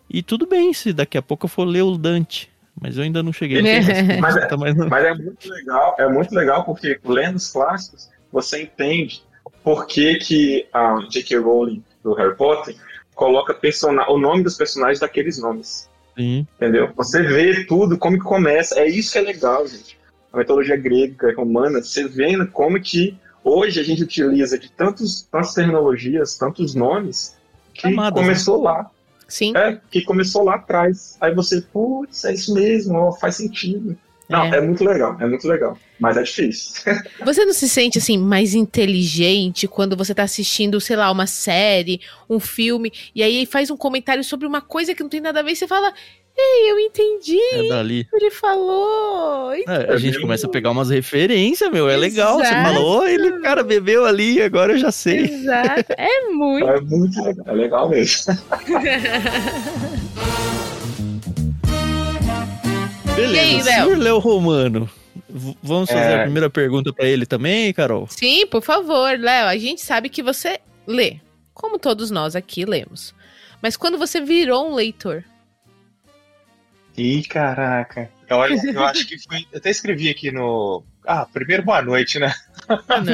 E 0.08 0.22
tudo 0.22 0.46
bem 0.46 0.72
se 0.72 0.92
daqui 0.92 1.16
a 1.16 1.22
pouco 1.22 1.44
eu 1.46 1.48
for 1.48 1.64
ler 1.64 1.82
o 1.82 1.96
Dante. 1.96 2.50
Mas 2.80 2.96
eu 2.96 3.02
ainda 3.02 3.22
não 3.22 3.32
cheguei. 3.32 3.58
É. 3.66 4.18
Mas 4.20 4.36
é- 4.36 4.48
Mas 4.88 5.04
é 5.04 5.14
muito 5.14 5.48
legal, 5.48 5.96
é 5.98 6.08
muito 6.08 6.34
legal 6.34 6.64
porque 6.64 6.98
lendo 7.04 7.36
os 7.36 7.50
clássicos, 7.50 8.08
você 8.32 8.62
entende 8.62 9.22
por 9.62 9.86
que, 9.86 10.14
que 10.16 10.66
a 10.72 10.98
J.K. 11.10 11.38
Rowling 11.38 11.84
do 12.02 12.14
Harry 12.14 12.34
Potter 12.36 12.74
coloca 13.14 13.52
persona 13.52 14.10
o 14.10 14.18
nome 14.18 14.42
dos 14.42 14.56
personagens 14.56 14.98
daqueles 15.00 15.38
nomes. 15.38 15.89
Sim. 16.20 16.46
Entendeu? 16.56 16.92
Você 16.96 17.22
vê 17.22 17.64
tudo, 17.64 17.96
como 17.96 18.18
que 18.18 18.24
começa. 18.24 18.78
É 18.78 18.86
isso 18.86 19.12
que 19.12 19.18
é 19.18 19.22
legal, 19.22 19.66
gente. 19.66 19.98
A 20.30 20.36
mitologia 20.36 20.76
grega, 20.76 21.34
romana, 21.34 21.82
você 21.82 22.06
vendo 22.06 22.46
como 22.46 22.78
que 22.80 23.16
hoje 23.42 23.80
a 23.80 23.82
gente 23.82 24.02
utiliza 24.02 24.58
de 24.58 24.70
tantos, 24.70 25.22
tantas 25.22 25.54
terminologias, 25.54 26.36
tantos 26.36 26.74
nomes, 26.74 27.36
que 27.72 27.82
Camadas, 27.82 28.20
começou 28.20 28.62
lá. 28.62 28.90
Sim. 29.26 29.56
É, 29.56 29.80
que 29.90 30.02
começou 30.02 30.44
lá 30.44 30.56
atrás. 30.56 31.16
Aí 31.20 31.34
você, 31.34 31.62
putz, 31.62 32.24
é 32.24 32.34
isso 32.34 32.52
mesmo, 32.52 32.98
ó, 32.98 33.12
faz 33.12 33.36
sentido. 33.36 33.96
Não, 34.30 34.44
É. 34.44 34.56
é. 34.56 34.60
muito 34.60 34.84
legal, 34.84 35.16
é 35.20 35.26
muito 35.26 35.46
legal. 35.48 35.76
Mas 35.98 36.16
é 36.16 36.22
difícil. 36.22 36.82
Você 37.24 37.44
não 37.44 37.52
se 37.52 37.68
sente 37.68 37.98
assim 37.98 38.16
mais 38.16 38.54
inteligente 38.54 39.66
quando 39.68 39.96
você 39.96 40.14
tá 40.14 40.22
assistindo, 40.22 40.80
sei 40.80 40.96
lá, 40.96 41.10
uma 41.10 41.26
série, 41.26 42.00
um 42.28 42.40
filme, 42.40 42.90
e 43.14 43.22
aí 43.22 43.44
faz 43.44 43.70
um 43.70 43.76
comentário 43.76 44.24
sobre 44.24 44.46
uma 44.46 44.60
coisa 44.62 44.94
que 44.94 45.02
não 45.02 45.10
tem 45.10 45.20
nada 45.20 45.40
a 45.40 45.42
ver 45.42 45.52
e 45.52 45.56
você 45.56 45.66
fala: 45.66 45.92
Ei, 46.38 46.70
eu 46.70 46.78
entendi, 46.78 47.38
É 47.52 47.68
dali. 47.68 48.06
ele 48.14 48.30
falou. 48.30 49.52
É, 49.52 49.92
a 49.92 49.96
gente 49.98 50.18
começa 50.20 50.46
a 50.46 50.50
pegar 50.50 50.70
umas 50.70 50.88
referências, 50.88 51.70
meu. 51.70 51.88
É 51.90 51.96
legal. 51.96 52.38
Você 52.38 52.46
Exato. 52.46 52.74
falou, 52.74 53.00
"Ô, 53.00 53.04
ele, 53.06 53.40
cara, 53.40 53.62
bebeu 53.62 54.06
ali, 54.06 54.40
agora 54.40 54.72
eu 54.72 54.78
já 54.78 54.90
sei. 54.92 55.24
Exato. 55.24 55.92
É 55.98 56.28
muito. 56.30 56.68
É 56.68 56.80
muito 56.80 57.22
legal, 57.22 57.44
é 57.46 57.52
legal 57.52 57.88
mesmo. 57.90 58.38
Beleza, 63.20 63.36
E 63.36 63.38
aí, 63.38 63.54
Léo? 63.62 63.84
senhor 63.84 63.98
Léo 63.98 64.18
Romano, 64.18 64.90
vamos 65.62 65.90
fazer 65.90 66.10
É. 66.12 66.20
a 66.20 66.22
primeira 66.22 66.50
pergunta 66.50 66.92
pra 66.92 67.04
ele 67.06 67.26
também, 67.26 67.72
Carol? 67.72 68.06
Sim, 68.08 68.46
por 68.46 68.62
favor, 68.62 69.18
Léo. 69.18 69.46
A 69.46 69.56
gente 69.56 69.80
sabe 69.80 70.08
que 70.08 70.22
você 70.22 70.58
lê, 70.86 71.16
como 71.54 71.78
todos 71.78 72.10
nós 72.10 72.34
aqui 72.36 72.64
lemos. 72.64 73.14
Mas 73.62 73.76
quando 73.76 73.98
você 73.98 74.20
virou 74.20 74.70
um 74.70 74.74
leitor, 74.74 75.24
Ih, 76.96 77.22
caraca. 77.22 78.10
Olha, 78.30 78.54
eu 78.72 78.84
acho 78.84 79.06
que 79.06 79.18
foi. 79.18 79.46
Eu 79.52 79.58
até 79.58 79.70
escrevi 79.70 80.10
aqui 80.10 80.30
no. 80.30 80.82
Ah, 81.06 81.24
primeiro 81.24 81.62
boa 81.62 81.80
noite, 81.80 82.18
né? 82.18 82.32
não, 82.68 83.04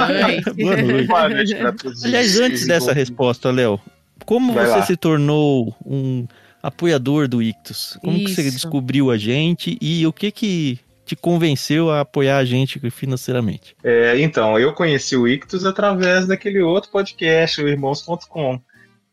Boa 0.56 0.82
noite. 0.82 1.06
Boa 1.06 1.28
noite 1.28 1.54
pra 1.54 1.72
todos. 1.72 2.04
Aliás, 2.04 2.38
antes 2.40 2.66
dessa 2.66 2.92
resposta, 2.92 3.50
Léo, 3.50 3.78
como 4.24 4.52
Vai 4.54 4.66
você 4.66 4.72
lá. 4.78 4.82
se 4.82 4.96
tornou 4.96 5.74
um 5.84 6.26
apoiador 6.66 7.28
do 7.28 7.42
Ictus? 7.42 7.98
Como 8.02 8.18
que 8.18 8.34
você 8.34 8.42
Isso. 8.42 8.52
descobriu 8.52 9.10
a 9.10 9.16
gente 9.18 9.76
e 9.80 10.06
o 10.06 10.12
que 10.12 10.30
que 10.30 10.78
te 11.04 11.14
convenceu 11.14 11.90
a 11.90 12.00
apoiar 12.00 12.38
a 12.38 12.44
gente 12.44 12.78
financeiramente? 12.90 13.76
É, 13.84 14.18
então, 14.20 14.58
eu 14.58 14.72
conheci 14.72 15.16
o 15.16 15.26
Ictus 15.28 15.64
através 15.64 16.26
daquele 16.26 16.60
outro 16.60 16.90
podcast, 16.90 17.62
o 17.62 17.68
Irmãos.com. 17.68 18.60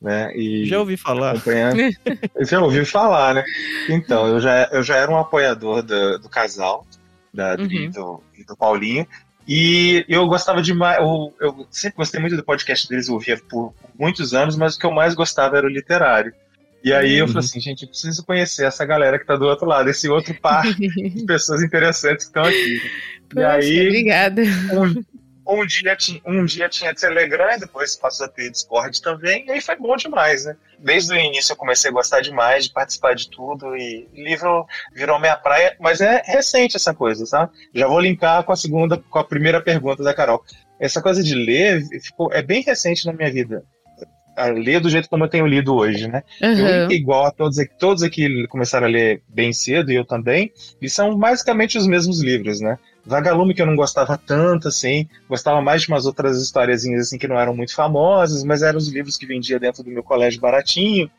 Né? 0.01 0.35
E 0.35 0.65
Já 0.65 0.79
ouvi 0.79 0.97
falar. 0.97 1.31
acompanhando. 1.31 1.77
Já 2.41 2.59
ouviu 2.61 2.85
falar, 2.85 3.35
né? 3.35 3.43
Então, 3.87 4.27
eu 4.27 4.39
já, 4.39 4.67
eu 4.71 4.83
já 4.83 4.97
era 4.97 5.09
um 5.09 5.17
apoiador 5.17 5.81
do, 5.81 6.17
do 6.19 6.27
casal, 6.27 6.85
da 7.33 7.53
Adri 7.53 7.77
Uhum. 7.77 7.83
e 7.85 7.89
do, 7.89 8.23
e 8.39 8.43
do 8.43 8.57
Paulinho. 8.57 9.07
E 9.47 10.05
eu 10.09 10.25
gostava 10.27 10.61
demais, 10.61 10.97
eu, 10.99 11.33
eu 11.39 11.67
sempre 11.69 11.97
gostei 11.97 12.19
muito 12.19 12.35
do 12.35 12.43
podcast 12.43 12.87
deles, 12.87 13.07
eu 13.07 13.13
ouvia 13.13 13.37
por 13.49 13.73
muitos 13.97 14.33
anos, 14.33 14.55
mas 14.55 14.75
o 14.75 14.79
que 14.79 14.85
eu 14.85 14.91
mais 14.91 15.13
gostava 15.15 15.57
era 15.57 15.67
o 15.67 15.69
literário. 15.69 16.33
E 16.84 16.91
aí 16.93 17.17
eu 17.17 17.25
Uhum. 17.25 17.31
falei 17.34 17.47
assim, 17.47 17.59
gente, 17.59 17.84
eu 17.84 17.89
preciso 17.89 18.25
conhecer 18.25 18.65
essa 18.65 18.86
galera 18.86 19.17
que 19.17 19.25
tá 19.25 19.36
do 19.38 19.45
outro 19.45 19.65
lado, 19.65 19.89
esse 19.89 20.09
outro 20.09 20.34
par 20.41 20.63
de 20.75 21.23
pessoas 21.25 21.63
interessantes 21.63 22.25
que 22.25 22.29
estão 22.29 22.43
aqui. 22.43 22.81
E 23.31 23.36
Poxa, 23.36 23.47
aí, 23.47 23.88
obrigada. 23.88 24.41
um, 24.73 25.03
um, 25.61 25.65
dia, 25.65 25.97
um 26.25 26.45
dia 26.45 26.67
tinha 26.69 26.93
Telegram, 26.93 27.57
depois 27.57 27.95
passou 27.95 28.25
a 28.25 28.29
ter 28.29 28.51
Discord 28.51 29.01
também, 29.01 29.45
e 29.47 29.51
aí 29.51 29.61
foi 29.61 29.75
bom 29.77 29.95
demais, 29.95 30.45
né? 30.45 30.55
Desde 30.77 31.13
o 31.13 31.17
início 31.17 31.53
eu 31.53 31.57
comecei 31.57 31.89
a 31.89 31.93
gostar 31.93 32.19
demais 32.21 32.65
de 32.65 32.73
participar 32.73 33.15
de 33.15 33.29
tudo, 33.29 33.75
e 33.77 34.07
livro 34.13 34.65
virou 34.93 35.19
minha 35.19 35.38
praia, 35.38 35.75
mas 35.79 36.01
é 36.01 36.21
recente 36.25 36.75
essa 36.75 36.93
coisa, 36.93 37.25
tá? 37.29 37.49
Já 37.73 37.88
vou 37.88 38.01
linkar 38.01 38.43
com 38.43 38.51
a 38.51 38.55
segunda, 38.57 38.97
com 38.97 39.19
a 39.19 39.23
primeira 39.23 39.61
pergunta 39.61 40.03
da 40.03 40.13
Carol. 40.13 40.43
Essa 40.79 41.01
coisa 41.01 41.23
de 41.23 41.34
ler 41.34 41.81
ficou, 42.01 42.31
é 42.34 42.41
bem 42.41 42.61
recente 42.61 43.05
na 43.05 43.13
minha 43.13 43.31
vida. 43.31 43.63
A 44.36 44.47
ler 44.47 44.79
do 44.79 44.89
jeito 44.89 45.09
como 45.09 45.23
eu 45.23 45.29
tenho 45.29 45.45
lido 45.45 45.75
hoje, 45.75 46.07
né? 46.07 46.23
Eu 46.41 46.49
Aham. 46.49 46.88
li 46.88 46.95
igual 46.95 47.25
a 47.25 47.31
todos 47.31 47.59
aqui, 47.59 47.71
todos 47.77 48.01
aqui 48.01 48.47
começaram 48.47 48.88
a 48.88 48.89
ler 48.89 49.21
bem 49.27 49.53
cedo, 49.53 49.91
e 49.91 49.95
eu 49.95 50.05
também, 50.05 50.51
e 50.81 50.89
são 50.89 51.15
basicamente 51.17 51.77
os 51.77 51.86
mesmos 51.86 52.21
livros, 52.21 52.59
né? 52.59 52.79
Vagalume 53.05 53.53
que 53.53 53.61
eu 53.61 53.65
não 53.65 53.75
gostava 53.75 54.17
tanto, 54.17 54.69
assim, 54.69 55.07
gostava 55.29 55.61
mais 55.61 55.81
de 55.81 55.89
umas 55.89 56.05
outras 56.05 56.41
historiazinhas, 56.41 57.07
assim, 57.07 57.17
que 57.17 57.27
não 57.27 57.38
eram 57.38 57.55
muito 57.55 57.75
famosas, 57.75 58.43
mas 58.43 58.61
eram 58.61 58.77
os 58.77 58.88
livros 58.88 59.17
que 59.17 59.25
vendia 59.25 59.59
dentro 59.59 59.84
do 59.84 59.89
meu 59.89 60.01
colégio 60.01 60.39
baratinho, 60.41 61.09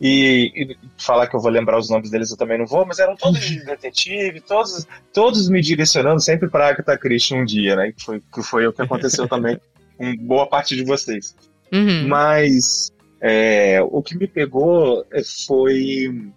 E, 0.00 0.52
e, 0.54 0.76
falar 0.96 1.26
que 1.26 1.36
eu 1.36 1.40
vou 1.40 1.50
lembrar 1.50 1.78
os 1.78 1.90
nomes 1.90 2.10
deles 2.10 2.30
eu 2.30 2.36
também 2.36 2.56
não 2.56 2.66
vou, 2.66 2.86
mas 2.86 2.98
eram 2.98 3.16
todos 3.16 3.40
de 3.40 3.62
detetive, 3.66 4.40
todos, 4.40 4.86
todos 5.12 5.48
me 5.50 5.60
direcionando 5.60 6.20
sempre 6.20 6.48
para 6.48 6.68
Agatha 6.68 6.96
Christie 6.96 7.34
um 7.34 7.44
dia, 7.44 7.76
né? 7.76 7.92
Que 7.92 8.02
foi, 8.02 8.22
que 8.32 8.42
foi 8.42 8.66
o 8.66 8.72
que 8.72 8.80
aconteceu 8.80 9.28
também 9.28 9.60
com 9.98 10.16
boa 10.16 10.46
parte 10.46 10.74
de 10.74 10.84
vocês. 10.84 11.34
Uhum. 11.72 12.08
Mas 12.08 12.90
é, 13.20 13.80
o 13.82 14.02
que 14.02 14.16
me 14.16 14.26
pegou 14.26 15.04
foi 15.46 16.32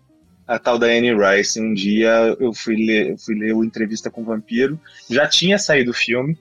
a 0.47 0.59
tal 0.59 0.77
da 0.77 0.87
Anne 0.87 1.13
Rice. 1.13 1.59
Um 1.59 1.73
dia 1.73 2.35
eu 2.39 2.53
fui 2.53 2.75
ler, 2.75 3.17
fui 3.17 3.35
ler 3.35 3.53
o 3.53 3.63
Entrevista 3.63 4.09
com 4.09 4.21
o 4.21 4.25
Vampiro, 4.25 4.79
já 5.09 5.27
tinha 5.27 5.57
saído 5.57 5.91
o 5.91 5.93
filme, 5.93 6.37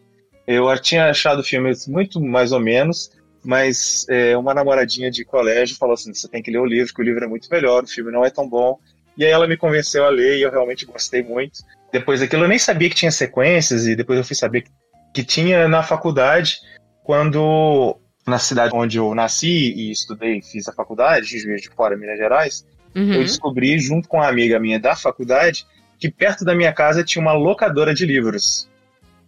eu 0.47 0.67
tinha 0.81 1.09
achado 1.09 1.41
o 1.41 1.45
filme 1.45 1.73
muito 1.89 2.21
mais 2.21 2.53
ou 2.53 2.61
menos, 2.61 3.11
mas 3.45 4.07
é, 4.09 4.37
uma 4.37 4.55
namoradinha 4.55 5.11
de 5.11 5.25
colégio 5.25 5.77
falou 5.77 5.95
assim: 5.95 6.13
você 6.13 6.29
tem 6.29 6.43
que 6.43 6.51
ler 6.51 6.59
o 6.59 6.67
livro, 6.67 6.93
que 6.93 7.01
o 7.01 7.05
livro 7.05 7.25
é 7.25 7.29
muito 7.29 7.49
melhor, 7.51 7.85
o 7.85 7.89
filme 7.89 8.11
não 8.11 8.25
é 8.25 8.31
tão 8.31 8.49
bom. 8.49 8.79
E 9.17 9.25
aí 9.25 9.31
ela 9.31 9.47
me 9.47 9.57
convenceu 9.57 10.05
a 10.05 10.09
ler 10.09 10.39
e 10.39 10.43
eu 10.43 10.51
realmente 10.51 10.87
gostei 10.87 11.23
muito. 11.23 11.61
Depois 11.93 12.21
daquilo 12.21 12.45
eu 12.45 12.49
nem 12.49 12.59
sabia 12.59 12.89
que 12.89 12.97
tinha 12.97 13.11
sequências, 13.11 13.87
e 13.87 13.95
depois 13.95 14.19
eu 14.19 14.25
fui 14.25 14.35
saber 14.35 14.65
que 15.13 15.23
tinha 15.23 15.69
na 15.69 15.83
faculdade, 15.83 16.59
quando 17.05 17.99
na 18.27 18.39
cidade 18.39 18.73
onde 18.75 18.99
eu 18.99 19.15
nasci 19.15 19.73
e 19.75 19.91
estudei, 19.91 20.41
fiz 20.43 20.69
a 20.69 20.73
faculdade, 20.73 21.39
Juiz 21.39 21.63
de 21.63 21.69
Fora, 21.69 21.97
Minas 21.97 22.19
Gerais, 22.19 22.65
Uhum. 22.95 23.15
eu 23.15 23.23
descobri, 23.23 23.79
junto 23.79 24.09
com 24.09 24.19
uma 24.19 24.29
amiga 24.29 24.59
minha 24.61 24.79
da 24.79 24.95
faculdade, 24.95 25.67
que 25.99 26.11
perto 26.11 26.45
da 26.45 26.55
minha 26.55 26.73
casa 26.73 27.03
tinha 27.03 27.23
uma 27.23 27.33
locadora 27.33 27.95
de 27.95 28.05
livros. 28.05 28.69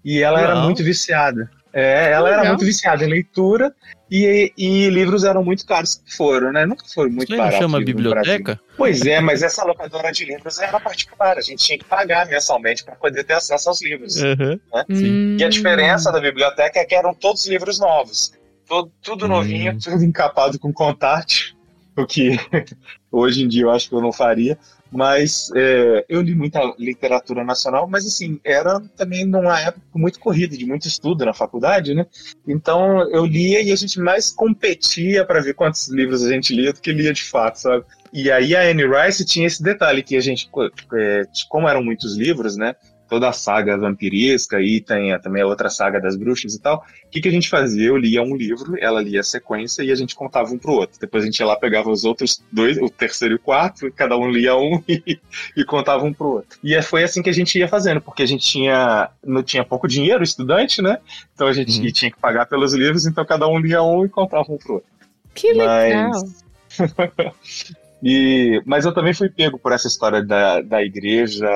E 0.05 0.23
ela 0.23 0.41
era 0.41 0.57
muito 0.57 0.83
viciada. 0.85 1.51
É, 1.73 2.13
ela 2.13 2.31
era 2.31 2.45
muito 2.45 2.65
viciada 2.65 3.03
em 3.05 3.09
leitura 3.09 3.75
e, 4.09 4.53
e 4.57 4.89
livros 4.91 5.25
eram 5.25 5.43
muito 5.43 5.67
caros 5.67 5.97
que 5.97 6.15
foram, 6.15 6.53
né? 6.53 6.65
Nunca 6.65 6.85
foram 6.95 7.11
muito 7.11 7.35
baratos. 7.37 7.59
chama 7.59 7.81
biblioteca? 7.81 8.61
Pois 8.77 9.05
é, 9.05 9.19
mas 9.21 9.43
essa 9.43 9.65
locadora 9.65 10.13
de 10.13 10.25
livros 10.25 10.61
era 10.61 10.79
particular. 10.79 11.37
A 11.37 11.41
gente 11.41 11.65
tinha 11.65 11.79
que 11.79 11.85
pagar 11.85 12.29
mensalmente 12.29 12.85
para 12.85 12.95
poder 12.95 13.25
ter 13.25 13.33
acesso 13.33 13.69
aos 13.69 13.83
livros. 13.83 14.23
Aham. 14.23 14.61
Sim. 14.93 15.11
Hum. 15.11 15.37
E 15.41 15.43
a 15.45 15.49
diferença 15.49 16.13
da 16.13 16.21
biblioteca 16.21 16.79
é 16.79 16.85
que 16.85 16.95
eram 16.95 17.13
todos 17.13 17.45
livros 17.47 17.81
novos. 17.81 18.33
Tudo, 18.75 18.93
tudo 19.03 19.25
Hum. 19.27 19.29
novinho, 19.29 19.79
tudo 19.79 20.05
encapado 20.05 20.59
com 20.59 20.72
contact, 20.72 21.57
o 21.97 22.05
que 22.05 22.31
hoje 23.11 23.43
em 23.43 23.49
dia 23.49 23.62
eu 23.62 23.70
acho 23.70 23.89
que 23.89 23.95
eu 23.95 24.01
não 24.01 24.12
faria. 24.12 24.59
Mas 24.91 25.51
é, 25.57 26.05
eu 26.09 26.22
li 26.22 26.37
muita 26.37 26.61
literatura 26.79 27.43
nacional, 27.43 27.89
mas 27.89 28.07
assim, 28.07 28.39
era 28.45 28.81
também 28.97 29.25
numa 29.25 29.61
época 29.61 29.85
muito 29.93 30.20
corrida, 30.20 30.57
de 30.57 30.64
muito 30.64 30.87
estudo 30.87 31.25
na 31.25 31.35
faculdade, 31.35 31.95
né? 31.95 32.07
Então 32.47 33.01
eu 33.11 33.27
lia 33.27 33.61
e 33.61 33.72
a 33.72 33.77
gente 33.77 33.99
mais 33.99 34.31
competia 34.31 35.25
para 35.25 35.41
ver 35.41 35.55
quantos 35.55 35.89
livros 35.89 36.22
a 36.25 36.31
gente 36.31 36.55
lia 36.55 36.72
do 36.72 36.81
que 36.81 36.93
lia 36.93 37.12
de 37.12 37.25
fato, 37.25 37.57
sabe? 37.57 37.85
E 38.12 38.31
aí 38.31 38.55
a 38.55 38.70
Anne 38.70 38.85
Rice 38.87 39.25
tinha 39.25 39.49
esse 39.49 39.61
detalhe 39.61 40.01
que 40.01 40.16
a 40.16 40.20
gente, 40.20 40.49
é, 40.95 41.22
como 41.49 41.68
eram 41.68 41.83
muitos 41.83 42.16
livros, 42.16 42.57
né? 42.57 42.77
Toda 43.09 43.29
a 43.29 43.33
saga 43.33 43.77
vampiresca 43.77 44.61
e 44.61 44.81
tem 44.81 45.17
também 45.21 45.43
a 45.43 45.47
outra 45.47 45.69
saga 45.69 46.01
das 46.01 46.17
bruxas 46.17 46.55
e 46.55 46.61
tal. 46.61 46.85
O 47.07 47.11
que, 47.11 47.21
que 47.21 47.29
a 47.29 47.31
gente 47.31 47.49
fazia? 47.49 47.89
Eu 47.89 47.97
lia 47.97 48.23
um 48.23 48.35
livro, 48.35 48.77
ela 48.81 49.01
lia 49.01 49.21
a 49.21 49.23
sequência 49.23 49.83
e 49.83 49.93
a 49.93 49.95
gente 49.95 50.15
contava 50.15 50.51
um 50.53 50.59
pro 50.59 50.73
outro. 50.73 50.99
Depois 50.99 51.23
a 51.23 51.27
gente 51.27 51.39
ia 51.39 51.47
lá, 51.47 51.55
pegava 51.55 51.91
os 51.91 52.05
outros 52.05 52.43
dois, 52.51 52.79
o 52.79 52.89
terceiro 52.89 53.35
e 53.35 53.37
o 53.37 53.41
quarto, 53.41 53.87
e 53.87 53.91
cada 53.93 54.17
um 54.17 54.29
lia 54.31 54.57
um 54.57 54.83
e, 54.89 55.19
e 55.57 55.65
contava 55.65 56.03
um 56.05 56.13
pro 56.13 56.29
outro. 56.29 56.59
E 56.65 56.81
foi 56.83 57.05
assim 57.05 57.23
que 57.23 57.31
a 57.31 57.35
gente 57.35 57.59
ia 57.59 57.69
fazendo, 57.69 58.01
porque 58.01 58.23
a 58.23 58.27
gente 58.27 58.45
tinha, 58.47 59.11
não 59.25 59.43
tinha 59.43 59.63
pouco 59.65 59.87
dinheiro, 59.87 60.25
estudante, 60.25 60.81
né? 60.81 60.99
Então 61.35 61.47
a 61.47 61.53
gente 61.53 61.79
Uhum. 61.79 61.93
tinha 61.93 62.11
que 62.11 62.19
pagar 62.19 62.47
pelos 62.47 62.73
livros, 62.73 63.07
então 63.07 63.25
cada 63.25 63.47
um 63.47 63.59
lia 63.59 63.83
um 63.83 64.05
e 64.05 64.09
contava 64.09 64.51
um 64.51 64.57
pro 64.57 64.75
outro. 64.75 64.89
Que 65.35 65.53
legal. 65.53 66.11
Mas- 66.11 66.45
E, 68.07 68.61
mas 68.67 68.85
eu 68.85 68.93
também 68.93 69.15
fui 69.15 69.31
pego 69.31 69.59
por 69.59 69.73
essa 69.73 69.87
história 69.89 70.23
da, 70.23 70.61
da 70.61 70.83
igreja 70.85 71.49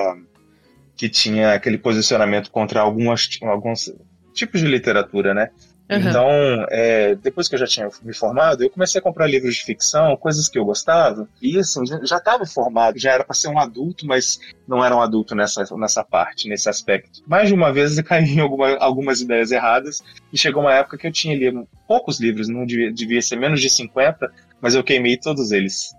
que 0.99 1.09
tinha 1.09 1.55
aquele 1.55 1.79
posicionamento 1.79 2.51
contra 2.51 2.81
algumas, 2.81 3.29
alguns 3.43 3.95
tipos 4.35 4.61
de 4.61 4.67
literatura, 4.67 5.33
né? 5.33 5.51
Aham. 5.91 6.11
Então, 6.11 6.29
é, 6.71 7.15
depois 7.15 7.49
que 7.49 7.55
eu 7.55 7.59
já 7.59 7.67
tinha 7.67 7.89
me 8.03 8.13
formado, 8.13 8.63
eu 8.63 8.69
comecei 8.69 8.99
a 8.99 9.03
comprar 9.03 9.27
livros 9.27 9.55
de 9.55 9.65
ficção, 9.65 10.17
coisas 10.17 10.49
que 10.49 10.59
eu 10.59 10.65
gostava, 10.65 11.27
e 11.41 11.57
assim, 11.57 11.87
já 12.03 12.19
estava 12.19 12.45
formado, 12.45 12.99
já 12.99 13.13
era 13.13 13.25
para 13.25 13.35
ser 13.35 13.49
um 13.49 13.59
adulto, 13.59 14.07
mas 14.07 14.39
não 14.67 14.85
era 14.85 14.95
um 14.95 15.01
adulto 15.01 15.35
nessa, 15.35 15.65
nessa 15.77 16.05
parte, 16.05 16.49
nesse 16.49 16.69
aspecto. 16.69 17.23
Mais 17.27 17.49
de 17.49 17.55
uma 17.55 17.73
vez 17.73 17.97
eu 17.97 18.05
caí 18.05 18.25
em 18.25 18.41
alguma, 18.41 18.77
algumas 18.79 19.21
ideias 19.21 19.51
erradas, 19.51 20.03
e 20.33 20.37
chegou 20.37 20.63
uma 20.63 20.75
época 20.75 20.99
que 20.99 21.07
eu 21.07 21.13
tinha 21.13 21.35
lido 21.35 21.67
poucos 21.87 22.21
livros, 22.21 22.49
não 22.49 22.67
devia, 22.67 22.93
devia 22.93 23.23
ser 23.23 23.37
menos 23.37 23.61
de 23.61 23.71
50, 23.71 24.31
mas 24.61 24.75
eu 24.75 24.85
queimei 24.85 25.17
todos 25.17 25.53
eles. 25.53 25.95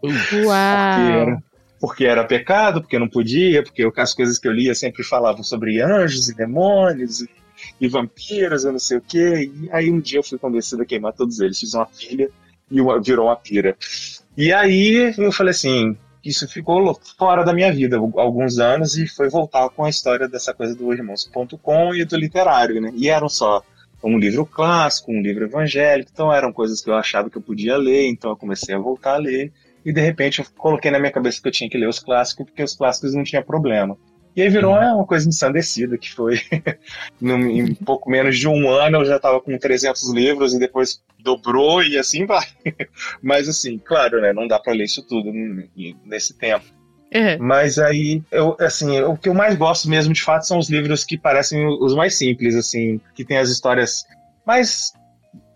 Porque 0.00 0.44
Uau. 0.44 1.42
Porque 1.80 2.04
era 2.04 2.24
pecado, 2.24 2.80
porque 2.82 2.98
não 2.98 3.08
podia, 3.08 3.62
porque 3.62 3.82
eu- 3.84 3.92
as 3.96 4.14
coisas 4.14 4.38
que 4.38 4.46
eu 4.46 4.52
lia 4.52 4.74
sempre 4.74 5.02
falavam 5.02 5.42
sobre 5.42 5.80
anjos 5.80 6.28
e 6.28 6.34
demônios 6.36 7.22
e, 7.22 7.30
e 7.80 7.88
vampiros, 7.88 8.64
eu 8.64 8.72
não 8.72 8.78
sei 8.78 8.98
o 8.98 9.00
quê. 9.00 9.50
E 9.62 9.68
aí 9.72 9.90
um 9.90 10.00
dia 10.00 10.18
eu 10.18 10.24
fui 10.24 10.38
convencido 10.38 10.82
a 10.82 10.86
queimar 10.86 11.12
todos 11.14 11.40
eles. 11.40 11.58
Fiz 11.58 11.74
uma 11.74 11.86
pilha 11.86 12.28
e 12.70 12.80
uma, 12.80 13.00
virou 13.00 13.26
uma 13.26 13.36
pira. 13.36 13.76
E 14.36 14.52
aí 14.52 15.14
eu 15.18 15.32
falei 15.32 15.50
assim, 15.52 15.96
isso 16.24 16.46
ficou 16.48 16.98
fora 17.18 17.44
da 17.44 17.52
minha 17.52 17.72
vida 17.72 17.96
al- 17.96 18.18
alguns 18.20 18.58
anos 18.58 18.96
e 18.96 19.06
foi 19.06 19.28
voltar 19.28 19.68
com 19.70 19.84
a 19.84 19.90
história 19.90 20.28
dessa 20.28 20.52
coisa 20.54 20.74
do 20.74 20.92
irmãos.com 20.92 21.94
e 21.94 22.04
do 22.04 22.16
literário, 22.16 22.80
né? 22.80 22.92
E 22.94 23.08
eram 23.08 23.28
só 23.28 23.62
um 24.02 24.18
livro 24.18 24.46
clássico, 24.46 25.12
um 25.12 25.20
livro 25.20 25.44
evangélico, 25.44 26.10
então 26.12 26.32
eram 26.32 26.52
coisas 26.52 26.80
que 26.80 26.88
eu 26.88 26.94
achava 26.94 27.28
que 27.28 27.36
eu 27.36 27.42
podia 27.42 27.76
ler, 27.76 28.06
então 28.08 28.30
eu 28.30 28.36
comecei 28.36 28.74
a 28.74 28.78
voltar 28.78 29.14
a 29.14 29.18
ler. 29.18 29.52
E 29.84 29.92
de 29.92 30.00
repente 30.00 30.40
eu 30.40 30.46
coloquei 30.56 30.90
na 30.90 30.98
minha 30.98 31.12
cabeça 31.12 31.40
que 31.40 31.48
eu 31.48 31.52
tinha 31.52 31.70
que 31.70 31.78
ler 31.78 31.88
os 31.88 31.98
clássicos, 31.98 32.46
porque 32.46 32.62
os 32.62 32.74
clássicos 32.76 33.14
não 33.14 33.24
tinha 33.24 33.42
problema. 33.42 33.96
E 34.36 34.42
aí 34.42 34.48
virou 34.48 34.76
é, 34.76 34.92
uma 34.92 35.04
coisa 35.04 35.28
ensandecida, 35.28 35.98
que 35.98 36.12
foi 36.12 36.40
num- 37.20 37.50
em 37.50 37.74
pouco 37.74 38.08
menos 38.08 38.38
de 38.38 38.46
um 38.46 38.70
ano 38.70 38.98
eu 38.98 39.04
já 39.04 39.16
estava 39.16 39.40
com 39.40 39.58
300 39.58 40.12
livros 40.12 40.54
e 40.54 40.58
depois 40.58 41.02
dobrou 41.18 41.82
e 41.82 41.98
assim 41.98 42.26
vai. 42.26 42.46
Mas 43.22 43.48
assim, 43.48 43.78
claro, 43.78 44.20
né, 44.20 44.32
não 44.32 44.46
dá 44.46 44.58
para 44.58 44.72
ler 44.72 44.84
isso 44.84 45.02
tudo 45.02 45.32
nesse 46.04 46.34
tempo. 46.38 46.64
É. 47.10 47.36
Mas 47.38 47.76
aí, 47.76 48.22
eu, 48.30 48.56
assim, 48.60 49.00
o 49.00 49.16
que 49.16 49.28
eu 49.28 49.34
mais 49.34 49.56
gosto 49.56 49.88
mesmo, 49.90 50.12
de 50.12 50.22
fato, 50.22 50.46
são 50.46 50.58
os 50.58 50.70
livros 50.70 51.04
que 51.04 51.18
parecem 51.18 51.66
os 51.66 51.92
mais 51.92 52.14
simples, 52.16 52.54
assim, 52.54 53.00
que 53.16 53.24
tem 53.24 53.36
as 53.38 53.50
histórias 53.50 54.04
mais 54.46 54.92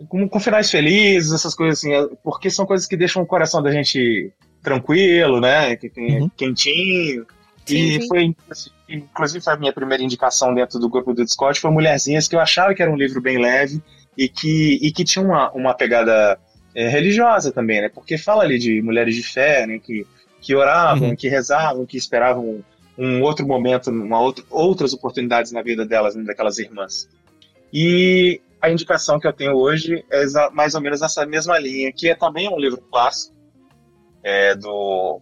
com, 0.09 0.29
com 0.29 0.41
finais 0.41 0.71
felizes, 0.71 1.33
essas 1.33 1.55
coisas 1.55 1.79
assim, 1.79 1.91
porque 2.23 2.51
são 2.51 2.67
coisas 2.67 2.87
que 2.87 2.97
deixam 2.97 3.23
o 3.23 3.27
coração 3.27 3.63
da 3.63 3.71
gente 3.71 4.33
tranquilo, 4.63 5.41
né? 5.41 5.77
Que 5.77 5.89
tem 5.89 6.23
Uhum. 6.23 6.31
quentinho. 6.37 7.27
Sim, 7.67 7.77
e 7.77 8.03
sim. 8.03 8.09
foi, 8.09 8.35
inclusive, 8.89 9.43
foi 9.43 9.53
a 9.55 9.57
minha 9.57 9.73
primeira 9.73 10.03
indicação 10.03 10.55
dentro 10.55 10.79
do 10.79 10.89
grupo 10.89 11.15
do 11.15 11.25
Discord, 11.25 11.59
foi 11.59 11.71
Mulherzinhas, 11.71 12.29
que 12.29 12.37
eu 12.37 12.41
achava 12.41 12.75
que 12.75 12.83
era 12.83 12.91
um 12.91 12.97
livro 12.97 13.21
bem 13.23 13.39
leve 13.39 13.83
e 14.19 14.29
que, 14.29 14.79
e 14.83 14.93
que 14.93 15.03
tinha 15.05 15.25
uma, 15.25 15.51
uma 15.53 15.73
pegada 15.75 16.39
é, 16.75 16.89
religiosa 16.89 17.51
também, 17.53 17.81
né? 17.81 17.89
Porque 17.89 18.19
fala 18.19 18.43
ali 18.43 18.59
de 18.59 18.83
mulheres 18.83 19.15
de 19.15 19.23
fé, 19.23 19.67
né? 19.67 19.79
Que, 19.79 20.07
que 20.43 20.55
oravam, 20.55 21.09
Uhum. 21.11 21.17
que 21.17 21.29
rezavam, 21.29 21.87
que 21.87 21.97
esperavam 21.97 22.63
um 22.99 23.23
outro 23.23 23.47
momento, 23.47 23.91
uma 23.91 24.21
outra, 24.21 24.45
outras 24.51 24.93
oportunidades 24.93 25.51
na 25.51 25.63
vida 25.63 25.85
delas, 25.87 26.15
né, 26.15 26.23
daquelas 26.23 26.59
irmãs. 26.59 27.09
E 27.73 28.41
a 28.65 28.71
indicação 28.71 29.21
que 29.21 29.27
eu 29.27 29.33
tenho 29.33 29.55
hoje 29.55 30.03
é 30.11 30.25
mais 30.53 30.75
ou 30.75 30.81
menos 30.81 31.03
essa 31.03 31.27
mesma 31.27 31.59
linha, 31.59 31.93
que 31.93 32.09
é 32.09 32.15
também 32.15 32.49
um 32.49 32.59
livro 32.59 32.81
clássico, 32.91 33.37
é 34.23 34.55
do 34.55 35.21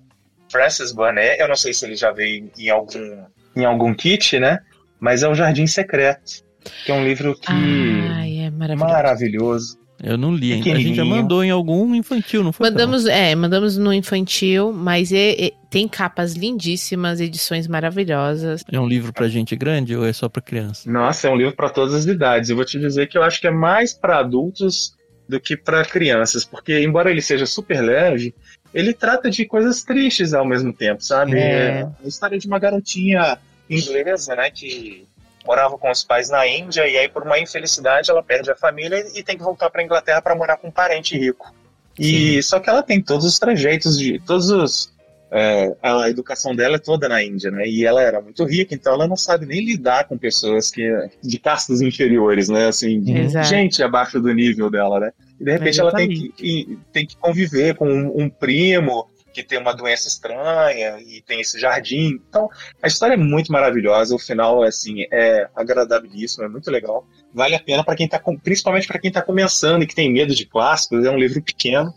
Francis 0.48 0.92
Barnet. 0.92 1.40
Eu 1.40 1.48
não 1.48 1.56
sei 1.56 1.74
se 1.74 1.84
ele 1.84 1.96
já 1.96 2.12
veio 2.12 2.48
em 2.56 2.70
algum, 2.70 3.26
em 3.56 3.64
algum 3.64 3.92
kit, 3.94 4.38
né? 4.38 4.60
Mas 5.00 5.24
é 5.24 5.28
o 5.28 5.34
Jardim 5.34 5.66
Secreto, 5.66 6.44
que 6.84 6.92
é 6.92 6.94
um 6.94 7.02
livro 7.02 7.34
que 7.34 7.50
Ai, 7.50 8.38
é 8.46 8.50
maravilhoso. 8.50 8.92
maravilhoso. 8.92 9.78
Eu 10.02 10.18
não 10.18 10.34
li 10.34 10.52
ainda. 10.52 10.72
A 10.72 10.78
gente 10.80 10.96
já 10.96 11.04
mandou 11.04 11.44
em 11.44 11.50
algum 11.50 11.94
infantil, 11.94 12.42
não 12.42 12.52
foi? 12.52 12.68
Mandamos, 12.68 13.06
é, 13.06 13.34
mandamos 13.34 13.76
no 13.78 13.92
infantil, 13.92 14.72
mas 14.72 15.12
é- 15.12 15.46
é- 15.46 15.52
tem 15.70 15.86
capas 15.86 16.34
lindíssimas, 16.34 17.20
edições 17.20 17.68
maravilhosas. 17.68 18.64
É 18.70 18.80
um 18.80 18.86
livro 18.86 19.12
pra 19.12 19.28
gente 19.28 19.54
grande 19.54 19.94
ou 19.96 20.04
é 20.04 20.12
só 20.12 20.28
pra 20.28 20.42
criança? 20.42 20.90
Nossa, 20.90 21.28
é 21.28 21.30
um 21.30 21.36
livro 21.36 21.54
para 21.54 21.68
todas 21.68 21.94
as 21.94 22.04
idades. 22.06 22.50
Eu 22.50 22.56
vou 22.56 22.64
te 22.64 22.78
dizer 22.80 23.06
que 23.08 23.16
eu 23.16 23.22
acho 23.22 23.40
que 23.40 23.46
é 23.46 23.50
mais 23.50 23.92
para 23.94 24.18
adultos 24.18 24.94
do 25.28 25.38
que 25.38 25.56
para 25.56 25.84
crianças, 25.84 26.44
porque 26.44 26.80
embora 26.82 27.10
ele 27.10 27.22
seja 27.22 27.46
super 27.46 27.80
leve, 27.80 28.34
ele 28.74 28.92
trata 28.92 29.30
de 29.30 29.46
coisas 29.46 29.82
tristes 29.82 30.34
ao 30.34 30.44
mesmo 30.44 30.72
tempo, 30.72 31.02
sabe? 31.02 31.36
É. 31.38 31.86
a 32.04 32.08
história 32.08 32.38
de 32.38 32.46
uma 32.46 32.58
garotinha 32.58 33.38
inglesa, 33.70 34.34
né, 34.34 34.50
que 34.50 35.06
morava 35.44 35.76
com 35.78 35.90
os 35.90 36.04
pais 36.04 36.30
na 36.30 36.46
Índia 36.46 36.86
e 36.86 36.96
aí 36.96 37.08
por 37.08 37.22
uma 37.22 37.38
infelicidade 37.38 38.10
ela 38.10 38.22
perde 38.22 38.50
a 38.50 38.56
família 38.56 39.04
e 39.14 39.22
tem 39.22 39.36
que 39.36 39.42
voltar 39.42 39.70
para 39.70 39.82
Inglaterra 39.82 40.22
para 40.22 40.34
morar 40.34 40.56
com 40.56 40.68
um 40.68 40.72
parente 40.72 41.16
rico. 41.18 41.52
E 41.98 42.42
só 42.42 42.58
que 42.58 42.70
ela 42.70 42.82
tem 42.82 43.02
todos 43.02 43.26
os 43.26 43.38
trejeitos 43.38 43.98
de 43.98 44.18
todos 44.20 44.50
os 44.50 44.92
é, 45.34 45.74
a 45.82 46.10
educação 46.10 46.54
dela 46.54 46.76
é 46.76 46.78
toda 46.78 47.08
na 47.08 47.24
Índia, 47.24 47.50
né? 47.50 47.66
E 47.66 47.86
ela 47.86 48.02
era 48.02 48.20
muito 48.20 48.44
rica, 48.44 48.74
então 48.74 48.92
ela 48.92 49.08
não 49.08 49.16
sabe 49.16 49.46
nem 49.46 49.64
lidar 49.64 50.06
com 50.06 50.18
pessoas 50.18 50.70
que 50.70 50.86
de 51.22 51.38
castas 51.38 51.80
inferiores, 51.80 52.50
né? 52.50 52.66
Assim, 52.66 53.02
Exato. 53.18 53.48
gente 53.48 53.82
abaixo 53.82 54.20
do 54.20 54.30
nível 54.34 54.68
dela, 54.68 55.00
né? 55.00 55.10
E 55.40 55.44
de 55.44 55.50
repente 55.50 55.80
ela 55.80 55.90
tem 55.90 56.06
que, 56.08 56.78
tem 56.92 57.06
que 57.06 57.16
conviver 57.16 57.74
com 57.76 57.88
um, 57.88 58.24
um 58.24 58.28
primo 58.28 59.08
que 59.32 59.42
tem 59.42 59.58
uma 59.58 59.74
doença 59.74 60.08
estranha 60.08 60.98
e 61.00 61.20
tem 61.22 61.40
esse 61.40 61.58
jardim. 61.58 62.20
Então, 62.28 62.48
a 62.82 62.86
história 62.86 63.14
é 63.14 63.16
muito 63.16 63.50
maravilhosa, 63.50 64.14
o 64.14 64.18
final 64.18 64.62
assim 64.62 65.06
é 65.12 65.48
agradabilíssimo, 65.56 66.44
é 66.44 66.48
muito 66.48 66.70
legal. 66.70 67.06
Vale 67.34 67.54
a 67.54 67.60
pena 67.60 67.82
para 67.82 67.96
quem 67.96 68.06
tá 68.08 68.20
principalmente 68.42 68.86
para 68.86 68.98
quem 69.00 69.10
tá 69.10 69.22
começando 69.22 69.82
e 69.82 69.86
que 69.86 69.94
tem 69.94 70.12
medo 70.12 70.34
de 70.34 70.44
clássicos, 70.46 71.04
é 71.04 71.10
um 71.10 71.18
livro 71.18 71.42
pequeno 71.42 71.92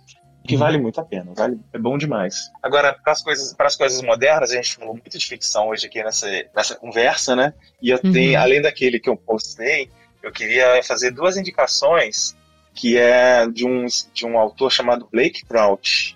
que 0.47 0.53
Uhum. 0.53 0.59
vale 0.59 0.77
muito 0.77 1.01
a 1.01 1.03
pena, 1.03 1.33
vale, 1.35 1.57
é 1.73 1.77
bom 1.79 1.97
demais. 1.97 2.51
Agora, 2.61 2.93
para 2.93 3.13
as 3.13 3.21
coisas, 3.23 3.51
para 3.53 3.65
as 3.65 3.75
coisas 3.75 3.99
modernas, 4.03 4.51
a 4.51 4.55
gente 4.55 4.75
falou 4.75 4.93
muito 4.93 5.17
de 5.17 5.25
ficção 5.25 5.69
hoje 5.69 5.87
aqui 5.87 6.03
nessa, 6.03 6.27
nessa 6.55 6.75
conversa, 6.75 7.35
né? 7.35 7.51
E 7.81 7.89
eu 7.89 7.99
Uhum. 8.03 8.11
tenho, 8.11 8.39
além 8.39 8.61
daquele 8.61 8.99
que 8.99 9.09
eu 9.09 9.17
postei, 9.17 9.89
eu 10.21 10.31
queria 10.31 10.81
fazer 10.83 11.09
duas 11.11 11.35
indicações, 11.35 12.35
que 12.75 12.95
é 12.97 13.47
de 13.47 13.65
um, 13.65 13.85
de 14.13 14.25
um 14.25 14.37
autor 14.37 14.71
chamado 14.71 15.07
Blake 15.11 15.43
Crouch. 15.45 16.14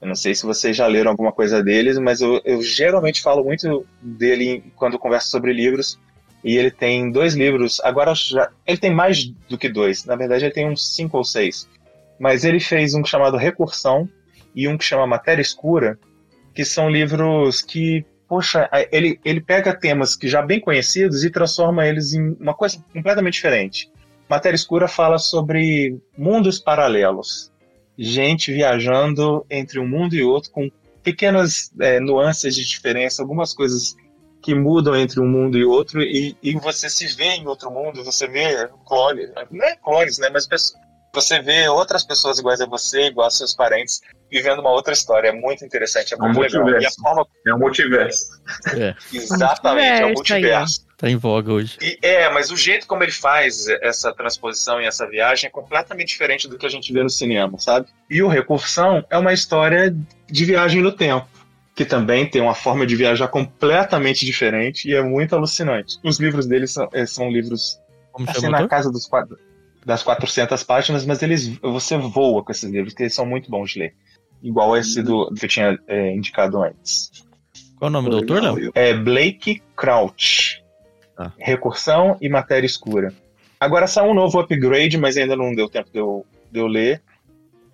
Eu 0.00 0.08
não 0.08 0.14
sei 0.14 0.34
se 0.34 0.46
vocês 0.46 0.76
já 0.76 0.86
leram 0.86 1.10
alguma 1.10 1.30
coisa 1.30 1.62
deles, 1.62 1.98
mas 1.98 2.20
eu, 2.20 2.40
eu 2.44 2.62
geralmente 2.62 3.20
falo 3.20 3.44
muito 3.44 3.86
dele 4.00 4.64
quando 4.76 4.98
converso 4.98 5.28
sobre 5.28 5.52
livros. 5.52 5.98
E 6.42 6.56
ele 6.56 6.70
tem 6.70 7.10
dois 7.10 7.34
livros, 7.34 7.80
agora 7.84 8.14
já, 8.14 8.50
ele 8.66 8.78
tem 8.78 8.90
mais 8.90 9.26
do 9.48 9.58
que 9.58 9.68
dois, 9.68 10.06
na 10.06 10.16
verdade 10.16 10.46
ele 10.46 10.54
tem 10.54 10.66
uns 10.66 10.94
cinco 10.94 11.18
ou 11.18 11.24
seis. 11.24 11.68
Mas 12.18 12.44
ele 12.44 12.58
fez 12.58 12.94
um 12.94 13.04
chamado 13.04 13.36
Recursão 13.36 14.08
e 14.54 14.66
um 14.66 14.78
que 14.78 14.84
chama 14.84 15.06
Matéria 15.06 15.42
Escura, 15.42 15.98
que 16.54 16.64
são 16.64 16.88
livros 16.88 17.60
que, 17.60 18.06
poxa, 18.26 18.70
ele, 18.90 19.20
ele 19.22 19.40
pega 19.40 19.78
temas 19.78 20.16
que 20.16 20.28
já 20.28 20.40
bem 20.40 20.60
conhecidos 20.60 21.24
e 21.24 21.30
transforma 21.30 21.86
eles 21.86 22.14
em 22.14 22.36
uma 22.40 22.54
coisa 22.54 22.82
completamente 22.92 23.34
diferente. 23.34 23.90
Matéria 24.28 24.56
Escura 24.56 24.88
fala 24.88 25.18
sobre 25.18 25.98
mundos 26.16 26.58
paralelos. 26.58 27.49
Gente 28.02 28.52
viajando 28.52 29.44
entre 29.50 29.78
um 29.78 29.86
mundo 29.86 30.14
e 30.14 30.22
outro 30.22 30.50
com 30.50 30.70
pequenas 31.02 31.70
é, 31.80 32.00
nuances 32.00 32.54
de 32.54 32.64
diferença, 32.64 33.22
algumas 33.22 33.52
coisas 33.52 33.94
que 34.42 34.54
mudam 34.54 34.96
entre 34.96 35.20
um 35.20 35.28
mundo 35.28 35.58
e 35.58 35.64
outro, 35.64 36.00
e, 36.00 36.34
e 36.42 36.54
você 36.54 36.88
se 36.88 37.06
vê 37.14 37.34
em 37.34 37.46
outro 37.46 37.70
mundo, 37.70 38.02
você 38.02 38.26
vê 38.26 38.68
clones, 38.86 39.30
não 39.50 39.66
é 39.66 39.76
clones, 39.76 40.18
né, 40.18 40.30
mas 40.32 40.46
pessoas, 40.46 40.80
você 41.12 41.42
vê 41.42 41.68
outras 41.68 42.04
pessoas 42.04 42.38
iguais 42.38 42.60
a 42.60 42.66
você, 42.66 43.08
igual 43.08 43.26
aos 43.26 43.36
seus 43.36 43.54
parentes, 43.54 44.00
vivendo 44.30 44.60
uma 44.60 44.70
outra 44.70 44.92
história. 44.92 45.28
É 45.28 45.32
muito 45.32 45.64
interessante, 45.64 46.14
é 46.14 46.16
É 46.16 46.22
um 46.22 46.32
muito 46.32 46.40
legal. 46.40 46.68
E 46.68 46.70
a 46.70 46.72
multiverso. 46.72 47.02
forma, 47.02 47.26
É 47.46 47.54
um 47.54 47.58
multiverso. 47.58 48.42
É, 48.76 48.94
exatamente, 49.12 49.84
é 49.84 49.94
aí, 49.96 50.04
ó. 50.04 50.14
multiverso. 50.14 50.86
Tá 51.00 51.08
em 51.10 51.16
voga 51.16 51.52
hoje. 51.52 51.78
E, 51.80 51.98
é, 52.02 52.30
mas 52.30 52.50
o 52.50 52.56
jeito 52.56 52.86
como 52.86 53.02
ele 53.02 53.10
faz 53.12 53.66
essa 53.80 54.12
transposição 54.12 54.80
e 54.80 54.84
essa 54.84 55.08
viagem 55.08 55.46
é 55.48 55.50
completamente 55.50 56.08
diferente 56.08 56.46
do 56.46 56.58
que 56.58 56.66
a 56.66 56.68
gente 56.68 56.92
vê 56.92 57.02
no 57.02 57.08
cinema, 57.08 57.58
sabe? 57.58 57.86
E 58.08 58.22
o 58.22 58.28
Recursão 58.28 59.04
é 59.08 59.16
uma 59.16 59.32
história 59.32 59.96
de 60.30 60.44
viagem 60.44 60.82
no 60.82 60.92
tempo, 60.92 61.26
que 61.74 61.84
também 61.86 62.28
tem 62.28 62.42
uma 62.42 62.54
forma 62.54 62.86
de 62.86 62.94
viajar 62.96 63.28
completamente 63.28 64.26
diferente 64.26 64.88
e 64.88 64.94
é 64.94 65.02
muito 65.02 65.34
alucinante. 65.34 65.96
Os 66.04 66.20
livros 66.20 66.46
dele 66.46 66.66
são, 66.66 66.86
eh, 66.92 67.06
são 67.06 67.30
livros 67.30 67.80
Como 68.12 68.28
assim, 68.28 68.48
na 68.48 68.68
casa 68.68 68.92
dos 68.92 69.06
quadros, 69.06 69.38
das 69.86 70.02
400 70.02 70.62
páginas, 70.64 71.06
mas 71.06 71.22
eles 71.22 71.48
você 71.62 71.96
voa 71.96 72.44
com 72.44 72.52
esses 72.52 72.70
livros, 72.70 72.92
que 72.92 73.04
eles 73.04 73.14
são 73.14 73.24
muito 73.24 73.50
bons 73.50 73.70
de 73.70 73.78
ler. 73.78 73.94
Igual 74.42 74.76
esse 74.76 75.02
do, 75.02 75.32
que 75.34 75.44
eu 75.46 75.48
tinha 75.48 75.78
é, 75.86 76.14
indicado 76.14 76.62
antes. 76.62 77.10
Qual 77.78 77.86
é 77.86 77.90
o 77.90 77.92
nome 77.92 78.10
do 78.10 78.16
autor, 78.16 78.58
eu- 78.58 78.72
É 78.74 78.92
Blake 78.92 79.62
Crouch. 79.74 80.62
Tá. 81.20 81.34
Recursão 81.36 82.16
e 82.18 82.30
Matéria 82.30 82.64
Escura. 82.64 83.12
Agora 83.60 83.86
saiu 83.86 84.10
um 84.10 84.14
novo 84.14 84.40
upgrade, 84.40 84.96
mas 84.96 85.18
ainda 85.18 85.36
não 85.36 85.54
deu 85.54 85.68
tempo 85.68 85.90
de 85.92 85.98
eu, 85.98 86.24
de 86.50 86.58
eu 86.58 86.66
ler. 86.66 87.02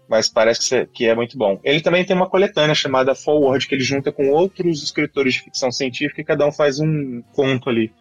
Mas 0.09 0.28
parece 0.28 0.86
que 0.93 1.06
é 1.06 1.14
muito 1.14 1.39
bom. 1.39 1.60
Ele 1.62 1.81
também 1.81 2.05
tem 2.05 2.16
uma 2.16 2.28
coletânea 2.28 2.74
chamada 2.74 3.14
Forward, 3.14 3.66
que 3.68 3.74
ele 3.77 3.85
junta 3.85 4.10
com 4.10 4.31
outros 4.31 4.82
escritores 4.82 5.35
de 5.35 5.43
ficção 5.43 5.70
científica 5.70 6.20
e 6.20 6.24
cada 6.24 6.44
um 6.44 6.51
faz 6.51 6.81
um 6.81 7.23
conto 7.32 7.70
ali. 7.70 7.93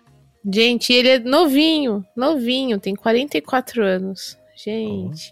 Gente, 0.51 0.91
ele 0.91 1.09
é 1.09 1.19
novinho, 1.19 2.03
novinho, 2.17 2.79
tem 2.79 2.95
44 2.95 3.83
anos. 3.83 4.37
Gente. 4.55 5.31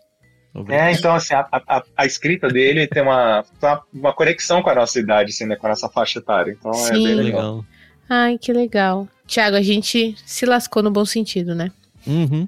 É, 0.69 0.91
então, 0.91 1.15
assim, 1.15 1.33
a, 1.33 1.47
a, 1.51 1.83
a 1.97 2.05
escrita 2.05 2.47
dele 2.47 2.85
tem 2.85 3.01
uma, 3.01 3.43
uma, 3.59 3.83
uma 3.91 4.13
conexão 4.13 4.61
com 4.61 4.69
a 4.69 4.75
nossa 4.75 4.99
idade, 4.99 5.31
assim, 5.31 5.45
né? 5.45 5.55
Com 5.55 5.65
a 5.65 5.69
nossa 5.69 5.89
faixa 5.89 6.19
etária. 6.19 6.55
Então 6.59 6.69
é 6.69 6.75
Sim. 6.75 7.03
bem 7.03 7.15
legal. 7.15 7.23
Legal. 7.23 7.65
Ai, 8.07 8.37
que 8.37 8.53
legal. 8.53 9.07
Tiago, 9.33 9.55
a 9.55 9.61
gente 9.61 10.15
se 10.25 10.45
lascou 10.45 10.83
no 10.83 10.91
bom 10.91 11.03
sentido, 11.05 11.55
né? 11.55 11.71
Uhum. 12.05 12.47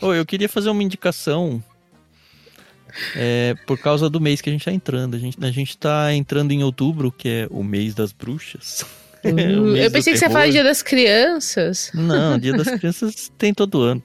Ô, 0.00 0.12
eu 0.12 0.26
queria 0.26 0.48
fazer 0.48 0.68
uma 0.68 0.82
indicação 0.82 1.62
é, 3.16 3.54
por 3.66 3.78
causa 3.78 4.10
do 4.10 4.20
mês 4.20 4.42
que 4.42 4.50
a 4.50 4.52
gente 4.52 4.64
tá 4.64 4.72
entrando. 4.72 5.14
A 5.14 5.18
gente, 5.18 5.38
a 5.40 5.50
gente 5.50 5.78
tá 5.78 6.12
entrando 6.14 6.52
em 6.52 6.62
outubro, 6.62 7.10
que 7.10 7.28
é 7.28 7.46
o 7.50 7.64
mês 7.64 7.94
das 7.94 8.12
bruxas. 8.12 8.84
É, 9.24 9.30
o 9.30 9.32
Uh, 9.32 9.72
mês 9.72 9.84
eu 9.84 9.90
pensei 9.90 10.12
que 10.12 10.18
você 10.20 10.26
terror. 10.26 10.40
falar 10.42 10.52
Dia 10.52 10.62
das 10.62 10.80
Crianças. 10.80 11.90
Não, 11.92 12.38
Dia 12.38 12.52
das 12.52 12.68
Crianças 12.78 13.32
tem 13.36 13.52
todo 13.52 13.82
ano. 13.82 14.00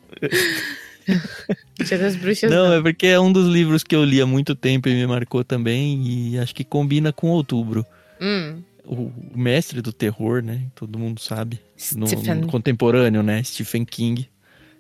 Dia 1.78 1.98
das 2.00 2.16
Bruxas. 2.16 2.50
Não, 2.50 2.74
é 2.74 2.82
porque 2.82 3.06
é 3.06 3.20
um 3.20 3.32
dos 3.32 3.48
livros 3.48 3.84
que 3.84 3.95
eu 3.95 4.04
li 4.04 4.20
há 4.20 4.26
muito 4.26 4.56
tempo 4.56 4.90
e 4.90 4.95
me 4.95 5.06
marcou 5.06 5.44
também, 5.44 6.02
e 6.34 6.40
acho 6.40 6.56
que 6.56 6.64
combina 6.64 7.14
com 7.14 7.30
outubro. 7.30 7.86
Hum, 8.20 8.64
O, 8.85 9.11
mestre 9.35 9.81
do 9.81 9.93
terror, 9.93 10.41
né? 10.41 10.68
Todo 10.76 10.99
mundo 10.99 11.19
sabe. 11.19 11.60
No, 11.95 12.07
Stephen. 12.07 12.35
no 12.35 12.47
contemporâneo, 12.47 13.23
né? 13.23 13.41
Stephen 13.43 13.85
King. 13.85 14.30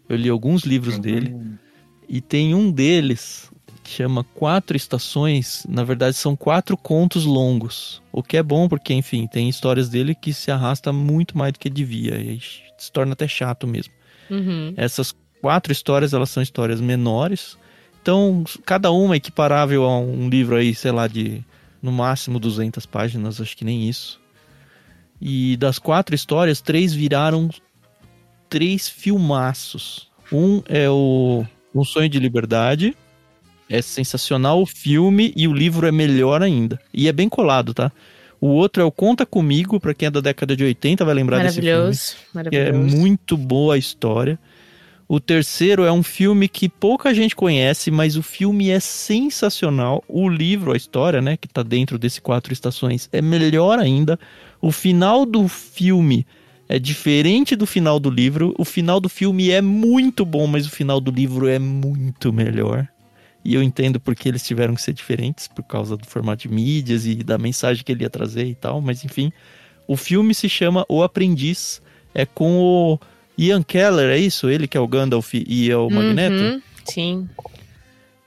Eu 0.07 0.17
li 0.17 0.29
alguns 0.29 0.63
livros 0.63 0.99
dele. 0.99 1.35
E 2.07 2.19
tem 2.19 2.53
um 2.53 2.69
deles 2.69 3.49
que 3.83 3.91
chama 3.91 4.23
Quatro 4.23 4.75
Estações. 4.75 5.65
Na 5.67 5.83
verdade, 5.83 6.15
são 6.15 6.35
quatro 6.35 6.77
contos 6.77 7.25
longos. 7.25 8.01
O 8.11 8.23
que 8.23 8.37
é 8.37 8.43
bom, 8.43 8.67
porque, 8.67 8.93
enfim, 8.93 9.27
tem 9.27 9.49
histórias 9.49 9.89
dele 9.89 10.15
que 10.15 10.33
se 10.33 10.51
arrasta 10.51 10.91
muito 10.93 11.37
mais 11.37 11.53
do 11.53 11.59
que 11.59 11.69
devia. 11.69 12.15
E 12.15 12.29
aí 12.29 12.41
se 12.77 12.91
torna 12.91 13.13
até 13.13 13.27
chato 13.27 13.67
mesmo. 13.67 13.93
Uhum. 14.29 14.73
Essas 14.77 15.13
quatro 15.41 15.71
histórias, 15.71 16.13
elas 16.13 16.29
são 16.29 16.41
histórias 16.41 16.79
menores. 16.79 17.57
Então, 18.01 18.43
cada 18.65 18.91
uma 18.91 19.15
é 19.15 19.17
equiparável 19.17 19.83
a 19.85 19.99
um 19.99 20.29
livro 20.29 20.55
aí, 20.55 20.73
sei 20.75 20.91
lá, 20.91 21.07
de 21.07 21.43
no 21.83 21.91
máximo 21.91 22.39
200 22.39 22.85
páginas, 22.85 23.41
acho 23.41 23.55
que 23.57 23.65
nem 23.65 23.87
isso. 23.89 24.19
E 25.21 25.57
das 25.57 25.77
quatro 25.77 26.15
histórias, 26.15 26.61
três 26.61 26.93
viraram 26.93 27.49
três 28.49 28.87
filmaços. 28.87 30.09
Um 30.31 30.63
é 30.67 30.89
o 30.89 31.45
Um 31.75 31.83
Sonho 31.83 32.07
de 32.07 32.19
Liberdade. 32.19 32.95
É 33.69 33.81
sensacional 33.81 34.61
o 34.61 34.65
filme 34.65 35.33
e 35.35 35.47
o 35.47 35.53
livro 35.53 35.85
é 35.87 35.91
melhor 35.91 36.41
ainda. 36.41 36.79
E 36.93 37.07
é 37.07 37.11
bem 37.11 37.27
colado, 37.27 37.73
tá? 37.73 37.91
O 38.39 38.47
outro 38.47 38.81
é 38.81 38.85
o 38.85 38.91
Conta 38.91 39.25
Comigo, 39.25 39.79
pra 39.79 39.93
quem 39.93 40.07
é 40.07 40.11
da 40.11 40.19
década 40.19 40.55
de 40.55 40.63
80 40.63 41.05
vai 41.05 41.13
lembrar 41.13 41.41
desse 41.43 41.61
filme 41.61 41.69
Maravilhoso. 41.69 42.15
é 42.25 42.35
Maravilhoso. 42.35 42.97
muito 42.97 43.37
boa 43.37 43.75
a 43.75 43.77
história. 43.77 44.37
O 45.07 45.19
terceiro 45.19 45.83
é 45.83 45.91
um 45.91 46.01
filme 46.01 46.47
que 46.47 46.69
pouca 46.69 47.13
gente 47.13 47.35
conhece, 47.35 47.91
mas 47.91 48.15
o 48.15 48.23
filme 48.23 48.69
é 48.69 48.79
sensacional. 48.79 50.03
O 50.07 50.29
livro, 50.29 50.71
a 50.71 50.77
história, 50.77 51.21
né, 51.21 51.37
que 51.37 51.47
tá 51.47 51.61
dentro 51.61 51.99
desse 51.99 52.21
quatro 52.21 52.53
estações, 52.53 53.09
é 53.11 53.21
melhor 53.21 53.79
ainda. 53.79 54.19
O 54.61 54.71
final 54.71 55.25
do 55.25 55.47
filme 55.47 56.25
é 56.69 56.79
diferente 56.79 57.55
do 57.55 57.65
final 57.65 57.99
do 57.99 58.09
livro. 58.09 58.53
O 58.57 58.65
final 58.65 58.99
do 58.99 59.09
filme 59.09 59.51
é 59.51 59.61
muito 59.61 60.25
bom, 60.25 60.47
mas 60.47 60.65
o 60.65 60.71
final 60.71 60.99
do 61.01 61.11
livro 61.11 61.47
é 61.47 61.59
muito 61.59 62.31
melhor. 62.31 62.87
E 63.45 63.53
eu 63.53 63.61
entendo 63.61 63.99
porque 63.99 64.29
eles 64.29 64.43
tiveram 64.43 64.73
que 64.73 64.81
ser 64.81 64.93
diferentes, 64.93 65.47
por 65.49 65.63
causa 65.63 65.97
do 65.97 66.07
formato 66.07 66.47
de 66.47 66.53
mídias 66.53 67.05
e 67.05 67.15
da 67.15 67.37
mensagem 67.37 67.83
que 67.83 67.91
ele 67.91 68.03
ia 68.03 68.09
trazer 68.09 68.45
e 68.45 68.55
tal, 68.55 68.79
mas 68.79 69.03
enfim. 69.03 69.31
O 69.85 69.97
filme 69.97 70.33
se 70.33 70.47
chama 70.47 70.85
O 70.87 71.03
Aprendiz. 71.03 71.81
É 72.15 72.25
com 72.27 72.59
o 72.59 72.99
Ian 73.37 73.63
Keller, 73.63 74.09
é 74.09 74.17
isso? 74.17 74.49
Ele 74.49 74.67
que 74.67 74.77
é 74.77 74.79
o 74.79 74.87
Gandalf 74.87 75.33
e 75.33 75.69
é 75.69 75.77
o 75.77 75.89
Magneto? 75.89 76.35
Uhum, 76.35 76.61
Sim. 76.85 77.29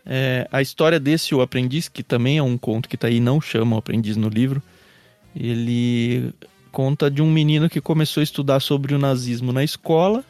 É, 0.04 0.46
a 0.52 0.62
história 0.62 1.00
desse 1.00 1.34
O 1.34 1.40
Aprendiz, 1.40 1.88
que 1.88 2.02
também 2.02 2.38
é 2.38 2.42
um 2.42 2.56
conto 2.56 2.88
que 2.88 2.96
tá 2.96 3.08
aí, 3.08 3.18
não 3.18 3.40
chama 3.40 3.76
O 3.76 3.78
Aprendiz 3.78 4.16
no 4.16 4.28
livro. 4.28 4.62
Ele 5.34 6.32
conta 6.70 7.10
de 7.10 7.22
um 7.22 7.30
menino 7.30 7.68
que 7.68 7.80
começou 7.80 8.20
a 8.20 8.24
estudar 8.24 8.60
sobre 8.60 8.94
o 8.94 8.98
nazismo 8.98 9.52
na 9.52 9.64
escola. 9.64 10.24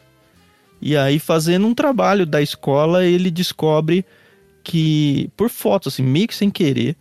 E 0.81 0.97
aí, 0.97 1.19
fazendo 1.19 1.67
um 1.67 1.75
trabalho 1.75 2.27
da 2.27 2.41
escola, 2.41 3.05
ele 3.05 3.31
descobre 3.31 4.05
que, 4.63 5.31
por 5.37 5.51
foto, 5.51 5.89
assim, 5.89 6.03
meio 6.03 6.29
que 6.29 6.35
sem 6.35 6.51
querer, 6.51 6.97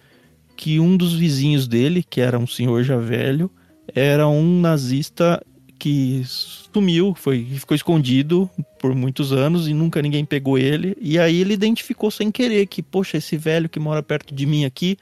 que 0.55 0.79
um 0.79 0.95
dos 0.95 1.13
vizinhos 1.13 1.67
dele, 1.67 2.03
que 2.03 2.21
era 2.21 2.37
um 2.37 2.47
senhor 2.47 2.83
já 2.83 2.97
velho, 2.97 3.49
era 3.93 4.27
um 4.27 4.61
nazista 4.61 5.41
que 5.77 6.23
sumiu, 6.25 7.13
foi, 7.15 7.43
ficou 7.43 7.75
escondido 7.75 8.49
por 8.79 8.95
muitos 8.95 9.31
anos 9.31 9.67
e 9.67 9.73
nunca 9.73 10.01
ninguém 10.01 10.25
pegou 10.25 10.57
ele. 10.57 10.95
E 10.99 11.19
aí 11.19 11.41
ele 11.41 11.53
identificou 11.53 12.09
sem 12.09 12.31
querer 12.31 12.65
que, 12.67 12.81
poxa, 12.81 13.17
esse 13.17 13.37
velho 13.37 13.69
que 13.69 13.79
mora 13.79 14.01
perto 14.01 14.33
de 14.33 14.45
mim 14.45 14.65
aqui 14.65 14.97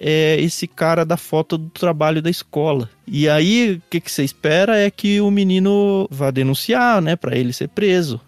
é 0.00 0.40
esse 0.40 0.66
cara 0.66 1.04
da 1.04 1.16
foto 1.16 1.58
do 1.58 1.70
trabalho 1.70 2.22
da 2.22 2.30
escola. 2.30 2.88
E 3.06 3.28
aí, 3.28 3.74
o 3.74 3.90
que, 3.90 4.00
que 4.00 4.10
você 4.10 4.22
espera 4.22 4.76
é 4.76 4.90
que 4.90 5.20
o 5.20 5.30
menino 5.30 6.06
vá 6.10 6.30
denunciar, 6.30 7.02
né, 7.02 7.16
para 7.16 7.36
ele 7.36 7.52
ser 7.52 7.68
preso. 7.68 8.20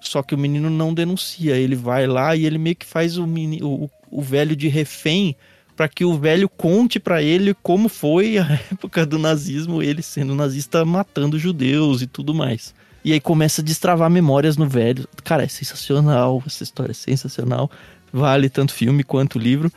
Só 0.00 0.22
que 0.22 0.34
o 0.34 0.38
menino 0.38 0.68
não 0.68 0.92
denuncia, 0.92 1.56
ele 1.56 1.76
vai 1.76 2.06
lá 2.06 2.34
e 2.34 2.44
ele 2.44 2.58
meio 2.58 2.74
que 2.74 2.86
faz 2.86 3.18
o, 3.18 3.26
menino, 3.26 3.68
o, 3.68 3.90
o 4.10 4.22
velho 4.22 4.56
de 4.56 4.66
refém 4.66 5.36
para 5.80 5.88
que 5.88 6.04
o 6.04 6.18
velho 6.18 6.46
conte 6.46 7.00
para 7.00 7.22
ele 7.22 7.54
como 7.62 7.88
foi 7.88 8.36
a 8.36 8.44
época 8.70 9.06
do 9.06 9.18
nazismo, 9.18 9.82
ele 9.82 10.02
sendo 10.02 10.34
nazista 10.34 10.84
matando 10.84 11.38
judeus 11.38 12.02
e 12.02 12.06
tudo 12.06 12.34
mais. 12.34 12.74
E 13.02 13.14
aí 13.14 13.18
começa 13.18 13.62
a 13.62 13.64
destravar 13.64 14.10
memórias 14.10 14.58
no 14.58 14.68
velho. 14.68 15.08
Cara, 15.24 15.42
é 15.42 15.48
sensacional, 15.48 16.42
essa 16.46 16.62
história 16.62 16.90
é 16.90 16.94
sensacional. 16.94 17.70
Vale 18.12 18.50
tanto 18.50 18.74
filme 18.74 19.02
quanto 19.02 19.38
livro. 19.38 19.72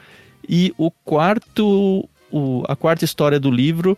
E 0.46 0.74
o 0.78 0.92
quarto, 0.92 2.10
o, 2.30 2.64
a 2.68 2.76
quarta 2.76 3.06
história 3.06 3.40
do 3.40 3.50
livro, 3.50 3.98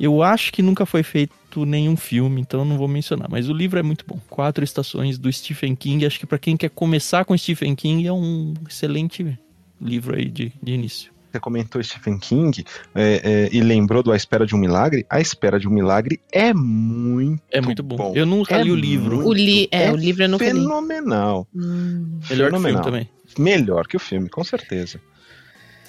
eu 0.00 0.24
acho 0.24 0.52
que 0.52 0.60
nunca 0.60 0.84
foi 0.84 1.04
feito 1.04 1.64
nenhum 1.64 1.96
filme, 1.96 2.40
então 2.40 2.64
não 2.64 2.76
vou 2.76 2.88
mencionar. 2.88 3.28
Mas 3.30 3.48
o 3.48 3.52
livro 3.52 3.78
é 3.78 3.82
muito 3.84 4.04
bom. 4.04 4.18
Quatro 4.28 4.64
estações 4.64 5.18
do 5.18 5.32
Stephen 5.32 5.76
King. 5.76 6.04
Acho 6.04 6.18
que 6.18 6.26
para 6.26 6.36
quem 6.36 6.56
quer 6.56 6.70
começar 6.70 7.24
com 7.24 7.38
Stephen 7.38 7.76
King 7.76 8.08
é 8.08 8.12
um 8.12 8.54
excelente 8.68 9.38
livro 9.80 10.16
aí 10.16 10.24
de, 10.24 10.52
de 10.60 10.72
início. 10.72 11.13
Você 11.34 11.40
comentou 11.40 11.82
Stephen 11.82 12.16
King 12.16 12.64
é, 12.94 13.20
é, 13.24 13.48
e 13.52 13.60
lembrou 13.60 14.04
do 14.04 14.12
A 14.12 14.16
Espera 14.16 14.46
de 14.46 14.54
um 14.54 14.58
Milagre. 14.58 15.04
A 15.10 15.20
Espera 15.20 15.58
de 15.58 15.66
um 15.66 15.70
Milagre 15.72 16.20
é 16.32 16.54
muito 16.54 17.42
É 17.50 17.60
muito 17.60 17.82
bom. 17.82 17.96
bom. 17.96 18.12
Eu 18.14 18.24
nunca 18.24 18.54
É 18.54 18.62
li 18.62 18.70
o 18.70 18.76
livro. 18.76 19.16
muito- 19.16 19.28
O, 19.30 19.32
li 19.32 19.68
é, 19.72 19.86
é 19.86 19.92
o 19.92 19.96
livro 19.96 20.22
eu 20.22 20.28
nunca 20.28 20.44
li. 20.44 20.52
Fenomenal. 20.52 21.48
Hum. 21.52 22.20
Melhor 22.30 22.50
que 22.50 22.56
o 22.56 22.60
filme 22.60 22.70
Fenomenal. 22.70 22.82
também. 22.84 23.08
Melhor 23.36 23.86
que 23.88 23.96
o 23.96 24.00
filme, 24.00 24.28
com 24.28 24.44
certeza. 24.44 25.00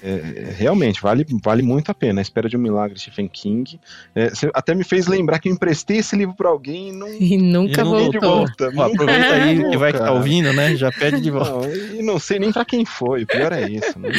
É, 0.08 0.54
realmente, 0.56 1.02
vale, 1.02 1.26
vale 1.44 1.64
muito 1.64 1.90
a 1.90 1.94
pena. 1.96 2.22
A 2.22 2.24
Espera 2.24 2.48
de 2.48 2.56
um 2.56 2.60
Milagre, 2.60 3.00
Stephen 3.00 3.28
King. 3.28 3.80
É, 4.14 4.30
você 4.30 4.52
até 4.54 4.76
me 4.76 4.84
fez 4.84 5.08
lembrar 5.08 5.40
que 5.40 5.50
eu 5.50 5.54
emprestei 5.54 5.98
esse 5.98 6.16
livro 6.16 6.36
pra 6.36 6.50
alguém 6.50 6.90
e 6.90 6.92
não 6.92 7.08
E 7.20 7.38
nunca 7.38 7.82
E 7.82 7.84
não 7.84 7.90
voltou. 7.92 8.12
de 8.12 8.20
volta. 8.20 8.72
Ó, 8.76 8.84
aproveita 8.84 9.34
aí 9.34 9.70
que 9.70 9.78
vai 9.78 9.92
que 9.92 9.98
tá 10.00 10.12
ouvindo, 10.12 10.54
né? 10.54 10.76
Já 10.76 10.92
pede 10.92 11.20
de 11.20 11.32
volta. 11.32 11.68
Não, 11.68 11.96
e 12.00 12.04
não 12.04 12.20
sei 12.20 12.38
nem 12.38 12.52
pra 12.52 12.64
quem 12.64 12.86
foi. 12.86 13.24
O 13.24 13.28
pior 13.28 13.52
é 13.52 13.68
isso. 13.70 13.98
Né? 13.98 14.10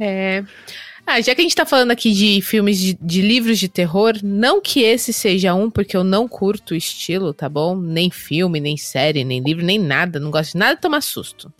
É. 0.00 0.44
Ah, 1.06 1.20
já 1.20 1.36
que 1.36 1.40
a 1.40 1.44
gente 1.44 1.54
tá 1.54 1.64
falando 1.64 1.92
aqui 1.92 2.12
de 2.12 2.40
filmes 2.42 2.80
de, 2.80 2.98
de 3.00 3.22
livros 3.22 3.60
de 3.60 3.68
terror, 3.68 4.14
não 4.24 4.60
que 4.60 4.82
esse 4.82 5.12
seja 5.12 5.54
um, 5.54 5.70
porque 5.70 5.96
eu 5.96 6.02
não 6.02 6.26
curto 6.26 6.74
o 6.74 6.76
estilo, 6.76 7.32
tá 7.32 7.48
bom? 7.48 7.76
Nem 7.76 8.10
filme, 8.10 8.58
nem 8.58 8.76
série, 8.76 9.22
nem 9.24 9.40
livro, 9.40 9.64
nem 9.64 9.78
nada. 9.78 10.18
Não 10.18 10.32
gosto 10.32 10.54
de 10.54 10.58
nada 10.58 10.74
de 10.74 10.80
tomar 10.80 11.00
susto. 11.02 11.52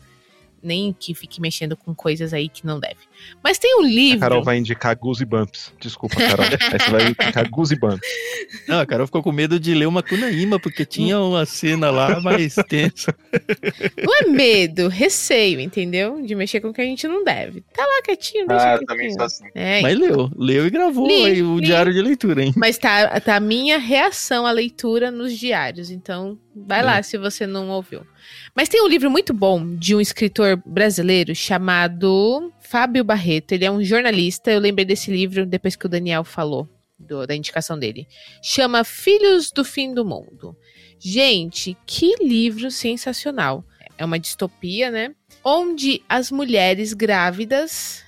Nem 0.66 0.92
que 0.98 1.14
fique 1.14 1.40
mexendo 1.40 1.76
com 1.76 1.94
coisas 1.94 2.32
aí 2.34 2.48
que 2.48 2.66
não 2.66 2.80
deve. 2.80 2.96
Mas 3.42 3.56
tem 3.58 3.76
um 3.80 3.84
A 3.84 3.88
livro. 3.88 4.20
Carol 4.20 4.42
vai 4.42 4.58
indicar 4.58 4.96
Goosebumps. 4.98 5.72
Desculpa, 5.80 6.16
Carol. 6.16 6.44
Aí 6.50 6.78
você 6.80 6.90
vai 6.90 7.02
indicar 7.06 7.48
Goosebumps. 7.48 8.00
Não, 8.66 8.80
a 8.80 8.86
Carol 8.86 9.06
ficou 9.06 9.22
com 9.22 9.30
medo 9.32 9.58
de 9.60 9.74
ler 9.74 9.86
uma 9.86 10.02
Kunaíma, 10.02 10.58
porque 10.58 10.84
tinha 10.84 11.18
uma 11.20 11.46
cena 11.46 11.90
lá 11.90 12.20
mais 12.20 12.54
tensa. 12.68 13.14
Não 14.02 14.14
é 14.20 14.26
medo, 14.26 14.88
receio, 14.88 15.60
entendeu? 15.60 16.20
De 16.22 16.34
mexer 16.34 16.60
com 16.60 16.68
o 16.68 16.72
que 16.74 16.80
a 16.80 16.84
gente 16.84 17.06
não 17.08 17.22
deve. 17.24 17.62
Tá 17.72 17.84
lá 17.84 18.02
quietinho, 18.02 18.46
deixa 18.46 18.74
Ah, 18.74 18.78
também 18.86 19.12
sou 19.12 19.22
assim. 19.22 19.44
É, 19.54 19.80
Mas 19.82 19.96
leu, 19.98 20.30
leu 20.36 20.66
e 20.66 20.70
gravou 20.70 21.06
Li, 21.06 21.24
aí 21.24 21.42
o 21.42 21.58
li. 21.58 21.66
diário 21.66 21.92
de 21.92 22.02
leitura, 22.02 22.42
hein? 22.44 22.52
Mas 22.56 22.76
tá, 22.78 23.18
tá 23.20 23.36
a 23.36 23.40
minha 23.40 23.78
reação 23.78 24.46
à 24.46 24.50
leitura 24.52 25.10
nos 25.10 25.32
diários. 25.38 25.90
Então, 25.90 26.38
vai 26.54 26.80
É. 26.80 26.82
lá 26.82 27.02
se 27.02 27.16
você 27.16 27.46
não 27.46 27.68
ouviu. 27.70 28.02
Mas 28.56 28.70
tem 28.70 28.82
um 28.82 28.88
livro 28.88 29.10
muito 29.10 29.34
bom 29.34 29.76
de 29.76 29.94
um 29.94 30.00
escritor 30.00 30.60
brasileiro 30.64 31.34
chamado 31.34 32.50
Fábio 32.60 33.04
Barreto. 33.04 33.52
Ele 33.52 33.66
é 33.66 33.70
um 33.70 33.84
jornalista. 33.84 34.50
Eu 34.50 34.60
lembrei 34.60 34.84
desse 34.86 35.10
livro 35.10 35.44
depois 35.44 35.76
que 35.76 35.84
o 35.84 35.88
Daniel 35.90 36.24
falou 36.24 36.66
do- 36.98 37.26
da 37.26 37.36
indicação 37.36 37.78
dele. 37.78 38.08
Chama 38.42 38.82
Filhos 38.82 39.52
do 39.52 39.62
Fim 39.62 39.92
do 39.92 40.06
Mundo. 40.06 40.56
Gente, 40.98 41.76
que 41.84 42.14
livro 42.24 42.70
sensacional. 42.70 43.62
É 43.98 44.04
uma 44.04 44.18
distopia, 44.18 44.90
né? 44.90 45.14
Onde 45.44 46.02
as 46.08 46.30
mulheres 46.30 46.94
grávidas 46.94 48.02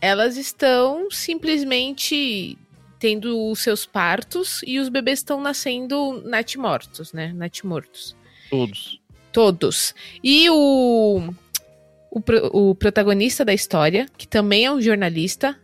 elas 0.00 0.36
estão 0.38 1.10
simplesmente 1.10 2.58
tendo 2.98 3.50
os 3.50 3.60
seus 3.60 3.84
partos 3.84 4.62
e 4.66 4.78
os 4.78 4.88
bebês 4.88 5.18
estão 5.18 5.40
nascendo 5.40 6.22
natimortos, 6.24 7.12
né? 7.12 7.32
Natimortos. 7.34 8.16
Todos. 8.50 9.01
Todos. 9.32 9.94
E 10.22 10.48
o, 10.50 11.32
o, 12.10 12.70
o 12.70 12.74
protagonista 12.74 13.44
da 13.44 13.54
história, 13.54 14.06
que 14.16 14.26
também 14.28 14.64
é 14.66 14.72
um 14.72 14.80
jornalista, 14.80 15.58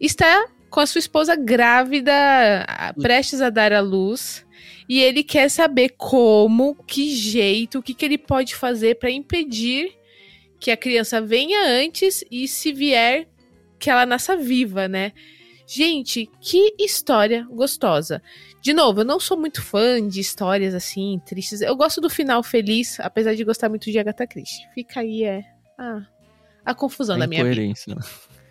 está 0.00 0.46
com 0.70 0.80
a 0.80 0.86
sua 0.86 0.98
esposa 0.98 1.36
grávida, 1.36 2.12
a- 2.68 2.92
prestes 2.94 3.40
a 3.40 3.50
dar 3.50 3.72
à 3.72 3.80
luz. 3.80 4.44
E 4.88 5.00
ele 5.00 5.22
quer 5.22 5.48
saber 5.48 5.94
como, 5.96 6.74
que 6.86 7.10
jeito, 7.14 7.78
o 7.78 7.82
que, 7.82 7.94
que 7.94 8.04
ele 8.04 8.18
pode 8.18 8.54
fazer 8.54 8.96
para 8.96 9.10
impedir 9.10 9.92
que 10.60 10.70
a 10.70 10.76
criança 10.76 11.20
venha 11.20 11.66
antes 11.66 12.22
e, 12.30 12.46
se 12.46 12.72
vier, 12.72 13.26
que 13.78 13.88
ela 13.90 14.04
nasça 14.06 14.36
viva, 14.36 14.86
né? 14.88 15.12
Gente, 15.66 16.30
que 16.40 16.74
história 16.78 17.46
gostosa. 17.50 18.22
De 18.60 18.72
novo, 18.72 19.00
eu 19.00 19.04
não 19.04 19.18
sou 19.18 19.36
muito 19.36 19.62
fã 19.62 20.06
de 20.06 20.20
histórias 20.20 20.74
assim, 20.74 21.20
tristes. 21.24 21.60
Eu 21.60 21.74
gosto 21.74 22.00
do 22.00 22.10
final 22.10 22.42
feliz, 22.42 23.00
apesar 23.00 23.34
de 23.34 23.44
gostar 23.44 23.68
muito 23.68 23.90
de 23.90 23.98
Agatha 23.98 24.26
Christie. 24.26 24.66
Fica 24.74 25.00
aí, 25.00 25.24
é. 25.24 25.44
Ah, 25.78 26.02
a 26.64 26.74
confusão 26.74 27.18
da 27.18 27.24
A 27.24 27.28
minha 27.28 27.44
vida. 27.44 27.62
né? 27.88 27.96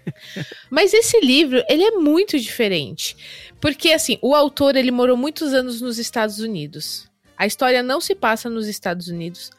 Mas 0.70 0.94
esse 0.94 1.20
livro, 1.22 1.64
ele 1.70 1.84
é 1.84 1.92
muito 1.92 2.40
diferente. 2.40 3.16
Porque, 3.62 3.92
assim, 3.92 4.18
o 4.22 4.36
autor, 4.36 4.76
ele 4.76 4.92
morou 4.92 5.16
muitos 5.16 5.54
anos 5.54 5.82
nos 5.82 5.98
Estados 5.98 6.40
Unidos. 6.40 7.10
A 7.38 7.46
história 7.46 7.82
não 7.82 8.02
se 8.02 8.14
passa 8.14 8.50
nos 8.50 8.68
Estados 8.68 9.08
Unidos, 9.08 9.52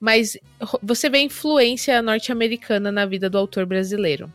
mas 0.00 0.38
você 0.82 1.10
vê 1.10 1.18
a 1.18 1.22
influência 1.22 2.00
norte-americana 2.00 2.90
na 2.90 3.04
vida 3.04 3.28
do 3.28 3.36
autor 3.36 3.66
brasileiro. 3.66 4.32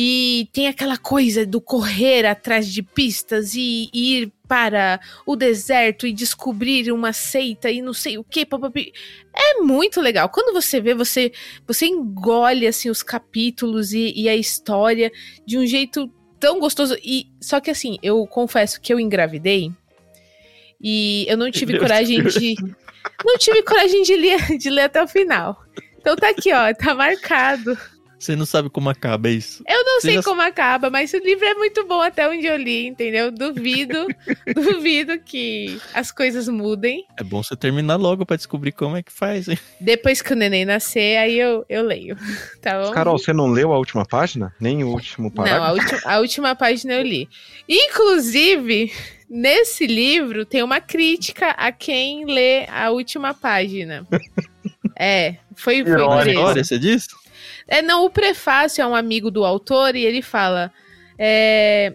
E 0.00 0.48
tem 0.52 0.68
aquela 0.68 0.96
coisa 0.96 1.44
do 1.44 1.60
correr 1.60 2.24
atrás 2.24 2.72
de 2.72 2.84
pistas 2.84 3.56
e, 3.56 3.90
e 3.92 4.18
ir 4.18 4.32
para 4.46 5.00
o 5.26 5.34
deserto 5.34 6.06
e 6.06 6.12
descobrir 6.12 6.92
uma 6.92 7.12
seita 7.12 7.68
e 7.68 7.82
não 7.82 7.92
sei 7.92 8.16
o 8.16 8.22
que. 8.22 8.46
É 9.34 9.54
muito 9.60 10.00
legal. 10.00 10.28
Quando 10.28 10.52
você 10.52 10.80
vê, 10.80 10.94
você, 10.94 11.32
você 11.66 11.86
engole 11.86 12.64
assim 12.64 12.88
os 12.88 13.02
capítulos 13.02 13.92
e, 13.92 14.12
e 14.14 14.28
a 14.28 14.36
história 14.36 15.10
de 15.44 15.58
um 15.58 15.66
jeito 15.66 16.08
tão 16.38 16.60
gostoso. 16.60 16.96
E 17.02 17.26
só 17.40 17.58
que 17.58 17.68
assim, 17.68 17.98
eu 18.00 18.24
confesso 18.24 18.80
que 18.80 18.94
eu 18.94 19.00
engravidei 19.00 19.72
e 20.80 21.26
eu 21.28 21.36
não 21.36 21.50
tive 21.50 21.76
coragem 21.76 22.22
Deus. 22.22 22.34
de 22.34 22.54
não 23.24 23.36
tive 23.36 23.64
coragem 23.64 24.04
de 24.04 24.14
ler, 24.14 24.58
de 24.58 24.70
ler 24.70 24.82
até 24.82 25.02
o 25.02 25.08
final. 25.08 25.60
Então 25.98 26.14
tá 26.14 26.28
aqui, 26.28 26.52
ó, 26.52 26.72
tá 26.72 26.94
marcado. 26.94 27.76
Você 28.18 28.34
não 28.34 28.44
sabe 28.44 28.68
como 28.68 28.90
acaba 28.90 29.30
isso. 29.30 29.62
Eu 29.68 29.84
não 29.84 30.00
Você 30.00 30.08
sei 30.08 30.14
já- 30.16 30.22
como 30.24 30.42
acaba, 30.42 30.90
mas 30.90 31.12
o 31.12 31.18
livro 31.18 31.44
é 31.44 31.54
muito 31.54 31.86
bom 31.86 32.00
até 32.00 32.28
onde 32.28 32.46
eu 32.46 32.56
li, 32.56 32.86
entendeu? 32.86 33.30
Duvido, 33.30 34.06
duvido 34.54 35.18
que 35.20 35.80
as 35.94 36.10
coisas 36.10 36.48
mudem. 36.48 37.04
É 37.18 37.22
bom 37.22 37.42
você 37.42 37.54
terminar 37.56 37.96
logo 37.96 38.26
pra 38.26 38.36
descobrir 38.36 38.72
como 38.72 38.96
é 38.96 39.02
que 39.02 39.12
faz, 39.12 39.46
hein? 39.48 39.58
Depois 39.80 40.20
que 40.20 40.32
o 40.32 40.36
neném 40.36 40.64
nascer, 40.64 41.16
aí 41.18 41.38
eu, 41.38 41.64
eu 41.68 41.82
leio. 41.84 42.16
Tá 42.60 42.82
bom? 42.82 42.90
Carol, 42.92 43.18
você 43.18 43.32
não 43.32 43.46
leu 43.46 43.72
a 43.72 43.78
última 43.78 44.04
página? 44.04 44.52
Nem 44.60 44.82
o 44.82 44.88
último 44.88 45.32
Não, 45.34 45.44
a, 45.44 45.46
parágrafo? 45.46 45.72
ulti- 45.94 46.06
a 46.08 46.18
última 46.18 46.54
página 46.56 46.94
eu 46.94 47.02
li. 47.02 47.28
Inclusive, 47.68 48.92
nesse 49.30 49.86
livro 49.86 50.44
tem 50.44 50.62
uma 50.62 50.80
crítica 50.80 51.50
a 51.50 51.70
quem 51.72 52.24
lê 52.26 52.66
a 52.68 52.90
última 52.90 53.32
página. 53.34 54.06
É, 55.00 55.36
foi, 55.54 55.84
foi. 55.84 55.92
Olha, 56.36 56.64
você 56.64 56.76
disse? 56.76 57.06
É, 57.68 57.82
não, 57.82 58.04
o 58.04 58.10
prefácio 58.10 58.82
é 58.82 58.86
um 58.86 58.94
amigo 58.94 59.30
do 59.30 59.44
autor 59.44 59.94
e 59.94 60.04
ele 60.04 60.22
fala. 60.22 60.72
É, 61.18 61.94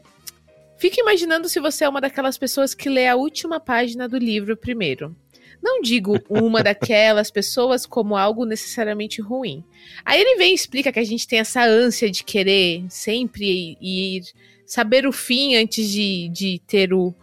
Fica 0.84 1.00
imaginando 1.00 1.48
se 1.48 1.62
você 1.62 1.86
é 1.86 1.90
uma 1.90 2.02
daquelas 2.02 2.38
pessoas 2.38 2.76
que 2.76 2.90
lê 2.90 3.08
a 3.08 3.16
última 3.16 3.58
página 3.58 4.06
do 4.06 4.18
livro 4.18 4.58
primeiro. 4.58 5.16
Não 5.62 5.82
digo 5.82 6.20
uma 6.30 6.62
daquelas 6.62 7.32
pessoas 7.32 7.86
como 7.86 8.18
algo 8.18 8.44
necessariamente 8.44 9.22
ruim. 9.22 9.64
Aí 10.04 10.20
ele 10.20 10.36
vem 10.36 10.52
e 10.52 10.56
explica 10.56 10.92
que 10.92 11.00
a 11.00 11.04
gente 11.06 11.26
tem 11.26 11.40
essa 11.40 11.64
ânsia 11.64 12.12
de 12.12 12.22
querer 12.26 12.84
sempre 12.90 13.78
ir 13.80 14.24
saber 14.66 15.08
o 15.08 15.14
fim 15.14 15.56
antes 15.56 15.90
de, 15.90 16.28
de 16.28 16.60
ter 16.68 16.94
o, 16.94 17.16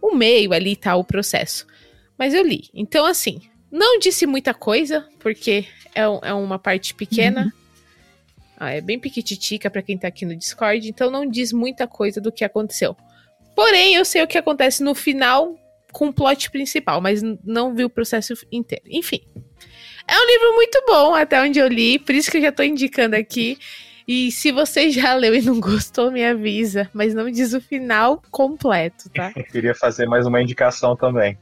o 0.00 0.14
meio 0.14 0.52
ali 0.52 0.74
e 0.74 0.76
tal, 0.76 1.00
o 1.00 1.04
processo. 1.04 1.66
Mas 2.16 2.32
eu 2.32 2.46
li. 2.46 2.70
Então, 2.72 3.04
assim, 3.04 3.40
não 3.68 3.98
disse 3.98 4.26
muita 4.26 4.54
coisa, 4.54 5.08
porque 5.18 5.64
é, 5.92 6.02
é 6.02 6.32
uma 6.32 6.56
parte 6.60 6.94
pequena. 6.94 7.52
Ah, 8.60 8.72
é 8.72 8.80
bem 8.80 8.98
piquititica 8.98 9.70
pra 9.70 9.82
quem 9.82 9.96
tá 9.96 10.08
aqui 10.08 10.26
no 10.26 10.34
Discord, 10.34 10.88
então 10.88 11.10
não 11.10 11.24
diz 11.24 11.52
muita 11.52 11.86
coisa 11.86 12.20
do 12.20 12.32
que 12.32 12.44
aconteceu. 12.44 12.96
Porém, 13.54 13.94
eu 13.94 14.04
sei 14.04 14.22
o 14.22 14.26
que 14.26 14.36
acontece 14.36 14.82
no 14.82 14.94
final 14.94 15.56
com 15.92 16.08
o 16.08 16.12
plot 16.12 16.50
principal, 16.50 17.00
mas 17.00 17.22
não 17.44 17.74
vi 17.74 17.84
o 17.84 17.90
processo 17.90 18.34
inteiro. 18.50 18.84
Enfim. 18.88 19.20
É 20.06 20.18
um 20.18 20.26
livro 20.26 20.54
muito 20.54 20.82
bom 20.86 21.14
até 21.14 21.40
onde 21.40 21.58
eu 21.58 21.68
li, 21.68 21.98
por 21.98 22.14
isso 22.14 22.30
que 22.30 22.38
eu 22.38 22.42
já 22.42 22.50
tô 22.50 22.62
indicando 22.62 23.14
aqui. 23.14 23.58
E 24.08 24.32
se 24.32 24.50
você 24.50 24.88
já 24.90 25.14
leu 25.14 25.34
e 25.34 25.42
não 25.42 25.60
gostou, 25.60 26.10
me 26.10 26.24
avisa, 26.24 26.88
mas 26.94 27.12
não 27.12 27.30
diz 27.30 27.52
o 27.52 27.60
final 27.60 28.22
completo, 28.30 29.10
tá? 29.10 29.30
Eu 29.36 29.44
queria 29.44 29.74
fazer 29.74 30.06
mais 30.06 30.26
uma 30.26 30.40
indicação 30.40 30.96
também. 30.96 31.36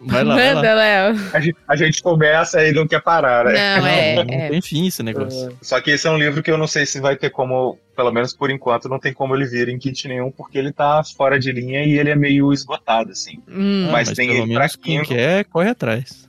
Vai 0.00 0.24
lá, 0.24 0.34
vai 0.34 0.54
lá. 0.54 0.54
Manda, 0.54 0.74
Léo. 0.74 1.14
A 1.34 1.40
gente, 1.40 1.56
a 1.68 1.76
gente 1.76 2.02
começa 2.02 2.64
e 2.66 2.72
não 2.72 2.86
quer 2.88 3.02
parar, 3.02 3.44
né? 3.44 3.52
Não, 3.52 3.86
é, 3.86 4.14
não 4.24 4.34
é. 4.34 4.48
tem 4.48 4.62
fim 4.62 4.86
esse 4.86 5.02
negócio. 5.02 5.54
Só 5.60 5.78
que 5.80 5.90
esse 5.90 6.06
é 6.06 6.10
um 6.10 6.16
livro 6.16 6.42
que 6.42 6.50
eu 6.50 6.56
não 6.56 6.66
sei 6.66 6.86
se 6.86 7.00
vai 7.00 7.16
ter 7.16 7.28
como, 7.28 7.78
pelo 7.94 8.10
menos 8.12 8.32
por 8.32 8.50
enquanto, 8.50 8.88
não 8.88 8.98
tem 8.98 9.12
como 9.12 9.34
ele 9.34 9.44
vir 9.44 9.68
em 9.68 9.78
kit 9.78 10.08
nenhum, 10.08 10.30
porque 10.30 10.56
ele 10.56 10.72
tá 10.72 11.02
fora 11.16 11.38
de 11.38 11.52
linha 11.52 11.84
e 11.84 11.98
ele 11.98 12.08
é 12.10 12.16
meio 12.16 12.50
esgotado, 12.52 13.10
assim. 13.12 13.42
Hum, 13.46 13.86
Ah, 13.88 13.92
mas 13.92 14.12
tem 14.12 14.28
pelo 14.28 14.38
ele 14.44 14.52
pra 14.52 14.60
menos 14.60 14.76
quem 14.76 15.00
Kindle. 15.02 15.16
quer, 15.16 15.44
corre 15.44 15.68
atrás. 15.68 16.28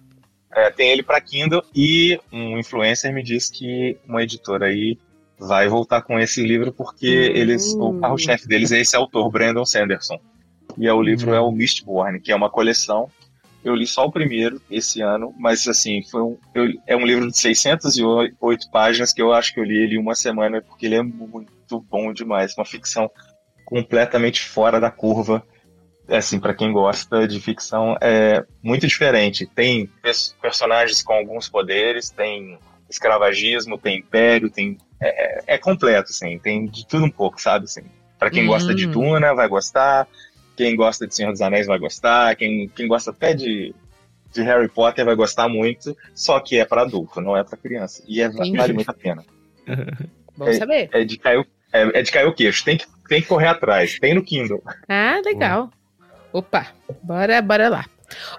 É, 0.53 0.69
tem 0.71 0.89
ele 0.89 1.03
para 1.03 1.21
Kindle 1.21 1.63
e 1.73 2.19
um 2.33 2.57
influencer 2.57 3.13
me 3.13 3.21
disse 3.23 3.53
que 3.53 3.97
uma 4.07 4.23
editora 4.23 4.65
aí 4.65 4.97
vai 5.39 5.67
voltar 5.67 6.01
com 6.01 6.19
esse 6.19 6.43
livro 6.45 6.71
porque 6.73 7.07
eles, 7.07 7.73
o 7.79 7.93
carro-chefe 7.93 8.47
deles 8.47 8.71
é 8.71 8.79
esse 8.79 8.95
autor, 8.95 9.29
Brandon 9.31 9.65
Sanderson. 9.65 10.19
E 10.77 10.87
é, 10.87 10.93
o 10.93 11.01
livro 11.01 11.31
Hum. 11.31 11.35
é 11.35 11.39
o 11.39 11.51
Mistborn, 11.51 12.19
que 12.19 12.31
é 12.31 12.35
uma 12.35 12.49
coleção. 12.49 13.09
Eu 13.63 13.75
li 13.75 13.85
só 13.87 14.05
o 14.05 14.11
primeiro 14.11 14.61
esse 14.69 15.01
ano, 15.01 15.33
mas 15.37 15.67
assim, 15.67 16.01
foi 16.09 16.21
um, 16.21 16.37
eu- 16.53 16.71
é 16.87 16.95
um 16.95 17.05
livro 17.05 17.27
de 17.29 17.37
608 17.37 18.69
páginas 18.71 19.11
que 19.11 19.21
eu 19.21 19.33
acho 19.33 19.53
que 19.53 19.59
eu 19.59 19.63
li 19.65 19.77
ele 19.83 19.97
uma 19.97 20.15
semana 20.15 20.61
porque 20.61 20.85
ele 20.85 20.95
é 20.95 21.01
muito 21.03 21.79
bom 21.89 22.13
demais, 22.13 22.53
uma 22.57 22.65
ficção 22.65 23.09
completamente 23.65 24.41
fora 24.41 24.79
da 24.79 24.89
curva 24.89 25.43
assim, 26.07 26.39
para 26.39 26.55
quem 26.55 26.71
gosta 26.73 27.27
de 27.27 27.39
ficção, 27.39 27.95
é 28.01 28.43
muito 28.63 28.87
diferente. 28.87 29.45
Tem 29.45 29.85
pers- 30.01 30.35
personagens 30.41 31.03
com 31.03 31.13
alguns 31.13 31.47
poderes, 31.47 32.09
tem 32.09 32.57
escravagismo, 32.89 33.77
tem 33.77 33.99
império, 33.99 34.49
tem 34.49 34.75
é, 35.01 35.43
é 35.55 35.57
completo, 35.57 36.09
assim, 36.11 36.37
tem 36.39 36.65
de 36.65 36.85
tudo 36.87 37.05
um 37.05 37.09
pouco, 37.11 37.41
sabe, 37.41 37.65
assim. 37.65 37.83
Para 38.17 38.29
quem 38.29 38.43
Hum. 38.43 38.47
gosta 38.47 38.73
de 38.75 38.85
Duna, 38.87 39.33
vai 39.33 39.47
gostar. 39.47 40.07
Quem 40.57 40.75
gosta 40.75 41.07
de 41.07 41.15
Senhor 41.15 41.31
dos 41.31 41.41
Anéis 41.41 41.67
vai 41.67 41.79
gostar. 41.79 42.35
Quem, 42.35 42.67
quem 42.69 42.87
gosta 42.87 43.11
até 43.11 43.33
de, 43.33 43.73
de 44.33 44.41
Harry 44.43 44.67
Potter 44.67 45.05
vai 45.05 45.15
gostar 45.15 45.47
muito. 45.47 45.95
Só 46.13 46.39
que 46.41 46.57
é 46.59 46.65
para 46.65 46.81
adulto, 46.81 47.21
não 47.21 47.37
é 47.37 47.43
para 47.45 47.57
criança. 47.57 48.03
E 48.07 48.21
é, 48.21 48.27
vale 48.29 48.73
muito 48.73 48.89
a 48.89 48.93
pena. 48.93 49.23
bom 50.35 50.53
saber. 50.53 50.89
É 50.91 51.03
de 51.05 51.17
cair, 51.17 51.39
o- 51.39 51.45
é, 51.71 51.99
é 51.99 52.01
de 52.01 52.11
cair 52.11 52.27
o 52.27 52.33
queixo. 52.33 52.65
Tem 52.65 52.77
que, 52.77 52.85
tem 53.07 53.21
que 53.21 53.27
correr 53.27 53.47
atrás. 53.47 53.97
Tem 53.99 54.13
no 54.13 54.23
Kindle. 54.23 54.61
Ah, 54.89 55.21
legal. 55.23 55.69
Opa, 56.33 56.67
bora, 57.01 57.41
bora 57.41 57.69
lá. 57.69 57.85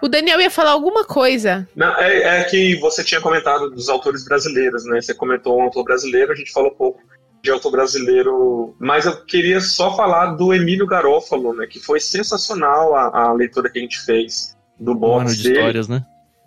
O 0.01 0.09
Daniel 0.09 0.41
ia 0.41 0.51
falar 0.51 0.73
alguma 0.73 1.05
coisa. 1.05 1.69
Não, 1.75 1.95
é, 1.97 2.41
é 2.41 2.45
que 2.45 2.77
você 2.77 3.05
tinha 3.05 3.21
comentado 3.21 3.71
dos 3.71 3.89
autores 3.89 4.25
brasileiros, 4.25 4.85
né? 4.85 5.01
Você 5.01 5.15
comentou 5.15 5.59
um 5.59 5.63
autor 5.63 5.85
brasileiro, 5.85 6.33
a 6.33 6.35
gente 6.35 6.53
falou 6.53 6.71
pouco 6.71 7.01
de 7.43 7.51
autor 7.51 7.71
brasileiro, 7.73 8.75
mas 8.79 9.07
eu 9.07 9.25
queria 9.25 9.61
só 9.61 9.97
falar 9.97 10.35
do 10.35 10.53
Emílio 10.53 10.87
Garófalo, 10.87 11.55
né? 11.55 11.67
Que 11.67 11.81
foi 11.81 11.99
sensacional 12.01 12.95
a, 12.95 13.29
a 13.29 13.33
leitura 13.33 13.71
que 13.71 13.79
a 13.79 13.83
gente 13.83 14.01
fez 14.01 14.57
do 14.79 14.93
Um 14.93 14.95
ano 14.95 15.01
box 15.01 15.37
de 15.37 15.43
dele. 15.45 15.57
histórias, 15.57 15.89
né? 15.89 16.05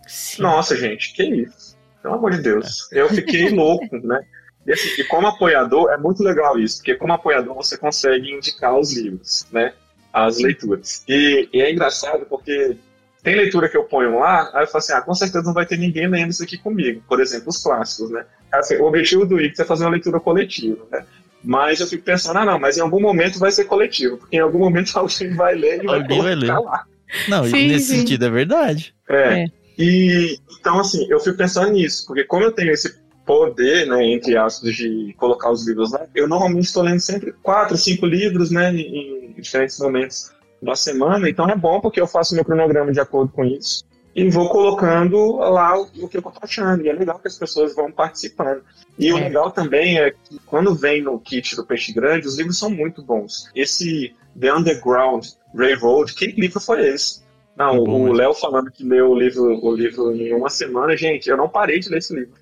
Sim. 0.07 0.41
Nossa, 0.41 0.75
gente, 0.75 1.13
que 1.13 1.23
isso? 1.23 1.77
Pelo 2.01 2.15
amor 2.15 2.31
de 2.31 2.41
Deus. 2.41 2.91
Eu 2.91 3.09
fiquei 3.09 3.49
louco, 3.55 3.97
né? 3.97 4.23
E, 4.65 4.71
assim, 4.71 5.01
e 5.01 5.03
como 5.05 5.27
apoiador, 5.27 5.91
é 5.91 5.97
muito 5.97 6.23
legal 6.23 6.59
isso, 6.59 6.77
porque 6.77 6.95
como 6.95 7.13
apoiador 7.13 7.55
você 7.55 7.77
consegue 7.77 8.31
indicar 8.31 8.77
os 8.77 8.95
livros, 8.95 9.45
né? 9.51 9.73
As 10.11 10.37
leituras. 10.37 11.03
E, 11.07 11.49
e 11.51 11.61
é 11.61 11.71
engraçado 11.71 12.25
porque 12.25 12.77
tem 13.23 13.35
leitura 13.35 13.69
que 13.69 13.77
eu 13.77 13.85
ponho 13.85 14.19
lá, 14.19 14.51
aí 14.53 14.63
eu 14.63 14.67
falo 14.67 14.79
assim, 14.79 14.93
ah, 14.93 15.01
com 15.01 15.15
certeza 15.15 15.45
não 15.45 15.53
vai 15.53 15.65
ter 15.65 15.77
ninguém 15.77 16.07
lendo 16.07 16.31
isso 16.31 16.43
aqui 16.43 16.57
comigo. 16.57 17.01
Por 17.07 17.21
exemplo, 17.21 17.49
os 17.49 17.63
clássicos, 17.63 18.11
né? 18.11 18.25
Assim, 18.51 18.75
o 18.75 18.83
objetivo 18.83 19.25
do 19.25 19.39
Ictus 19.39 19.61
é 19.61 19.65
fazer 19.65 19.85
uma 19.85 19.91
leitura 19.91 20.19
coletiva, 20.19 20.85
né? 20.91 21.05
Mas 21.41 21.79
eu 21.79 21.87
fico 21.87 22.03
pensando, 22.03 22.37
ah, 22.37 22.45
não, 22.45 22.59
mas 22.59 22.77
em 22.77 22.81
algum 22.81 23.01
momento 23.01 23.39
vai 23.39 23.51
ser 23.51 23.63
coletivo, 23.65 24.17
porque 24.17 24.35
em 24.35 24.41
algum 24.41 24.59
momento 24.59 24.91
alguém 24.99 25.33
vai 25.33 25.55
ler 25.55 25.83
e 25.83 25.85
vai 25.87 26.01
Alguém 26.01 26.21
vai 26.21 26.35
colocar 26.35 26.59
ler. 26.59 26.65
lá. 26.65 26.85
Não, 27.29 27.45
Sim, 27.45 27.67
nesse 27.67 27.85
sim. 27.87 27.99
sentido 27.99 28.25
é 28.25 28.29
verdade. 28.29 28.93
É. 29.09 29.43
É. 29.43 29.45
E 29.77 30.37
então, 30.59 30.79
assim, 30.79 31.07
eu 31.09 31.19
fico 31.19 31.37
pensando 31.37 31.71
nisso, 31.71 32.05
porque 32.05 32.23
como 32.25 32.43
eu 32.43 32.51
tenho 32.51 32.71
esse 32.71 32.93
poder, 33.25 33.87
né, 33.87 34.05
entre 34.05 34.35
aspas, 34.35 34.73
de 34.75 35.15
colocar 35.17 35.49
os 35.49 35.65
livros 35.65 35.91
lá, 35.91 36.05
eu 36.13 36.27
normalmente 36.27 36.65
estou 36.65 36.83
lendo 36.83 36.99
sempre 36.99 37.33
quatro, 37.41 37.77
cinco 37.77 38.05
livros, 38.05 38.51
né, 38.51 38.71
em 38.73 39.23
em 39.37 39.41
diferentes 39.41 39.79
momentos 39.79 40.31
da 40.64 40.76
semana, 40.76 41.30
então 41.30 41.49
é 41.49 41.56
bom 41.56 41.80
porque 41.81 41.99
eu 41.99 42.07
faço 42.07 42.35
meu 42.35 42.45
cronograma 42.45 42.91
de 42.91 42.99
acordo 42.99 43.31
com 43.31 43.44
isso 43.44 43.84
e 44.15 44.30
vou 44.30 44.48
colocando 44.49 45.38
lá 45.38 45.76
o, 45.76 45.88
o 46.02 46.07
que 46.07 46.18
eu 46.18 46.22
tô 46.22 46.31
achando, 46.41 46.85
e 46.85 46.90
é 46.90 46.94
legal 46.94 47.18
que 47.18 47.27
as 47.27 47.38
pessoas 47.38 47.76
vão 47.76 47.91
participando. 47.91 48.61
E 48.98 49.11
o 49.11 49.18
É. 49.18 49.22
legal 49.22 49.49
também 49.52 49.98
é 49.99 50.11
que 50.11 50.40
quando 50.45 50.76
vem 50.76 51.02
no 51.02 51.19
kit 51.19 51.56
do 51.56 51.65
Peixe 51.65 51.91
Grande, 51.91 52.27
os 52.27 52.38
livros 52.38 52.60
são 52.60 52.69
muito 52.69 53.02
bons. 53.02 53.49
Esse 53.56 54.14
The 54.40 54.53
Underground 54.53 55.26
Railroad, 55.56 56.14
que 56.14 56.27
livro 56.27 56.60
foi 56.60 56.88
esse? 56.88 57.23
Não, 57.57 57.76
É 57.76 57.77
bom 57.80 58.10
o. 58.10 58.14
Léo 58.14 58.34
falando 58.35 58.69
que 58.72 58.84
leu 58.84 59.10
o 59.11 59.15
livro, 59.19 59.44
o 59.65 59.76
livro 59.76 60.11
em 60.15 60.31
uma 60.34 60.49
semana, 60.49 60.95
gente, 60.95 61.27
eu 61.30 61.38
não 61.38 61.49
parei 61.49 61.80
de 61.80 61.90
ler 61.90 61.98
esse 61.98 62.14
livro. 62.14 62.34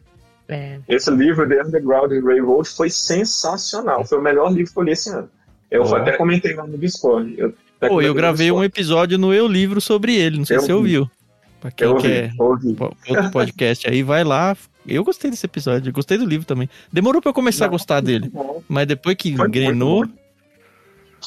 É. 0.50 0.80
Esse 0.90 1.10
livro, 1.10 1.48
The 1.48 1.64
Underground 1.64 2.12
Railroad, 2.22 2.68
foi 2.68 2.90
sensacional. 2.90 4.04
Foi 4.06 4.18
o 4.18 4.22
melhor 4.22 4.52
livro 4.52 4.74
que 4.74 4.80
eu 4.80 4.84
li 4.84 4.92
esse 4.92 5.10
ano. 5.10 5.30
Eu 5.70 5.84
Ó. 5.84 5.96
até 5.96 6.18
comentei 6.18 6.54
lá 6.54 6.68
no 6.68 6.78
Discord. 6.78 7.34
Eu, 7.38 7.54
Pô, 7.88 8.02
eu 8.02 8.14
gravei 8.14 8.52
um 8.52 8.64
episódio 8.64 9.18
no 9.18 9.34
Eu 9.34 9.48
Livro 9.48 9.82
sobre 9.82 10.16
ele, 10.16 10.38
não 10.38 10.46
sei 10.46 10.58
Eu 10.58 10.62
se 10.62 10.66
você 10.68 10.72
vi. 10.74 10.78
ouviu. 10.78 11.12
Pra 11.60 11.72
quem 11.72 11.88
Eu 11.88 11.96
quer 11.98 12.32
ouvi. 12.40 12.76
outro 12.80 13.32
podcast 13.32 13.88
aí, 13.90 14.02
vai 14.04 14.24
lá. 14.24 14.56
Eu 14.88 15.04
gostei 15.04 15.30
desse 15.30 15.46
episódio, 15.46 15.92
gostei 15.94 16.18
do 16.18 16.26
livro 16.26 16.46
também. 16.46 16.68
Demorou 16.92 17.22
pra 17.22 17.30
eu 17.30 17.34
começar 17.34 17.66
a 17.66 17.68
Não, 17.68 17.74
gostar 17.74 18.02
dele, 18.02 18.30
bom. 18.30 18.64
mas 18.68 18.88
depois 18.88 19.16
que 19.16 19.36
Foi 19.36 19.48
engrenou. 19.48 20.06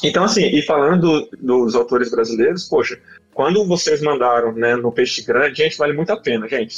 Então, 0.03 0.25
assim, 0.25 0.43
e 0.45 0.61
falando 0.61 0.99
do- 1.01 1.29
dos 1.41 1.73
autores 1.75 2.11
brasileiros, 2.11 2.65
poxa, 2.65 2.99
quando 3.33 3.65
vocês 3.65 4.01
mandaram 4.01 4.51
né, 4.53 4.75
no 4.75 4.91
Peixe 4.91 5.21
Grande, 5.23 5.55
gente, 5.57 5.77
vale 5.77 5.93
muito 5.93 6.09
a 6.11 6.17
pena, 6.17 6.47
gente. 6.49 6.75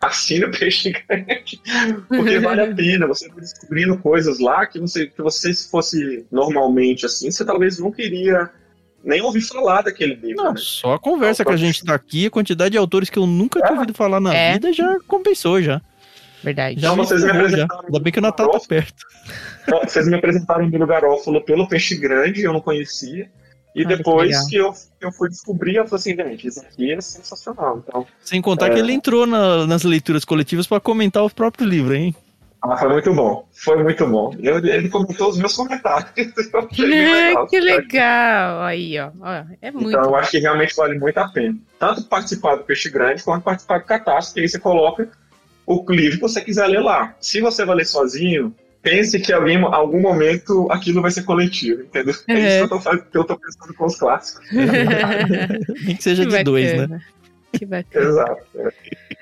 Assina 0.00 0.48
o 0.48 0.50
Peixe 0.50 0.90
Grande, 1.08 1.60
porque 2.08 2.38
vale 2.40 2.60
a 2.62 2.74
pena. 2.74 3.06
Você 3.06 3.28
vai 3.28 3.40
descobrindo 3.40 3.96
coisas 3.98 4.40
lá 4.40 4.66
que 4.66 4.80
você, 4.80 5.06
que 5.06 5.22
você, 5.22 5.54
se 5.54 5.70
fosse 5.70 6.26
normalmente 6.30 7.06
assim, 7.06 7.30
você 7.30 7.44
talvez 7.44 7.78
não 7.78 7.92
queria 7.92 8.50
nem 9.06 9.22
ouvir 9.22 9.40
falar 9.40 9.82
daquele 9.82 10.14
livro. 10.16 10.42
não, 10.42 10.52
né? 10.52 10.58
só 10.58 10.94
a 10.94 10.98
conversa 10.98 11.44
que 11.44 11.52
a 11.52 11.56
gente 11.56 11.84
tá 11.84 11.94
aqui, 11.94 12.26
a 12.26 12.30
quantidade 12.30 12.72
de 12.72 12.78
autores 12.78 13.08
que 13.08 13.18
eu 13.18 13.26
nunca 13.26 13.60
tinha 13.60 13.72
ouvido 13.78 13.94
falar 13.94 14.20
na 14.20 14.34
É. 14.34 14.54
vida 14.54 14.72
já 14.72 14.96
compensou 15.06 15.62
já. 15.62 15.80
Verdade. 16.42 16.78
Já 16.80 16.92
Então, 16.92 17.04
vocês 17.04 17.24
me 17.24 17.30
apresentaram 17.30 17.84
Ainda 17.86 17.98
bem 18.00 18.12
que 18.12 18.18
o 18.18 18.22
Natal 18.22 18.50
tá 18.50 18.60
perto. 18.68 19.04
Então, 19.66 19.80
Vocês 19.82 20.06
me 20.06 20.14
apresentaram 20.14 20.64
o 20.64 20.68
Emílio 20.68 20.86
Garófalo 20.86 21.40
pelo 21.44 21.66
Peixe 21.68 21.96
Grande, 21.96 22.42
eu 22.42 22.52
não 22.52 22.60
conhecia. 22.60 23.28
E 23.74 23.82
Ah, 23.82 23.88
que 23.88 23.96
depois 23.96 24.28
legal. 24.30 24.46
que, 24.46 24.56
eu, 24.56 24.72
eu 25.00 25.12
fui 25.12 25.28
descobrir, 25.28 25.74
eu 25.76 25.86
falei 25.86 26.00
assim, 26.00 26.14
gente, 26.16 26.46
isso 26.46 26.60
aqui 26.60 26.92
é 26.92 27.00
sensacional. 27.00 27.82
Então, 27.86 28.06
Sem 28.22 28.40
contar 28.40 28.68
É. 28.68 28.70
que 28.74 28.78
ele 28.78 28.92
entrou 28.92 29.26
na- 29.26 29.66
nas 29.66 29.82
leituras 29.82 30.24
coletivas 30.24 30.66
pra 30.68 30.78
comentar 30.80 31.24
o 31.24 31.28
próprio 31.30 31.66
livro, 31.66 31.94
hein? 31.94 32.14
Ah, 32.62 32.76
foi 32.76 32.88
muito 32.88 33.14
bom. 33.14 33.48
Foi 33.52 33.82
muito 33.82 34.06
bom. 34.06 34.34
Eu- 34.40 34.58
ele 34.64 34.88
comentou 34.88 35.28
os 35.28 35.38
meus 35.38 35.54
comentários. 35.54 36.10
Legal. 36.78 37.46
que 37.46 37.60
legal. 37.60 38.62
Aí, 38.62 38.98
ó. 38.98 39.10
ó 39.20 39.44
é 39.62 39.70
muito. 39.70 39.90
Então, 39.90 40.04
eu 40.04 40.16
acho 40.16 40.30
que 40.30 40.38
realmente 40.38 40.74
vale 40.74 40.98
muito 40.98 41.18
a 41.18 41.28
pena. 41.28 41.56
Tanto 41.78 42.04
participar 42.04 42.56
do 42.56 42.64
Peixe 42.64 42.88
Grande, 42.90 43.22
quanto 43.22 43.42
participar 43.42 43.78
do 43.78 43.84
Catástrofe, 43.84 44.34
que 44.34 44.40
aí 44.40 44.48
você 44.48 44.58
coloca 44.58 45.08
o 45.66 45.84
livro 45.92 46.16
que 46.16 46.22
você 46.22 46.40
quiser 46.40 46.66
ler 46.66 46.80
lá. 46.80 47.14
Se 47.20 47.40
você 47.40 47.64
vai 47.64 47.76
ler 47.76 47.86
sozinho, 47.86 48.54
pense 48.82 49.18
que 49.18 49.32
em 49.32 49.34
alguém, 49.34 49.62
algum 49.62 50.00
momento 50.00 50.68
aquilo 50.70 51.02
vai 51.02 51.10
ser 51.10 51.24
coletivo, 51.24 51.82
entendeu? 51.82 52.14
É 52.28 52.34
isso 52.38 52.56
que 52.58 52.62
eu 52.64 52.68
tô, 52.68 52.80
faz- 52.80 53.02
que 53.02 53.18
eu 53.18 53.24
tô 53.24 53.36
pensando 53.38 53.74
com 53.74 53.84
os 53.86 53.96
clássicos. 53.98 54.46
Nem 54.52 55.96
que 55.96 56.02
seja 56.02 56.24
Que 56.24 56.36
de 56.38 56.44
dois, 56.44 56.88
né? 56.88 57.00
Que 57.52 57.66
bacana. 57.66 58.06
Exato. 58.06 58.42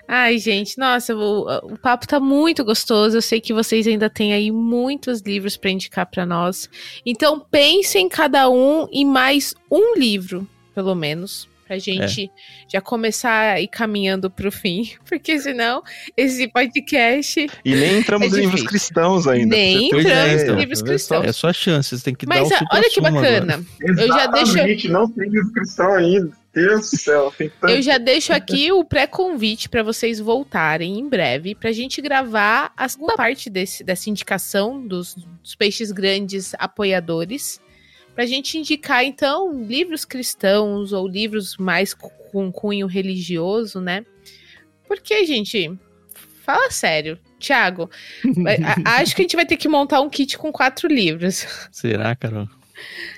Ai, 0.07 0.39
gente, 0.39 0.77
nossa, 0.79 1.15
o, 1.17 1.73
o 1.73 1.79
papo 1.79 2.07
tá 2.07 2.21
muito 2.21 2.63
gostoso. 2.65 3.17
Eu 3.17 3.23
sei 3.23 3.41
que 3.41 3.55
vocês 3.55 3.87
ainda 3.87 4.11
têm 4.11 4.33
aí 4.33 4.51
muitos 4.51 5.21
livros 5.23 5.57
para 5.57 5.71
indicar 5.71 6.07
para 6.07 6.27
nós. 6.27 6.69
Então, 7.07 7.41
pensem 7.51 8.09
cada 8.09 8.49
um 8.51 8.87
em 8.93 9.05
mais 9.07 9.55
um 9.71 9.97
livro, 9.97 10.47
pelo 10.75 10.95
menos, 10.95 11.49
pra 11.67 11.79
gente 11.79 12.31
já 12.71 12.83
começar 12.83 13.55
a 13.55 13.61
ir 13.63 13.69
caminhando 13.69 14.31
pro 14.31 14.53
fim, 14.53 14.91
porque 15.09 15.41
senão 15.41 15.83
esse 16.15 16.47
podcast 16.49 17.47
E 17.65 17.75
nem 17.75 17.99
entramos 18.01 18.27
É 18.35 18.37
em 18.37 18.41
livros 18.43 18.63
cristãos 18.63 19.27
ainda. 19.27 19.57
nem 19.57 19.85
é, 19.85 19.87
entramos 19.87 20.05
em 20.07 20.11
livros 20.11 20.51
tá 20.51 20.57
vendo 20.61 20.77
só? 20.77 20.85
cristãos. 20.85 21.25
É 21.27 21.33
sua 21.33 21.53
chance, 21.55 21.97
você 21.99 22.05
tem 22.05 22.15
que 22.15 22.27
Mas 22.27 22.51
dar 22.51 22.63
o 22.63 22.67
olha 22.73 22.83
que 22.85 22.91
supra-sumo 22.91 23.07
agora. 23.07 23.41
bacana. 23.41 23.67
Eu 23.81 23.97
já 24.09 24.27
deixo- 24.27 24.51
Exatamente, 24.53 24.89
não 24.89 25.09
tem 25.11 25.31
livro 25.31 25.51
cristão 25.53 25.95
ainda. 25.95 26.44
Deus 26.55 26.91
do 26.91 26.97
céu. 26.97 27.35
Eu 27.63 27.83
já 27.83 27.99
deixo 27.99 28.33
aqui 28.33 28.71
o 28.71 28.85
pré-convite 28.85 29.69
para 29.69 29.83
vocês 29.83 30.21
voltarem 30.21 30.99
em 30.99 31.09
breve 31.09 31.55
para 31.55 31.71
a 31.71 31.73
gente 31.73 32.01
gravar 32.01 32.73
a 32.77 32.89
segunda 32.89 33.15
parte 33.17 33.51
desse, 33.51 33.83
dessa 33.83 34.09
indicação 34.09 34.87
dos, 34.87 35.17
dos 35.43 35.55
peixes 35.55 35.91
grandes 35.91 36.55
apoiadores. 36.59 37.61
Para 38.15 38.23
a 38.23 38.27
gente 38.27 38.57
indicar, 38.57 39.05
então, 39.05 39.61
livros 39.65 40.05
cristãos 40.05 40.93
ou 40.93 41.09
livros 41.09 41.57
mais 41.57 41.93
com 41.93 42.53
cunho 42.53 42.87
religioso, 42.87 43.81
né? 43.81 44.07
Porque, 44.87 45.27
gente, 45.27 45.77
fala 46.45 46.71
sério. 46.71 47.19
Tiago, 47.39 47.91
acho 48.87 49.15
que 49.15 49.23
a 49.23 49.25
gente 49.25 49.37
vai 49.37 49.45
ter 49.45 49.57
que 49.57 49.69
montar 49.69 50.01
um 50.01 50.09
kit 50.09 50.39
com 50.39 50.51
quatro 50.51 50.89
livros. 50.89 51.47
Será, 51.71 52.15
Carol? 52.15 52.49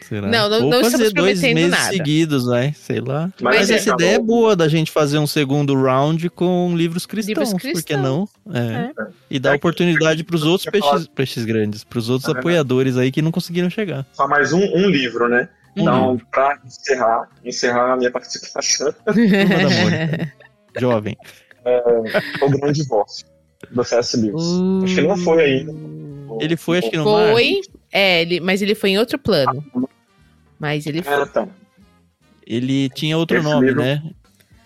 Será? 0.09 0.29
Não, 0.29 0.49
não, 0.49 0.65
Ou 0.65 0.71
não 0.71 0.81
fazer 0.83 1.05
estamos 1.07 1.13
dois 1.15 1.41
prometendo 1.41 1.55
meses 1.55 1.71
nada. 1.71 1.93
seguidos, 1.93 2.47
vai, 2.47 2.73
sei 2.75 3.01
lá. 3.01 3.33
Mas 3.41 3.57
Mas, 3.57 3.71
é, 3.71 3.75
essa 3.75 3.91
ideia 3.91 4.15
é 4.17 4.19
boa 4.21 4.55
da 4.55 4.69
gente 4.69 4.91
fazer 4.93 5.19
um 5.19 5.27
segundo 5.27 5.75
round 5.75 6.31
com 6.31 6.77
livros 6.77 7.07
cristãos, 7.07 7.53
Livros 7.53 7.73
por 7.73 7.83
que 7.83 7.97
não? 7.97 8.29
É. 8.53 8.59
É. 8.59 9.07
E 9.29 9.39
dar 9.41 9.55
É 9.55 9.57
oportunidade 9.57 10.23
para 10.23 10.37
os 10.37 10.45
outros 10.45 10.71
peixes, 10.71 11.09
peixes 11.09 11.45
grandes, 11.45 11.83
para 11.83 11.99
os 11.99 12.09
outros 12.09 12.33
É 12.33 12.39
apoiadores 12.39 12.97
aí 12.97 13.11
que 13.11 13.21
não 13.21 13.33
conseguiram 13.33 13.69
chegar. 13.69 14.07
Só 14.13 14.29
mais 14.29 14.53
um, 14.53 14.61
um 14.61 14.89
livro, 14.89 15.29
né? 15.29 15.49
Um 15.77 15.83
Então, 15.83 16.21
pra 16.31 16.59
encerrar, 16.65 17.29
encerrar 17.45 17.93
a 17.95 17.97
minha 17.97 18.11
participação. 18.11 18.95
Jovem. 20.79 21.17
o 22.43 22.49
Grande 22.51 22.81
Divórcio, 22.83 23.27
do 23.71 23.83
C.S. 23.83 24.17
Lewis. 24.17 24.43
Acho 24.85 24.95
que 24.95 25.03
não 25.03 25.17
foi 25.17 25.43
ainda. 25.43 25.75
Ele 26.41 26.57
foi, 26.57 26.79
acho 26.79 26.91
que 26.91 26.97
mar. 26.99 27.33
Foi, 27.33 27.61
é, 27.91 28.23
ele, 28.23 28.41
mas 28.41 28.63
ele 28.63 28.75
foi 28.75 28.91
em 28.91 28.99
outro 28.99 29.19
plano. 29.19 29.65
Mas 30.59 30.87
ele 30.87 31.03
foi. 31.03 31.13
Ah, 31.15 31.27
tá. 31.27 31.49
Ele 32.47 32.89
tinha 32.91 33.17
outro 33.19 33.37
Esse 33.39 33.47
nome, 33.49 33.67
livro- 33.69 33.83
né? 33.83 34.03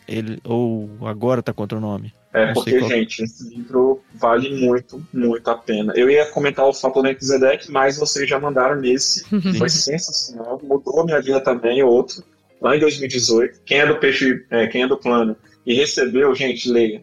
Ele, 0.06 0.38
ou 0.44 0.90
agora 1.02 1.42
tá 1.42 1.52
com 1.52 1.62
outro 1.62 1.80
nome. 1.80 2.12
É, 2.32 2.46
Não 2.46 2.54
porque, 2.54 2.78
qual- 2.78 2.90
gente, 2.90 3.22
esse 3.24 3.48
livro 3.48 4.02
vale 4.14 4.50
muito, 4.66 5.04
muito 5.12 5.48
a 5.50 5.56
pena. 5.56 5.92
Eu 5.96 6.08
ia 6.10 6.26
comentar 6.26 6.64
o 6.66 6.72
Fato 6.72 7.02
Melquisedeque, 7.02 7.70
mas 7.72 7.96
vocês 7.96 8.28
já 8.28 8.38
mandaram 8.38 8.80
nesse. 8.80 9.24
Foi 9.58 9.68
sensacional. 9.68 10.60
Mudou 10.62 11.00
a 11.00 11.04
minha 11.04 11.20
vida 11.20 11.40
também, 11.40 11.82
outro. 11.82 12.22
Lá 12.60 12.76
em 12.76 12.80
2018. 12.80 13.60
Quem 13.64 13.78
é 13.78 13.86
do 13.86 13.96
peixe, 13.96 14.44
é, 14.50 14.66
quem 14.66 14.82
é 14.82 14.86
do 14.86 14.96
plano 14.98 15.34
e 15.66 15.74
recebeu, 15.74 16.34
gente, 16.34 16.68
leia. 16.70 17.02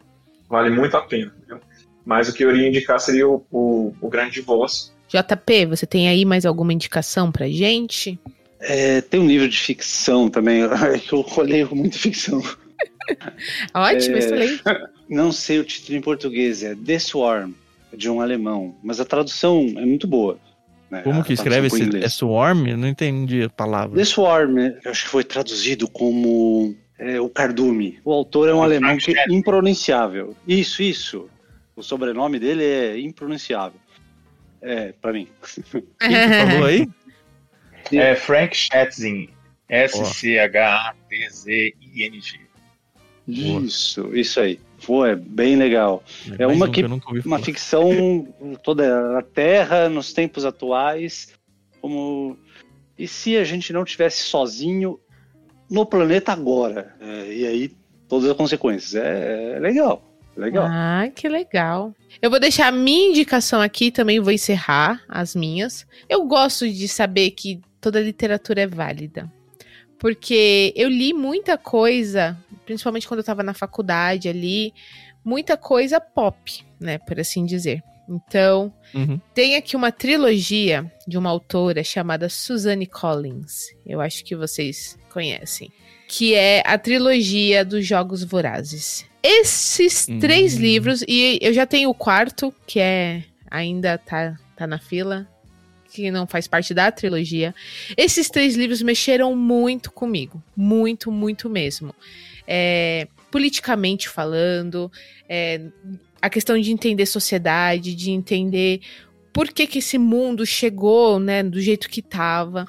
Vale 0.50 0.70
muito 0.70 0.96
a 0.96 1.02
pena. 1.02 1.34
Viu? 1.48 1.58
Mas 2.06 2.30
o 2.30 2.34
que 2.34 2.44
eu 2.46 2.52
iria 2.56 2.70
indicar 2.70 3.00
seria 3.00 3.28
o, 3.28 3.44
o, 3.52 3.94
o 4.00 4.10
Grande 4.10 4.32
Divórcio. 4.36 4.94
JP, 5.10 5.66
você 5.66 5.86
tem 5.86 6.08
aí 6.08 6.24
mais 6.26 6.46
alguma 6.46 6.72
indicação 6.74 7.32
pra 7.32 7.50
gente? 7.50 8.20
É, 8.60 9.02
tem 9.02 9.20
um 9.20 9.28
livro 9.28 9.48
de 9.48 9.58
ficção 9.58 10.30
também, 10.30 10.64
que 11.08 11.14
eu 11.14 11.26
leio 11.44 11.76
muito 11.76 11.98
ficção. 11.98 12.42
Ótimo, 13.74 14.16
É. 14.16 14.20
excelente. 14.20 14.64
Não 15.10 15.32
sei 15.32 15.60
o 15.60 15.64
título 15.64 15.98
em 15.98 16.02
português, 16.02 16.64
é 16.64 16.76
The 16.76 17.00
Swarm, 17.00 17.52
de 17.96 18.10
um 18.10 18.20
alemão, 18.20 18.76
mas 18.84 19.00
a 19.00 19.06
tradução 19.06 19.66
é 19.78 19.86
muito 19.86 20.06
boa. 20.06 20.38
né? 20.92 21.02
Como 21.02 21.22
A 21.22 21.24
que 21.24 21.32
escreve 21.32 21.68
esse? 21.68 21.98
É 22.04 22.10
Swarm? 22.10 22.68
Eu 22.68 22.78
não 22.78 22.88
entendi 22.90 23.44
a 23.44 23.50
palavra. 23.50 23.96
The 23.98 24.04
Swarm, 24.04 24.58
eu 24.58 24.92
acho 24.92 25.06
que 25.06 25.10
foi 25.10 25.24
traduzido 25.24 25.88
como 25.88 26.76
é, 27.00 27.22
o 27.22 27.30
Cardume. 27.30 28.00
O 28.04 28.12
autor 28.12 28.50
é 28.50 28.54
um 28.54 28.62
alemão 28.62 28.98
que 28.98 29.18
é 29.18 29.26
impronunciável. 29.30 30.36
Isso, 30.46 30.84
isso. 30.84 31.30
O 31.74 31.82
sobrenome 31.82 32.38
dele 32.38 32.64
é 32.66 33.00
impronunciável. 33.00 33.80
É, 34.62 34.92
pra 35.02 35.14
mim. 35.14 35.28
Quem 35.64 36.10
que 36.10 36.50
falou 36.52 36.66
aí? 36.66 36.90
É 37.92 38.16
Frank 38.16 38.56
Schatzing. 38.56 39.30
S-C-H-A-T-Z-I-N-G. 41.28 42.40
Isso, 43.28 44.16
isso 44.16 44.40
aí. 44.40 44.60
Pô, 44.86 45.06
é 45.06 45.16
bem 45.16 45.56
legal. 45.58 46.04
É 46.40 46.46
Mais 46.46 46.56
uma 46.58 46.68
um 46.68 46.72
que- 46.72 46.84
Uma 46.86 47.00
falar. 47.24 47.40
ficção 47.40 48.28
toda 48.64 49.18
a 49.20 49.22
Terra 49.22 49.90
nos 49.90 50.14
tempos 50.14 50.46
atuais, 50.46 51.34
como 51.82 52.38
e 52.98 53.08
se 53.08 53.36
a 53.38 53.44
gente 53.44 53.74
não 53.74 53.84
tivesse 53.84 54.24
sozinho 54.24 55.00
no 55.70 55.86
planeta 55.86 56.32
agora? 56.32 56.96
É, 57.02 57.34
e 57.34 57.46
aí 57.46 57.72
todas 58.08 58.30
as 58.30 58.38
consequências. 58.38 58.96
É, 58.96 59.56
é 59.56 59.60
legal, 59.60 60.02
é 60.38 60.40
legal. 60.40 60.66
Ah, 60.70 61.10
que 61.14 61.28
legal. 61.28 61.94
Eu 62.22 62.30
vou 62.30 62.40
deixar 62.40 62.68
a 62.68 62.72
minha 62.72 63.10
indicação 63.10 63.60
aqui, 63.62 63.92
também 63.92 64.20
vou 64.22 64.32
encerrar 64.32 65.04
as 65.10 65.36
minhas. 65.36 65.86
Eu 66.08 66.24
gosto 66.26 66.68
de 66.72 66.88
saber 66.88 67.32
que 67.32 67.60
toda 67.82 68.00
literatura 68.02 68.62
é 68.62 68.68
válida. 68.68 69.32
Porque 70.00 70.74
eu 70.76 70.90
li 70.90 71.14
muita 71.14 71.58
coisa, 71.58 72.38
principalmente 72.66 73.08
quando 73.08 73.20
eu 73.20 73.26
tava 73.26 73.42
na 73.44 73.54
faculdade 73.54 74.30
ali, 74.30 74.74
muita 75.26 75.58
coisa 75.58 76.00
pop, 76.00 76.64
né, 76.80 76.98
por 77.00 77.20
assim 77.20 77.46
dizer. 77.46 77.82
Então, 78.10 78.72
Uhum. 78.94 79.20
tem 79.34 79.56
aqui 79.58 79.76
uma 79.76 79.92
trilogia 79.92 80.90
de 81.08 81.18
uma 81.18 81.30
autora 81.30 81.84
chamada 81.84 82.30
Suzanne 82.30 82.86
Collins. 82.86 83.66
Eu 83.86 84.00
acho 84.00 84.24
que 84.24 84.36
vocês 84.36 84.98
conhecem. 85.12 85.70
Que 86.08 86.34
é 86.36 86.64
a 86.66 86.78
trilogia 86.78 87.66
dos 87.66 87.86
Jogos 87.86 88.24
Vorazes. 88.24 89.06
Esses 89.22 90.08
Hum. 90.08 90.20
três 90.20 90.54
livros, 90.56 91.04
e 91.06 91.38
eu 91.42 91.52
já 91.52 91.66
tenho 91.66 91.90
o 91.90 91.94
quarto, 91.94 92.54
que 92.66 92.80
é 92.80 93.24
ainda 93.52 93.98
tá, 93.98 94.38
tá 94.56 94.66
na 94.66 94.80
fila, 94.80 95.28
que 96.02 96.12
não 96.12 96.28
faz 96.28 96.48
parte 96.48 96.74
da 96.74 96.92
trilogia. 96.92 97.54
Esses 97.96 98.30
três 98.30 98.56
livros 98.56 98.82
mexeram 98.82 99.36
muito 99.36 99.92
comigo. 99.92 100.42
Muito, 100.56 101.12
muito 101.12 101.50
mesmo. 101.50 101.94
É, 102.48 103.08
politicamente 103.30 104.08
falando, 104.08 104.92
é, 105.28 105.62
a 106.22 106.30
questão 106.30 106.60
de 106.60 106.72
entender 106.72 107.06
sociedade, 107.06 107.96
de 107.96 108.12
entender 108.12 108.82
por 109.34 109.50
que, 109.50 109.68
que 109.68 109.80
esse 109.80 109.98
mundo 109.98 110.46
chegou, 110.46 111.20
né, 111.20 111.44
do 111.44 111.62
jeito 111.62 111.90
que 111.90 112.02
tava. 112.02 112.66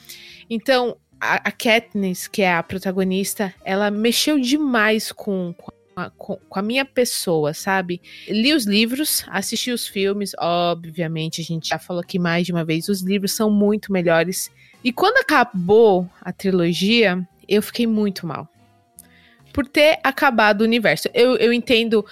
Então, 0.50 0.96
a, 1.20 1.48
a 1.48 1.52
Katniss, 1.52 2.28
que 2.28 2.42
é 2.42 2.52
a 2.52 2.62
protagonista, 2.62 3.54
ela 3.64 3.90
mexeu 3.90 4.38
demais 4.38 5.12
com, 5.12 5.54
com, 5.56 5.70
a, 5.98 6.10
com, 6.10 6.38
a 6.52 6.62
minha 6.62 6.84
pessoa, 6.84 7.52
sabe? 7.52 8.00
Li 8.28 8.52
os 8.52 8.64
livros, 8.64 9.24
assisti 9.28 9.70
os 9.70 9.86
filmes, 9.86 10.32
obviamente, 10.38 11.40
a 11.40 11.44
gente 11.44 11.68
já 11.68 11.78
falou 11.78 12.02
aqui 12.02 12.18
mais 12.18 12.46
de 12.46 12.52
uma 12.52 12.64
vez, 12.64 12.88
os 12.88 13.00
livros 13.00 13.32
são 13.32 13.50
muito 13.50 13.92
melhores. 13.92 14.50
E 14.82 14.92
quando 14.92 15.18
acabou 15.18 16.08
a 16.20 16.32
trilogia, 16.32 17.26
eu 17.48 17.62
fiquei 17.62 17.86
muito 17.86 18.26
mal. 18.26 18.48
Por 19.52 19.66
ter 19.66 19.98
acabado 20.04 20.60
o 20.60 20.64
universo. 20.64 21.08
Eu, 21.12 21.36
eu 21.36 21.52
entendo 21.52 22.04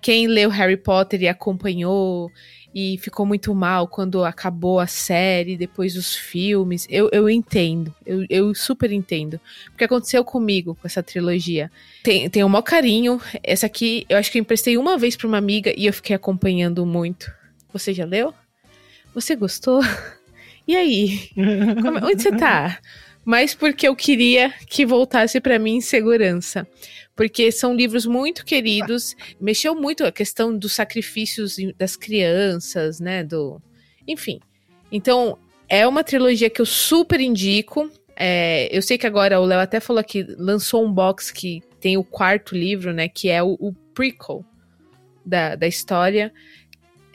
quem 0.00 0.26
leu 0.26 0.48
Harry 0.48 0.76
Potter 0.76 1.22
e 1.22 1.28
acompanhou 1.28 2.30
e 2.74 2.98
ficou 2.98 3.24
muito 3.24 3.54
mal 3.54 3.88
quando 3.88 4.24
acabou 4.24 4.78
a 4.78 4.86
série, 4.86 5.56
depois 5.56 5.96
os 5.96 6.14
filmes. 6.14 6.86
Eu, 6.90 7.08
eu 7.12 7.28
entendo, 7.28 7.94
eu, 8.04 8.24
eu 8.28 8.54
super 8.54 8.92
entendo. 8.92 9.40
Porque 9.70 9.84
aconteceu 9.84 10.22
comigo 10.24 10.74
com 10.74 10.86
essa 10.86 11.02
trilogia. 11.02 11.70
Tem, 12.02 12.28
tem 12.28 12.44
o 12.44 12.48
maior 12.48 12.62
carinho. 12.62 13.20
Essa 13.42 13.66
aqui, 13.66 14.04
eu 14.08 14.16
acho 14.18 14.30
que 14.30 14.38
eu 14.38 14.42
emprestei 14.42 14.76
uma 14.76 14.96
vez 14.98 15.16
pra 15.16 15.26
uma 15.26 15.38
amiga 15.38 15.72
e 15.76 15.86
eu 15.86 15.92
fiquei 15.92 16.14
acompanhando 16.14 16.84
muito. 16.86 17.32
Você 17.72 17.92
já 17.94 18.04
leu? 18.04 18.32
Você 19.14 19.34
gostou? 19.34 19.80
E 20.66 20.76
aí? 20.76 21.30
Como- 21.82 22.04
onde 22.06 22.22
você 22.22 22.30
tá? 22.36 22.78
Mas 23.24 23.54
porque 23.54 23.88
eu 23.88 23.96
queria 23.96 24.52
que 24.68 24.86
voltasse 24.86 25.40
pra 25.40 25.58
mim 25.58 25.76
em 25.76 25.80
segurança. 25.80 26.66
Porque 27.18 27.50
são 27.50 27.74
livros 27.74 28.06
muito 28.06 28.44
queridos, 28.44 29.16
mexeu 29.40 29.74
muito 29.74 30.04
a 30.04 30.12
questão 30.12 30.56
dos 30.56 30.72
sacrifícios 30.72 31.56
das 31.76 31.96
crianças, 31.96 33.00
né? 33.00 33.24
Do. 33.24 33.60
Enfim. 34.06 34.38
Então, 34.92 35.36
é 35.68 35.84
uma 35.84 36.04
trilogia 36.04 36.48
que 36.48 36.60
eu 36.60 36.64
super 36.64 37.20
indico. 37.20 37.90
É, 38.14 38.68
eu 38.70 38.80
sei 38.80 38.96
que 38.96 39.04
agora 39.04 39.40
o 39.40 39.44
Léo 39.44 39.58
até 39.58 39.80
falou 39.80 40.04
que 40.04 40.22
lançou 40.38 40.86
um 40.86 40.92
box 40.92 41.32
que 41.32 41.60
tem 41.80 41.96
o 41.96 42.04
quarto 42.04 42.54
livro, 42.54 42.92
né? 42.92 43.08
Que 43.08 43.28
é 43.28 43.42
o, 43.42 43.56
o 43.58 43.72
prequel 43.92 44.44
da, 45.26 45.56
da 45.56 45.66
história. 45.66 46.32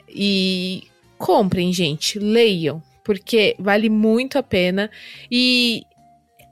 E 0.06 0.82
comprem, 1.16 1.72
gente, 1.72 2.18
leiam, 2.18 2.82
porque 3.02 3.56
vale 3.58 3.88
muito 3.88 4.36
a 4.38 4.42
pena. 4.42 4.90
E 5.30 5.82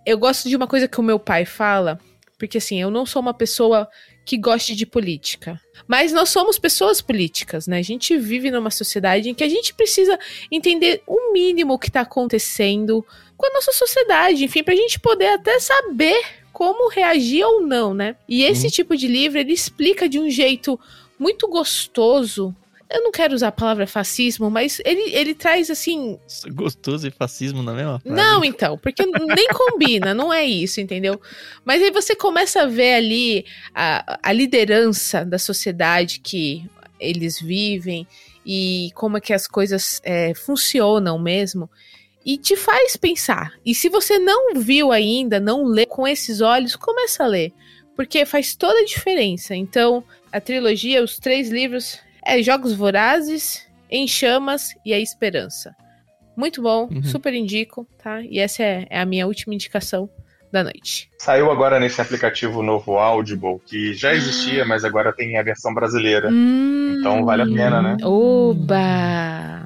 eu 0.07 0.17
gosto 0.17 0.49
de 0.49 0.57
uma 0.57 0.67
coisa 0.67 0.89
que 0.89 0.99
o 0.99 1.03
meu 1.03 1.19
pai 1.19 1.45
fala, 1.45 2.01
porque 2.43 2.59
assim, 2.59 2.81
eu 2.83 2.91
não 2.91 3.07
sou 3.07 3.23
uma 3.23 3.33
pessoa 3.33 3.89
que 4.25 4.37
goste 4.37 4.75
de 4.75 4.85
política. 4.85 5.61
Mas 5.87 6.13
nós 6.13 6.29
somos 6.29 6.59
pessoas 6.59 7.01
políticas, 7.01 7.69
né? 7.69 7.79
A 7.79 7.83
gente 7.83 8.17
vive 8.19 8.51
numa 8.51 8.69
sociedade 8.71 9.31
em 9.31 9.35
que 9.35 9.45
a 9.45 9.49
gente 9.49 9.73
precisa 9.73 10.19
entender 10.51 11.05
o 11.07 11.33
mínimo 11.33 11.79
que 11.79 11.87
está 11.87 12.01
acontecendo 12.01 13.07
com 13.37 13.47
a 13.47 13.55
nossa 13.55 13.73
sociedade, 13.73 14.45
enfim, 14.45 14.65
pra 14.65 14.75
gente 14.75 14.99
poder 14.99 15.29
até 15.29 15.61
saber 15.61 16.21
como 16.53 16.91
reagir 16.91 17.45
ou 17.45 17.63
não, 17.65 17.95
né? 17.95 18.17
E 18.29 18.43
esse 18.43 18.65
Uhum. 18.67 18.73
tipo 18.73 18.97
de 18.97 19.07
livro, 19.07 19.39
ele 19.39 19.53
explica 19.53 20.09
de 20.09 20.19
um 20.19 20.29
jeito 20.29 20.79
muito 21.17 21.47
gostoso. 21.47 22.53
Eu 22.93 23.03
não 23.03 23.11
quero 23.11 23.35
usar 23.35 23.49
a 23.49 23.53
palavra 23.53 23.87
fascismo, 23.87 24.51
mas 24.51 24.81
ele, 24.85 25.15
ele 25.15 25.35
traz 25.35 25.71
assim 25.71 26.19
Gostoso 26.53 27.09
e 27.09 27.11
fascismo 27.11 27.63
na 27.63 27.73
mesma 27.73 27.99
frase. 28.01 28.15
não, 28.15 28.45
então, 28.45 28.77
porque 28.77 29.05
nem 29.07 29.49
combina, 29.49 30.13
não 30.13 30.33
é 30.33 30.45
isso, 30.45 30.81
entendeu? 30.81 31.21
Mas 31.65 31.81
aí 31.81 31.91
você 31.91 32.15
começa 32.15 32.63
a 32.63 32.67
ver 32.67 32.95
ali 32.95 33.47
a, 33.75 34.19
a 34.23 34.33
liderança 34.33 35.25
da 35.25 35.39
sociedade 35.39 36.21
que 36.21 36.69
eles 37.01 37.41
vivem 37.41 38.07
e 38.45 38.91
como 38.95 39.17
é 39.17 39.21
que 39.21 39.33
as 39.33 39.47
coisas 39.47 40.01
é, 40.05 40.35
funcionam 40.35 41.19
mesmo. 41.19 41.71
E 42.25 42.39
te 42.39 42.55
faz 42.57 42.97
pensar. 42.97 43.53
E 43.67 43.75
se 43.75 43.89
você 43.89 44.19
não 44.19 44.55
viu 44.55 44.93
ainda, 44.93 45.41
não 45.41 45.65
lê 45.65 45.85
com 45.85 46.07
esses 46.07 46.41
olhos, 46.41 46.77
começa 46.77 47.25
a 47.25 47.27
ler. 47.27 47.53
Porque 47.97 48.25
faz 48.25 48.55
toda 48.55 48.79
a 48.79 48.85
diferença. 48.85 49.57
Então, 49.57 50.05
a 50.31 50.41
trilogia, 50.41 51.03
os 51.03 51.19
três 51.19 51.51
livros, 51.51 51.99
É 52.25 52.43
Jogos 52.43 52.73
Vorazes, 52.75 53.67
Em 53.91 54.07
Chamas 54.07 54.75
e 54.85 54.93
A 54.95 54.99
Esperança. 55.01 55.75
Muito 56.37 56.63
bom, 56.63 56.89
Uhum. 56.91 57.03
super 57.03 57.35
indico, 57.35 57.87
tá? 58.03 58.23
E 58.23 58.39
essa 58.39 58.63
é, 58.63 58.87
é 58.89 59.01
a 59.01 59.05
minha 59.07 59.27
última 59.27 59.55
indicação 59.55 60.09
da 60.51 60.63
noite. 60.65 61.11
Saiu 61.19 61.51
agora 61.51 61.81
nesse 61.81 62.01
aplicativo 62.01 62.63
novo 62.63 62.99
Audible, 62.99 63.59
que 63.67 63.93
já 63.95 64.13
existia, 64.15 64.65
mas 64.65 64.85
agora 64.85 65.13
tem 65.13 65.37
a 65.39 65.43
versão 65.43 65.73
brasileira. 65.75 66.29
Hum, 66.31 66.97
Então 67.01 67.25
vale 67.25 67.43
a 67.43 67.47
pena, 67.47 67.81
né? 67.83 67.97
Oba! 68.03 69.63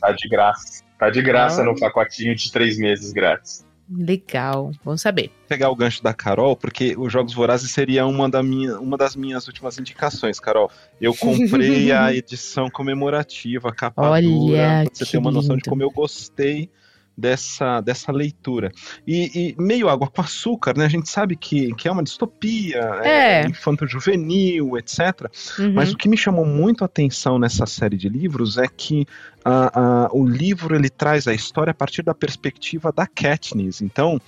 Tá 0.00 0.12
de 0.12 0.28
graça. 0.28 0.82
Tá 0.98 1.10
de 1.10 1.22
graça 1.22 1.62
Ah. 1.62 1.64
no 1.64 1.78
pacotinho 1.78 2.34
de 2.34 2.50
três 2.50 2.76
meses 2.76 3.12
grátis. 3.12 3.64
Legal, 3.90 4.70
vamos 4.84 5.00
saber. 5.00 5.30
pegar 5.48 5.70
o 5.70 5.76
gancho 5.76 6.02
da 6.02 6.12
Carol, 6.12 6.54
porque 6.54 6.94
os 6.98 7.10
Jogos 7.10 7.32
Vorazes 7.32 7.70
seria 7.70 8.06
uma, 8.06 8.28
da 8.28 8.42
minha, 8.42 8.78
uma 8.78 8.98
das 8.98 9.16
minhas 9.16 9.46
últimas 9.46 9.78
indicações, 9.78 10.38
Carol. 10.38 10.70
Eu 11.00 11.14
comprei 11.14 11.90
a 11.92 12.12
edição 12.12 12.68
comemorativa, 12.68 13.72
capa 13.72 14.10
Olha, 14.10 14.28
dura, 14.28 14.84
pra 14.84 14.94
você 14.94 15.06
ter 15.06 15.18
uma 15.18 15.30
noção 15.30 15.56
de 15.56 15.64
como 15.64 15.82
eu 15.82 15.90
gostei 15.90 16.70
dessa, 17.18 17.80
dessa 17.80 18.12
leitura. 18.12 18.70
E, 19.04 19.56
e 19.58 19.62
meio 19.62 19.88
água 19.88 20.08
com 20.08 20.22
açúcar, 20.22 20.78
né? 20.78 20.84
A 20.84 20.88
gente 20.88 21.10
sabe 21.10 21.34
que, 21.34 21.74
que 21.74 21.88
é 21.88 21.90
uma 21.90 22.02
distopia, 22.02 22.80
É. 23.02 23.44
infanto-juvenil, 23.46 24.78
etc. 24.78 25.28
Uhum. 25.58 25.72
Mas 25.72 25.92
o 25.92 25.96
que 25.96 26.08
me 26.08 26.16
chamou 26.16 26.46
muito 26.46 26.84
a 26.84 26.86
atenção 26.86 27.38
nessa 27.38 27.66
série 27.66 27.96
de 27.96 28.08
livros 28.08 28.56
é 28.56 28.68
que 28.68 29.04
ah, 29.44 30.08
o 30.12 30.24
livro 30.24 30.76
ele 30.76 30.88
traz 30.88 31.26
a 31.26 31.34
história 31.34 31.72
a 31.72 31.74
partir 31.74 32.02
da 32.02 32.14
perspectiva 32.14 32.92
da 32.92 33.06
Katniss. 33.06 33.80
Então, 33.80 34.20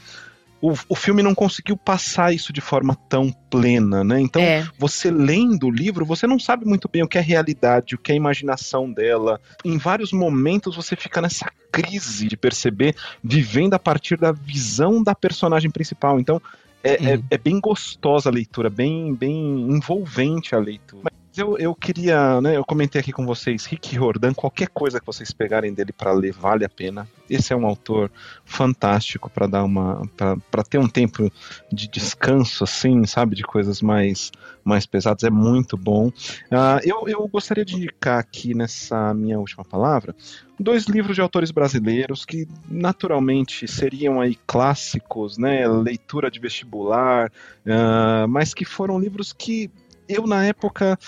o, 0.60 0.74
o 0.88 0.94
filme 0.94 1.22
não 1.22 1.34
conseguiu 1.34 1.76
passar 1.76 2.34
isso 2.34 2.52
de 2.52 2.60
forma 2.60 2.94
tão 3.08 3.32
plena, 3.50 4.04
né? 4.04 4.20
Então, 4.20 4.42
é, 4.42 4.66
você 4.78 5.10
lendo 5.10 5.66
o 5.66 5.70
livro, 5.70 6.04
você 6.04 6.26
não 6.26 6.38
sabe 6.38 6.66
muito 6.66 6.88
bem 6.88 7.02
o 7.02 7.08
que 7.08 7.18
é 7.18 7.20
realidade, 7.20 7.94
o 7.94 7.98
que 7.98 8.12
é 8.12 8.14
imaginação 8.14 8.92
dela. 8.92 9.40
Em 9.64 9.78
vários 9.78 10.12
momentos 10.12 10.76
você 10.76 10.94
fica 10.96 11.20
nessa 11.20 11.50
crise 11.72 12.26
de 12.28 12.36
perceber, 12.36 12.94
vivendo 13.22 13.74
a 13.74 13.78
partir 13.78 14.18
da 14.18 14.32
visão 14.32 15.02
da 15.02 15.14
personagem 15.14 15.70
principal. 15.70 16.20
Então, 16.20 16.40
é, 16.82 17.12
é- 17.12 17.20
é 17.30 17.38
bem 17.38 17.60
gostosa 17.60 18.28
a 18.28 18.32
leitura, 18.32 18.70
bem, 18.70 19.14
bem 19.14 19.60
envolvente 19.70 20.54
a 20.54 20.58
leitura. 20.58 21.09
Eu, 21.40 21.56
eu 21.56 21.74
queria, 21.74 22.38
né? 22.42 22.54
Eu 22.54 22.64
comentei 22.66 23.00
aqui 23.00 23.12
com 23.12 23.24
vocês, 23.24 23.64
Rick 23.64 23.92
Riordan, 23.92 24.34
qualquer 24.34 24.68
coisa 24.68 25.00
que 25.00 25.06
vocês 25.06 25.32
pegarem 25.32 25.72
dele 25.72 25.90
para 25.90 26.12
ler 26.12 26.32
vale 26.32 26.66
a 26.66 26.68
pena. 26.68 27.08
Esse 27.30 27.54
é 27.54 27.56
um 27.56 27.64
autor 27.64 28.10
fantástico 28.44 29.30
para 29.30 29.46
dar 29.46 29.64
uma, 29.64 30.02
para 30.50 30.62
ter 30.62 30.76
um 30.76 30.86
tempo 30.86 31.32
de 31.72 31.88
descanso, 31.88 32.62
assim, 32.62 33.06
sabe, 33.06 33.34
de 33.34 33.42
coisas 33.42 33.80
mais, 33.80 34.30
mais 34.62 34.84
pesadas. 34.84 35.24
É 35.24 35.30
muito 35.30 35.78
bom. 35.78 36.12
Ah, 36.50 36.78
eu, 36.84 37.08
eu 37.08 37.26
gostaria 37.26 37.64
de 37.64 37.74
indicar 37.74 38.18
aqui 38.18 38.52
nessa 38.52 39.14
minha 39.14 39.38
última 39.38 39.64
palavra 39.64 40.14
dois 40.58 40.84
livros 40.84 41.14
de 41.14 41.22
autores 41.22 41.50
brasileiros 41.50 42.26
que 42.26 42.46
naturalmente 42.68 43.66
seriam 43.66 44.20
aí 44.20 44.36
clássicos, 44.46 45.38
né? 45.38 45.66
Leitura 45.66 46.30
de 46.30 46.38
vestibular, 46.38 47.32
ah, 47.66 48.26
mas 48.28 48.52
que 48.52 48.66
foram 48.66 49.00
livros 49.00 49.32
que 49.32 49.70
eu 50.06 50.26
na 50.26 50.44
época 50.44 50.98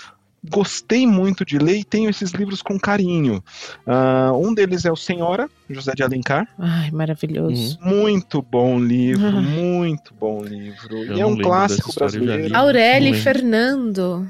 gostei 0.49 1.07
muito 1.07 1.45
de 1.45 1.57
ler 1.57 1.77
e 1.77 1.83
tenho 1.83 2.09
esses 2.09 2.31
livros 2.31 2.61
com 2.61 2.79
carinho. 2.79 3.43
Ah, 3.87 4.31
um 4.35 4.53
deles 4.53 4.85
é 4.85 4.91
o 4.91 4.95
Senhora, 4.95 5.49
José 5.69 5.93
de 5.95 6.03
Alencar. 6.03 6.47
ai, 6.59 6.91
maravilhoso. 6.91 7.77
Muito 7.81 8.41
bom 8.41 8.79
livro, 8.79 9.25
Ah. 9.25 9.31
muito 9.41 10.13
bom 10.13 10.43
livro. 10.43 10.97
Eu 11.05 11.17
e 11.17 11.21
é 11.21 11.25
um 11.25 11.37
clássico 11.37 11.93
brasileiro. 11.93 12.47
li. 12.47 12.55
Aurélio 12.55 13.15
e. 13.15 13.19
Fernando. 13.19 14.27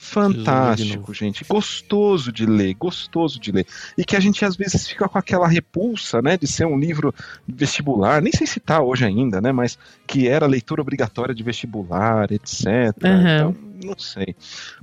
Fantástico, 0.00 1.12
gente. 1.12 1.44
Gostoso 1.44 2.30
de 2.30 2.46
ler, 2.46 2.72
gostoso 2.74 3.40
de 3.40 3.50
ler. 3.50 3.66
E 3.96 4.04
que 4.04 4.14
a 4.14 4.20
gente 4.20 4.44
às 4.44 4.54
vezes 4.54 4.86
fica 4.86 5.08
com 5.08 5.18
aquela 5.18 5.48
repulsa, 5.48 6.22
né, 6.22 6.36
de 6.36 6.46
ser 6.46 6.66
um 6.66 6.78
livro 6.78 7.12
vestibular, 7.46 8.22
nem 8.22 8.32
sei 8.32 8.46
se 8.46 8.60
tá 8.60 8.80
hoje 8.80 9.04
ainda, 9.04 9.40
né, 9.40 9.50
mas 9.50 9.76
que 10.06 10.28
era 10.28 10.46
leitura 10.46 10.80
obrigatória 10.80 11.34
de 11.34 11.42
vestibular, 11.42 12.30
etc. 12.30 12.64
Aham. 13.04 13.34
Então, 13.34 13.56
não 13.84 13.98
sei. 13.98 14.36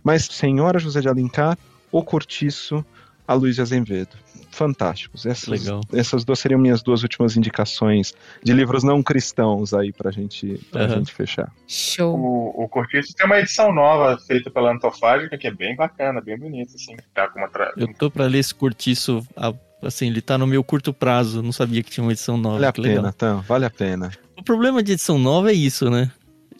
Mas 0.03 0.25
Senhora 0.25 0.79
José 0.79 0.99
de 0.99 1.07
Alencar, 1.07 1.57
O 1.91 2.03
Cortiço, 2.03 2.85
a 3.25 3.33
Luiz 3.33 3.57
Azevedo. 3.57 4.24
Fantásticos. 4.55 5.25
Essas, 5.25 5.47
Legal. 5.63 5.81
essas 5.93 6.23
duas 6.25 6.39
seriam 6.39 6.59
minhas 6.59 6.81
duas 6.81 7.03
últimas 7.03 7.35
indicações 7.37 8.13
de 8.43 8.53
livros 8.53 8.83
não 8.83 9.03
cristãos 9.03 9.73
aí 9.73 9.91
pra 9.91 10.09
gente, 10.11 10.57
pra 10.71 10.83
Aham. 10.85 10.95
gente 10.97 11.13
fechar. 11.13 11.51
Show. 11.67 12.15
O, 12.17 12.63
o 12.63 12.69
Cortiço 12.69 13.13
tem 13.15 13.25
uma 13.25 13.39
edição 13.39 13.73
nova 13.73 14.17
feita 14.17 14.49
pela 14.49 14.71
Antofágica, 14.71 15.37
que 15.37 15.47
é 15.47 15.51
bem 15.51 15.75
bacana, 15.75 16.21
bem 16.21 16.37
bonita, 16.37 16.73
assim. 16.75 16.95
Tá 17.13 17.27
com 17.27 17.39
uma 17.39 17.49
tra... 17.49 17.71
Eu 17.77 17.93
tô 17.93 18.09
pra 18.09 18.25
ler 18.25 18.39
esse 18.39 18.55
curtiço, 18.55 19.25
a- 19.35 19.53
assim, 19.83 20.07
ele 20.07 20.21
tá 20.21 20.37
no 20.37 20.47
meu 20.47 20.63
curto 20.63 20.93
prazo, 20.93 21.43
não 21.43 21.51
sabia 21.51 21.83
que 21.83 21.91
tinha 21.91 22.03
uma 22.03 22.11
edição 22.13 22.37
nova. 22.37 22.55
Vale 22.55 22.65
a 22.67 22.71
que 22.71 22.81
legal. 22.81 22.97
pena, 23.03 23.13
Tam, 23.13 23.41
vale 23.41 23.65
a 23.65 23.69
pena. 23.69 24.11
O 24.37 24.43
problema 24.43 24.81
de 24.81 24.93
edição 24.93 25.17
nova 25.19 25.51
é 25.51 25.53
isso, 25.53 25.89
né? 25.89 26.11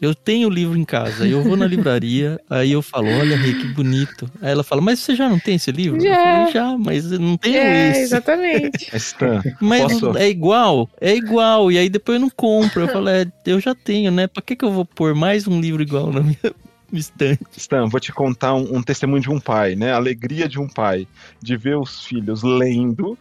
Eu 0.02 0.14
tenho 0.14 0.50
o 0.50 0.52
livro 0.52 0.78
em 0.78 0.84
casa, 0.84 1.26
eu 1.28 1.42
vou 1.42 1.56
na 1.56 1.66
livraria, 1.68 2.40
aí 2.50 2.72
eu 2.74 2.82
falo, 2.82 3.12
olha, 3.12 3.38
Rei, 3.38 3.54
que 3.54 3.66
bonito. 3.66 4.30
Aí 4.42 4.52
ela 4.52 4.64
fala, 4.64 4.82
mas 4.82 5.00
você 5.00 5.16
já 5.16 5.30
não 5.30 5.40
tem 5.40 5.56
esse 5.56 5.72
livro? 5.72 5.98
Eu 5.98 6.02
Já. 6.02 6.16
falei, 6.16 6.52
já, 6.54 6.78
mas 6.78 7.12
eu 7.12 7.20
não 7.20 7.38
tenho 7.38 7.58
É, 7.58 7.90
esse. 7.92 8.02
exatamente. 8.02 8.90
Mas, 8.92 9.14
Tam, 9.14 9.42
Mas 9.62 9.82
Posso- 10.00 10.18
é 10.18 10.28
igual, 10.30 10.90
é 11.00 11.16
igual. 11.16 11.72
E 11.72 11.78
aí 11.78 11.88
depois 11.90 12.16
eu 12.18 12.22
não 12.22 12.30
compro. 12.30 12.84
Eu 12.84 12.88
falo, 12.90 13.08
é, 13.10 13.26
eu 13.46 13.60
já 13.60 13.74
tenho, 13.74 14.12
né? 14.12 14.28
Pra 14.28 14.42
que, 14.42 14.56
que 14.56 14.66
eu 14.66 14.72
vou 14.72 14.84
pôr 14.86 15.16
mais 15.16 15.48
um 15.48 15.60
livro 15.62 15.82
igual 15.82 16.12
na 16.12 16.20
minha 16.22 16.38
estante? 16.92 17.40
Stan, 17.58 17.88
vou 17.88 18.00
te 18.00 18.12
contar 18.12 18.54
um, 18.54 18.78
um 18.78 18.84
testemunho 18.84 19.22
de 19.22 19.30
um 19.30 19.40
pai, 19.40 19.76
né? 19.76 19.94
A 19.94 19.96
alegria 19.96 20.48
de 20.50 20.60
um 20.60 20.68
pai 20.68 21.08
de 21.42 21.56
ver 21.56 21.78
os 21.78 22.04
filhos 22.04 22.44
lendo 22.44 23.18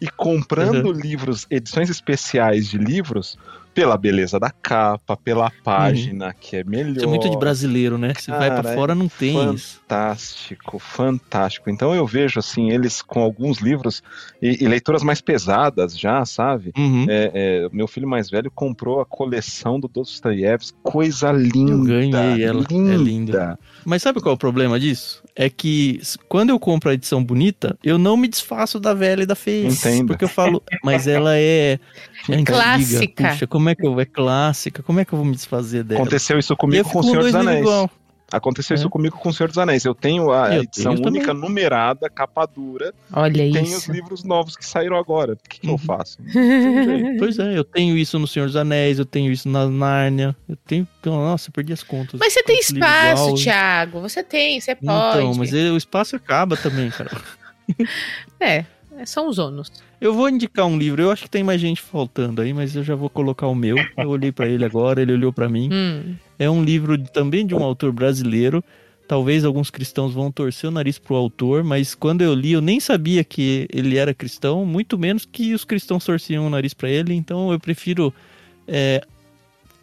e 0.00 0.08
comprando 0.08 0.90
livros, 0.92 1.46
edições 1.50 1.88
especiais 1.90 2.68
de 2.68 2.78
livros, 2.78 3.38
pela 3.74 3.98
beleza 3.98 4.38
da 4.38 4.50
capa, 4.50 5.16
pela 5.16 5.50
página 5.62 6.32
que 6.32 6.56
é 6.56 6.64
melhor. 6.64 6.96
Isso 6.96 7.04
é 7.04 7.08
muito 7.08 7.28
de 7.28 7.36
brasileiro, 7.36 7.98
né? 7.98 8.12
Se 8.18 8.30
vai 8.30 8.50
pra 8.50 8.62
Cara, 8.62 8.74
fora, 8.74 8.94
não 8.94 9.08
tem 9.08 9.54
isso. 9.54 9.80
Fantástico, 9.80 10.78
fantástico. 10.78 11.68
Então 11.68 11.94
eu 11.94 12.06
vejo 12.06 12.38
assim 12.38 12.70
eles 12.70 13.02
com 13.02 13.20
alguns 13.20 13.58
livros 13.58 14.02
e, 14.40 14.64
e 14.64 14.68
leituras 14.68 15.02
mais 15.02 15.20
pesadas 15.20 15.98
já, 15.98 16.24
sabe? 16.24 16.72
Uhum. 16.76 17.06
É, 17.08 17.30
é, 17.34 17.68
meu 17.72 17.88
filho 17.88 18.06
mais 18.06 18.30
velho 18.30 18.50
comprou 18.50 19.00
a 19.00 19.06
coleção 19.06 19.80
do 19.80 19.88
Dostoiévski, 19.88 20.78
coisa 20.82 21.32
linda. 21.32 21.84
ganhei 21.84 22.44
ela, 22.44 22.60
é 22.62 22.72
linda. 22.72 22.96
linda. 22.96 23.58
Mas 23.84 24.02
sabe 24.02 24.20
qual 24.20 24.32
é 24.32 24.34
o 24.36 24.38
problema 24.38 24.78
disso? 24.78 25.22
É 25.34 25.50
que 25.50 26.00
quando 26.28 26.50
eu 26.50 26.60
compro 26.60 26.90
a 26.90 26.94
edição 26.94 27.22
bonita, 27.22 27.76
eu 27.82 27.98
não 27.98 28.16
me 28.16 28.28
desfaço 28.28 28.78
da 28.78 28.94
velha 28.94 29.24
e 29.24 29.26
da 29.26 29.34
feia. 29.34 29.68
Porque 30.06 30.24
eu 30.24 30.28
falo, 30.28 30.62
mas 30.82 31.06
ela 31.06 31.36
é, 31.36 31.80
é 32.30 32.34
antiga. 32.34 32.52
Clássica. 32.52 33.28
Puxa, 33.28 33.46
como 33.46 33.68
é 33.68 33.74
que 33.74 33.86
eu 33.86 33.98
é 34.00 34.04
clássica? 34.04 34.82
Como 34.82 35.00
é 35.00 35.04
que 35.04 35.12
eu 35.12 35.16
vou 35.18 35.26
me 35.26 35.34
desfazer 35.34 35.84
dela? 35.84 36.00
Aconteceu 36.02 36.38
isso 36.38 36.56
comigo 36.56 36.88
com 36.88 36.98
o 37.00 37.02
Senhor 37.02 37.22
dos 37.22 37.34
Anéis. 37.34 37.60
igual. 37.60 37.90
Aconteceu 38.32 38.74
É. 38.74 38.78
isso 38.78 38.90
comigo 38.90 39.16
com 39.18 39.28
o 39.28 39.32
Senhor 39.32 39.48
dos 39.48 39.58
Anéis. 39.58 39.84
Eu 39.84 39.94
tenho 39.94 40.32
a 40.32 40.56
Eu 40.56 40.62
edição 40.64 40.94
tenho 40.96 41.06
única 41.06 41.26
também. 41.26 41.42
numerada, 41.42 42.08
capa 42.10 42.46
dura, 42.46 42.92
Olha 43.12 43.46
e 43.46 43.52
tem 43.52 43.62
isso. 43.62 43.76
os 43.76 43.86
livros 43.86 44.24
novos 44.24 44.56
que 44.56 44.66
saíram 44.66 44.96
agora. 44.96 45.34
O 45.34 45.48
que, 45.48 45.60
que 45.60 45.66
eu 45.68 45.72
Uhum. 45.72 45.78
faço? 45.78 46.18
Pois 47.18 47.38
é, 47.38 47.56
eu 47.56 47.62
tenho 47.62 47.96
isso 47.96 48.18
no 48.18 48.26
Senhor 48.26 48.46
dos 48.46 48.56
Anéis, 48.56 48.98
eu 48.98 49.04
tenho 49.04 49.30
isso 49.30 49.48
na 49.48 49.68
Nárnia, 49.68 50.34
eu 50.48 50.56
tenho. 50.56 50.88
Nossa, 51.04 51.48
eu 51.48 51.52
perdi 51.52 51.74
as 51.74 51.82
contas. 51.84 52.18
Mas 52.18 52.32
você 52.32 52.42
tem 52.42 52.58
espaço, 52.58 53.24
igual. 53.24 53.34
Thiago. 53.36 54.00
Você 54.00 54.24
tem, 54.24 54.58
você 54.60 54.74
pode. 54.74 55.18
Então, 55.18 55.34
mas 55.34 55.52
ele- 55.52 55.70
o 55.70 55.76
espaço 55.76 56.16
acaba 56.16 56.56
também, 56.56 56.90
cara. 56.90 57.10
É, 58.40 58.56
é, 58.58 58.64
são 59.04 59.28
os 59.28 59.38
ônus. 59.38 59.70
Eu 60.00 60.14
vou 60.14 60.28
indicar 60.28 60.66
um 60.66 60.76
livro, 60.78 61.02
eu 61.02 61.10
acho 61.10 61.22
que 61.24 61.30
tem 61.30 61.42
mais 61.42 61.60
gente 61.60 61.80
faltando 61.80 62.40
aí, 62.42 62.52
mas 62.52 62.74
eu 62.76 62.82
já 62.84 62.94
vou 62.94 63.08
colocar 63.10 63.46
o 63.46 63.54
meu. 63.54 63.76
Eu 63.96 64.08
olhei 64.08 64.30
pra 64.32 64.46
ele 64.46 64.64
agora, 64.64 65.00
ele 65.02 65.12
olhou 65.12 65.32
pra 65.32 65.48
mim. 65.48 65.68
Hum. 65.72 66.14
É 66.38 66.48
um 66.50 66.62
livro 66.62 66.96
de- 66.98 67.10
também 67.10 67.46
de 67.46 67.54
um 67.54 67.62
autor 67.62 67.92
brasileiro. 67.92 68.62
Talvez 69.06 69.44
alguns 69.44 69.68
cristãos 69.70 70.14
vão 70.14 70.32
torcer 70.32 70.68
o 70.68 70.72
nariz 70.72 70.98
pro 70.98 71.14
autor, 71.14 71.62
mas 71.62 71.94
quando 71.94 72.22
eu 72.22 72.32
li, 72.34 72.52
eu 72.52 72.60
nem 72.62 72.80
sabia 72.80 73.22
que 73.22 73.66
ele 73.70 73.96
era 73.98 74.14
cristão, 74.14 74.64
muito 74.64 74.98
menos 74.98 75.26
que 75.30 75.52
os 75.54 75.64
cristãos 75.64 76.04
torciam 76.04 76.46
o 76.46 76.50
nariz 76.50 76.72
pra 76.72 76.88
ele. 76.88 77.12
Então 77.14 77.52
eu 77.52 77.60
prefiro 77.60 78.12
é, 78.66 79.02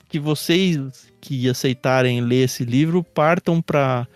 que 0.09 0.19
vocês 0.19 1.07
que 1.21 1.47
aceitarem 1.47 2.19
ler 2.21 2.45
esse 2.45 2.65
livro 2.65 3.03
partam 3.03 3.61
pra 3.61 4.07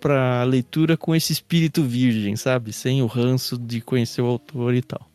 para 0.00 0.42
leitura 0.44 0.96
com 0.96 1.14
esse 1.14 1.32
espírito 1.32 1.82
virgem, 1.82 2.34
sabe? 2.36 2.72
Sem 2.72 3.02
o 3.02 3.06
ranço 3.06 3.58
de 3.58 3.80
conhecer 3.80 4.22
o 4.22 4.26
autor 4.26 4.74
e 4.74 4.82
tal. 4.82 5.10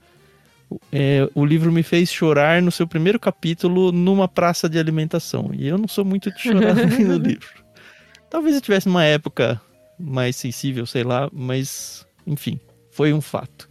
É, 0.91 1.30
o 1.34 1.45
livro 1.45 1.72
me 1.72 1.84
fez 1.84 2.12
chorar 2.12 2.62
no 2.62 2.72
seu 2.72 2.88
primeiro 2.88 3.20
capítulo 3.20 3.91
numa 3.91 4.28
praça 4.28 4.68
de 4.70 4.80
alimentação. 4.80 5.52
E 5.53 5.68
eu 5.68 5.78
não 5.78 5.88
sou 5.88 6.06
muito 6.06 6.32
de 6.32 6.40
chorar 6.40 6.76
no 6.99 7.18
livro. 7.18 7.64
Talvez 8.30 8.56
eu 8.56 8.62
tivesse 8.62 8.88
uma 8.88 9.03
época 9.03 9.62
mais 9.99 10.36
sensível, 10.36 10.86
sei 10.86 11.03
lá, 11.03 11.30
mas 11.32 12.06
enfim, 12.26 12.60
foi 12.91 13.14
um 13.14 13.22
fato. 13.22 13.70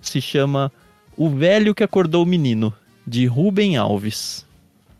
Se 0.00 0.20
chama 0.20 0.72
O 1.16 1.28
Velho 1.28 1.74
que 1.74 1.82
Acordou 1.82 2.22
o 2.22 2.26
Menino, 2.26 2.72
de 3.06 3.26
Rubem 3.26 3.76
Alves. 3.76 4.46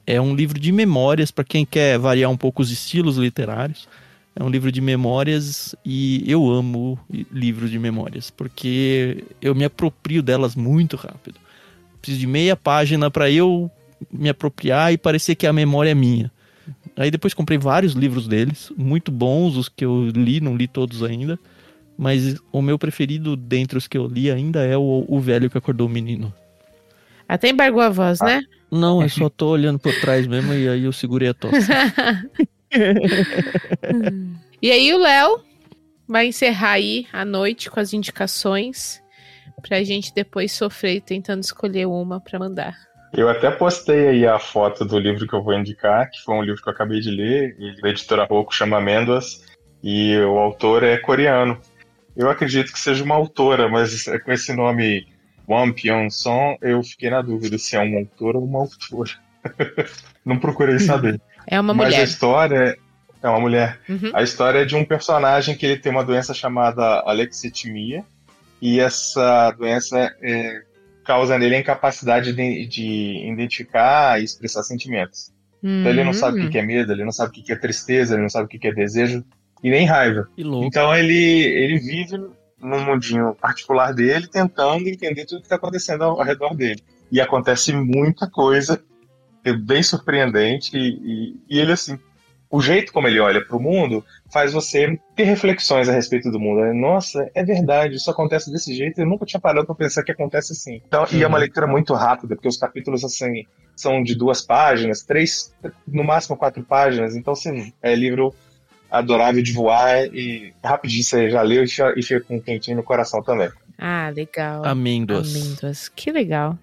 É 0.06 0.20
um 0.20 0.34
livro 0.34 0.58
de 0.58 0.72
memórias 0.72 1.30
para 1.30 1.44
quem 1.44 1.64
quer 1.64 1.98
variar 1.98 2.30
um 2.30 2.36
pouco 2.36 2.62
os 2.62 2.70
estilos 2.70 3.16
literários. 3.16 3.88
É 4.38 4.44
um 4.44 4.48
livro 4.48 4.70
de 4.70 4.80
memórias 4.80 5.74
e 5.84 6.22
eu 6.24 6.48
amo 6.48 6.96
livros 7.32 7.72
de 7.72 7.78
memórias, 7.78 8.30
porque 8.30 9.24
eu 9.42 9.52
me 9.52 9.64
aproprio 9.64 10.22
delas 10.22 10.54
muito 10.54 10.96
rápido. 10.96 11.40
Preciso 12.00 12.20
de 12.20 12.26
meia 12.28 12.54
página 12.54 13.10
para 13.10 13.28
eu 13.28 13.68
me 14.12 14.28
apropriar 14.28 14.92
e 14.92 14.96
parecer 14.96 15.34
que 15.34 15.44
a 15.44 15.52
memória 15.52 15.90
é 15.90 15.94
minha. 15.94 16.30
Aí 16.96 17.10
depois 17.10 17.34
comprei 17.34 17.58
vários 17.58 17.94
livros 17.94 18.28
deles, 18.28 18.70
muito 18.76 19.10
bons, 19.10 19.56
os 19.56 19.68
que 19.68 19.84
eu 19.84 20.06
li, 20.06 20.40
não 20.40 20.56
li 20.56 20.68
todos 20.68 21.02
ainda. 21.02 21.36
Mas 21.98 22.36
o 22.52 22.62
meu 22.62 22.78
preferido 22.78 23.34
dentre 23.34 23.76
os 23.76 23.88
que 23.88 23.98
eu 23.98 24.06
li 24.06 24.30
ainda 24.30 24.62
é 24.62 24.76
o, 24.76 25.04
o 25.08 25.18
Velho 25.18 25.50
que 25.50 25.58
Acordou 25.58 25.88
o 25.88 25.90
Menino. 25.90 26.32
Até 27.28 27.48
embargou 27.48 27.80
a 27.80 27.88
voz, 27.88 28.20
né? 28.20 28.40
Não, 28.70 29.02
eu 29.02 29.08
só 29.10 29.28
tô 29.28 29.48
olhando 29.48 29.80
por 29.80 29.92
trás 30.00 30.28
mesmo 30.28 30.54
e 30.54 30.68
aí 30.68 30.84
eu 30.84 30.92
segurei 30.92 31.30
a 31.30 31.34
tosse. 31.34 31.66
e 34.62 34.70
aí 34.70 34.92
o 34.92 34.98
Léo 34.98 35.40
vai 36.06 36.26
encerrar 36.26 36.72
aí 36.72 37.06
a 37.12 37.24
noite 37.24 37.70
com 37.70 37.80
as 37.80 37.92
indicações 37.92 39.02
pra 39.62 39.82
gente 39.82 40.14
depois 40.14 40.52
sofrer 40.52 41.00
tentando 41.00 41.42
escolher 41.42 41.86
uma 41.86 42.20
pra 42.20 42.38
mandar. 42.38 42.74
Eu 43.12 43.28
até 43.28 43.50
postei 43.50 44.08
aí 44.08 44.26
a 44.26 44.38
foto 44.38 44.84
do 44.84 44.98
livro 44.98 45.26
que 45.26 45.34
eu 45.34 45.42
vou 45.42 45.54
indicar, 45.54 46.10
que 46.10 46.22
foi 46.22 46.34
um 46.34 46.42
livro 46.42 46.62
que 46.62 46.68
eu 46.68 46.72
acabei 46.72 47.00
de 47.00 47.10
ler, 47.10 47.56
da 47.80 47.88
editora 47.88 48.24
Roku, 48.24 48.54
chama 48.54 48.76
Amêndoas, 48.76 49.44
e 49.82 50.16
o 50.18 50.38
autor 50.38 50.82
é 50.82 50.98
coreano. 50.98 51.58
Eu 52.16 52.28
acredito 52.28 52.72
que 52.72 52.78
seja 52.78 53.02
uma 53.02 53.14
autora, 53.14 53.68
mas 53.68 54.04
com 54.24 54.32
esse 54.32 54.52
nome 54.52 55.06
Won 55.48 55.72
Pyong 55.72 56.10
Song, 56.10 56.58
eu 56.60 56.82
fiquei 56.82 57.08
na 57.08 57.22
dúvida 57.22 57.56
se 57.56 57.76
é 57.76 57.80
um 57.80 57.96
autor 57.98 58.36
ou 58.36 58.44
uma 58.44 58.60
autora. 58.60 59.10
Não 60.24 60.38
procurei 60.38 60.78
saber. 60.78 61.20
É 61.50 61.60
uma 61.60 61.74
mas 61.74 61.86
mulher. 61.86 62.00
Mas 62.00 62.08
a 62.08 62.12
história 62.12 62.78
é 63.22 63.28
uma 63.28 63.40
mulher. 63.40 63.80
Uhum. 63.88 64.10
A 64.14 64.22
história 64.22 64.60
é 64.60 64.64
de 64.64 64.76
um 64.76 64.84
personagem 64.84 65.56
que 65.56 65.66
ele 65.66 65.78
tem 65.78 65.90
uma 65.90 66.04
doença 66.04 66.32
chamada 66.32 67.00
alexitimia, 67.00 68.04
e 68.60 68.80
essa 68.80 69.50
doença 69.52 70.14
é, 70.20 70.62
causa 71.04 71.38
nele 71.38 71.56
a 71.56 71.60
incapacidade 71.60 72.32
de, 72.32 72.66
de 72.66 73.30
identificar 73.32 74.20
e 74.20 74.24
expressar 74.24 74.62
sentimentos. 74.62 75.32
Hum. 75.62 75.80
Então 75.80 75.92
ele 75.92 76.04
não 76.04 76.12
sabe 76.12 76.40
o 76.40 76.50
que 76.50 76.58
é 76.58 76.62
medo, 76.62 76.92
ele 76.92 77.04
não 77.04 77.12
sabe 77.12 77.30
o 77.30 77.42
que 77.42 77.52
é 77.52 77.56
tristeza, 77.56 78.14
ele 78.14 78.22
não 78.22 78.28
sabe 78.28 78.44
o 78.44 78.48
que 78.48 78.66
é 78.66 78.72
desejo 78.72 79.24
e 79.62 79.70
nem 79.70 79.86
raiva. 79.86 80.28
Que 80.36 80.44
louco. 80.44 80.66
Então 80.66 80.94
ele, 80.94 81.14
ele 81.14 81.78
vive 81.78 82.16
num 82.60 82.84
mundinho 82.84 83.34
particular 83.40 83.94
dele, 83.94 84.28
tentando 84.28 84.88
entender 84.88 85.24
tudo 85.24 85.40
que 85.40 85.46
está 85.46 85.56
acontecendo 85.56 86.04
ao, 86.04 86.22
redor 86.22 86.54
dele. 86.54 86.82
E 87.10 87.20
acontece 87.20 87.72
muita 87.72 88.28
coisa, 88.28 88.82
bem 89.52 89.82
surpreendente, 89.82 90.76
e, 90.76 90.88
e, 90.88 91.36
e 91.48 91.58
ele, 91.58 91.72
assim, 91.72 91.98
o 92.50 92.62
jeito 92.62 92.92
como 92.92 93.06
ele 93.06 93.20
olha 93.20 93.44
para 93.44 93.56
o 93.56 93.60
mundo 93.60 94.04
faz 94.32 94.52
você 94.52 94.98
ter 95.14 95.24
reflexões 95.24 95.88
a 95.88 95.92
respeito 95.92 96.30
do 96.30 96.40
mundo. 96.40 96.72
Nossa, 96.74 97.30
é 97.34 97.44
verdade, 97.44 97.96
isso 97.96 98.10
acontece 98.10 98.50
desse 98.50 98.74
jeito, 98.74 99.00
eu 99.00 99.06
nunca 99.06 99.26
tinha 99.26 99.40
parado 99.40 99.66
para 99.66 99.74
pensar 99.74 100.02
que 100.02 100.12
acontece 100.12 100.52
assim. 100.52 100.80
Então, 100.86 101.02
uhum. 101.02 101.18
E 101.18 101.22
é 101.22 101.26
uma 101.26 101.38
leitura 101.38 101.66
muito 101.66 101.92
rápida, 101.94 102.34
porque 102.34 102.48
os 102.48 102.56
capítulos, 102.56 103.04
assim, 103.04 103.44
são 103.76 104.02
de 104.02 104.14
duas 104.14 104.40
páginas, 104.40 105.02
três, 105.02 105.54
no 105.86 106.02
máximo 106.02 106.36
quatro 106.36 106.62
páginas, 106.62 107.14
então, 107.14 107.32
assim, 107.32 107.72
é 107.82 107.94
livro 107.94 108.34
adorável 108.90 109.42
de 109.42 109.52
voar 109.52 110.06
e 110.14 110.54
rapidinho 110.64 111.04
você 111.04 111.30
já 111.30 111.42
leu 111.42 111.62
e 111.62 112.02
fica 112.02 112.20
com 112.22 112.36
um 112.36 112.40
quentinho 112.40 112.78
no 112.78 112.82
coração 112.82 113.22
também. 113.22 113.50
Ah, 113.76 114.10
legal. 114.14 114.64
Amêndoas. 114.64 115.36
Amêndoas. 115.36 115.88
Que 115.88 116.10
legal. 116.10 116.58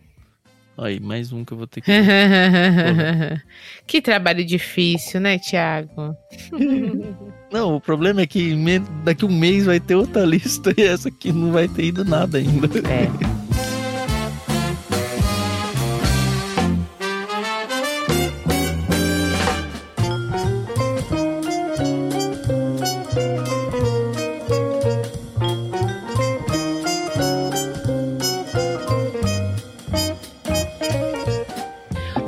Aí, 0.78 1.00
mais 1.00 1.32
um 1.32 1.46
que 1.46 1.54
eu 1.54 1.58
vou 1.58 1.68
ter 1.68 1.82
que. 1.82 1.92
que 3.88 4.02
trabalho 4.02 4.44
difícil, 4.46 5.22
né, 5.22 5.38
Thiago? 5.40 6.16
não, 7.52 7.76
o 7.76 7.82
problema 7.82 8.22
é 8.22 8.28
que 8.28 8.54
daqui 9.04 9.24
um 9.24 9.32
mês 9.32 9.66
vai 9.66 9.80
ter 9.80 9.96
outra 9.96 10.24
lista 10.26 10.74
e 10.78 10.82
essa 10.82 11.08
aqui 11.08 11.32
não 11.32 11.52
vai 11.52 11.68
ter 11.68 11.86
ido 11.86 12.04
nada 12.04 12.38
ainda. 12.38 12.68
É. 12.90 13.35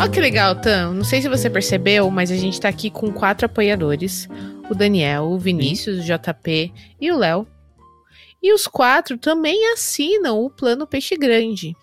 Olha 0.07 0.13
que 0.13 0.21
legal, 0.21 0.55
Tam. 0.55 0.93
Não 0.93 1.03
sei 1.03 1.21
se 1.21 1.27
você 1.27 1.49
percebeu, 1.49 2.09
mas 2.09 2.31
a 2.31 2.35
gente 2.37 2.61
tá 2.61 2.69
aqui 2.69 2.89
com 2.89 3.11
quatro 3.11 3.45
apoiadores: 3.45 4.25
o 4.69 4.73
Daniel, 4.73 5.25
o 5.25 5.37
Vinícius, 5.37 5.99
o 5.99 6.01
JP 6.01 6.73
e 6.99 7.11
o 7.11 7.17
Léo. 7.17 7.45
E 8.41 8.53
os 8.53 8.67
quatro 8.67 9.17
também 9.17 9.69
assinam 9.73 10.39
o 10.39 10.49
plano 10.49 10.87
Peixe 10.87 11.17
Grande. 11.17 11.75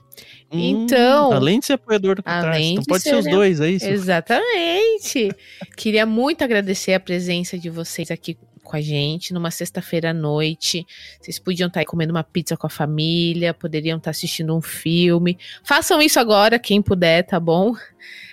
Hum, 0.50 0.58
então. 0.58 1.32
Além 1.34 1.60
de 1.60 1.66
ser 1.66 1.74
apoiador 1.74 2.16
do 2.16 2.22
além 2.24 2.72
então 2.72 2.82
de 2.82 2.88
pode 2.88 3.02
ser, 3.02 3.14
os 3.14 3.26
né? 3.26 3.30
dois, 3.30 3.60
é 3.60 3.68
isso? 3.68 3.86
Exatamente. 3.86 5.30
Queria 5.76 6.06
muito 6.06 6.42
agradecer 6.42 6.94
a 6.94 7.00
presença 7.00 7.58
de 7.58 7.68
vocês 7.68 8.10
aqui 8.10 8.38
com 8.74 8.76
a 8.76 8.80
gente 8.80 9.32
numa 9.32 9.52
sexta-feira 9.52 10.10
à 10.10 10.12
noite. 10.12 10.84
Vocês 11.20 11.38
podiam 11.38 11.68
estar 11.68 11.80
aí 11.80 11.86
comendo 11.86 12.12
uma 12.12 12.24
pizza 12.24 12.56
com 12.56 12.66
a 12.66 12.70
família, 12.70 13.54
poderiam 13.54 13.98
estar 13.98 14.10
assistindo 14.10 14.54
um 14.54 14.60
filme. 14.60 15.38
Façam 15.62 16.02
isso 16.02 16.18
agora, 16.18 16.58
quem 16.58 16.82
puder, 16.82 17.22
tá 17.22 17.38
bom? 17.38 17.74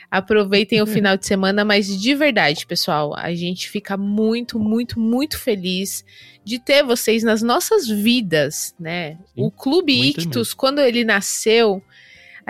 Aproveitem 0.09 0.81
o 0.81 0.87
final 0.87 1.15
de 1.15 1.27
semana, 1.27 1.63
mas 1.63 1.87
de 1.87 2.15
verdade, 2.15 2.65
pessoal, 2.65 3.15
a 3.15 3.33
gente 3.35 3.69
fica 3.69 3.95
muito, 3.95 4.59
muito, 4.59 4.99
muito 4.99 5.37
feliz 5.37 6.03
de 6.43 6.57
ter 6.57 6.83
vocês 6.83 7.21
nas 7.21 7.43
nossas 7.43 7.87
vidas, 7.87 8.73
né? 8.79 9.11
Sim, 9.35 9.43
o 9.43 9.51
Clube 9.51 9.93
Ictus, 10.09 10.35
mesmo. 10.35 10.57
quando 10.57 10.79
ele 10.79 11.05
nasceu, 11.05 11.83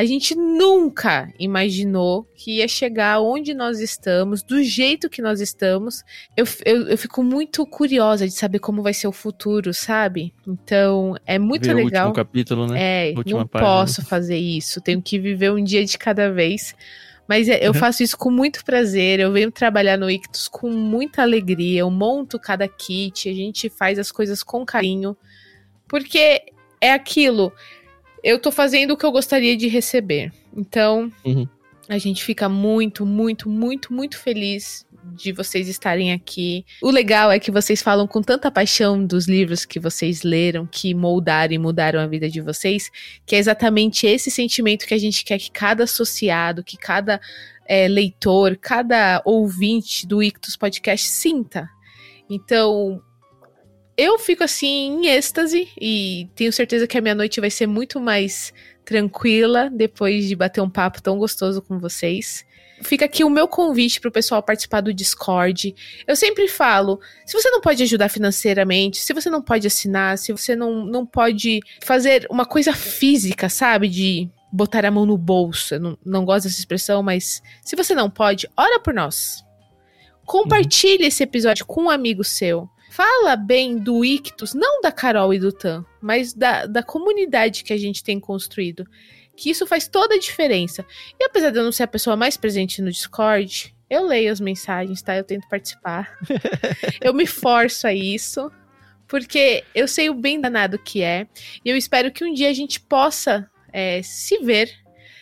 a 0.02 0.06
gente 0.06 0.34
nunca 0.34 1.32
imaginou 1.38 2.28
que 2.34 2.57
ia 2.57 2.68
chegar 2.68 3.19
onde 3.22 3.53
nós 3.53 3.80
estamos, 3.80 4.41
do 4.41 4.64
jeito 4.64 5.07
que 5.07 5.22
nós 5.22 5.40
estamos. 5.40 6.03
Eu, 6.36 6.44
eu, 6.65 6.88
eu 6.88 6.98
fico 6.98 7.22
muito 7.22 7.64
curiosa 7.68 8.26
de 8.26 8.34
saber 8.34 8.57
como 8.57 8.82
vai 8.82 8.95
ser 8.95 9.07
o 9.07 9.11
futuro, 9.11 9.72
sabe? 9.76 10.34
Então, 10.48 11.15
é 11.23 11.38
muito 11.38 11.65
Ver 11.65 11.76
o 11.76 11.78
legal. 11.78 12.07
último 12.07 12.26
capítulo, 12.26 12.65
né? 12.65 13.11
É, 13.11 13.14
não 13.14 13.45
página. 13.45 13.48
posso 13.48 14.03
fazer 14.03 14.40
isso. 14.40 14.82
Tenho 14.82 15.03
que 15.03 15.19
viver 15.19 15.52
um 15.52 15.64
dia 15.64 15.86
de 15.86 15.95
cada 15.99 16.32
vez. 16.32 16.73
Mas 17.28 17.48
é, 17.48 17.60
eu 17.61 17.72
faço 17.72 18.02
isso 18.02 18.18
com 18.18 18.32
muito 18.32 18.65
prazer. 18.65 19.19
Eu 19.19 19.32
venho 19.32 19.52
trabalhar 19.52 19.99
no 19.99 20.10
Ictus 20.10 20.48
com 20.48 20.72
muita 20.72 21.22
alegria. 21.22 21.82
Eu 21.82 21.91
monto 21.91 22.40
cada 22.40 22.68
kit, 22.68 23.30
a 23.30 23.34
gente 23.36 23.69
faz 23.69 23.99
as 23.99 24.11
coisas 24.11 24.41
com 24.41 24.65
carinho. 24.65 25.15
Porque 25.88 26.41
é 26.82 26.91
aquilo. 26.91 27.53
Eu 28.23 28.39
tô 28.39 28.52
fazendo 28.52 28.91
o 28.91 28.98
que 28.98 29.06
eu 29.06 29.11
gostaria 29.11 29.56
de 29.57 29.68
receber. 29.68 30.31
Então, 30.56 31.11
Uhum. 31.26 31.48
a 31.89 31.98
gente 31.98 32.23
fica 32.23 32.48
muito, 32.48 33.06
muito, 33.06 33.49
muito, 33.49 33.93
muito 33.93 34.18
feliz 34.18 34.85
de 35.15 35.31
vocês 35.31 35.68
estarem 35.68 36.14
aqui. 36.14 36.64
O 36.81 36.91
legal 36.91 37.31
é 37.31 37.39
que 37.39 37.49
vocês 37.49 37.81
falam 37.81 38.06
com 38.06 38.22
tanta 38.22 38.52
paixão 38.52 39.03
dos 39.03 39.27
livros 39.27 39.65
que 39.65 39.80
vocês 39.80 40.22
leram, 40.22 40.68
que 40.68 40.93
moldaram 40.93 41.53
e 41.53 41.57
mudaram 41.57 41.99
a 41.99 42.06
vida 42.06 42.30
de 42.30 42.39
vocês, 42.39 42.89
que 43.26 43.35
é 43.35 43.39
exatamente 43.39 44.06
esse 44.06 44.30
sentimento 44.30 44.85
que 44.85 44.93
a 44.93 44.99
gente 44.99 45.26
quer 45.26 45.39
que 45.39 45.49
cada 45.49 45.85
associado, 45.85 46.64
que 46.64 46.77
cada 46.77 47.19
é, 47.68 47.88
leitor, 47.88 48.56
cada 48.57 49.22
ouvinte 49.26 50.06
do 50.06 50.22
Ictus 50.22 50.56
Podcast 50.56 51.07
sinta. 51.07 51.68
Então, 52.30 53.02
eu 54.02 54.18
fico 54.18 54.44
assim 54.44 54.68
em 54.68 55.07
êxtase 55.10 55.69
e 55.80 56.28
tenho 56.34 56.52
certeza 56.52 56.88
que 56.88 56.98
a 56.98 57.02
minha 57.02 57.14
noite 57.14 57.40
vai 57.40 57.52
ser 57.52 57.68
muito 57.68 57.99
mais 57.99 58.52
tranquila 58.84 59.69
depois 59.72 60.28
de 60.28 60.36
bater 60.36 60.60
um 60.60 60.69
papo 60.69 60.99
tão 61.03 61.19
gostoso 61.19 61.61
com 61.61 61.78
vocês. 61.78 62.44
Fica 62.82 63.06
aqui 63.06 63.23
o 63.23 63.30
meu 63.30 63.48
convite 63.48 64.02
para 64.02 64.10
o 64.10 64.11
pessoal 64.11 64.41
participar 64.41 64.82
do 64.82 64.91
Discord. 64.91 65.76
Eu 66.07 66.15
sempre 66.15 66.48
falo: 66.48 66.99
se 67.28 67.40
você 67.40 67.52
não 67.52 67.61
pode 67.61 67.84
ajudar 67.84 68.10
financeiramente, 68.10 68.98
se 68.98 69.14
você 69.14 69.30
não 69.30 69.40
pode 69.40 69.68
assinar, 69.68 70.18
se 70.18 70.32
você 70.32 70.56
não, 70.56 70.84
não 70.84 71.06
pode 71.06 71.60
fazer 71.84 72.26
uma 72.28 72.44
coisa 72.44 72.73
física, 72.73 73.49
sabe? 73.49 73.88
De 73.88 74.28
botar 74.52 74.84
a 74.84 74.90
mão 74.90 75.06
no 75.06 75.15
bolso. 75.15 75.76
Eu 75.76 75.80
não, 75.80 75.98
não 76.03 76.26
gosto 76.26 76.45
dessa 76.45 76.57
expressão, 76.57 77.03
mas 77.03 77.40
se 77.64 77.76
você 77.76 77.94
não 77.94 78.10
pode, 78.10 78.49
ora 78.57 78.80
por 78.80 78.95
nós. 78.95 79.45
Compartilhe 80.26 81.06
esse 81.06 81.22
episódio 81.22 81.68
com 81.68 81.84
um 81.84 81.90
amigo 81.91 82.23
seu. 82.23 82.68
Fala 82.91 83.38
bem 83.38 83.77
do 83.77 84.03
Ictus, 84.03 84.53
não 84.53 84.81
da 84.81 84.91
Carol 84.91 85.34
e 85.34 85.39
do 85.39 85.53
Tan, 85.53 85.85
mas 86.01 86.34
da, 86.34 86.65
da 86.65 86.84
comunidade 86.84 87.63
que 87.63 87.72
a 87.72 87.77
gente 87.77 88.03
tem 88.03 88.19
construído. 88.19 88.85
Que 89.34 89.49
isso 89.49 89.65
faz 89.65 89.88
toda 89.88 90.15
a 90.15 90.19
diferença. 90.19 90.85
E 91.18 91.23
apesar 91.23 91.51
de 91.51 91.57
eu 91.57 91.63
não 91.63 91.72
ser 91.72 91.84
a 91.84 91.88
pessoa 91.88 92.18
mais 92.18 92.35
presente 92.35 92.81
no 92.81 92.91
Discord, 92.91 93.73
eu 93.89 94.05
leio 94.05 94.30
as 94.30 94.41
mensagens, 94.41 95.01
tá? 95.01 95.15
Eu 95.15 95.23
tento 95.23 95.47
participar. 95.47 96.19
eu 96.99 97.13
me 97.13 97.26
forço 97.26 97.88
a 97.88 97.93
isso. 97.93 98.51
Porque 99.07 99.63
eu 99.73 99.88
sei 99.88 100.09
o 100.09 100.13
bem 100.13 100.41
danado 100.41 100.77
que 100.77 101.01
é. 101.01 101.27
E 101.63 101.69
eu 101.69 101.77
espero 101.77 102.11
que 102.11 102.26
um 102.26 102.34
dia 102.34 102.49
a 102.49 102.53
gente 102.53 102.81
possa 102.81 103.49
é, 103.72 104.01
se 104.03 104.38
ver 104.39 104.69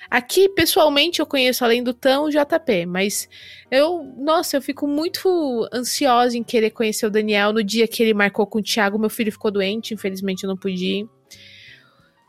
Aqui, 0.10 0.50
pessoalmente, 0.50 1.20
eu 1.20 1.26
conheço 1.26 1.64
além 1.64 1.84
do 1.84 1.94
Tão 1.94 2.26
o 2.26 2.30
JP, 2.30 2.88
mas 2.88 3.30
eu, 3.70 4.04
nossa, 4.18 4.58
eu 4.58 4.62
fico 4.62 4.88
muito 4.88 5.70
ansiosa 5.72 6.36
em 6.36 6.44
querer 6.44 6.72
conhecer 6.72 7.06
o 7.06 7.12
Daniel. 7.12 7.54
No 7.54 7.64
dia 7.64 7.88
que 7.88 8.02
ele 8.02 8.14
marcou 8.14 8.48
com 8.48 8.58
o 8.58 8.64
Thiago, 8.64 8.98
meu 8.98 9.10
filho 9.10 9.32
ficou 9.32 9.52
doente, 9.52 9.94
infelizmente 9.94 10.44
eu 10.44 10.48
não 10.48 10.58
pude 10.58 10.84
ir. 10.84 11.10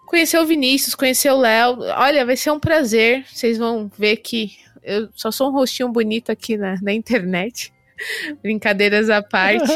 Conhecer 0.06 0.38
o 0.38 0.44
Vinícius, 0.44 0.94
conhecer 0.94 1.30
o 1.30 1.38
Léo. 1.38 1.78
Olha, 1.96 2.26
vai 2.26 2.36
ser 2.36 2.50
um 2.50 2.60
prazer. 2.60 3.24
Vocês 3.26 3.56
vão 3.56 3.90
ver 3.96 4.16
que 4.16 4.58
eu 4.82 5.08
só 5.14 5.30
sou 5.30 5.48
um 5.48 5.52
rostinho 5.52 5.88
bonito 5.88 6.30
aqui 6.30 6.58
na, 6.58 6.78
na 6.82 6.92
internet. 6.92 7.72
Brincadeiras 8.42 9.10
à 9.10 9.22
parte, 9.22 9.72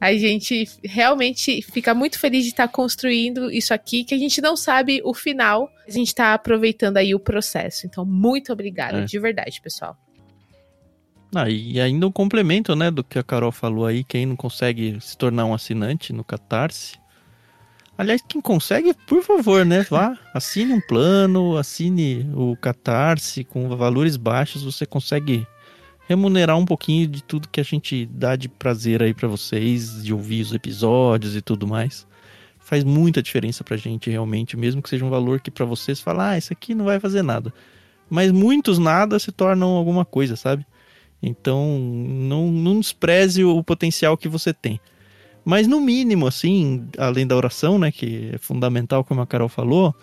a 0.00 0.12
gente 0.14 0.68
realmente 0.82 1.62
fica 1.62 1.94
muito 1.94 2.18
feliz 2.18 2.44
de 2.44 2.50
estar 2.50 2.68
construindo 2.68 3.50
isso 3.50 3.72
aqui, 3.72 4.04
que 4.04 4.14
a 4.14 4.18
gente 4.18 4.40
não 4.40 4.56
sabe 4.56 5.00
o 5.04 5.14
final, 5.14 5.68
a 5.86 5.90
gente 5.90 6.08
está 6.08 6.34
aproveitando 6.34 6.96
aí 6.96 7.14
o 7.14 7.20
processo. 7.20 7.86
Então, 7.86 8.04
muito 8.04 8.52
obrigada, 8.52 8.98
é. 8.98 9.04
de 9.04 9.18
verdade, 9.18 9.60
pessoal. 9.60 9.96
Ah, 11.34 11.50
e 11.50 11.80
ainda 11.80 12.06
um 12.06 12.12
complemento, 12.12 12.76
né, 12.76 12.90
do 12.90 13.02
que 13.02 13.18
a 13.18 13.22
Carol 13.22 13.50
falou 13.50 13.86
aí, 13.86 14.04
quem 14.04 14.24
não 14.24 14.36
consegue 14.36 14.98
se 15.00 15.18
tornar 15.18 15.44
um 15.44 15.54
assinante 15.54 16.12
no 16.12 16.22
Catarse. 16.22 16.96
Aliás, 17.98 18.22
quem 18.28 18.40
consegue, 18.40 18.94
por 19.06 19.22
favor, 19.22 19.64
né, 19.64 19.84
vá, 19.88 20.16
assine 20.32 20.72
um 20.72 20.80
plano, 20.80 21.56
assine 21.56 22.28
o 22.34 22.56
Catarse 22.56 23.42
com 23.44 23.68
valores 23.76 24.16
baixos, 24.16 24.62
você 24.62 24.86
consegue 24.86 25.46
remunerar 26.06 26.56
um 26.56 26.64
pouquinho 26.64 27.06
de 27.06 27.22
tudo 27.22 27.48
que 27.48 27.60
a 27.60 27.64
gente 27.64 28.06
dá 28.06 28.36
de 28.36 28.48
prazer 28.48 29.02
aí 29.02 29.14
para 29.14 29.28
vocês, 29.28 30.02
de 30.02 30.12
ouvir 30.12 30.42
os 30.42 30.52
episódios 30.52 31.34
e 31.34 31.40
tudo 31.40 31.66
mais. 31.66 32.06
Faz 32.58 32.84
muita 32.84 33.22
diferença 33.22 33.62
pra 33.62 33.76
gente 33.76 34.10
realmente, 34.10 34.56
mesmo 34.56 34.82
que 34.82 34.88
seja 34.88 35.04
um 35.04 35.10
valor 35.10 35.40
que 35.40 35.50
para 35.50 35.64
vocês 35.64 36.00
falar, 36.00 36.30
ah, 36.30 36.38
isso 36.38 36.52
aqui 36.52 36.74
não 36.74 36.86
vai 36.86 36.98
fazer 37.00 37.22
nada. 37.22 37.52
Mas 38.08 38.30
muitos 38.32 38.78
nada 38.78 39.18
se 39.18 39.32
tornam 39.32 39.70
alguma 39.70 40.04
coisa, 40.04 40.36
sabe? 40.36 40.66
Então, 41.22 41.78
não, 41.78 42.50
não 42.50 42.80
despreze 42.80 43.44
o 43.44 43.62
potencial 43.62 44.16
que 44.16 44.28
você 44.28 44.52
tem. 44.52 44.78
Mas 45.44 45.66
no 45.66 45.80
mínimo, 45.80 46.26
assim, 46.26 46.86
além 46.98 47.26
da 47.26 47.36
oração, 47.36 47.78
né, 47.78 47.90
que 47.90 48.30
é 48.32 48.38
fundamental, 48.38 49.04
como 49.04 49.20
a 49.20 49.26
Carol 49.26 49.48
falou, 49.48 49.94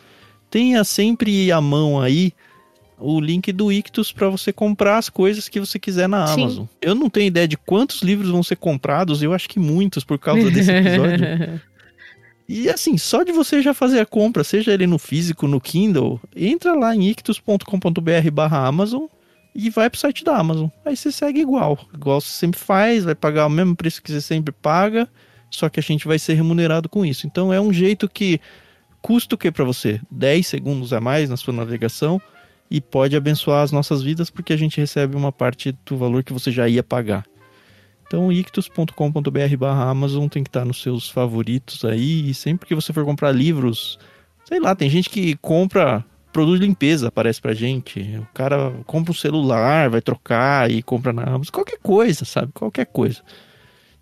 tenha 0.50 0.84
sempre 0.84 1.52
a 1.52 1.60
mão 1.60 2.00
aí 2.00 2.34
o 3.02 3.20
link 3.20 3.52
do 3.52 3.72
Ictus 3.72 4.12
para 4.12 4.30
você 4.30 4.54
comprar 4.54 4.98
as 4.98 5.10
coisas 5.10 5.50
que 5.50 5.60
você 5.60 5.80
quiser 5.80 6.08
na 6.08 6.28
Sim. 6.28 6.44
Amazon. 6.44 6.66
Eu 6.82 6.96
não 6.96 7.10
tenho 7.10 7.28
ideia 7.28 7.48
de 7.48 7.58
quantos 7.58 8.02
livros 8.02 8.30
vão 8.30 8.44
ser 8.44 8.56
comprados, 8.56 9.22
eu 9.24 9.34
acho 9.34 9.50
que 9.50 9.60
muitos 9.60 10.04
por 10.04 10.20
causa 10.20 10.50
desse 10.52 10.72
episódio. 10.72 11.62
e 12.48 12.70
assim, 12.70 12.98
só 12.98 13.24
de 13.24 13.32
você 13.32 13.62
já 13.62 13.74
fazer 13.74 14.00
a 14.00 14.06
compra, 14.06 14.44
seja 14.44 14.72
ele 14.72 14.88
no 14.88 15.00
físico, 15.00 15.48
no 15.48 15.60
Kindle, 15.60 16.22
entra 16.36 16.74
lá 16.74 16.96
em 16.96 17.10
ictus.com.br 17.10 18.32
barra 18.32 18.68
Amazon 18.68 19.06
e 19.54 19.70
vai 19.70 19.90
pro 19.90 20.00
site 20.00 20.24
da 20.24 20.38
Amazon. 20.38 20.68
Aí 20.86 20.96
você 20.96 21.12
segue 21.12 21.42
igual, 21.42 21.80
igual 21.94 22.22
você 22.22 22.30
sempre 22.30 22.60
faz, 22.60 23.04
vai 23.04 23.16
pagar 23.16 23.48
o 23.48 23.50
mesmo 23.50 23.76
preço 23.76 24.02
que 24.02 24.12
você 24.12 24.22
sempre 24.22 24.54
paga, 24.54 25.10
só 25.50 25.68
que 25.68 25.80
a 25.80 25.84
gente 25.84 26.08
vai 26.08 26.20
ser 26.20 26.36
remunerado 26.36 26.88
com 26.88 27.06
isso. 27.06 27.28
Então 27.28 27.52
é 27.52 27.60
um 27.60 27.74
jeito 27.74 28.08
que 28.08 28.40
custa 29.02 29.36
o 29.36 29.38
que 29.38 29.52
para 29.52 29.66
você? 29.66 30.00
10 30.12 30.46
segundos 30.46 30.94
a 30.94 31.02
mais 31.02 31.30
na 31.30 31.36
sua 31.36 31.54
navegação 31.54 32.22
e 32.72 32.80
pode 32.80 33.18
abençoar 33.18 33.64
as 33.64 33.72
nossas 33.74 34.02
vidas 34.02 34.30
porque 34.30 34.54
a 34.54 34.58
gente 34.58 34.80
recebe 34.80 35.18
uma 35.18 35.32
parte 35.32 35.78
do 35.86 35.98
valor 35.98 36.24
que 36.24 36.32
você 36.32 36.50
já 36.50 36.70
ia 36.70 36.82
pagar. 36.82 37.26
Então, 38.08 38.32
ictus.com.br 38.32 39.58
barra 39.58 39.90
Amazon 39.90 40.28
tem 40.28 40.42
que 40.44 40.50
estar 40.50 40.66
nos 40.66 40.82
seus 40.82 41.10
favoritos 41.10 41.84
aí. 41.86 42.30
E 42.30 42.34
sempre 42.34 42.68
que 42.68 42.76
você 42.76 42.92
for 42.92 43.06
comprar 43.06 43.32
livros, 43.32 44.00
sei 44.46 44.60
lá, 44.60 44.74
tem 44.76 44.90
gente 44.90 45.10
que 45.10 45.36
compra 45.38 46.04
produto 46.32 46.60
de 46.60 46.66
limpeza, 46.66 47.10
aparece 47.10 47.42
pra 47.42 47.54
gente. 47.54 48.00
O 48.20 48.28
cara 48.34 48.72
compra 48.86 49.12
um 49.12 49.16
celular, 49.16 49.90
vai 49.90 50.02
trocar 50.02 50.72
e 50.72 50.82
compra 50.82 51.12
na 51.12 51.24
Amazon. 51.24 51.52
Qualquer 51.52 51.80
coisa, 51.80 52.26
sabe? 52.26 52.52
Qualquer 52.54 52.86
coisa. 52.86 53.22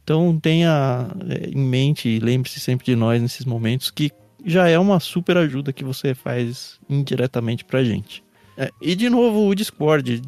Então 0.03 0.39
tenha 0.39 1.07
é, 1.27 1.49
em 1.49 1.63
mente 1.63 2.07
e 2.09 2.19
lembre-se 2.19 2.59
sempre 2.59 2.85
de 2.85 2.95
nós 2.95 3.21
nesses 3.21 3.45
momentos 3.45 3.91
que 3.91 4.11
já 4.45 4.67
é 4.67 4.77
uma 4.79 4.99
super 4.99 5.37
ajuda 5.37 5.73
que 5.73 5.83
você 5.83 6.15
faz 6.15 6.79
indiretamente 6.89 7.65
pra 7.65 7.83
gente. 7.83 8.23
É, 8.59 8.69
e 8.81 8.93
de 8.93 9.09
novo 9.09 9.47
o 9.47 9.55
Discord. 9.55 10.21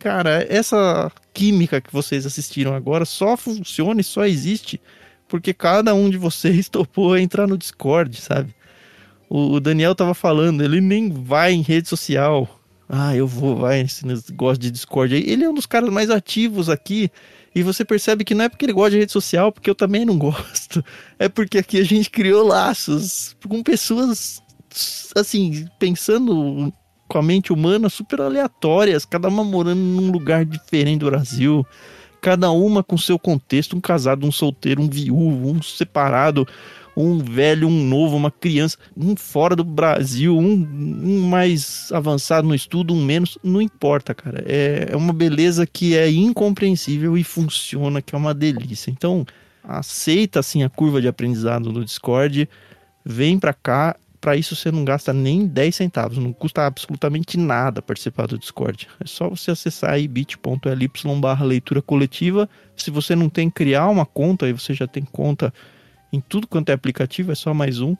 Cara, 0.00 0.44
essa 0.48 1.10
química 1.32 1.80
que 1.80 1.92
vocês 1.92 2.26
assistiram 2.26 2.74
agora 2.74 3.04
só 3.04 3.36
funciona 3.36 4.00
e 4.00 4.04
só 4.04 4.26
existe 4.26 4.80
porque 5.28 5.54
cada 5.54 5.94
um 5.94 6.10
de 6.10 6.16
vocês 6.16 6.66
topou 6.68 7.16
entrar 7.16 7.46
no 7.46 7.56
Discord, 7.56 8.20
sabe? 8.20 8.54
O 9.28 9.58
Daniel 9.60 9.94
tava 9.94 10.14
falando, 10.14 10.62
ele 10.62 10.80
nem 10.80 11.10
vai 11.10 11.52
em 11.52 11.62
rede 11.62 11.88
social. 11.88 12.48
Ah, 12.88 13.14
eu 13.16 13.26
vou, 13.26 13.56
vai 13.56 13.82
nesse 13.82 14.06
negócio 14.06 14.58
de 14.58 14.70
Discord 14.70 15.14
aí. 15.14 15.24
Ele 15.26 15.44
é 15.44 15.48
um 15.48 15.54
dos 15.54 15.66
caras 15.66 15.90
mais 15.90 16.10
ativos 16.10 16.68
aqui. 16.68 17.10
E 17.52 17.62
você 17.62 17.84
percebe 17.84 18.24
que 18.24 18.34
não 18.34 18.44
é 18.44 18.48
porque 18.48 18.64
ele 18.64 18.72
gosta 18.72 18.90
de 18.92 18.98
rede 18.98 19.10
social, 19.10 19.50
porque 19.50 19.68
eu 19.68 19.74
também 19.74 20.04
não 20.04 20.16
gosto. 20.18 20.84
É 21.18 21.28
porque 21.28 21.58
aqui 21.58 21.80
a 21.80 21.84
gente 21.84 22.08
criou 22.08 22.46
laços 22.46 23.34
com 23.48 23.62
pessoas, 23.64 24.40
assim, 25.16 25.66
pensando 25.80 26.72
com 27.08 27.18
a 27.18 27.22
mente 27.22 27.52
humana 27.52 27.88
super 27.88 28.20
aleatórias, 28.20 29.04
cada 29.04 29.28
uma 29.28 29.44
morando 29.44 29.80
num 29.80 30.10
lugar 30.10 30.44
diferente 30.44 31.00
do 31.00 31.06
Brasil, 31.06 31.66
cada 32.20 32.50
uma 32.50 32.82
com 32.82 32.98
seu 32.98 33.18
contexto, 33.18 33.76
um 33.76 33.80
casado, 33.80 34.26
um 34.26 34.32
solteiro, 34.32 34.82
um 34.82 34.88
viúvo, 34.88 35.50
um 35.50 35.62
separado, 35.62 36.46
um 36.96 37.18
velho, 37.18 37.68
um 37.68 37.84
novo, 37.84 38.16
uma 38.16 38.30
criança, 38.30 38.78
um 38.96 39.14
fora 39.14 39.54
do 39.54 39.62
Brasil, 39.62 40.36
um, 40.36 40.42
um 40.42 41.28
mais 41.28 41.92
avançado 41.92 42.48
no 42.48 42.54
estudo, 42.54 42.94
um 42.94 43.04
menos, 43.04 43.36
não 43.44 43.60
importa, 43.60 44.14
cara. 44.14 44.42
É, 44.46 44.88
é 44.90 44.96
uma 44.96 45.12
beleza 45.12 45.66
que 45.66 45.94
é 45.96 46.10
incompreensível 46.10 47.16
e 47.18 47.22
funciona, 47.22 48.00
que 48.00 48.14
é 48.14 48.18
uma 48.18 48.32
delícia. 48.32 48.90
Então, 48.90 49.26
aceita 49.62 50.40
assim 50.40 50.62
a 50.62 50.70
curva 50.70 51.00
de 51.02 51.08
aprendizado 51.08 51.70
do 51.70 51.84
Discord, 51.84 52.48
vem 53.04 53.38
para 53.38 53.52
cá 53.52 53.96
para 54.20 54.36
isso 54.36 54.56
você 54.56 54.70
não 54.70 54.84
gasta 54.84 55.12
nem 55.12 55.46
10 55.46 55.74
centavos, 55.74 56.18
não 56.18 56.32
custa 56.32 56.66
absolutamente 56.66 57.38
nada 57.38 57.82
participar 57.82 58.26
do 58.26 58.38
Discord. 58.38 58.88
É 59.00 59.06
só 59.06 59.28
você 59.28 59.50
acessar 59.50 59.92
aí 59.92 60.08
bit.ly 60.08 60.90
barra 61.20 61.44
leitura 61.44 61.82
coletiva. 61.82 62.48
Se 62.74 62.90
você 62.90 63.14
não 63.14 63.28
tem 63.28 63.50
criar 63.50 63.88
uma 63.88 64.06
conta, 64.06 64.46
aí 64.46 64.52
você 64.52 64.74
já 64.74 64.86
tem 64.86 65.04
conta 65.04 65.52
em 66.12 66.20
tudo 66.20 66.46
quanto 66.46 66.70
é 66.70 66.72
aplicativo, 66.72 67.32
é 67.32 67.34
só 67.34 67.52
mais 67.52 67.80
um. 67.80 67.96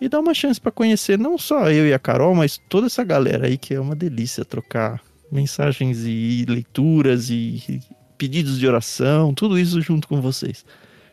E 0.00 0.08
dá 0.08 0.18
uma 0.18 0.32
chance 0.32 0.60
para 0.60 0.72
conhecer 0.72 1.18
não 1.18 1.36
só 1.36 1.70
eu 1.70 1.86
e 1.86 1.92
a 1.92 1.98
Carol, 1.98 2.34
mas 2.34 2.58
toda 2.68 2.86
essa 2.86 3.04
galera 3.04 3.46
aí 3.46 3.58
que 3.58 3.74
é 3.74 3.80
uma 3.80 3.94
delícia 3.94 4.44
trocar 4.44 5.00
mensagens 5.30 6.04
e 6.04 6.44
leituras 6.48 7.28
e 7.30 7.82
pedidos 8.16 8.58
de 8.58 8.66
oração, 8.66 9.32
tudo 9.32 9.58
isso 9.58 9.80
junto 9.80 10.08
com 10.08 10.20
vocês. 10.20 10.64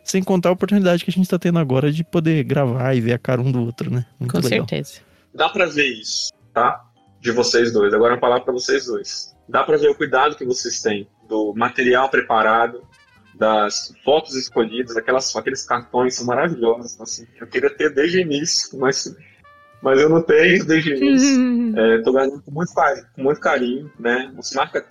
Sem 0.07 0.23
contar 0.23 0.49
a 0.49 0.51
oportunidade 0.53 1.03
que 1.03 1.11
a 1.11 1.13
gente 1.13 1.25
está 1.25 1.37
tendo 1.37 1.59
agora 1.59 1.91
de 1.91 2.01
poder 2.01 2.41
gravar 2.45 2.95
e 2.95 3.01
ver 3.01 3.11
a 3.11 3.19
cara 3.19 3.41
um 3.41 3.51
do 3.51 3.61
outro, 3.65 3.91
né? 3.91 4.05
Muito 4.17 4.31
Com 4.31 4.37
legal. 4.37 4.65
certeza. 4.65 5.01
Dá 5.35 5.49
para 5.49 5.65
ver 5.65 5.85
isso, 5.85 6.31
tá? 6.53 6.81
De 7.19 7.29
vocês 7.31 7.73
dois. 7.73 7.93
Agora 7.93 8.13
uma 8.13 8.19
palavra 8.19 8.45
para 8.45 8.53
vocês 8.53 8.85
dois. 8.85 9.35
Dá 9.49 9.65
para 9.65 9.75
ver 9.77 9.89
o 9.89 9.95
cuidado 9.95 10.37
que 10.37 10.45
vocês 10.45 10.81
têm 10.81 11.09
do 11.27 11.53
material 11.53 12.07
preparado, 12.07 12.87
das 13.35 13.93
fotos 14.05 14.33
escolhidas, 14.35 14.95
aquelas, 14.95 15.35
aqueles 15.35 15.65
cartões 15.65 16.15
são 16.15 16.25
maravilhosos. 16.25 16.99
Assim. 17.01 17.27
Eu 17.37 17.45
queria 17.45 17.69
ter 17.69 17.93
desde 17.93 18.19
o 18.19 18.21
início, 18.21 18.79
mas, 18.79 19.13
mas 19.81 19.99
eu 19.99 20.07
não 20.07 20.21
tenho 20.21 20.65
desde 20.65 20.93
o 20.93 20.95
início. 20.95 21.97
Estou 21.97 22.15
é, 22.15 22.17
ganhando 22.17 22.41
com 22.43 22.51
muito, 22.51 22.73
carinho, 22.73 23.05
com 23.13 23.23
muito 23.23 23.41
carinho, 23.41 23.91
né? 23.99 24.31
Você 24.37 24.55
marca 24.55 24.87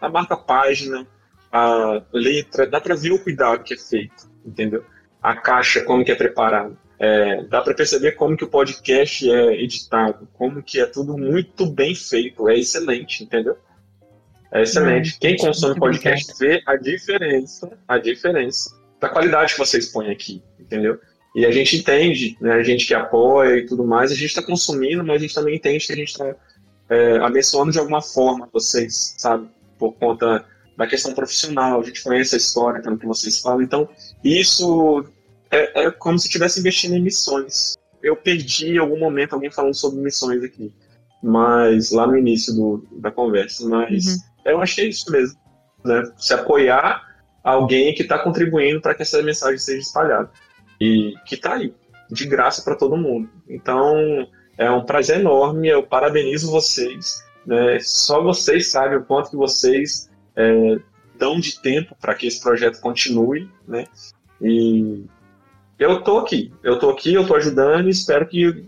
a 0.00 0.08
marca 0.08 0.36
página, 0.36 1.06
a 1.52 2.02
letra, 2.12 2.66
dá 2.66 2.80
para 2.80 2.96
ver 2.96 3.12
o 3.12 3.22
cuidado 3.22 3.62
que 3.62 3.74
é 3.74 3.78
feito 3.78 4.27
entendeu? 4.48 4.84
A 5.22 5.36
caixa, 5.36 5.82
como 5.82 6.04
que 6.04 6.12
é 6.12 6.14
preparada. 6.14 6.76
É, 6.98 7.44
dá 7.44 7.60
para 7.60 7.74
perceber 7.74 8.12
como 8.12 8.36
que 8.36 8.44
o 8.44 8.48
podcast 8.48 9.30
é 9.30 9.62
editado, 9.62 10.28
como 10.32 10.62
que 10.62 10.80
é 10.80 10.86
tudo 10.86 11.16
muito 11.16 11.66
bem 11.66 11.94
feito, 11.94 12.48
é 12.48 12.58
excelente, 12.58 13.22
entendeu? 13.22 13.56
É 14.50 14.62
excelente. 14.62 15.18
Quem 15.20 15.36
consome 15.36 15.78
podcast 15.78 16.32
vê 16.40 16.60
a 16.66 16.74
diferença, 16.74 17.70
a 17.86 17.98
diferença 17.98 18.76
da 19.00 19.08
qualidade 19.08 19.52
que 19.52 19.58
vocês 19.58 19.86
põem 19.92 20.10
aqui, 20.10 20.42
entendeu? 20.58 20.98
E 21.36 21.46
a 21.46 21.52
gente 21.52 21.76
entende, 21.76 22.36
né, 22.40 22.54
a 22.54 22.62
gente 22.62 22.86
que 22.86 22.94
apoia 22.94 23.58
e 23.58 23.66
tudo 23.66 23.84
mais, 23.84 24.10
a 24.10 24.14
gente 24.14 24.26
está 24.26 24.42
consumindo, 24.42 25.04
mas 25.04 25.16
a 25.16 25.20
gente 25.20 25.34
também 25.34 25.54
entende 25.54 25.86
que 25.86 25.92
a 25.92 25.96
gente 25.96 26.08
está 26.08 26.34
é, 26.88 27.18
abençoando 27.18 27.70
de 27.70 27.78
alguma 27.78 28.02
forma 28.02 28.48
vocês, 28.52 29.14
sabe? 29.18 29.48
Por 29.78 29.92
conta 29.92 30.44
da 30.76 30.86
questão 30.86 31.12
profissional, 31.12 31.80
a 31.80 31.84
gente 31.84 32.02
conhece 32.02 32.34
a 32.34 32.38
história, 32.38 32.80
pelo 32.80 32.98
que 32.98 33.06
vocês 33.06 33.40
falam, 33.40 33.62
então 33.62 33.88
isso 34.22 35.04
é, 35.50 35.84
é 35.84 35.90
como 35.90 36.18
se 36.18 36.26
estivesse 36.26 36.60
investindo 36.60 36.94
em 36.94 37.02
missões. 37.02 37.76
Eu 38.02 38.16
perdi 38.16 38.74
em 38.74 38.78
algum 38.78 38.98
momento 38.98 39.34
alguém 39.34 39.50
falando 39.50 39.74
sobre 39.74 40.00
missões 40.00 40.42
aqui, 40.42 40.72
mas 41.22 41.90
lá 41.90 42.06
no 42.06 42.16
início 42.16 42.54
do, 42.54 42.86
da 42.92 43.10
conversa, 43.10 43.68
mas 43.68 44.06
uhum. 44.06 44.16
eu 44.44 44.60
achei 44.60 44.88
isso 44.88 45.10
mesmo, 45.10 45.38
né? 45.84 46.02
Se 46.16 46.32
apoiar 46.32 47.06
alguém 47.42 47.94
que 47.94 48.02
está 48.02 48.18
contribuindo 48.18 48.80
para 48.80 48.94
que 48.94 49.02
essa 49.02 49.22
mensagem 49.22 49.58
seja 49.58 49.80
espalhada 49.80 50.30
e 50.80 51.14
que 51.24 51.34
está 51.34 51.54
aí 51.54 51.74
de 52.10 52.26
graça 52.26 52.62
para 52.62 52.76
todo 52.76 52.96
mundo. 52.96 53.28
Então 53.48 54.28
é 54.56 54.70
um 54.70 54.84
prazer 54.84 55.20
enorme, 55.20 55.68
eu 55.68 55.82
parabenizo 55.82 56.50
vocês 56.50 57.24
Né? 57.46 57.78
Só 57.80 58.22
vocês 58.22 58.70
sabem 58.70 58.98
o 58.98 59.04
quanto 59.04 59.30
que 59.30 59.36
vocês 59.36 60.10
é, 60.36 60.76
dão 61.18 61.38
de 61.38 61.60
tempo 61.60 61.96
para 62.00 62.14
que 62.14 62.26
esse 62.26 62.40
projeto 62.40 62.80
continue, 62.80 63.50
né? 63.66 63.86
E 64.40 65.04
eu 65.78 66.00
tô 66.02 66.18
aqui, 66.18 66.52
eu 66.62 66.78
tô 66.78 66.90
aqui, 66.90 67.14
eu 67.14 67.26
tô 67.26 67.34
ajudando 67.34 67.88
e 67.88 67.90
espero 67.90 68.26
que 68.26 68.66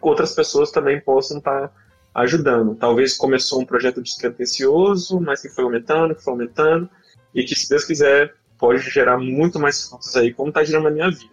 outras 0.00 0.34
pessoas 0.34 0.70
também 0.70 1.00
possam 1.00 1.38
estar 1.38 1.68
tá 1.68 1.74
ajudando. 2.14 2.74
Talvez 2.74 3.16
começou 3.16 3.60
um 3.60 3.66
projeto 3.66 4.02
despretensioso, 4.02 5.20
mas 5.20 5.42
que 5.42 5.48
foi 5.48 5.64
aumentando, 5.64 6.14
que 6.14 6.22
foi 6.22 6.32
aumentando, 6.32 6.88
e 7.34 7.44
que, 7.44 7.54
se 7.54 7.68
Deus 7.68 7.84
quiser, 7.84 8.34
pode 8.58 8.80
gerar 8.90 9.18
muito 9.18 9.58
mais 9.58 9.88
frutos 9.88 10.14
aí, 10.16 10.32
como 10.32 10.48
está 10.48 10.64
gerando 10.64 10.84
na 10.84 10.90
minha 10.90 11.10
vida. 11.10 11.30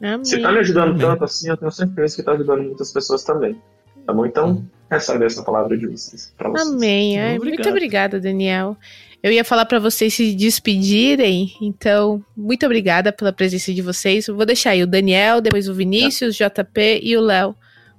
Amém. 0.00 0.24
Você 0.24 0.36
está 0.36 0.52
me 0.52 0.58
ajudando 0.58 0.90
Amém. 0.90 1.00
tanto 1.00 1.24
assim, 1.24 1.48
eu 1.48 1.56
tenho 1.56 1.70
certeza 1.70 2.14
que 2.14 2.20
está 2.20 2.32
ajudando 2.32 2.62
muitas 2.64 2.92
pessoas 2.92 3.22
também. 3.24 3.60
Tá 4.06 4.12
bom? 4.12 4.24
Então, 4.24 4.64
recebe 4.90 5.24
essa 5.24 5.42
palavra 5.42 5.76
de 5.76 5.86
vocês. 5.86 6.32
vocês. 6.38 6.68
Amém. 6.68 7.18
Ai, 7.18 7.38
muito 7.38 7.68
obrigada, 7.68 8.20
Daniel. 8.20 8.76
Eu 9.22 9.32
ia 9.32 9.44
falar 9.44 9.64
para 9.64 9.80
vocês 9.80 10.14
se 10.14 10.34
despedirem, 10.34 11.52
então, 11.60 12.24
muito 12.36 12.64
obrigada 12.64 13.12
pela 13.12 13.32
presença 13.32 13.74
de 13.74 13.82
vocês. 13.82 14.28
Eu 14.28 14.36
vou 14.36 14.46
deixar 14.46 14.70
aí 14.70 14.82
o 14.82 14.86
Daniel, 14.86 15.40
depois 15.40 15.68
o 15.68 15.74
Vinícius, 15.74 16.40
é. 16.40 16.48
JP 16.48 17.00
e 17.02 17.16
o 17.16 17.20
Léo 17.20 17.56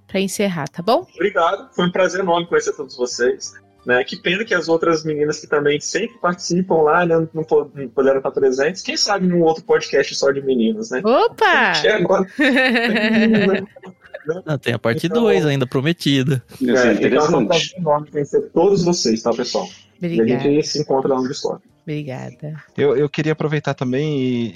para 0.07 0.21
encerrar, 0.21 0.69
tá 0.69 0.81
bom? 0.81 1.05
Obrigado, 1.15 1.69
foi 1.75 1.85
um 1.85 1.91
prazer 1.91 2.21
enorme 2.21 2.47
conhecer 2.47 2.73
todos 2.73 2.95
vocês. 2.95 3.51
Né? 3.85 4.03
Que 4.03 4.17
pena 4.17 4.43
que 4.43 4.53
as 4.53 4.67
outras 4.69 5.03
meninas 5.03 5.39
que 5.39 5.47
também 5.47 5.79
sempre 5.79 6.17
participam 6.19 6.81
lá 6.81 7.05
né, 7.05 7.15
não, 7.15 7.29
não 7.33 7.89
puderam 7.89 8.17
estar 8.17 8.31
presentes. 8.31 8.81
Quem 8.81 8.97
sabe 8.97 9.27
num 9.27 9.41
outro 9.41 9.63
podcast 9.63 10.13
só 10.13 10.31
de 10.31 10.41
meninas, 10.41 10.91
né? 10.91 11.01
Opa! 11.03 11.73
Agora... 11.93 12.25
Não, 14.45 14.57
tem 14.57 14.73
a 14.73 14.79
parte 14.79 15.07
2 15.07 15.37
então, 15.37 15.49
ainda 15.49 15.67
prometida. 15.67 16.43
É, 16.61 17.05
então 17.05 17.25
é 17.25 17.37
um 17.37 17.47
prazer 17.47 17.77
enorme 17.77 18.11
conhecer 18.11 18.41
todos 18.53 18.83
vocês, 18.83 19.21
tá, 19.21 19.31
pessoal? 19.31 19.67
Obrigada. 19.97 20.29
E 20.29 20.33
a 20.33 20.39
gente 20.39 20.67
se 20.67 20.79
encontra 20.79 21.13
lá 21.13 21.21
no 21.21 21.27
Discord. 21.27 21.61
Obrigada. 21.87 22.61
Eu, 22.75 22.97
eu 22.97 23.07
queria 23.07 23.31
aproveitar 23.31 23.73
também 23.73 24.19
e, 24.19 24.51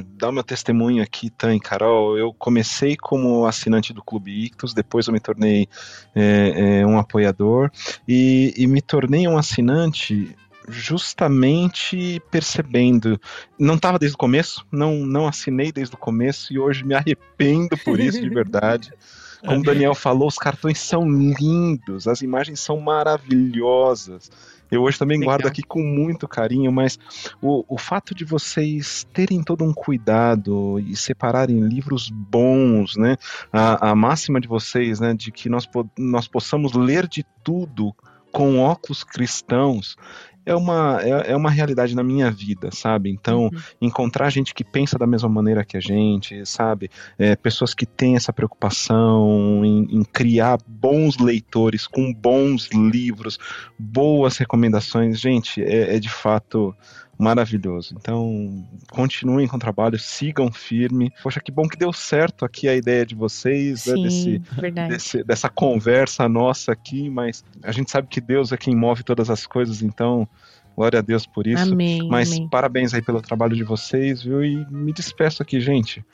e 0.00 0.02
dar 0.18 0.32
meu 0.32 0.42
testemunho 0.42 1.00
aqui, 1.00 1.30
Tan 1.30 1.54
e 1.54 1.60
Carol. 1.60 2.18
Eu 2.18 2.34
comecei 2.34 2.96
como 2.96 3.46
assinante 3.46 3.92
do 3.92 4.02
Clube 4.02 4.46
Ictus, 4.46 4.74
depois 4.74 5.06
eu 5.06 5.12
me 5.12 5.20
tornei 5.20 5.68
é, 6.12 6.80
é, 6.80 6.86
um 6.86 6.98
apoiador 6.98 7.70
e, 8.06 8.52
e 8.56 8.66
me 8.66 8.82
tornei 8.82 9.28
um 9.28 9.38
assinante 9.38 10.36
justamente 10.68 12.20
percebendo. 12.30 13.20
Não 13.58 13.74
estava 13.74 13.98
desde 13.98 14.14
o 14.14 14.18
começo, 14.18 14.66
não, 14.70 14.94
não 15.06 15.26
assinei 15.26 15.72
desde 15.72 15.94
o 15.94 15.98
começo 15.98 16.52
e 16.52 16.58
hoje 16.58 16.84
me 16.84 16.94
arrependo 16.94 17.76
por 17.78 17.98
isso 17.98 18.20
de 18.20 18.28
verdade. 18.28 18.92
Como 19.44 19.58
o 19.58 19.62
Daniel 19.64 19.94
falou, 19.94 20.28
os 20.28 20.38
cartões 20.38 20.78
são 20.78 21.02
lindos, 21.08 22.06
as 22.06 22.22
imagens 22.22 22.60
são 22.60 22.78
maravilhosas. 22.78 24.30
Eu 24.70 24.82
hoje 24.82 24.98
também 24.98 25.18
Legal. 25.18 25.34
guardo 25.34 25.46
aqui 25.46 25.62
com 25.62 25.82
muito 25.82 26.26
carinho, 26.26 26.72
mas 26.72 26.98
o, 27.42 27.62
o 27.68 27.76
fato 27.76 28.14
de 28.14 28.24
vocês 28.24 29.06
terem 29.12 29.42
todo 29.42 29.62
um 29.64 29.74
cuidado 29.74 30.78
e 30.80 30.96
separarem 30.96 31.60
livros 31.60 32.08
bons, 32.08 32.96
né? 32.96 33.16
A, 33.52 33.90
a 33.90 33.94
máxima 33.94 34.40
de 34.40 34.48
vocês, 34.48 34.98
né? 34.98 35.12
De 35.12 35.30
que 35.30 35.50
nós, 35.50 35.68
nós 35.98 36.26
possamos 36.26 36.72
ler 36.72 37.06
de 37.06 37.22
tudo 37.44 37.94
com 38.32 38.60
óculos 38.60 39.04
cristãos 39.04 39.94
é 40.44 40.54
uma, 40.54 41.00
é, 41.00 41.32
é, 41.32 41.36
uma 41.36 41.50
realidade 41.50 41.94
na 41.94 42.02
minha 42.02 42.30
vida, 42.30 42.70
sabe? 42.72 43.10
Então, 43.10 43.44
uhum. 43.44 43.50
encontrar 43.80 44.30
gente 44.30 44.54
que 44.54 44.64
pensa 44.64 44.98
da 44.98 45.06
mesma 45.06 45.28
maneira 45.28 45.64
que 45.64 45.76
a 45.76 45.80
gente, 45.80 46.44
sabe? 46.44 46.90
É, 47.18 47.36
pessoas 47.36 47.74
que 47.74 47.86
têm 47.86 48.16
essa 48.16 48.32
preocupação 48.32 49.64
em, 49.64 49.98
em, 49.98 50.04
criar 50.04 50.58
bons 50.66 51.18
leitores 51.18 51.86
com 51.86 52.12
bons 52.12 52.68
livros, 52.72 53.38
boas 53.78 54.36
recomendações, 54.36 55.20
gente, 55.20 55.62
é, 55.62 55.96
é 55.96 56.00
de 56.00 56.10
fato 56.10 56.74
maravilhoso. 57.22 57.94
Então, 57.98 58.66
continuem 58.90 59.46
com 59.46 59.56
o 59.56 59.60
trabalho, 59.60 59.98
sigam 59.98 60.50
firme. 60.50 61.12
Poxa, 61.22 61.40
que 61.40 61.52
bom 61.52 61.68
que 61.68 61.76
deu 61.76 61.92
certo 61.92 62.44
aqui 62.44 62.68
a 62.68 62.74
ideia 62.74 63.06
de 63.06 63.14
vocês, 63.14 63.86
né, 63.86 64.10
Sim, 64.10 64.42
né, 64.60 64.70
desse, 64.70 64.88
desse, 64.88 65.24
dessa 65.24 65.48
conversa 65.48 66.28
nossa 66.28 66.72
aqui, 66.72 67.08
mas 67.08 67.44
a 67.62 67.70
gente 67.70 67.90
sabe 67.90 68.08
que 68.08 68.20
Deus 68.20 68.50
é 68.50 68.56
quem 68.56 68.74
move 68.74 69.04
todas 69.04 69.30
as 69.30 69.46
coisas, 69.46 69.82
então 69.82 70.28
glória 70.76 70.98
a 70.98 71.02
Deus 71.02 71.24
por 71.24 71.46
isso. 71.46 71.72
Amém, 71.72 72.08
mas 72.08 72.32
amém. 72.32 72.48
parabéns 72.48 72.92
aí 72.92 73.02
pelo 73.02 73.22
trabalho 73.22 73.54
de 73.54 73.62
vocês, 73.62 74.22
viu? 74.22 74.44
E 74.44 74.66
me 74.70 74.92
despeço 74.92 75.42
aqui, 75.42 75.60
gente. 75.60 76.04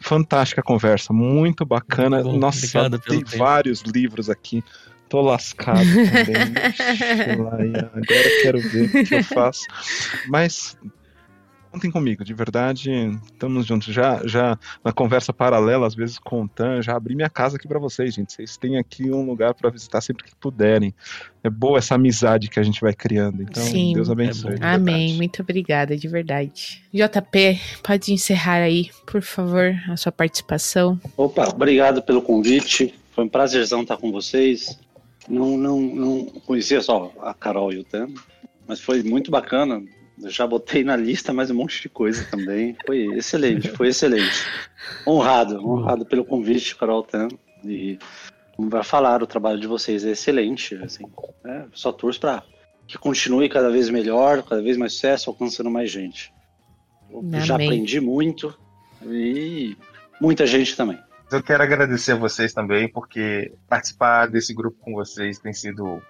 Fantástica 0.00 0.62
conversa, 0.62 1.12
muito 1.12 1.64
bacana. 1.64 2.18
Muito 2.18 2.32
bom, 2.32 2.38
Nossa, 2.38 2.90
tem 3.00 3.24
vários 3.24 3.80
livros 3.82 4.28
aqui 4.28 4.62
tô 5.08 5.20
lascado 5.20 5.80
também. 5.80 7.72
agora 7.92 8.42
quero 8.42 8.60
ver 8.60 8.84
o 8.84 9.04
que 9.04 9.14
eu 9.14 9.24
faço. 9.24 9.62
Mas 10.28 10.76
contem 11.70 11.90
comigo, 11.90 12.24
de 12.24 12.34
verdade, 12.34 12.90
estamos 13.24 13.66
juntos. 13.66 13.92
Já, 13.94 14.20
já 14.24 14.58
na 14.84 14.92
conversa 14.92 15.32
paralela, 15.32 15.86
às 15.86 15.94
vezes 15.94 16.18
com 16.18 16.42
o 16.42 16.48
Tan, 16.48 16.82
já 16.82 16.96
abri 16.96 17.14
minha 17.14 17.28
casa 17.28 17.56
aqui 17.56 17.68
para 17.68 17.78
vocês, 17.78 18.14
gente. 18.14 18.32
Vocês 18.32 18.56
têm 18.56 18.78
aqui 18.78 19.10
um 19.10 19.24
lugar 19.24 19.54
para 19.54 19.70
visitar 19.70 20.00
sempre 20.00 20.24
que 20.24 20.34
puderem. 20.34 20.94
É 21.42 21.50
boa 21.50 21.78
essa 21.78 21.94
amizade 21.94 22.48
que 22.48 22.58
a 22.58 22.62
gente 22.62 22.80
vai 22.80 22.92
criando. 22.92 23.42
Então, 23.42 23.62
Sim, 23.62 23.92
Deus 23.94 24.10
abençoe. 24.10 24.54
É 24.60 24.74
Amém. 24.74 25.14
Muito 25.14 25.42
obrigada, 25.42 25.96
de 25.96 26.08
verdade. 26.08 26.82
JP, 26.92 27.60
pode 27.82 28.12
encerrar 28.12 28.62
aí, 28.62 28.90
por 29.06 29.22
favor, 29.22 29.74
a 29.88 29.96
sua 29.96 30.12
participação. 30.12 31.00
Opa, 31.16 31.48
obrigado 31.48 32.02
pelo 32.02 32.22
convite. 32.22 32.94
Foi 33.12 33.24
um 33.24 33.28
prazerzão 33.28 33.82
estar 33.82 33.96
com 33.96 34.10
vocês. 34.10 34.78
Não, 35.28 35.56
não, 35.58 35.80
não 35.80 36.24
conhecia 36.46 36.80
só 36.80 37.12
a 37.20 37.34
Carol 37.34 37.72
e 37.72 37.78
o 37.78 37.84
Tan, 37.84 38.08
mas 38.66 38.80
foi 38.80 39.02
muito 39.02 39.30
bacana. 39.30 39.82
Eu 40.20 40.30
já 40.30 40.46
botei 40.46 40.82
na 40.82 40.96
lista 40.96 41.32
mais 41.32 41.50
um 41.50 41.54
monte 41.54 41.82
de 41.82 41.88
coisa 41.88 42.24
também. 42.30 42.76
Foi 42.86 43.04
excelente, 43.16 43.68
foi 43.68 43.88
excelente. 43.88 44.44
Honrado, 45.06 45.64
honrado 45.64 46.04
pelo 46.04 46.24
convite, 46.24 46.76
Carol 46.76 47.02
Tan. 47.02 47.28
E 47.64 47.98
como 48.56 48.68
vai 48.68 48.82
falar, 48.82 49.22
o 49.22 49.26
trabalho 49.26 49.60
de 49.60 49.66
vocês 49.66 50.04
é 50.04 50.10
excelente. 50.10 50.74
Assim, 50.76 51.04
é, 51.44 51.64
só 51.72 51.92
torço 51.92 52.18
para 52.18 52.42
que 52.86 52.98
continue 52.98 53.48
cada 53.48 53.70
vez 53.70 53.90
melhor, 53.90 54.42
cada 54.42 54.62
vez 54.62 54.76
mais 54.76 54.94
sucesso, 54.94 55.30
alcançando 55.30 55.70
mais 55.70 55.90
gente. 55.90 56.32
Amém. 57.14 57.40
Já 57.42 57.54
aprendi 57.54 58.00
muito 58.00 58.58
e 59.02 59.76
muita 60.20 60.46
gente 60.46 60.74
também. 60.76 60.98
Eu 61.30 61.42
quero 61.42 61.62
agradecer 61.62 62.12
a 62.12 62.16
vocês 62.16 62.54
também, 62.54 62.88
porque 62.88 63.52
participar 63.68 64.28
desse 64.28 64.54
grupo 64.54 64.78
com 64.80 64.94
vocês 64.94 65.38
tem 65.38 65.52
sido 65.52 66.00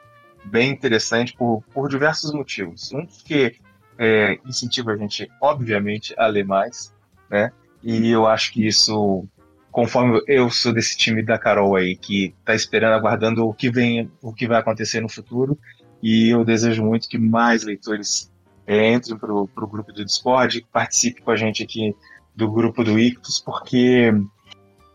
bem 0.45 0.71
interessante 0.71 1.35
por, 1.37 1.63
por 1.75 1.89
diversos 1.89 2.33
motivos. 2.33 2.93
Um, 2.93 3.05
porque 3.05 3.57
é, 3.99 4.39
incentiva 4.47 4.93
a 4.93 4.97
gente, 4.97 5.29
obviamente, 5.41 6.15
a 6.17 6.29
ler 6.29 6.47
mais, 6.47 6.95
né? 7.29 7.51
E 7.83 8.11
eu 8.11 8.27
acho 8.27 8.53
que 8.53 8.65
isso, 8.65 9.27
conforme 9.73 10.23
eu 10.29 10.51
sou 10.51 10.73
desse 10.73 10.97
time 10.97 11.21
da 11.21 11.37
Carol 11.37 11.75
aí, 11.75 11.97
que 11.97 12.35
está 12.39 12.55
esperando, 12.55 12.95
aguardando 12.95 13.45
o 13.45 13.53
que 13.53 13.71
vem, 13.71 14.09
o 14.23 14.33
que 14.33 14.47
vai 14.47 14.59
acontecer 14.59 15.01
no 15.01 15.09
futuro, 15.09 15.59
e 16.01 16.29
eu 16.29 16.45
desejo 16.45 16.85
muito 16.85 17.09
que 17.09 17.19
mais 17.19 17.65
leitores 17.65 18.33
é, 18.69 18.93
entrem 18.93 19.19
para 19.19 19.33
o 19.33 19.49
grupo 19.49 19.93
do 19.93 20.05
Discord, 20.05 20.65
participem 20.73 21.25
com 21.25 21.31
a 21.33 21.37
gente 21.37 21.63
aqui 21.63 21.95
do 22.37 22.49
grupo 22.49 22.85
do 22.85 22.97
Ictus, 22.97 23.41
porque 23.41 24.13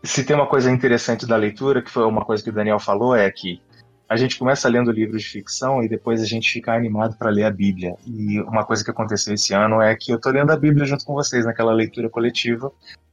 se 0.04 0.22
tem 0.22 0.36
uma 0.36 0.46
coisa 0.46 0.70
interessante 0.70 1.26
da 1.26 1.36
leitura, 1.36 1.82
que 1.82 1.90
foi 1.90 2.04
uma 2.04 2.24
coisa 2.24 2.42
que 2.42 2.50
o 2.50 2.52
Daniel 2.52 2.78
falou, 2.78 3.16
é 3.16 3.30
que 3.30 3.60
a 4.08 4.16
gente 4.16 4.38
começa 4.38 4.68
lendo 4.68 4.92
livros 4.92 5.22
de 5.22 5.28
ficção 5.28 5.82
e 5.82 5.88
depois 5.88 6.20
a 6.22 6.26
gente 6.26 6.50
fica 6.50 6.74
animado 6.74 7.16
para 7.16 7.30
ler 7.30 7.44
a 7.44 7.50
Bíblia. 7.50 7.96
E 8.06 8.38
uma 8.42 8.64
coisa 8.64 8.84
que 8.84 8.90
aconteceu 8.90 9.32
esse 9.32 9.54
ano 9.54 9.80
é 9.80 9.96
que 9.96 10.12
eu 10.12 10.16
estou 10.16 10.30
lendo 10.30 10.50
a 10.50 10.56
Bíblia 10.56 10.84
junto 10.84 11.04
com 11.04 11.14
vocês 11.14 11.46
naquela 11.46 11.72
leitura 11.72 12.10
coletiva, 12.10 12.70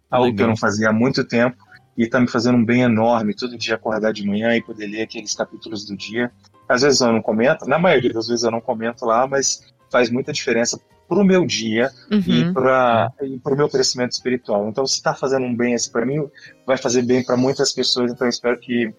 algo 0.09 0.25
Legal. 0.25 0.35
que 0.35 0.43
eu 0.43 0.47
não 0.47 0.57
fazia 0.57 0.89
há 0.89 0.93
muito 0.93 1.23
tempo 1.23 1.57
e 1.97 2.03
está 2.03 2.19
me 2.19 2.27
fazendo 2.27 2.57
um 2.57 2.65
bem 2.65 2.81
enorme 2.81 3.33
todo 3.33 3.57
dia 3.57 3.75
acordar 3.75 4.11
de 4.11 4.25
manhã 4.25 4.55
e 4.55 4.61
poder 4.61 4.87
ler 4.87 5.03
aqueles 5.03 5.33
capítulos 5.33 5.85
do 5.85 5.95
dia. 5.95 6.29
Às 6.67 6.81
vezes 6.81 6.99
eu 6.99 7.11
não 7.11 7.21
comento, 7.21 7.65
na 7.65 7.79
maioria 7.79 8.11
das 8.11 8.27
vezes 8.27 8.43
eu 8.43 8.51
não 8.51 8.61
comento 8.61 9.05
lá, 9.05 9.25
mas 9.25 9.73
faz 9.89 10.09
muita 10.09 10.33
diferença 10.33 10.79
para 11.11 11.19
o 11.19 11.25
meu 11.25 11.45
dia 11.45 11.91
uhum. 12.09 12.21
e 12.25 12.53
para 12.53 13.11
o 13.47 13.55
meu 13.57 13.67
crescimento 13.67 14.13
espiritual. 14.13 14.69
Então, 14.69 14.87
se 14.87 14.93
está 14.93 15.13
fazendo 15.13 15.45
um 15.45 15.53
bem 15.53 15.73
assim 15.73 15.91
para 15.91 16.05
mim, 16.05 16.25
vai 16.65 16.77
fazer 16.77 17.01
bem 17.01 17.21
para 17.21 17.35
muitas 17.35 17.73
pessoas. 17.73 18.13
Então, 18.13 18.25
eu 18.25 18.29
espero 18.29 18.57
que 18.57 18.93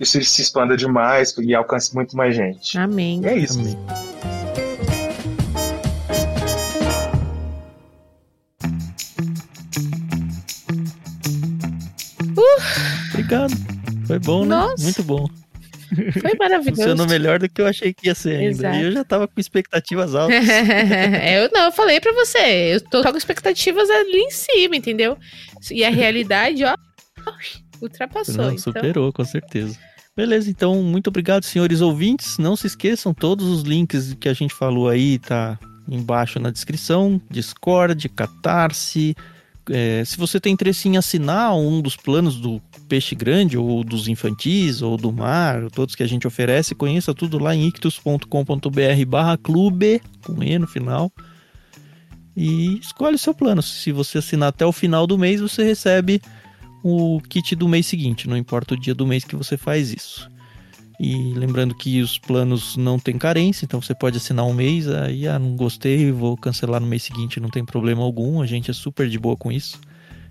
isso 0.00 0.20
se 0.24 0.42
expanda 0.42 0.76
demais 0.76 1.32
e 1.38 1.54
alcance 1.54 1.94
muito 1.94 2.16
mais 2.16 2.34
gente. 2.34 2.76
Amém. 2.76 3.20
E 3.22 3.26
é 3.28 3.38
isso. 3.38 3.60
Amém. 3.60 3.78
Uh! 12.36 13.10
Obrigado. 13.10 13.54
Foi 14.08 14.18
bom, 14.18 14.44
né? 14.44 14.56
Nossa. 14.56 14.82
Muito 14.82 15.02
bom. 15.04 15.28
Foi 16.20 16.34
maravilhoso. 16.38 16.82
Funcionou 16.82 17.06
melhor 17.06 17.38
do 17.38 17.48
que 17.48 17.60
eu 17.60 17.66
achei 17.66 17.92
que 17.92 18.06
ia 18.06 18.14
ser 18.14 18.36
ainda. 18.36 18.50
Exato. 18.50 18.76
E 18.76 18.82
eu 18.82 18.92
já 18.92 19.04
tava 19.04 19.28
com 19.28 19.40
expectativas 19.40 20.14
altas. 20.14 20.36
eu 20.46 21.50
não, 21.52 21.66
eu 21.66 21.72
falei 21.72 22.00
pra 22.00 22.12
você. 22.12 22.74
Eu 22.74 22.80
tô 22.80 23.02
com 23.02 23.16
expectativas 23.16 23.88
ali 23.90 24.18
em 24.18 24.30
cima, 24.30 24.76
entendeu? 24.76 25.16
E 25.70 25.84
a 25.84 25.90
realidade, 25.90 26.64
ó, 26.64 26.74
ultrapassou. 27.80 28.36
Não, 28.36 28.44
então. 28.44 28.58
superou, 28.58 29.08
então... 29.08 29.12
com 29.12 29.24
certeza. 29.24 29.78
Beleza, 30.14 30.50
então 30.50 30.82
muito 30.82 31.08
obrigado, 31.08 31.44
senhores 31.44 31.80
ouvintes. 31.80 32.36
Não 32.36 32.54
se 32.54 32.66
esqueçam, 32.66 33.14
todos 33.14 33.46
os 33.46 33.62
links 33.62 34.14
que 34.14 34.28
a 34.28 34.34
gente 34.34 34.54
falou 34.54 34.88
aí 34.88 35.18
tá 35.18 35.58
embaixo 35.88 36.38
na 36.38 36.50
descrição, 36.50 37.20
Discord, 37.30 38.08
Catarse. 38.10 39.14
É, 39.70 40.02
se 40.04 40.18
você 40.18 40.40
tem 40.40 40.52
interesse 40.52 40.88
em 40.88 40.96
assinar 40.96 41.56
um 41.56 41.80
dos 41.80 41.96
planos 41.96 42.36
do 42.36 42.60
Peixe 42.92 43.14
Grande, 43.14 43.56
ou 43.56 43.82
dos 43.82 44.06
infantis, 44.06 44.82
ou 44.82 44.98
do 44.98 45.10
mar, 45.10 45.70
todos 45.70 45.94
que 45.94 46.02
a 46.02 46.06
gente 46.06 46.26
oferece, 46.26 46.74
conheça 46.74 47.14
tudo 47.14 47.38
lá 47.38 47.56
em 47.56 47.66
ictus.com.br 47.68 49.06
barra 49.06 49.38
clube, 49.38 50.02
com 50.22 50.42
E 50.42 50.58
no 50.58 50.66
final. 50.66 51.10
E 52.36 52.78
escolhe 52.78 53.14
o 53.14 53.18
seu 53.18 53.32
plano. 53.32 53.62
Se 53.62 53.92
você 53.92 54.18
assinar 54.18 54.50
até 54.50 54.66
o 54.66 54.72
final 54.72 55.06
do 55.06 55.16
mês, 55.16 55.40
você 55.40 55.64
recebe 55.64 56.20
o 56.84 57.18
kit 57.30 57.56
do 57.56 57.66
mês 57.66 57.86
seguinte, 57.86 58.28
não 58.28 58.36
importa 58.36 58.74
o 58.74 58.78
dia 58.78 58.94
do 58.94 59.06
mês 59.06 59.24
que 59.24 59.36
você 59.36 59.56
faz 59.56 59.90
isso. 59.90 60.30
E 61.00 61.32
lembrando 61.32 61.74
que 61.74 62.02
os 62.02 62.18
planos 62.18 62.76
não 62.76 62.98
têm 62.98 63.16
carência, 63.16 63.64
então 63.64 63.80
você 63.80 63.94
pode 63.94 64.18
assinar 64.18 64.44
um 64.44 64.52
mês, 64.52 64.86
aí 64.86 65.26
ah, 65.26 65.38
não 65.38 65.56
gostei, 65.56 66.12
vou 66.12 66.36
cancelar 66.36 66.78
no 66.78 66.86
mês 66.86 67.04
seguinte, 67.04 67.40
não 67.40 67.48
tem 67.48 67.64
problema 67.64 68.02
algum, 68.02 68.42
a 68.42 68.46
gente 68.46 68.70
é 68.70 68.74
super 68.74 69.08
de 69.08 69.18
boa 69.18 69.34
com 69.34 69.50
isso. 69.50 69.80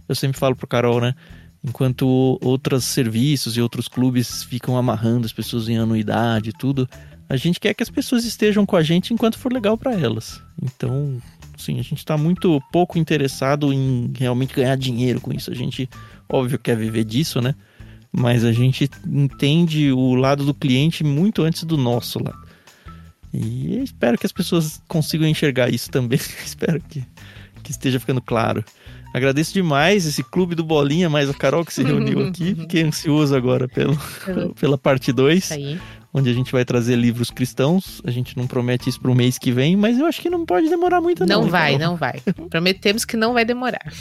Eu 0.07 0.13
sempre 0.13 0.37
falo 0.37 0.55
pro 0.55 0.67
Carol, 0.67 1.01
né? 1.01 1.15
Enquanto 1.63 2.39
outros 2.41 2.85
serviços 2.85 3.55
e 3.55 3.61
outros 3.61 3.87
clubes 3.87 4.43
ficam 4.43 4.77
amarrando 4.77 5.25
as 5.25 5.33
pessoas 5.33 5.69
em 5.69 5.77
anuidade 5.77 6.49
e 6.49 6.53
tudo, 6.53 6.89
a 7.29 7.37
gente 7.37 7.59
quer 7.59 7.73
que 7.73 7.83
as 7.83 7.89
pessoas 7.89 8.25
estejam 8.25 8.65
com 8.65 8.75
a 8.75 8.81
gente 8.81 9.13
enquanto 9.13 9.37
for 9.37 9.53
legal 9.53 9.77
para 9.77 9.93
elas. 9.93 10.41
Então, 10.61 11.21
sim, 11.57 11.79
a 11.79 11.83
gente 11.83 11.99
está 11.99 12.17
muito 12.17 12.59
pouco 12.71 12.97
interessado 12.97 13.71
em 13.71 14.11
realmente 14.17 14.55
ganhar 14.55 14.75
dinheiro 14.75 15.21
com 15.21 15.31
isso. 15.31 15.51
A 15.51 15.55
gente, 15.55 15.87
óbvio, 16.27 16.57
quer 16.57 16.75
viver 16.75 17.03
disso, 17.03 17.39
né? 17.39 17.55
mas 18.11 18.43
a 18.43 18.51
gente 18.51 18.89
entende 19.07 19.91
o 19.91 20.15
lado 20.15 20.45
do 20.45 20.53
cliente 20.53 21.03
muito 21.03 21.43
antes 21.43 21.63
do 21.63 21.77
nosso 21.77 22.21
lado. 22.21 22.45
E 23.33 23.81
espero 23.81 24.17
que 24.17 24.25
as 24.25 24.33
pessoas 24.33 24.81
consigam 24.87 25.27
enxergar 25.27 25.73
isso 25.73 25.89
também. 25.89 26.19
espero 26.43 26.81
que, 26.81 27.05
que 27.63 27.71
esteja 27.71 27.99
ficando 27.99 28.21
claro. 28.21 28.65
Agradeço 29.13 29.53
demais 29.53 30.05
esse 30.05 30.23
clube 30.23 30.55
do 30.55 30.63
Bolinha, 30.63 31.09
mais 31.09 31.29
a 31.29 31.33
Carol 31.33 31.65
que 31.65 31.73
se 31.73 31.83
reuniu 31.83 32.21
aqui. 32.27 32.55
Fiquei 32.55 32.83
ansioso 32.83 33.35
agora 33.35 33.67
pelo, 33.67 33.97
pela 34.59 34.77
parte 34.77 35.11
2, 35.11 35.49
onde 36.13 36.29
a 36.29 36.33
gente 36.33 36.51
vai 36.51 36.63
trazer 36.63 36.95
livros 36.95 37.29
cristãos. 37.29 38.01
A 38.05 38.11
gente 38.11 38.37
não 38.37 38.47
promete 38.47 38.89
isso 38.89 39.01
para 39.01 39.11
o 39.11 39.15
mês 39.15 39.37
que 39.37 39.51
vem, 39.51 39.75
mas 39.75 39.99
eu 39.99 40.05
acho 40.05 40.21
que 40.21 40.29
não 40.29 40.45
pode 40.45 40.69
demorar 40.69 41.01
muito. 41.01 41.25
Não, 41.25 41.41
não 41.41 41.49
vai, 41.49 41.73
Carol. 41.73 41.87
não 41.87 41.95
vai. 41.97 42.21
Prometemos 42.49 43.03
que 43.03 43.17
não 43.17 43.33
vai 43.33 43.43
demorar. 43.43 43.85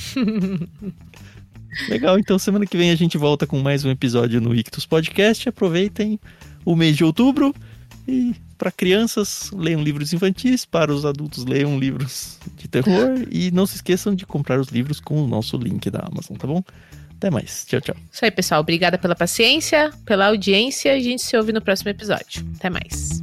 Legal, 1.88 2.18
então 2.18 2.38
semana 2.38 2.66
que 2.66 2.76
vem 2.76 2.90
a 2.90 2.96
gente 2.96 3.16
volta 3.16 3.46
com 3.46 3.60
mais 3.60 3.84
um 3.84 3.90
episódio 3.90 4.40
no 4.40 4.54
Ictus 4.54 4.86
Podcast. 4.86 5.48
Aproveitem 5.48 6.18
o 6.64 6.74
mês 6.74 6.96
de 6.96 7.04
outubro 7.04 7.54
e 8.06 8.34
para 8.60 8.70
crianças 8.70 9.50
leiam 9.54 9.82
livros 9.82 10.12
infantis, 10.12 10.66
para 10.66 10.92
os 10.92 11.06
adultos 11.06 11.46
leiam 11.46 11.78
livros 11.78 12.38
de 12.56 12.68
terror 12.68 13.26
e 13.30 13.50
não 13.50 13.66
se 13.66 13.76
esqueçam 13.76 14.14
de 14.14 14.26
comprar 14.26 14.60
os 14.60 14.68
livros 14.68 15.00
com 15.00 15.24
o 15.24 15.26
nosso 15.26 15.56
link 15.56 15.88
da 15.88 16.00
Amazon, 16.00 16.36
tá 16.36 16.46
bom? 16.46 16.62
Até 17.16 17.30
mais. 17.30 17.64
Tchau, 17.66 17.80
tchau. 17.80 17.96
Isso 18.12 18.22
aí, 18.22 18.30
pessoal. 18.30 18.60
Obrigada 18.60 18.98
pela 18.98 19.16
paciência, 19.16 19.90
pela 20.04 20.26
audiência. 20.26 20.92
A 20.92 21.00
gente 21.00 21.22
se 21.22 21.34
ouve 21.38 21.54
no 21.54 21.62
próximo 21.62 21.88
episódio. 21.88 22.46
Até 22.58 22.68
mais. 22.68 23.22